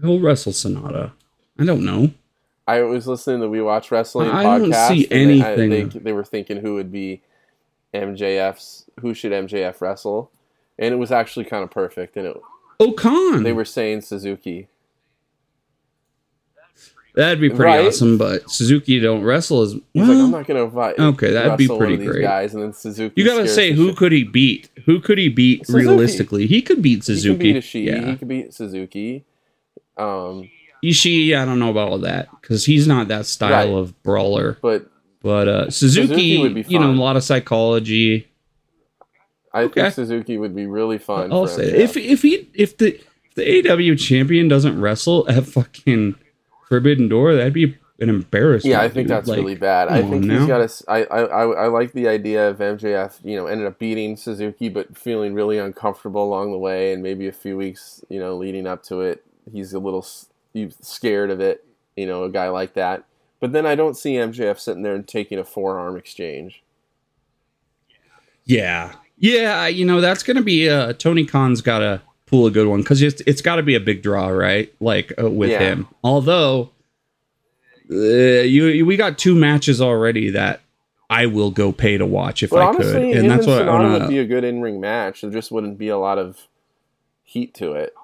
He'll 0.00 0.20
wrestle 0.20 0.52
Sanada. 0.52 1.12
I 1.58 1.64
don't 1.64 1.84
know. 1.84 2.12
I 2.66 2.82
was 2.82 3.06
listening 3.06 3.40
to 3.40 3.48
We 3.48 3.62
Watch 3.62 3.90
Wrestling 3.90 4.30
I 4.30 4.42
don't 4.42 4.74
see 4.74 5.08
and 5.10 5.30
they- 5.30 5.42
I- 5.42 5.52
anything. 5.52 5.88
They, 5.88 5.98
they 5.98 6.12
were 6.12 6.24
thinking 6.24 6.58
who 6.58 6.74
would 6.74 6.92
be 6.92 7.22
MJF's 7.94 8.84
who 9.00 9.14
should 9.14 9.32
MJF 9.32 9.80
wrestle, 9.80 10.30
and 10.78 10.92
it 10.92 10.98
was 10.98 11.10
actually 11.10 11.46
kind 11.46 11.64
of 11.64 11.70
perfect. 11.70 12.16
And 12.16 12.26
it, 12.26 12.36
Okan. 12.80 13.42
they 13.44 13.52
were 13.52 13.64
saying 13.64 14.02
Suzuki. 14.02 14.68
That'd 17.14 17.40
be 17.40 17.48
pretty 17.48 17.64
Right? 17.64 17.86
awesome, 17.88 18.16
but 18.16 18.48
Suzuki 18.48 19.00
don't 19.00 19.22
wrestle 19.24 19.62
as 19.62 19.72
He's 19.72 19.82
well. 19.94 20.06
like, 20.06 20.16
I'm 20.18 20.30
not 20.30 20.46
going 20.46 20.58
to 20.58 20.64
invite. 20.64 20.98
okay, 21.00 21.32
that'd 21.32 21.58
be 21.58 21.66
pretty 21.66 21.96
great. 21.96 22.22
Guys, 22.22 22.54
and 22.54 22.62
then 22.62 22.72
Suzuki. 22.72 23.20
you 23.20 23.26
gotta 23.26 23.48
say 23.48 23.72
who 23.72 23.88
shit- 23.88 23.96
could 23.96 24.12
he 24.12 24.22
beat? 24.22 24.68
Who 24.86 25.00
could 25.00 25.18
he 25.18 25.28
beat 25.28 25.66
Suzuki. 25.66 25.84
realistically? 25.86 26.46
He 26.46 26.62
could 26.62 26.80
beat 26.80 27.02
Suzuki. 27.02 27.46
He 27.46 27.52
can 27.52 27.60
beat 27.60 27.64
Ishii. 27.64 27.84
yeah, 27.86 28.10
He 28.10 28.16
could 28.16 28.28
beat 28.28 28.54
Suzuki. 28.54 29.24
Um, 29.96 30.48
Ishii. 30.84 31.36
I 31.36 31.44
don't 31.44 31.58
know 31.58 31.70
about 31.70 31.88
all 31.88 31.98
that 31.98 32.28
because 32.40 32.64
he's 32.66 32.86
not 32.86 33.08
that 33.08 33.26
style 33.26 33.50
Right. 33.74 33.78
of 33.80 34.00
brawler. 34.04 34.56
but 34.62 34.88
But 35.20 35.48
uh, 35.48 35.70
Suzuki, 35.70 36.06
Suzuki 36.06 36.38
would 36.38 36.54
be 36.54 36.64
you 36.68 36.78
know, 36.78 36.90
a 36.90 36.92
lot 36.92 37.16
of 37.16 37.24
psychology. 37.24 38.27
I 39.58 39.62
Okay. 39.64 39.82
think 39.82 39.94
Suzuki 39.94 40.38
would 40.38 40.54
be 40.54 40.66
really 40.66 40.98
fun. 40.98 41.32
I'll 41.32 41.46
say 41.46 41.64
if 41.64 41.96
if 41.96 42.22
he 42.22 42.48
if 42.54 42.76
the 42.78 43.00
if 43.24 43.34
the 43.34 43.70
AW 43.92 43.94
champion 43.96 44.48
doesn't 44.48 44.80
wrestle 44.80 45.28
at 45.28 45.44
fucking 45.46 46.14
Forbidden 46.68 47.08
Door, 47.08 47.34
that'd 47.36 47.52
be 47.52 47.76
an 48.00 48.08
embarrassment. 48.08 48.70
Yeah, 48.72 48.80
I 48.80 48.88
think 48.88 49.08
dude. 49.08 49.16
that's 49.16 49.28
Like, 49.28 49.38
really 49.38 49.54
bad. 49.56 49.88
I 49.88 50.02
think 50.02 50.24
he's 50.24 50.26
now. 50.32 50.46
got 50.46 50.68
to. 50.68 50.84
I, 50.88 51.04
I 51.04 51.20
I 51.22 51.42
I 51.64 51.66
like 51.66 51.92
the 51.92 52.06
idea 52.08 52.48
of 52.48 52.58
MJF. 52.58 53.18
You 53.24 53.36
know, 53.36 53.46
ended 53.46 53.66
up 53.66 53.78
beating 53.78 54.16
Suzuki, 54.16 54.68
but 54.68 54.96
feeling 54.96 55.34
really 55.34 55.58
uncomfortable 55.58 56.22
along 56.24 56.52
the 56.52 56.58
way, 56.58 56.92
and 56.92 57.02
maybe 57.02 57.26
a 57.26 57.32
few 57.32 57.56
weeks, 57.56 58.04
you 58.08 58.20
know, 58.20 58.36
leading 58.36 58.66
up 58.66 58.82
to 58.84 59.00
it, 59.00 59.24
he's 59.52 59.72
a 59.72 59.78
little 59.78 60.06
scared 60.80 61.30
of 61.30 61.40
it. 61.40 61.64
You 61.96 62.06
know, 62.06 62.22
a 62.24 62.30
guy 62.30 62.48
like 62.48 62.74
that. 62.74 63.04
But 63.40 63.52
then 63.52 63.66
I 63.66 63.74
don't 63.74 63.96
see 63.96 64.14
MJF 64.14 64.58
sitting 64.58 64.82
there 64.82 64.94
and 64.94 65.06
taking 65.06 65.38
a 65.38 65.44
forearm 65.44 65.96
exchange. 65.96 66.62
Yeah, 68.44 68.94
yeah. 69.18 69.66
You 69.66 69.84
know 69.84 70.00
that's 70.00 70.22
gonna 70.22 70.42
be 70.42 70.68
uh 70.68 70.92
Tony 70.94 71.24
Khan's 71.24 71.60
got 71.60 71.80
to 71.80 72.00
pull 72.26 72.46
a 72.46 72.50
good 72.50 72.66
one 72.68 72.80
because 72.82 73.00
it's 73.02 73.20
it's 73.26 73.40
got 73.42 73.56
to 73.56 73.62
be 73.62 73.74
a 73.74 73.80
big 73.80 74.02
draw, 74.02 74.28
right? 74.28 74.72
Like 74.80 75.12
uh, 75.22 75.30
with 75.30 75.50
Yeah. 75.50 75.60
him. 75.60 75.88
Although 76.04 76.70
uh, 77.90 77.94
you, 77.94 78.66
you 78.66 78.86
we 78.86 78.96
got 78.96 79.16
two 79.18 79.34
matches 79.34 79.80
already 79.80 80.30
that 80.30 80.60
I 81.10 81.24
will 81.26 81.50
go 81.50 81.72
pay 81.72 81.96
to 81.96 82.04
watch 82.04 82.42
if 82.42 82.52
I 82.52 82.66
honestly, 82.66 82.92
could, 82.92 83.02
him 83.02 83.18
and 83.22 83.30
that's 83.30 83.46
and 83.46 83.52
what 83.54 83.62
I 83.62 83.64
Sanada 83.64 83.68
want 83.80 83.92
would 83.92 83.98
to. 84.00 84.08
be 84.08 84.18
a 84.18 84.26
good 84.26 84.44
in 84.44 84.60
ring 84.60 84.78
match. 84.80 85.22
There 85.22 85.30
just 85.30 85.50
wouldn't 85.50 85.78
be 85.78 85.88
a 85.88 85.96
lot 85.96 86.18
of 86.18 86.36
heat 87.24 87.54
to 87.54 87.72
it. 87.72 87.94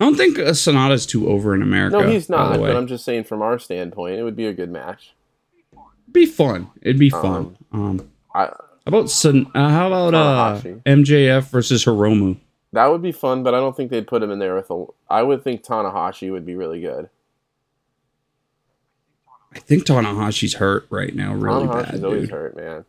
I 0.00 0.04
don't 0.04 0.16
think 0.16 0.38
uh, 0.38 0.50
Sanada's 0.50 1.06
too 1.06 1.28
over 1.28 1.54
in 1.54 1.62
America. 1.62 1.98
No, 1.98 2.08
he's 2.08 2.28
not. 2.28 2.58
But 2.58 2.74
I'm 2.74 2.86
just 2.86 3.04
saying, 3.04 3.24
from 3.24 3.42
our 3.42 3.58
standpoint, 3.58 4.18
it 4.18 4.22
would 4.24 4.34
be 4.34 4.46
a 4.46 4.52
good 4.54 4.70
match. 4.70 5.12
It'd 5.72 6.12
be 6.12 6.26
fun. 6.26 6.70
It'd 6.82 6.98
be 6.98 7.10
fun. 7.10 7.56
Um, 7.70 8.10
I, 8.34 8.46
how 8.46 8.54
about 8.86 9.24
uh, 9.24 9.68
how 9.68 9.86
about 9.88 10.14
uh, 10.14 10.60
Tanahashi. 10.62 10.82
MJF 10.84 11.50
versus 11.50 11.84
Hiromu? 11.84 12.36
That 12.72 12.86
would 12.86 13.02
be 13.02 13.12
fun, 13.12 13.42
but 13.42 13.54
I 13.54 13.58
don't 13.58 13.76
think 13.76 13.90
they'd 13.90 14.06
put 14.06 14.22
him 14.22 14.30
in 14.30 14.38
there 14.38 14.54
with 14.54 14.70
a. 14.70 14.84
I 15.08 15.22
would 15.22 15.42
think 15.44 15.62
Tanahashi 15.64 16.30
would 16.30 16.46
be 16.46 16.54
really 16.54 16.80
good. 16.80 17.08
I 19.52 19.58
think 19.58 19.84
Tanahashi's 19.84 20.54
hurt 20.54 20.86
right 20.90 21.14
now, 21.14 21.34
really 21.34 21.66
Tanahashi's 21.66 21.90
bad, 21.92 22.04
always 22.04 22.20
dude. 22.22 22.30
hurt, 22.30 22.56
man. 22.56 22.84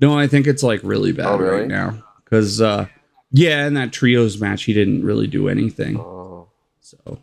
No, 0.00 0.18
I 0.18 0.26
think 0.26 0.46
it's 0.46 0.62
like 0.62 0.80
really 0.82 1.12
bad 1.12 1.26
Oh, 1.26 1.38
really? 1.38 1.60
right 1.60 1.68
now 1.68 2.02
because 2.24 2.60
uh, 2.60 2.86
yeah, 3.30 3.66
in 3.66 3.74
that 3.74 3.92
trios 3.92 4.40
match, 4.40 4.64
he 4.64 4.72
didn't 4.74 5.04
really 5.04 5.26
do 5.28 5.48
anything. 5.48 5.98
Oh, 5.98 6.48
So 6.80 7.20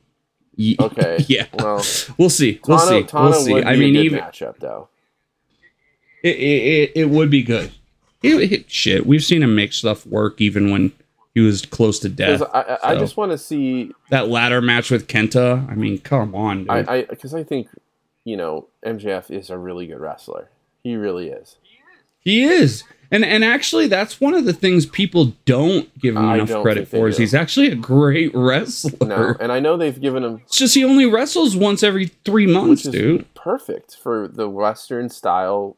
Ye- 0.56 0.78
okay. 0.80 1.24
yeah, 1.28 1.48
Well, 1.54 1.84
we'll 2.18 2.30
see. 2.30 2.60
We'll 2.68 2.80
Tana, 2.80 2.90
see. 2.90 3.04
Tana 3.04 3.30
we'll 3.30 3.34
see. 3.42 3.54
would 3.54 3.66
I 3.66 3.74
be 3.74 3.80
mean, 3.80 3.96
a 3.96 3.98
good 4.00 4.06
even 4.06 4.20
matchup 4.20 4.58
though. 4.60 4.88
It, 6.24 6.36
it, 6.38 6.92
it, 6.96 7.10
would 7.10 7.30
be 7.30 7.44
good. 7.44 7.72
It, 8.22 8.52
it- 8.52 8.72
shit, 8.72 9.06
we've 9.06 9.24
seen 9.24 9.44
him 9.44 9.56
make 9.56 9.74
stuff 9.74 10.06
work 10.06 10.40
even 10.42 10.72
when 10.72 10.92
he 11.34 11.42
was 11.42 11.64
close 11.66 12.00
to 12.00 12.10
death. 12.10 12.42
I, 12.54 12.62
I, 12.62 12.92
I 12.92 12.96
just 12.96 13.18
want 13.18 13.32
to 13.32 13.38
see. 13.38 13.92
that 14.10 14.30
ladder 14.30 14.62
match 14.62 14.90
with 14.92 15.08
Kenta. 15.08 15.70
I 15.70 15.76
mean, 15.76 15.98
come 16.00 16.34
on, 16.36 16.60
dude. 16.60 16.70
I, 16.70 16.98
I, 16.98 17.02
because 17.06 17.34
I 17.34 17.44
think, 17.44 17.68
you 18.24 18.38
know, 18.38 18.68
MJF 18.86 19.32
is 19.32 19.50
a 19.50 19.58
really 19.58 19.88
good 19.88 20.00
wrestler. 20.00 20.50
He 20.84 20.96
really 20.96 21.30
is. 21.30 21.58
He 22.20 22.44
is. 22.44 22.84
And 23.12 23.24
and 23.24 23.44
actually 23.44 23.86
that's 23.88 24.20
one 24.20 24.34
of 24.34 24.46
the 24.46 24.54
things 24.54 24.88
people 24.88 25.34
don't 25.46 25.88
give 26.00 26.16
him 26.16 26.26
I 26.26 26.38
enough 26.38 26.64
credit 26.64 26.88
for 26.88 27.08
is 27.08 27.18
do. 27.18 27.22
he's 27.22 27.36
actually 27.36 27.68
a 27.68 27.76
great 27.76 28.32
wrestler. 28.34 29.08
No, 29.08 29.36
and 29.40 29.52
I 29.52 29.60
know 29.60 29.78
they've 29.78 30.00
given 30.00 30.24
him 30.24 30.42
It's 30.46 30.58
just 30.58 30.74
he 30.74 30.84
only 30.84 31.06
wrestles 31.06 31.56
once 31.56 31.84
every 31.84 32.08
three 32.26 32.48
months, 32.48 32.86
which 32.86 32.96
is 32.96 33.02
dude. 33.02 33.34
perfect 33.36 33.98
for 33.98 34.28
the 34.28 34.50
Western 34.50 35.10
style, 35.10 35.78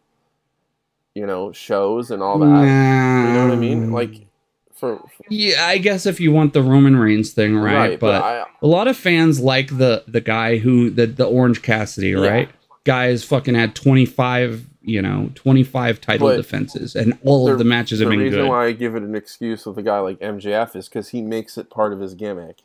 know, 1.48 1.52
shows 1.54 2.12
and 2.12 2.22
all 2.24 2.40
that. 2.40 2.46
Nah. 2.46 3.28
You 3.28 3.34
know 3.34 3.46
what 3.48 3.54
I 3.54 3.58
mean? 3.60 3.88
Mm. 3.90 3.94
Like, 3.94 4.28
for, 4.74 4.98
for 4.98 5.24
Yeah, 5.30 5.66
I 5.68 5.78
guess 5.78 6.06
if 6.06 6.20
you 6.20 6.32
want 6.32 6.54
the 6.54 6.62
Roman 6.62 6.96
Reigns 6.98 7.32
thing, 7.34 7.56
right? 7.58 7.76
right, 7.76 8.00
but 8.00 8.22
I, 8.24 8.46
a 8.62 8.68
lot 8.68 8.88
of 8.88 8.98
fans 8.98 9.40
like 9.40 9.78
the 9.78 10.04
the 10.08 10.22
guy 10.22 10.58
who 10.58 10.90
the 10.90 11.06
the 11.08 11.26
Orange 11.26 11.62
Cassidy, 11.62 12.10
Yeah. 12.10 12.28
right? 12.28 12.50
Guys 12.84 13.24
fucking 13.24 13.56
had 13.56 13.74
twenty 13.74 14.06
five, 14.06 14.66
you 14.82 15.02
know, 15.02 15.32
twenty 15.34 15.64
five 15.64 16.02
title 16.02 16.28
But 16.28 16.38
defenses, 16.38 16.96
and 16.96 17.18
all 17.24 17.50
of 17.50 17.58
the 17.58 17.64
matches 17.64 18.00
the 18.00 18.06
have 18.06 18.12
been 18.12 18.20
reason 18.20 18.48
why 18.48 18.66
I 18.68 18.72
give 18.74 18.96
it 18.96 19.04
an 19.04 19.16
excuse 19.16 19.66
with 19.66 19.78
a 19.78 19.82
guy 19.82 20.00
like 20.00 20.20
MJF 20.20 20.76
is 20.76 20.88
because 20.90 21.10
he 21.10 21.22
makes 21.22 21.58
it 21.58 21.70
part 21.70 21.94
of 21.94 22.00
his 22.00 22.14
gimmick. 22.14 22.60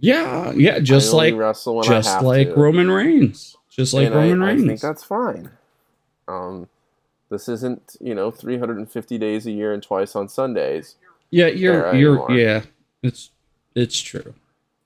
yeah, 0.00 0.52
yeah, 0.52 0.78
just 0.80 1.12
like 1.12 1.34
wrestle 1.34 1.76
when 1.76 1.84
I 1.86 1.88
just 1.88 2.22
like 2.22 2.48
to. 2.48 2.54
Roman 2.54 2.90
Reigns, 2.90 3.56
just 3.70 3.94
like 3.94 4.06
and 4.06 4.14
Roman 4.14 4.42
I, 4.42 4.46
Reigns. 4.48 4.64
I 4.64 4.66
think 4.66 4.80
that's 4.80 5.04
fine. 5.04 5.50
Um, 6.28 6.68
this 7.30 7.48
isn't 7.48 7.96
you 8.00 8.14
know 8.14 8.30
350 8.30 9.18
days 9.18 9.46
a 9.46 9.50
year 9.50 9.72
and 9.72 9.82
twice 9.82 10.14
on 10.16 10.28
Sundays, 10.28 10.96
Yeah, 11.30 11.46
you're 11.48 11.94
you're 11.94 12.16
anymore. 12.30 12.30
yeah. 12.32 12.62
It's 13.02 13.30
it's 13.74 14.00
true. 14.00 14.34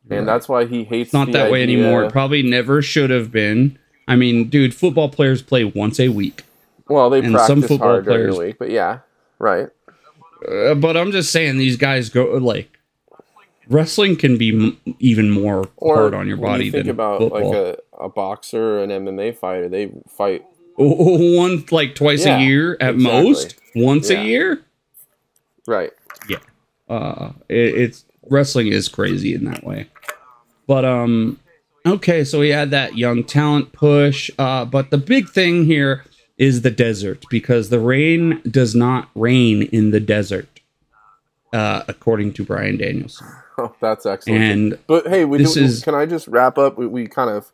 You're 0.08 0.18
and 0.20 0.26
right. 0.26 0.32
that's 0.32 0.48
why 0.48 0.64
he 0.66 0.84
hates. 0.84 1.08
it's 1.08 1.12
not 1.12 1.30
that 1.32 1.50
way 1.50 1.62
anymore. 1.62 2.04
It 2.04 2.12
probably 2.12 2.42
never 2.42 2.80
should 2.80 3.10
have 3.10 3.30
been, 3.30 3.78
I 4.08 4.16
mean, 4.16 4.48
dude, 4.48 4.74
football 4.74 5.10
players 5.10 5.42
play 5.42 5.64
once 5.64 6.00
a 6.00 6.08
week. 6.08 6.44
Well, 6.88 7.10
they 7.10 7.18
And 7.18 7.32
practice 7.34 7.46
some 7.46 7.60
football 7.62 7.88
hard 7.88 8.04
during 8.06 8.20
players- 8.20 8.34
the 8.36 8.40
week, 8.46 8.58
but 8.58 8.70
yeah, 8.70 9.00
right. 9.38 9.68
Uh, 10.50 10.74
but 10.74 10.96
I'm 10.96 11.12
just 11.12 11.30
saying 11.30 11.58
these 11.58 11.76
guys 11.76 12.08
go 12.08 12.24
like 12.38 12.78
wrestling 13.68 14.16
can 14.16 14.38
be 14.38 14.50
m- 14.54 14.78
even 14.98 15.30
more 15.30 15.68
Or 15.76 15.96
hard 15.96 16.14
on 16.14 16.26
your 16.26 16.36
body 16.38 16.66
you 16.66 16.70
think 16.70 16.84
than 16.84 16.90
about 16.90 17.20
football. 17.20 17.50
like 17.50 17.76
a, 18.00 18.04
a 18.04 18.08
boxer, 18.08 18.82
an 18.82 18.90
MMA 18.90 19.36
fighter, 19.36 19.68
they 19.68 19.92
fight 20.08 20.44
one 21.38 21.64
like 21.70 21.94
twice 21.94 22.24
Yeah, 22.24 22.38
a 22.38 22.40
year 22.40 22.76
at 22.80 22.94
exactly. 22.94 23.22
most, 23.22 23.54
once 23.74 24.10
Yeah. 24.10 24.20
a 24.20 24.24
year. 24.24 24.62
right. 25.66 25.92
Yeah. 26.28 26.38
Uh 26.88 27.32
it, 27.48 27.74
it's 27.74 28.04
wrestling 28.30 28.68
is 28.68 28.88
crazy 28.88 29.34
in 29.34 29.44
that 29.44 29.64
way 29.64 29.88
but 30.66 30.84
um 30.84 31.38
okay 31.86 32.22
so 32.24 32.38
we 32.40 32.50
had 32.50 32.70
that 32.70 32.96
young 32.98 33.24
talent 33.24 33.72
push 33.72 34.30
uh 34.38 34.64
but 34.66 34.90
the 34.90 34.98
big 34.98 35.28
thing 35.30 35.64
here 35.64 36.04
is 36.36 36.60
the 36.60 36.70
desert 36.70 37.24
because 37.30 37.70
the 37.70 37.80
rain 37.80 38.40
does 38.50 38.74
not 38.74 39.08
rain 39.14 39.62
in 39.62 39.90
the 39.92 40.00
desert 40.00 40.46
uh 41.54 41.82
according 41.88 42.32
to 42.34 42.44
bryan 42.44 42.76
danielson 42.76 43.26
Oh, 43.60 43.74
that's 43.80 44.04
excellent. 44.06 44.42
and 44.44 44.78
But 44.86 45.08
hey, 45.08 45.24
we 45.24 45.38
This 45.38 45.54
do, 45.54 45.64
is- 45.64 45.82
can 45.82 45.94
I 45.94 46.06
just 46.06 46.28
wrap 46.28 46.58
up? 46.58 46.78
We, 46.78 46.86
we 46.86 47.08
kind 47.08 47.28
of 47.30 47.50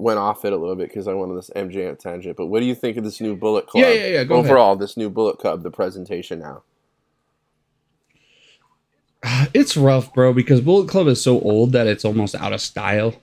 went 0.00 0.18
off 0.18 0.44
it 0.44 0.52
a 0.52 0.56
little 0.56 0.76
bit 0.76 0.88
because 0.88 1.06
I 1.06 1.14
went 1.14 1.30
on 1.30 1.36
this 1.36 1.50
MJ 1.54 1.96
tangent. 1.98 2.36
But 2.36 2.46
what 2.46 2.60
do 2.60 2.66
you 2.66 2.74
think 2.74 2.96
of 2.96 3.04
this 3.04 3.20
new 3.20 3.36
Bullet 3.36 3.66
Club? 3.66 3.84
Yeah, 3.84 3.92
yeah, 3.92 4.06
yeah, 4.06 4.24
go 4.24 4.34
ahead. 4.36 4.46
Overall, 4.46 4.76
this 4.76 4.96
new 4.96 5.10
Bullet 5.10 5.38
Club, 5.38 5.62
the 5.62 5.70
presentation 5.70 6.38
now. 6.40 6.62
it's 9.54 9.76
rough 9.76 10.12
bro 10.14 10.32
because 10.32 10.60
bullet 10.60 10.88
club 10.88 11.06
is 11.06 11.22
so 11.22 11.40
old 11.40 11.72
that 11.72 11.86
it's 11.86 12.04
almost 12.04 12.34
out 12.34 12.52
of 12.54 12.60
style 12.60 13.14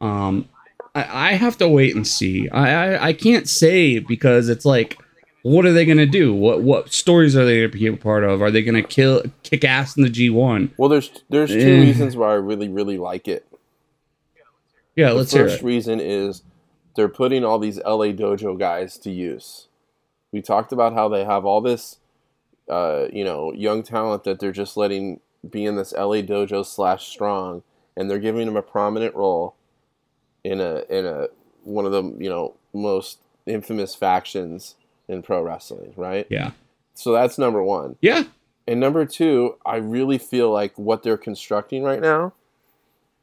um 0.00 0.48
i, 0.94 1.30
I 1.30 1.32
have 1.34 1.58
to 1.58 1.68
wait 1.68 1.94
and 1.94 2.06
see 2.06 2.48
I, 2.48 2.94
I 2.96 3.06
i 3.08 3.12
can't 3.12 3.46
say 3.48 3.98
because 3.98 4.48
it's 4.48 4.64
like 4.64 4.98
what 5.42 5.66
are 5.66 5.72
they 5.74 5.84
gonna 5.84 6.06
do 6.06 6.32
what 6.34 6.62
what 6.62 6.90
stories 6.92 7.36
are 7.36 7.44
they 7.44 7.56
gonna 7.60 7.68
be 7.68 7.86
a 7.86 7.96
part 7.96 8.24
of 8.24 8.40
are 8.40 8.50
they 8.50 8.62
gonna 8.62 8.82
kill 8.82 9.22
kick 9.42 9.62
ass 9.62 9.94
in 9.96 10.02
the 10.04 10.08
g1 10.10 10.70
Well, 10.78 10.88
there's 10.88 11.10
there's 11.28 11.50
two 11.50 11.58
Eh. 11.60 11.80
reasons 11.80 12.16
why 12.16 12.30
I 12.30 12.34
really 12.34 12.68
really 12.68 12.96
like 12.98 13.28
it. 13.28 13.46
Yeah 15.00 15.10
The 15.10 15.14
let's 15.18 15.32
hear 15.32 15.46
it. 15.46 15.50
first 15.50 15.62
reason 15.62 16.00
is 16.00 16.42
they're 16.96 17.08
putting 17.08 17.44
all 17.44 17.58
these 17.58 17.78
LA 17.78 18.08
Dojo 18.22 18.58
guys 18.58 18.98
to 18.98 19.10
use. 19.10 19.68
We 20.32 20.42
talked 20.42 20.72
about 20.72 20.92
how 20.94 21.08
they 21.08 21.24
have 21.24 21.44
all 21.44 21.60
this, 21.60 21.98
uh, 22.68 23.06
you 23.12 23.24
know, 23.24 23.52
young 23.52 23.82
talent 23.82 24.24
that 24.24 24.38
they're 24.40 24.52
just 24.52 24.76
letting 24.76 25.20
be 25.48 25.64
in 25.64 25.76
this 25.76 25.92
LA 25.92 26.22
Dojo 26.22 26.64
slash 26.64 27.06
strong, 27.08 27.62
and 27.96 28.10
they're 28.10 28.18
giving 28.18 28.46
them 28.46 28.56
a 28.56 28.62
prominent 28.62 29.14
role 29.14 29.54
in 30.44 30.60
a 30.60 30.84
in 30.88 31.06
a 31.06 31.28
one 31.64 31.86
of 31.86 31.92
the 31.92 32.02
you 32.18 32.28
know 32.30 32.54
most 32.72 33.18
infamous 33.46 33.94
factions 33.94 34.76
in 35.08 35.22
pro 35.22 35.42
wrestling, 35.42 35.92
right? 35.96 36.26
yeah 36.30 36.52
So 36.94 37.12
that's 37.12 37.38
number 37.38 37.62
one. 37.62 37.96
yeah 38.00 38.24
And 38.68 38.78
number 38.80 39.04
two, 39.06 39.56
I 39.66 39.76
really 39.76 40.18
feel 40.18 40.50
like 40.52 40.76
what 40.78 41.02
they're 41.02 41.16
constructing 41.16 41.82
right 41.82 42.00
now 42.00 42.32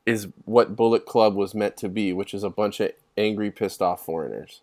is 0.07 0.27
what 0.45 0.75
Bullet 0.75 1.05
Club 1.05 1.35
was 1.35 1.53
meant 1.53 1.77
to 1.77 1.89
be, 1.89 2.13
which 2.13 2.33
is 2.33 2.43
a 2.43 2.49
bunch 2.49 2.79
of 2.79 2.91
angry, 3.17 3.51
pissed 3.51 3.81
off 3.81 4.03
foreigners. 4.05 4.61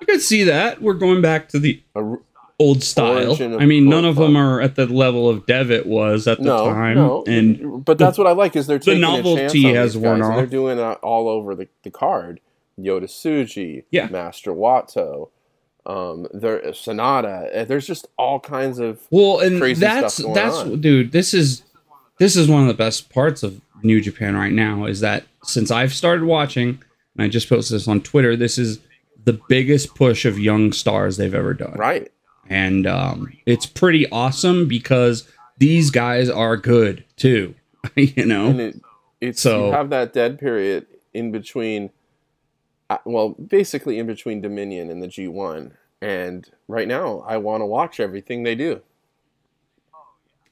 i 0.00 0.04
could 0.04 0.20
see 0.20 0.42
that 0.44 0.82
we're 0.82 0.94
going 0.94 1.20
back 1.22 1.48
to 1.48 1.58
the 1.58 1.82
r- 1.94 2.20
old 2.58 2.82
style 2.82 3.36
i 3.60 3.64
mean 3.66 3.88
none 3.88 4.04
of 4.04 4.16
them 4.16 4.36
are 4.36 4.60
at 4.60 4.74
the 4.76 4.86
level 4.86 5.28
of 5.28 5.46
devitt 5.46 5.86
was 5.86 6.26
at 6.28 6.38
the 6.38 6.44
no, 6.44 6.64
time 6.66 6.94
no, 6.96 7.24
and 7.26 7.84
but 7.84 7.98
that's 7.98 8.18
what 8.18 8.26
I 8.26 8.32
like 8.32 8.54
is 8.56 8.66
they're 8.66 8.78
the 8.78 8.84
taking 8.84 9.02
chance 9.02 9.24
novelty 9.24 9.62
has 9.74 9.96
worn 9.96 10.22
off. 10.22 10.36
They're 10.36 10.46
doing 10.46 10.78
it 10.78 10.82
all 11.02 11.28
over 11.28 11.54
the, 11.54 11.68
the 11.82 11.90
card. 11.90 12.40
Yota 12.78 13.04
Tsuji, 13.04 13.84
Yeah. 13.90 14.06
Master 14.08 14.52
Wato, 14.52 15.28
um, 15.86 16.26
there 16.32 16.60
Sanada. 16.70 17.48
eh, 17.52 17.64
There's 17.64 17.86
just 17.86 18.06
all 18.16 18.38
kinds 18.40 18.78
of 18.78 19.00
Well, 19.10 19.40
and 19.40 19.60
crazy 19.60 19.80
that's 19.80 20.16
that's 20.18 20.56
on. 20.58 20.80
dude. 20.80 21.10
This 21.12 21.34
is 21.34 21.62
this 22.22 22.36
is 22.36 22.48
one 22.48 22.62
of 22.62 22.68
the 22.68 22.74
best 22.74 23.10
parts 23.10 23.42
of 23.42 23.60
New 23.82 24.00
Japan 24.00 24.36
right 24.36 24.52
now. 24.52 24.84
Is 24.84 25.00
that 25.00 25.24
since 25.42 25.72
I've 25.72 25.92
started 25.92 26.24
watching, 26.24 26.80
and 27.16 27.24
I 27.24 27.26
just 27.26 27.48
posted 27.48 27.74
this 27.74 27.88
on 27.88 28.00
Twitter, 28.00 28.36
this 28.36 28.58
is 28.58 28.78
the 29.24 29.40
biggest 29.48 29.96
push 29.96 30.24
of 30.24 30.38
young 30.38 30.70
stars 30.72 31.16
they've 31.16 31.34
ever 31.34 31.52
done, 31.52 31.72
right. 31.72 32.12
and 32.48 32.86
um, 32.86 33.32
it's 33.44 33.66
pretty 33.66 34.08
awesome 34.10 34.68
because 34.68 35.28
these 35.58 35.90
guys 35.90 36.30
are 36.30 36.56
good 36.56 37.04
too. 37.16 37.56
you 37.96 38.24
know, 38.24 38.46
and 38.46 38.60
it, 38.60 38.80
it's 39.20 39.42
So- 39.42 39.66
you 39.66 39.72
have 39.72 39.90
that 39.90 40.12
dead 40.12 40.38
period 40.38 40.86
in 41.12 41.32
between 41.32 41.90
uh, 42.88 42.98
well 43.04 43.30
basically 43.30 43.98
in 43.98 44.06
between 44.06 44.40
dominion 44.40 44.88
and 44.90 45.02
the 45.02 45.08
g1 45.08 45.72
and 46.00 46.48
right 46.68 46.88
now 46.88 47.22
i 47.26 47.36
want 47.36 47.60
to 47.60 47.66
watch 47.66 48.00
everything 48.00 48.44
they 48.44 48.54
do 48.54 48.80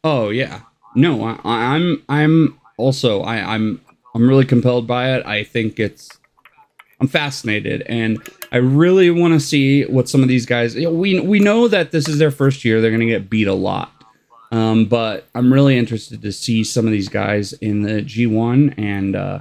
Oh 0.02 0.30
yeah, 0.30 0.62
no, 0.94 1.24
I, 1.24 1.38
I'm 1.44 2.02
I'm 2.08 2.58
also 2.76 3.20
I, 3.22 3.36
I'm 3.54 3.80
I'm 4.14 4.28
really 4.28 4.44
compelled 4.44 4.86
by 4.86 5.12
it. 5.14 5.24
I 5.26 5.44
think 5.44 5.78
it's 5.78 6.08
I'm 7.00 7.08
fascinated, 7.08 7.82
and 7.82 8.20
I 8.52 8.58
really 8.58 9.10
want 9.10 9.34
to 9.34 9.40
see 9.40 9.84
what 9.84 10.08
some 10.08 10.22
of 10.22 10.28
these 10.28 10.46
guys. 10.46 10.74
You 10.74 10.84
know, 10.84 10.92
we 10.92 11.20
we 11.20 11.38
know 11.40 11.68
that 11.68 11.92
this 11.92 12.08
is 12.08 12.18
their 12.18 12.30
first 12.30 12.64
year; 12.64 12.80
they're 12.80 12.90
going 12.90 13.00
to 13.00 13.06
get 13.06 13.30
beat 13.30 13.48
a 13.48 13.54
lot. 13.54 13.92
Um, 14.52 14.86
but 14.86 15.28
I'm 15.34 15.52
really 15.52 15.78
interested 15.78 16.22
to 16.22 16.32
see 16.32 16.64
some 16.64 16.84
of 16.84 16.90
these 16.92 17.08
guys 17.08 17.52
in 17.54 17.82
the 17.82 18.02
G1, 18.02 18.74
and 18.76 19.14
uh, 19.14 19.40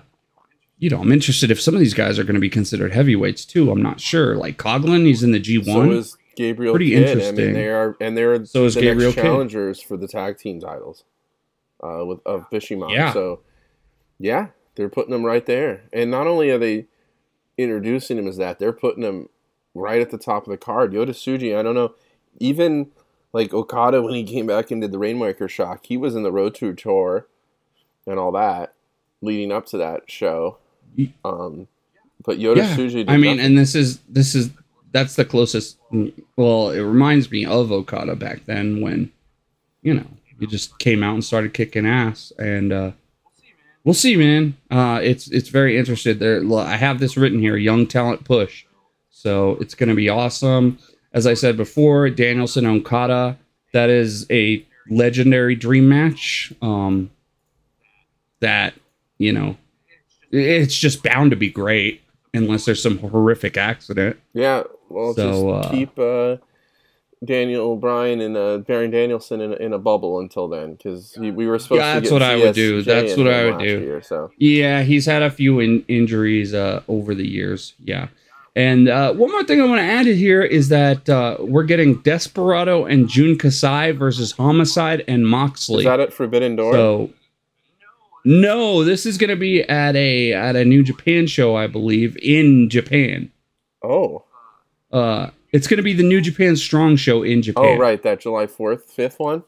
you 0.78 0.90
know, 0.90 1.02
I'm 1.02 1.12
interested 1.12 1.50
if 1.52 1.60
some 1.60 1.74
of 1.74 1.80
these 1.80 1.96
guys 1.96 2.20
are 2.20 2.24
going 2.24 2.36
to 2.36 2.40
be 2.40 2.50
considered 2.50 2.94
heavyweights 2.94 3.44
too. 3.44 3.72
I'm 3.72 3.82
not 3.82 4.00
sure. 4.00 4.36
Like 4.38 4.58
Coughlin, 4.58 5.06
he's 5.06 5.24
in 5.24 5.32
the 5.32 5.42
G1. 5.42 5.66
so 5.66 5.92
is 5.92 6.18
gabriel 6.36 6.74
Pretty 6.74 6.92
Kidd. 6.92 7.04
i 7.06 7.12
interesting. 7.12 7.36
mean 7.48 7.54
they 7.54 7.68
are 7.68 7.98
and 8.00 8.16
they're 8.16 8.46
So 8.46 8.64
is 8.64 8.76
the 8.76 8.82
Gabriel 8.82 9.10
next 9.10 9.16
Kidd. 9.16 9.24
challengers 9.26 9.82
for 9.82 9.98
the 9.98 10.08
tag 10.08 10.38
team 10.38 10.62
titles 10.62 11.04
uh, 11.84 12.04
with 12.06 12.20
of 12.26 12.50
Bishamon. 12.50 12.92
Yeah. 12.92 13.14
so 13.14 13.42
yeah 14.18 14.48
they're 14.76 14.90
putting 14.90 15.12
them 15.12 15.26
right 15.26 15.46
there 15.46 15.84
and 15.94 16.12
not 16.12 16.28
only 16.28 16.50
are 16.50 16.58
they 16.58 16.86
introducing 17.58 18.18
him 18.18 18.28
as 18.28 18.38
that 18.38 18.60
they're 18.60 18.74
putting 18.74 19.04
him 19.04 19.30
right 19.74 20.02
at 20.02 20.10
the 20.10 20.18
top 20.18 20.46
of 20.46 20.52
the 20.52 20.58
card 20.58 20.94
yota 20.94 21.10
tsuji 21.10 21.58
i 21.58 21.62
don't 21.62 21.76
know 21.76 21.94
even 22.40 22.90
like 23.34 23.54
okada 23.54 24.02
when 24.02 24.14
he 24.14 24.24
came 24.24 24.48
back 24.48 24.72
and 24.72 24.82
did 24.82 24.92
the 24.92 25.00
rainmaker 25.00 25.48
shock 25.48 25.86
he 25.86 25.98
was 25.98 26.16
in 26.16 26.24
the 26.24 26.32
road 26.32 26.56
to 26.56 26.74
tour 26.74 27.28
and 28.06 28.20
all 28.20 28.32
that 28.32 28.74
leading 29.22 29.52
up 29.52 29.66
to 29.66 29.78
that 29.78 30.10
show 30.10 30.58
um 31.24 31.68
but 32.24 32.38
yota 32.40 32.58
yeah, 32.58 32.76
tsuji 32.76 32.92
did 32.92 33.10
I 33.10 33.18
mean, 33.18 33.38
nothing. 33.38 33.52
and 33.52 33.58
this 33.58 33.76
is 33.76 34.00
this 34.10 34.36
is 34.36 34.50
that's 34.92 35.16
the 35.16 35.26
closest. 35.26 35.78
Well, 36.36 36.72
it 36.72 36.82
reminds 36.82 37.30
me 37.32 37.46
of 37.46 37.72
Okada 37.72 38.16
back 38.16 38.46
then 38.46 38.82
when, 38.82 39.12
you 39.82 39.94
know, 39.94 40.08
he 40.40 40.48
just 40.48 40.78
came 40.80 41.04
out 41.04 41.14
and 41.14 41.24
started 41.24 41.54
kicking 41.54 41.86
ass, 41.86 42.32
and 42.38 42.72
uh, 42.72 42.92
we'll 43.84 43.94
see, 43.94 44.16
man. 44.16 44.56
Uh, 44.72 45.00
it's 45.02 45.28
it's 45.30 45.50
very 45.50 45.78
interested. 45.78 46.20
There, 46.20 46.42
I 46.58 46.76
have 46.76 47.00
this 47.00 47.18
written 47.18 47.40
here: 47.40 47.58
young 47.58 47.88
talent 47.88 48.24
push. 48.24 48.66
So 49.12 49.58
it's 49.60 49.76
going 49.76 49.90
to 49.90 49.96
be 49.96 50.08
awesome. 50.08 50.78
As 51.12 51.28
I 51.28 51.34
said 51.34 51.58
before, 51.58 52.10
Danielson 52.10 52.66
Okada. 52.66 53.38
That 53.74 53.90
is 53.90 54.26
a 54.32 54.66
legendary 54.90 55.56
dream 55.56 55.90
match. 55.90 56.52
Um, 56.62 57.12
that 58.40 58.74
you 59.18 59.34
know, 59.34 59.58
it's 60.32 60.76
just 60.76 61.04
bound 61.04 61.32
to 61.32 61.38
be 61.38 61.50
great 61.50 62.02
unless 62.34 62.66
there's 62.66 62.82
some 62.82 62.98
horrific 63.00 63.58
accident. 63.58 64.18
Yeah, 64.34 64.64
well, 64.90 65.14
So, 65.14 65.60
just 65.62 65.68
uh, 65.68 65.72
keep 65.72 66.00
uh, 66.00 66.38
Daniel 67.26 67.72
O'Brien 67.72 68.22
and 68.22 68.38
uh, 68.38 68.58
Baron 68.60 68.92
Danielson 68.92 69.42
in, 69.42 69.52
a- 69.52 69.56
in 69.58 69.74
a 69.74 69.78
bubble 69.78 70.20
until 70.20 70.48
then, 70.48 70.74
because 70.74 71.18
we 71.20 71.32
were 71.48 71.60
supposed 71.60 71.82
Yeah, 71.82 71.96
to. 71.96 72.00
that's 72.00 72.12
what 72.12 72.22
I 72.24 72.36
would 72.38 72.56
do. 72.56 72.82
That's 72.82 73.18
what 73.18 73.28
I 73.28 73.46
would 73.50 73.60
do. 73.60 73.80
Year, 73.82 74.02
so 74.02 74.32
Yeah, 74.38 74.84
he's 74.84 75.06
had 75.06 75.22
a 75.22 75.30
few 75.30 75.60
in- 75.60 75.84
injuries 75.90 76.54
uh, 76.54 76.82
over 76.88 77.14
the 77.14 77.28
years. 77.28 77.74
Yeah. 77.84 78.08
And 78.56 78.88
uh, 78.90 79.14
one 79.14 79.32
more 79.32 79.44
thing 79.44 79.62
I 79.62 79.66
want 79.66 79.80
to 79.80 79.86
add 79.86 80.06
to 80.06 80.16
here 80.16 80.42
is 80.42 80.70
that 80.70 81.08
uh, 81.10 81.38
we're 81.40 81.64
getting 81.64 82.02
Desperado 82.02 82.86
and 82.86 83.08
Jun 83.08 83.38
Kasai 83.38 83.92
versus 83.92 84.32
Homicide 84.32 85.04
and 85.08 85.28
Moxley. 85.28 85.80
is 85.80 85.86
that 85.86 86.00
at 86.00 86.12
Forbidden 86.14 86.56
Door? 86.56 86.74
So 86.74 87.10
no, 88.26 88.84
this 88.84 89.06
is 89.06 89.18
going 89.18 89.30
to 89.30 89.36
be 89.38 89.62
at 89.64 89.96
a 89.96 90.34
at 90.34 90.56
a 90.56 90.66
New 90.66 90.84
Japan 90.84 91.26
show, 91.28 91.56
I 91.56 91.68
believe, 91.68 92.18
in 92.22 92.70
Japan. 92.70 93.32
oh, 93.84 94.24
Uh, 94.92 95.30
it's 95.52 95.68
going 95.68 95.78
to 95.78 95.84
be 95.84 95.94
the 95.94 96.04
New 96.04 96.22
Japan 96.22 96.56
Strong 96.56 96.98
show 96.98 97.24
in 97.24 97.42
Japan. 97.42 97.66
oh, 97.66 97.78
right, 97.78 98.02
that 98.04 98.20
July 98.20 98.48
fourth, 98.48 98.90
fifth 98.90 99.20
one. 99.20 99.44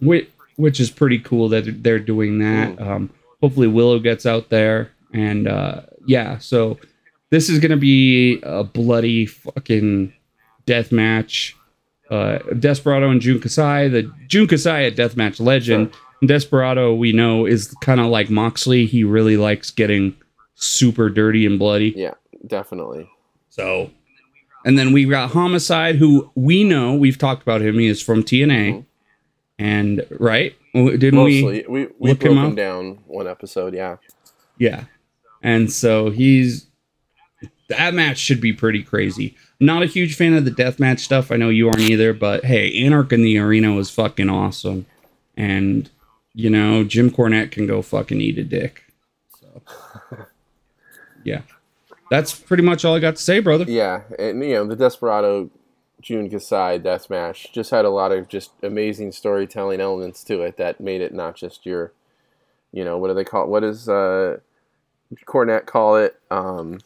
which, 0.00 0.28
which 0.56 0.80
is 0.80 0.90
pretty 0.90 1.18
cool 1.18 1.48
that 1.48 1.82
they're 1.82 1.98
doing 1.98 2.38
that. 2.38 2.78
Hmm. 2.78 2.82
Um, 2.82 3.10
hopefully, 3.40 3.66
Willow 3.68 3.98
gets 3.98 4.26
out 4.26 4.50
there, 4.50 4.90
and 5.12 5.48
uh, 5.48 5.82
yeah, 6.06 6.38
so 6.38 6.78
this 7.30 7.48
is 7.48 7.58
gonna 7.58 7.76
be 7.76 8.40
a 8.42 8.64
bloody 8.64 9.26
fucking 9.26 10.12
death 10.66 10.92
match. 10.92 11.56
Uh, 12.10 12.38
Desperado 12.58 13.08
and 13.08 13.20
Jun 13.20 13.40
Kasai, 13.40 13.88
the 13.88 14.12
Jun 14.26 14.48
Kasai 14.48 14.84
a 14.86 14.92
deathmatch 14.92 15.40
legend. 15.40 15.92
Desperado, 16.26 16.92
we 16.92 17.12
know, 17.12 17.46
is 17.46 17.72
kind 17.80 18.00
of 18.00 18.06
like 18.06 18.28
Moxley. 18.28 18.84
He 18.84 19.04
really 19.04 19.36
likes 19.36 19.70
getting 19.70 20.14
super 20.54 21.08
dirty 21.08 21.46
and 21.46 21.58
bloody. 21.58 21.94
Yeah, 21.96 22.14
definitely. 22.46 23.08
So, 23.48 23.90
and 24.64 24.78
then 24.78 24.92
we 24.92 25.04
got 25.04 25.30
Homicide, 25.30 25.96
who 25.96 26.30
we 26.34 26.64
know 26.64 26.94
we've 26.94 27.18
talked 27.18 27.42
about 27.42 27.62
him. 27.62 27.78
He 27.78 27.86
is 27.86 28.02
from 28.02 28.22
TNA, 28.22 28.72
Mhm. 28.72 28.84
and 29.58 30.06
right? 30.18 30.54
Didn't 30.74 31.22
we? 31.24 31.42
Mostly, 31.42 31.64
we 31.68 31.88
we 31.98 32.10
look 32.10 32.20
broke 32.20 32.32
him 32.32 32.38
him, 32.38 32.46
up? 32.50 32.56
down 32.56 32.98
one 33.06 33.26
episode. 33.26 33.74
Yeah, 33.74 33.96
Yeah. 34.58 34.84
And 35.42 35.72
so 35.72 36.10
he's 36.10 36.66
that 37.68 37.94
match 37.94 38.18
should 38.18 38.40
be 38.40 38.52
pretty 38.52 38.82
crazy. 38.82 39.34
Not 39.60 39.82
a 39.82 39.86
huge 39.86 40.14
fan 40.16 40.34
of 40.34 40.44
the 40.44 40.50
deathmatch 40.50 40.98
stuff. 41.00 41.30
I 41.32 41.36
know 41.36 41.48
you 41.50 41.68
aren't 41.68 41.80
either, 41.80 42.12
but 42.12 42.44
hey, 42.44 42.76
Anarchy 42.84 43.14
in 43.14 43.22
the 43.22 43.38
arena 43.38 43.72
was 43.72 43.90
fucking 43.90 44.28
awesome. 44.28 44.86
And 45.36 45.88
you 46.34 46.50
know, 46.50 46.84
Jim 46.84 47.10
Cornette 47.10 47.50
can 47.50 47.66
go 47.66 47.80
fucking 47.82 48.20
eat 48.20 48.38
a 48.38 48.44
dick. 48.44 48.82
So 49.40 49.62
yeah. 51.24 51.42
That's 52.10 52.34
pretty 52.34 52.62
much 52.62 52.84
all 52.84 52.94
I 52.94 52.98
got 52.98 53.16
to 53.16 53.22
say, 53.22 53.38
brother. 53.40 53.64
yeah, 53.66 54.02
and 54.18 54.42
you 54.44 54.54
know 54.54 54.66
the 54.66 54.76
Desperado 54.76 55.48
Jun 56.02 56.28
Kasai 56.28 56.78
death 56.78 57.08
match 57.08 57.52
just 57.52 57.70
had 57.70 57.84
a 57.84 57.90
lot 57.90 58.10
of 58.12 58.28
just 58.28 58.50
amazing 58.62 59.12
storytelling 59.12 59.80
elements 59.80 60.24
to 60.24 60.42
it 60.42 60.56
that 60.56 60.80
made 60.80 61.00
it 61.00 61.14
not 61.14 61.36
just 61.36 61.64
your, 61.66 61.92
you 62.72 62.84
know, 62.84 62.98
what 62.98 63.08
do 63.08 63.14
they 63.14 63.24
call 63.24 63.44
it? 63.44 63.48
What 63.48 63.60
does 63.60 63.88
uh, 63.88 64.38
Cornette 65.26 65.66
call 65.66 65.96
it? 65.96 66.18
Um, 66.30 66.80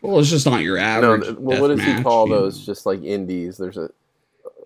Well, 0.00 0.18
it's 0.20 0.30
just 0.30 0.46
not 0.46 0.62
your 0.62 0.76
no, 0.76 0.82
average. 0.82 1.22
th- 1.24 1.36
well, 1.38 1.60
what 1.60 1.68
does 1.68 1.82
he 1.82 2.02
call 2.02 2.26
you 2.28 2.34
know. 2.34 2.40
those? 2.42 2.64
Just 2.64 2.86
like 2.86 3.02
indies. 3.02 3.56
There's 3.56 3.76
a 3.76 3.90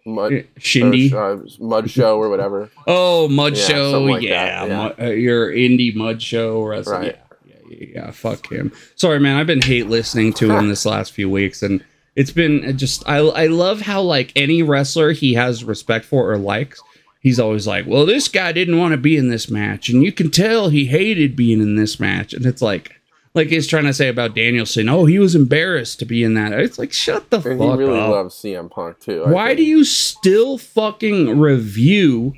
mud 0.05 0.44
Shindy. 0.59 1.12
or, 1.12 1.32
uh, 1.34 1.38
mud 1.60 1.90
show 1.90 2.18
or 2.18 2.28
whatever. 2.28 2.70
Oh, 2.86 3.28
mud 3.28 3.56
Yeah, 3.56 3.62
show, 3.64 4.02
like 4.05 4.22
yeah, 4.22 4.64
yeah. 4.66 4.94
Mu- 4.98 5.05
uh, 5.06 5.10
your 5.10 5.50
indie 5.50 5.94
mud 5.94 6.20
show 6.22 6.62
wrestling. 6.64 7.00
Right. 7.00 7.18
Yeah, 7.27 7.27
yeah, 7.70 8.10
fuck 8.10 8.50
him. 8.50 8.72
Sorry, 8.96 9.18
man. 9.20 9.36
I've 9.36 9.46
been 9.46 9.62
hate 9.62 9.88
listening 9.88 10.32
to 10.34 10.50
him 10.50 10.68
this 10.68 10.84
last 10.86 11.12
few 11.12 11.28
weeks, 11.30 11.62
and 11.62 11.84
it's 12.16 12.30
been 12.32 12.64
uh, 12.64 12.72
just 12.72 13.08
I 13.08 13.18
I 13.18 13.46
love 13.46 13.80
how 13.82 14.02
like 14.02 14.32
any 14.36 14.62
wrestler 14.62 15.12
he 15.12 15.34
has 15.34 15.64
respect 15.64 16.04
for 16.04 16.30
or 16.30 16.38
likes. 16.38 16.82
He's 17.20 17.40
always 17.40 17.66
like, 17.66 17.84
well, 17.86 18.06
this 18.06 18.28
guy 18.28 18.52
didn't 18.52 18.78
want 18.78 18.92
to 18.92 18.96
be 18.96 19.16
in 19.16 19.28
this 19.28 19.50
match, 19.50 19.88
and 19.88 20.02
you 20.04 20.12
can 20.12 20.30
tell 20.30 20.68
he 20.68 20.86
hated 20.86 21.34
being 21.36 21.60
in 21.60 21.74
this 21.76 21.98
match, 22.00 22.32
and 22.32 22.46
it's 22.46 22.62
like. 22.62 22.94
Like 23.34 23.48
he's 23.48 23.68
trying 23.68 23.84
to 23.84 23.92
say 23.92 24.08
about 24.08 24.34
Danielson, 24.34 24.88
oh, 24.88 25.04
he 25.04 25.18
was 25.20 25.36
embarrassed 25.36 25.98
to 26.00 26.06
be 26.06 26.24
in 26.24 26.34
that. 26.34 26.52
It's 26.54 26.78
like, 26.78 26.92
shut 26.92 27.28
the 27.30 27.36
And 27.36 27.58
fuck 27.60 27.68
up. 27.74 27.78
he 27.78 27.84
really 27.84 28.00
up. 28.00 28.10
loves 28.10 28.34
CM 28.34 28.68
Punk 28.70 28.98
too. 28.98 29.22
I 29.26 29.30
Why 29.30 29.46
think. 29.48 29.58
do 29.58 29.64
you 29.64 29.84
still 29.84 30.58
fucking 30.58 31.38
review 31.38 32.32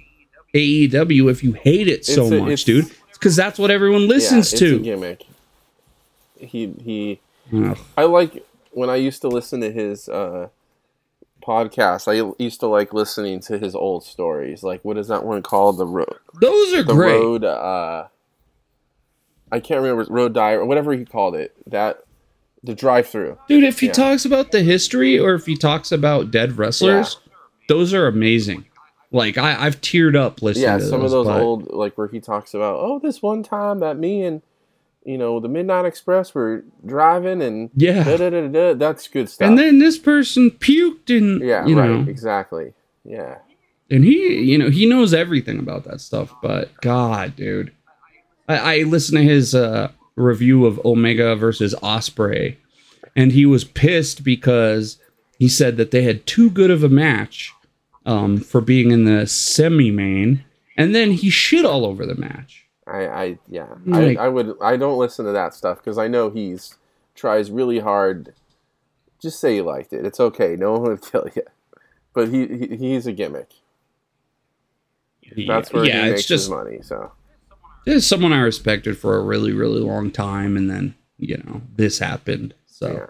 AEW 0.55 1.31
if 1.31 1.43
you 1.43 1.53
hate 1.53 1.89
it 1.89 2.05
so 2.05 2.27
a- 2.27 2.41
much, 2.45 2.65
dude? 2.65 2.91
Because 3.21 3.37
that's 3.37 3.59
what 3.59 3.71
everyone 3.71 4.09
listens 4.09 4.51
yeah, 4.51 4.57
it's 4.57 4.63
a 4.63 4.67
to. 4.67 4.79
gimmick. 4.81 5.27
He 6.39 6.73
he. 6.83 7.21
Ugh. 7.55 7.79
I 7.97 8.05
like 8.05 8.45
when 8.73 8.89
I 8.89 8.97
used 8.97 9.21
to 9.21 9.29
listen 9.29 9.61
to 9.61 9.71
his 9.71 10.09
uh, 10.09 10.49
podcast. 11.47 12.09
I 12.09 12.33
used 12.43 12.61
to 12.61 12.67
like 12.67 12.95
listening 12.95 13.41
to 13.41 13.59
his 13.59 13.75
old 13.75 14.05
stories. 14.05 14.63
Like 14.63 14.83
what 14.85 14.97
is 14.97 15.09
that 15.09 15.25
one 15.25 15.43
called? 15.43 15.77
The 15.79 15.87
road. 15.87 16.15
Those 16.41 16.73
are 16.75 16.83
The 16.83 16.95
great. 16.95 17.13
road. 17.13 17.45
Uh, 17.45 18.07
I 19.53 19.61
can't 19.61 19.83
remember 19.83 20.11
road 20.11 20.33
diary 20.33 20.59
or 20.63 20.65
whatever 20.65 20.93
he 20.95 21.05
called 21.05 21.35
it. 21.35 21.55
That 21.67 22.05
the 22.63 22.75
drive 22.75 23.07
through. 23.09 23.39
Dude, 23.49 23.65
if 23.65 23.81
he 23.81 23.87
Yeah. 23.87 23.93
talks 23.93 24.25
about 24.25 24.51
the 24.53 24.63
history 24.63 25.19
or 25.19 25.35
if 25.35 25.45
he 25.47 25.57
talks 25.57 25.93
about 25.93 26.31
dead 26.31 26.57
wrestlers, 26.57 27.19
those 27.69 27.93
are 27.93 28.07
amazing. 28.07 28.65
Like 29.13 29.37
I, 29.39 29.67
I've 29.67 29.81
teared 29.81 30.17
up 30.17 30.41
listening 30.43 30.79
to 30.79 30.85
Yeah, 30.85 30.91
some 30.91 31.03
of 31.05 31.11
those 31.11 31.27
but- 31.27 31.41
old 31.43 31.73
like 31.73 31.97
where 31.99 32.09
he 32.09 32.21
talks 32.21 32.55
about 32.55 32.77
oh 32.81 32.99
this 33.01 33.21
one 33.23 33.43
time 33.43 33.81
that 33.81 33.99
me 33.99 34.23
and 34.23 34.41
you 35.05 35.19
know 35.19 35.41
the 35.41 35.49
Midnight 35.49 35.85
Express 35.87 36.35
were 36.35 36.65
driving 36.87 37.43
and 37.43 37.71
Yeah. 37.75 38.05
da, 38.05 38.17
da, 38.31 38.49
da, 38.49 38.75
that's 38.75 39.09
good 39.09 39.29
stuff. 39.29 39.49
And 39.49 39.59
then 39.59 39.79
this 39.79 39.99
person 39.99 40.51
puked 40.51 41.17
and 41.17 41.41
yeah, 41.43 41.67
you 41.67 41.77
right, 41.79 41.89
know 41.91 42.09
exactly. 42.09 42.75
Yeah. 43.05 43.39
and 43.91 44.05
he 44.05 44.41
you 44.43 44.59
know 44.59 44.69
he 44.71 44.87
knows 44.87 45.13
everything 45.15 45.59
about 45.59 45.85
that 45.85 46.01
stuff 46.03 46.33
but 46.43 46.71
god 46.83 47.35
dude 47.35 47.73
i, 48.47 48.77
I 48.81 48.83
listened 48.83 49.19
to 49.19 49.25
his 49.25 49.55
uh 49.55 49.91
review 50.17 50.67
of 50.67 50.79
omega 50.85 51.35
versus 51.35 51.75
ospreay 51.83 52.57
and 53.17 53.33
he 53.33 53.47
was 53.47 53.65
pissed 53.65 54.23
because 54.23 54.99
he 55.39 55.49
said 55.49 55.79
that 55.79 55.91
they 55.93 56.03
had 56.03 56.27
too 56.27 56.51
good 56.51 56.71
of 56.71 56.85
a 56.85 56.89
match 56.91 57.53
um 58.07 58.39
for 58.39 58.61
being 58.61 58.91
in 58.91 59.05
the 59.05 59.27
semi 59.27 59.91
main 59.91 60.45
and 60.77 60.95
then 60.95 61.13
he 61.13 61.31
shit 61.31 61.65
all 61.65 61.85
over 61.85 62.07
the 62.07 62.15
match 62.15 62.67
I, 62.87 63.07
I 63.07 63.39
yeah, 63.49 63.69
Like- 63.87 64.19
I, 64.19 64.25
I 64.25 64.29
would. 64.29 64.57
I 64.61 64.77
don't 64.77 64.99
listen 64.99 65.25
to 65.27 65.33
that 65.33 65.55
stuff 65.55 65.79
because 65.79 65.97
I 65.97 66.09
know 66.09 66.29
he's 66.29 66.77
tries 67.15 67.49
really 67.51 67.79
hard. 67.79 68.35
Just 69.23 69.39
say 69.39 69.55
you 69.57 69.63
liked 69.63 69.93
it. 69.93 70.05
It's 70.05 70.19
okay. 70.19 70.57
No 70.57 70.73
one 70.73 70.83
would 70.83 71.03
kill 71.13 71.29
you. 71.37 71.43
But 72.13 72.29
he, 72.31 72.47
he 72.49 72.77
he's 72.77 73.07
a 73.07 73.13
gimmick. 73.13 73.53
That's 75.47 75.73
where 75.73 75.85
yeah 75.85 76.03
he 76.07 76.11
it's 76.11 76.19
makes 76.19 76.27
just 76.27 76.45
his 76.45 76.51
money. 76.51 76.81
So 76.83 77.13
there's 77.87 78.07
someone 78.07 78.33
i 78.33 78.41
respected 78.41 78.99
for 78.99 79.17
a 79.17 79.23
really 79.23 79.53
really 79.53 79.81
long 79.81 80.11
time 80.11 80.57
and 80.57 80.69
then 80.69 80.95
you 81.19 81.37
know 81.39 81.63
this 81.77 81.99
happened 81.99 82.55
so 82.67 83.09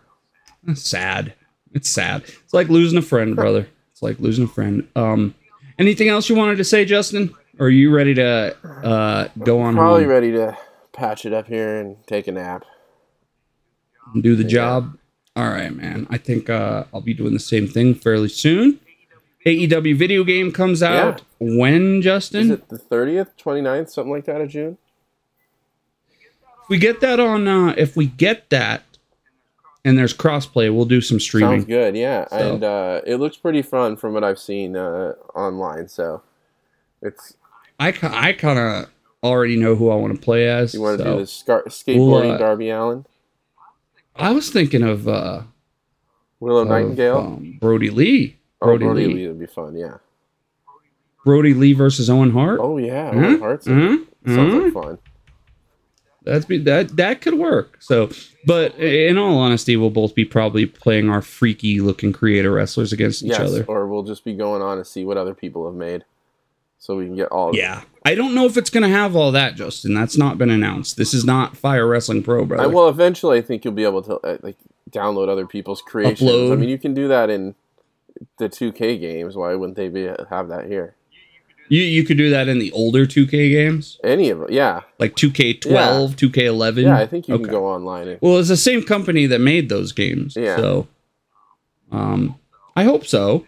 yeah. 0.67 0.75
Sad. 0.75 1.35
It's 1.73 1.89
sad. 1.89 2.23
It's 2.25 2.53
like 2.53 2.69
losing 2.69 2.99
a 2.99 3.03
friend, 3.03 3.35
brother. 3.35 3.69
It's 4.01 4.02
like 4.02 4.18
losing 4.18 4.44
a 4.44 4.48
friend. 4.48 4.89
Um, 4.97 5.35
anything 5.78 6.09
else 6.09 6.31
you 6.31 6.35
wanted 6.35 6.56
to 6.56 6.64
say, 6.64 6.86
Justin? 6.86 7.35
Or 7.59 7.66
are 7.66 7.68
you 7.68 7.94
ready 7.94 8.14
to 8.14 8.56
uh, 8.82 9.28
go 9.44 9.60
on 9.60 9.74
Probably 9.74 10.05
home 10.05 10.10
ready 10.10 10.32
to 10.32 10.56
patch 10.93 11.27
it 11.27 11.35
up 11.35 11.47
here 11.47 11.77
and 11.77 11.97
take 12.06 12.27
a 12.27 12.32
nap. 12.32 12.64
do 14.18 14.35
the 14.36 14.44
job? 14.44 14.97
All 15.36 15.51
right, 15.51 15.74
man. 15.74 16.06
I 16.09 16.16
think 16.16 16.48
uh, 16.48 16.85
I'll 16.94 17.02
be 17.02 17.12
doing 17.12 17.35
the 17.35 17.39
same 17.39 17.68
thing 17.68 17.94
fairly 17.94 18.31
soon. 18.31 18.81
AEW 19.44 19.94
video 19.97 20.24
game 20.24 20.51
comes 20.51 20.82
out 20.82 21.20
when 21.39 22.01
Justin? 22.01 22.44
Is 22.44 22.51
it 22.52 22.68
the 22.70 22.78
30th, 22.78 23.36
29th, 23.39 23.90
something 23.90 24.12
like 24.12 24.24
that 24.24 24.40
of 24.40 24.48
June? 24.48 24.78
If 26.62 26.70
we 26.70 26.78
get 26.78 27.01
that 27.02 27.20
on, 27.20 27.47
uh, 27.47 27.74
if 27.77 27.97
we 27.97 28.06
get 28.06 28.48
that, 28.48 28.82
and 29.85 29.97
there's 29.98 30.12
crossplay, 30.15 30.74
we'll 30.74 30.85
do 30.85 31.01
some 31.01 31.19
streaming. 31.20 31.61
Sounds 31.61 31.65
good. 31.65 31.97
Yeah, 31.97 32.27
So- 32.28 32.55
and 32.55 32.65
uh, 32.65 33.01
it 33.07 33.16
looks 33.16 33.36
pretty 33.36 33.62
fun 33.62 33.97
from 33.97 34.12
what 34.15 34.24
I've 34.24 34.39
seen 34.39 34.77
uh, 34.77 35.15
online. 35.35 35.89
So 35.89 36.23
it's 37.02 37.35
I, 37.78 37.89
I 38.02 38.32
kind 38.35 38.59
of 38.59 38.90
already 39.23 39.57
know 39.57 39.74
who 39.74 39.90
I 39.90 39.94
want 39.97 40.15
to 40.15 40.20
play 40.20 40.48
as. 40.48 40.74
you 40.74 40.81
want 40.82 40.98
to 40.98 41.05
so- 41.05 41.12
do 41.15 41.20
the 41.20 41.27
scar- 41.27 41.65
skateboarding 41.65 41.98
We'll, 42.23 42.32
uh, 42.32 42.39
Darby 42.39 42.70
Allin, 42.70 43.07
I 44.16 44.32
was 44.32 44.51
thinking 44.51 44.82
of 44.82 45.09
uh, 45.09 45.43
Willow 46.40 46.62
of, 46.62 46.69
Nightingale. 46.69 47.19
um, 47.19 47.59
Brodie 47.61 47.90
Lee. 47.90 48.39
oh, 48.61 48.66
Brodie, 48.66 48.85
Brodie 48.85 49.07
Lee. 49.07 49.15
Lee 49.15 49.28
would 49.28 49.39
be 49.40 49.47
fun. 49.47 49.77
Yeah. 49.77 49.97
Brodie 51.24 51.55
Lee 51.55 51.73
versus 51.74 52.09
Owen 52.09 52.31
Hart. 52.31 52.61
Oh 52.62 52.78
yeah, 52.78 53.11
Huh? 53.12 53.16
Owen 53.19 53.40
Hart's 53.40 53.66
in 53.66 53.78
it. 53.78 54.24
Mhm. 54.27 54.35
sounds 54.35 54.55
like 54.55 54.73
fun. 54.85 54.98
That's 56.22 56.44
be 56.44 56.59
that 56.59 56.97
that 56.97 57.20
could 57.22 57.34
work. 57.34 57.78
So, 57.80 58.10
but 58.47 58.74
in 58.78 59.16
all 59.16 59.38
honesty, 59.38 59.76
we'll 59.76 59.90
both 59.90 60.14
be 60.14 60.24
probably 60.24 60.66
playing 60.66 61.09
our 61.09 61.22
freaky 61.22 61.80
looking 61.80 62.12
creator 62.12 62.52
wrestlers 62.52 62.92
against 62.92 63.22
each 63.22 63.30
Yes, 63.30 63.40
other. 63.40 63.64
or 63.64 63.86
we'll 63.86 64.02
just 64.02 64.24
be 64.24 64.34
going 64.34 64.60
on 64.60 64.76
to 64.78 64.84
see 64.84 65.05
what 65.05 65.16
other 65.16 65.34
people 65.34 65.64
have 65.66 65.74
made, 65.74 66.05
so 66.78 66.97
we 66.97 67.06
can 67.06 67.16
get 67.16 67.28
all. 67.28 67.56
Yeah, 67.56 67.82
I 68.05 68.14
don't 68.14 68.34
know 68.34 68.44
if 68.44 68.56
it's 68.59 68.70
gonna 68.70 68.88
have 68.88 69.16
all 69.16 69.32
that, 69.32 69.55
Justin. 69.55 69.94
That's 69.94 70.18
not 70.18 70.36
been 70.36 70.51
announced. 70.51 70.97
This 70.98 71.14
is 71.14 71.24
not 71.24 71.56
Fire 71.56 71.86
Wrestling 71.86 72.22
Pro, 72.22 72.42
I, 72.59 72.66
well, 72.66 72.88
eventually, 72.88 73.38
I 73.38 73.42
think 73.42 73.64
you'll 73.64 73.74
be 73.74 73.84
able 73.84 74.02
to 74.02 74.16
uh, 74.18 74.38
like 74.42 74.56
download 74.90 75.28
other 75.28 75.47
people's 75.47 75.80
creations. 75.80 76.51
I 76.51 76.55
mean, 76.56 76.68
you 76.68 76.78
can 76.78 76.92
do 76.92 77.09
that 77.09 77.30
in 77.30 77.55
the 78.38 78.48
2K 78.48 79.01
games. 79.01 79.36
Why 79.36 79.55
wouldn't 79.55 79.76
they 79.76 79.88
be 79.88 80.10
have 80.28 80.48
that 80.48 80.66
here? 80.66 80.97
You 81.70 81.80
you 81.82 82.05
could 82.05 82.18
do 82.18 82.28
that 82.30 82.48
in 82.48 82.59
the 82.59 82.70
older 82.72 83.06
2K 83.06 83.51
games, 83.51 83.98
Any 84.05 84.28
of 84.28 84.40
them? 84.40 84.48
Yeah, 84.51 84.82
like 84.98 85.16
2K12, 85.16 86.16
2K11. 86.16 86.82
yeah. 86.82 86.98
I 86.98 87.06
think 87.06 87.26
you 87.28 87.34
Okay. 87.36 87.44
can 87.44 87.51
go 87.52 87.64
online. 87.66 88.09
And, 88.09 88.18
Well, 88.20 88.38
it's 88.38 88.48
the 88.48 88.56
same 88.59 88.82
company 88.82 89.24
that 89.26 89.40
made 89.40 89.68
those 89.70 89.92
games. 89.92 90.36
Yeah. 90.36 90.56
So, 90.56 90.88
um, 91.90 92.34
I 92.76 92.84
hope 92.84 93.06
so. 93.06 93.47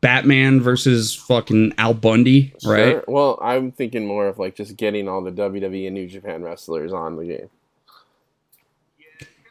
Batman 0.00 0.60
versus 0.62 1.14
fucking 1.14 1.74
Al 1.78 1.92
Bundy, 1.94 2.54
right? 2.64 2.92
Sure. 2.92 3.04
Well, 3.06 3.38
I'm 3.42 3.70
thinking 3.70 4.06
more 4.06 4.26
of 4.28 4.38
like 4.38 4.54
just 4.54 4.76
getting 4.76 5.08
all 5.08 5.22
the 5.22 5.30
WWE 5.30 5.86
and 5.86 5.94
New 5.94 6.06
Japan 6.08 6.42
wrestlers 6.42 6.92
on 6.92 7.16
the 7.16 7.24
game. 7.24 7.48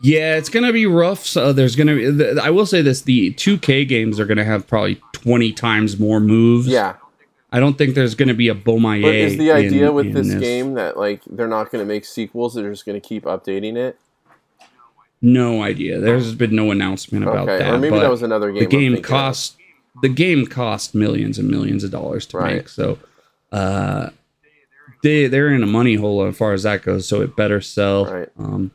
Yeah, 0.01 0.37
it's 0.37 0.49
gonna 0.49 0.71
be 0.73 0.85
rough. 0.85 1.25
So 1.25 1.51
there's 1.53 1.75
gonna 1.75 1.95
be. 1.95 2.39
I 2.39 2.49
will 2.49 2.65
say 2.65 2.81
this: 2.81 3.01
the 3.01 3.31
2K 3.33 3.87
games 3.87 4.19
are 4.19 4.25
gonna 4.25 4.45
have 4.45 4.65
probably 4.65 4.95
20 5.11 5.51
times 5.51 5.99
more 5.99 6.19
moves. 6.21 6.67
Yeah, 6.67 6.95
I 7.51 7.59
don't 7.59 7.77
think 7.77 7.95
there's 7.95 8.13
gonna 8.15 8.34
be 8.35 8.47
a 8.49 8.55
Beaumaye. 8.55 9.01
but 9.01 9.15
is 9.15 9.38
the 9.38 9.51
idea 9.51 9.89
in- 9.89 9.93
with 9.95 10.05
in 10.07 10.13
this, 10.13 10.34
game 10.35 10.76
that 10.76 10.97
like 10.97 11.21
they're 11.26 11.47
not 11.47 11.71
going 11.71 11.84
to 11.84 11.88
make 11.88 12.05
sequels? 12.05 12.53
They're 12.53 12.69
just 12.69 12.85
going 12.85 12.99
to 12.99 13.05
keep 13.07 13.23
updating 13.23 13.76
it. 13.76 13.97
No 15.21 15.61
idea. 15.63 15.99
There's 15.99 16.34
been 16.35 16.55
no 16.55 16.71
announcement 16.71 17.23
about 17.23 17.49
Okay, 17.49 17.57
that. 17.59 17.73
or 17.73 17.77
maybe 17.77 17.97
that 17.99 18.09
was 18.09 18.21
another 18.23 18.51
game. 18.51 18.59
the 18.59 18.65
game 18.69 18.93
thinking 18.93 18.97
of. 18.99 19.09
cost. 19.09 19.57
The 20.01 20.09
game 20.09 20.45
cost 20.45 20.95
millions 20.95 21.38
and 21.38 21.49
millions 21.49 21.84
of 21.84 21.91
dollars 21.91 22.26
to 22.27 22.38
Right. 22.38 22.55
make. 22.57 22.69
So, 22.69 22.99
uh, 23.51 24.11
they 25.03 25.27
they're 25.27 25.49
in 25.49 25.61
a 25.63 25.67
money 25.67 25.95
hole 25.95 26.23
as 26.26 26.38
far 26.38 26.53
as 26.53 26.63
that 26.63 26.84
goes, 26.84 27.05
so 27.07 27.21
it 27.21 27.35
better 27.35 27.59
sell. 27.59 28.05
Right. 28.05 28.30
Um, 28.38 28.71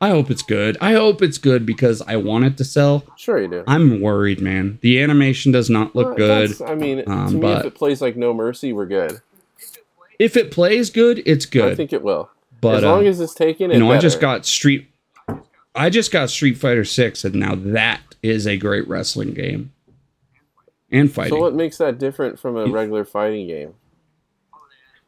I 0.00 0.10
hope 0.10 0.30
it's 0.30 0.42
good. 0.42 0.76
I 0.80 0.92
hope 0.92 1.22
it's 1.22 1.38
good 1.38 1.64
because 1.64 2.02
I 2.02 2.16
want 2.16 2.44
it 2.44 2.56
to 2.58 2.64
sell. 2.64 3.04
Sure, 3.16 3.40
you 3.40 3.48
do. 3.48 3.64
I'm 3.66 4.00
worried, 4.00 4.40
man. 4.40 4.78
The 4.82 5.00
animation 5.02 5.52
does 5.52 5.70
not 5.70 5.96
look 5.96 6.18
Well, 6.18 6.46
good. 6.46 6.62
I 6.62 6.74
mean, 6.74 7.02
um, 7.06 7.28
to 7.28 7.34
me, 7.34 7.40
but- 7.40 7.60
if 7.60 7.72
it 7.72 7.74
plays 7.74 8.02
like 8.02 8.16
No 8.16 8.34
Mercy, 8.34 8.72
we're 8.72 8.86
good. 8.86 9.20
If 10.18 10.36
it 10.36 10.50
plays 10.50 10.90
good, 10.90 11.22
it's 11.26 11.46
good. 11.46 11.72
I 11.72 11.74
think 11.74 11.92
it 11.92 12.02
will. 12.02 12.30
but 12.60 12.76
as 12.76 12.82
long 12.84 13.06
uh, 13.06 13.10
as 13.10 13.20
it's 13.20 13.34
taken, 13.34 13.70
you 13.70 13.76
it 13.76 13.80
know, 13.80 13.90
I 13.90 13.98
just 13.98 14.20
got 14.20 14.46
Street. 14.46 14.88
I 15.74 15.90
just 15.90 16.10
got 16.10 16.30
Street 16.30 16.54
Fighter 16.54 16.84
Six, 16.84 17.24
and 17.24 17.34
now 17.34 17.54
that 17.54 18.00
is 18.22 18.46
a 18.46 18.56
great 18.56 18.88
wrestling 18.88 19.34
game 19.34 19.72
and 20.90 21.12
fighting. 21.12 21.34
So 21.34 21.40
what 21.40 21.54
makes 21.54 21.76
that 21.78 21.98
different 21.98 22.38
from 22.38 22.56
a 22.56 22.66
regular 22.66 23.04
fighting 23.04 23.46
game? 23.46 23.74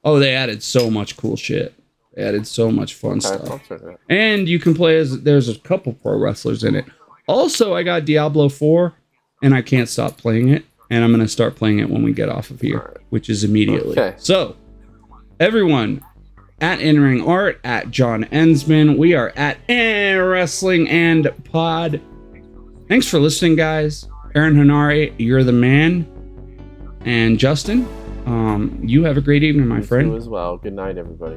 oh, 0.04 0.18
they 0.18 0.34
added 0.34 0.62
so 0.62 0.90
much 0.90 1.16
cool 1.16 1.36
shit. 1.36 1.74
Added 2.18 2.46
so 2.46 2.70
much 2.72 2.94
fun 2.94 3.20
stuff. 3.20 3.48
I'll 3.50 3.58
try 3.60 3.76
that. 3.78 3.98
and 4.08 4.48
you 4.48 4.58
can 4.58 4.74
play 4.74 4.98
as 4.98 5.22
there's 5.22 5.48
a 5.48 5.58
couple 5.60 5.92
pro 5.92 6.18
wrestlers 6.18 6.64
in 6.64 6.74
it. 6.74 6.84
Also, 7.28 7.74
I 7.74 7.82
got 7.84 8.04
Diablo 8.04 8.48
4 8.48 8.92
and 9.42 9.54
I 9.54 9.62
can't 9.62 9.88
stop 9.88 10.16
playing 10.18 10.48
it 10.48 10.64
and 10.90 11.04
I'm 11.04 11.10
going 11.12 11.20
to 11.24 11.28
start 11.28 11.54
playing 11.54 11.78
it 11.78 11.88
when 11.90 12.02
we 12.02 12.12
get 12.12 12.28
off 12.28 12.50
of 12.50 12.60
here, 12.60 13.00
which 13.10 13.28
is 13.30 13.44
immediately. 13.44 13.92
Okay. 13.92 14.14
So, 14.18 14.56
everyone 15.38 16.02
at 16.60 16.80
In 16.80 16.98
Ring 17.00 17.24
Art, 17.24 17.60
at 17.62 17.90
John 17.90 18.24
Ensman, 18.24 18.96
we 18.98 19.14
are 19.14 19.32
at 19.36 19.58
Wrestling 19.68 20.88
and 20.88 21.30
Pod. 21.44 22.00
Thanks 22.88 23.06
for 23.06 23.18
listening, 23.20 23.54
guys. 23.54 24.08
Aaron 24.34 24.54
Henare, 24.54 25.12
you're 25.18 25.44
the 25.44 25.52
man. 25.52 26.06
And 27.04 27.38
Justin, 27.38 27.86
um, 28.26 28.80
you 28.82 29.04
have 29.04 29.16
a 29.16 29.20
great 29.20 29.42
evening, 29.44 29.68
my 29.68 29.76
You 29.76 29.82
friend. 29.84 30.14
as 30.16 30.28
well. 30.28 30.56
Good 30.56 30.72
night, 30.72 30.98
everybody. 30.98 31.36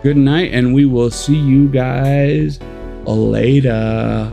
Good 0.00 0.16
night, 0.16 0.52
and 0.54 0.74
we 0.74 0.84
will 0.86 1.10
see 1.10 1.36
you 1.36 1.68
guys 1.68 2.60
later. 3.04 4.32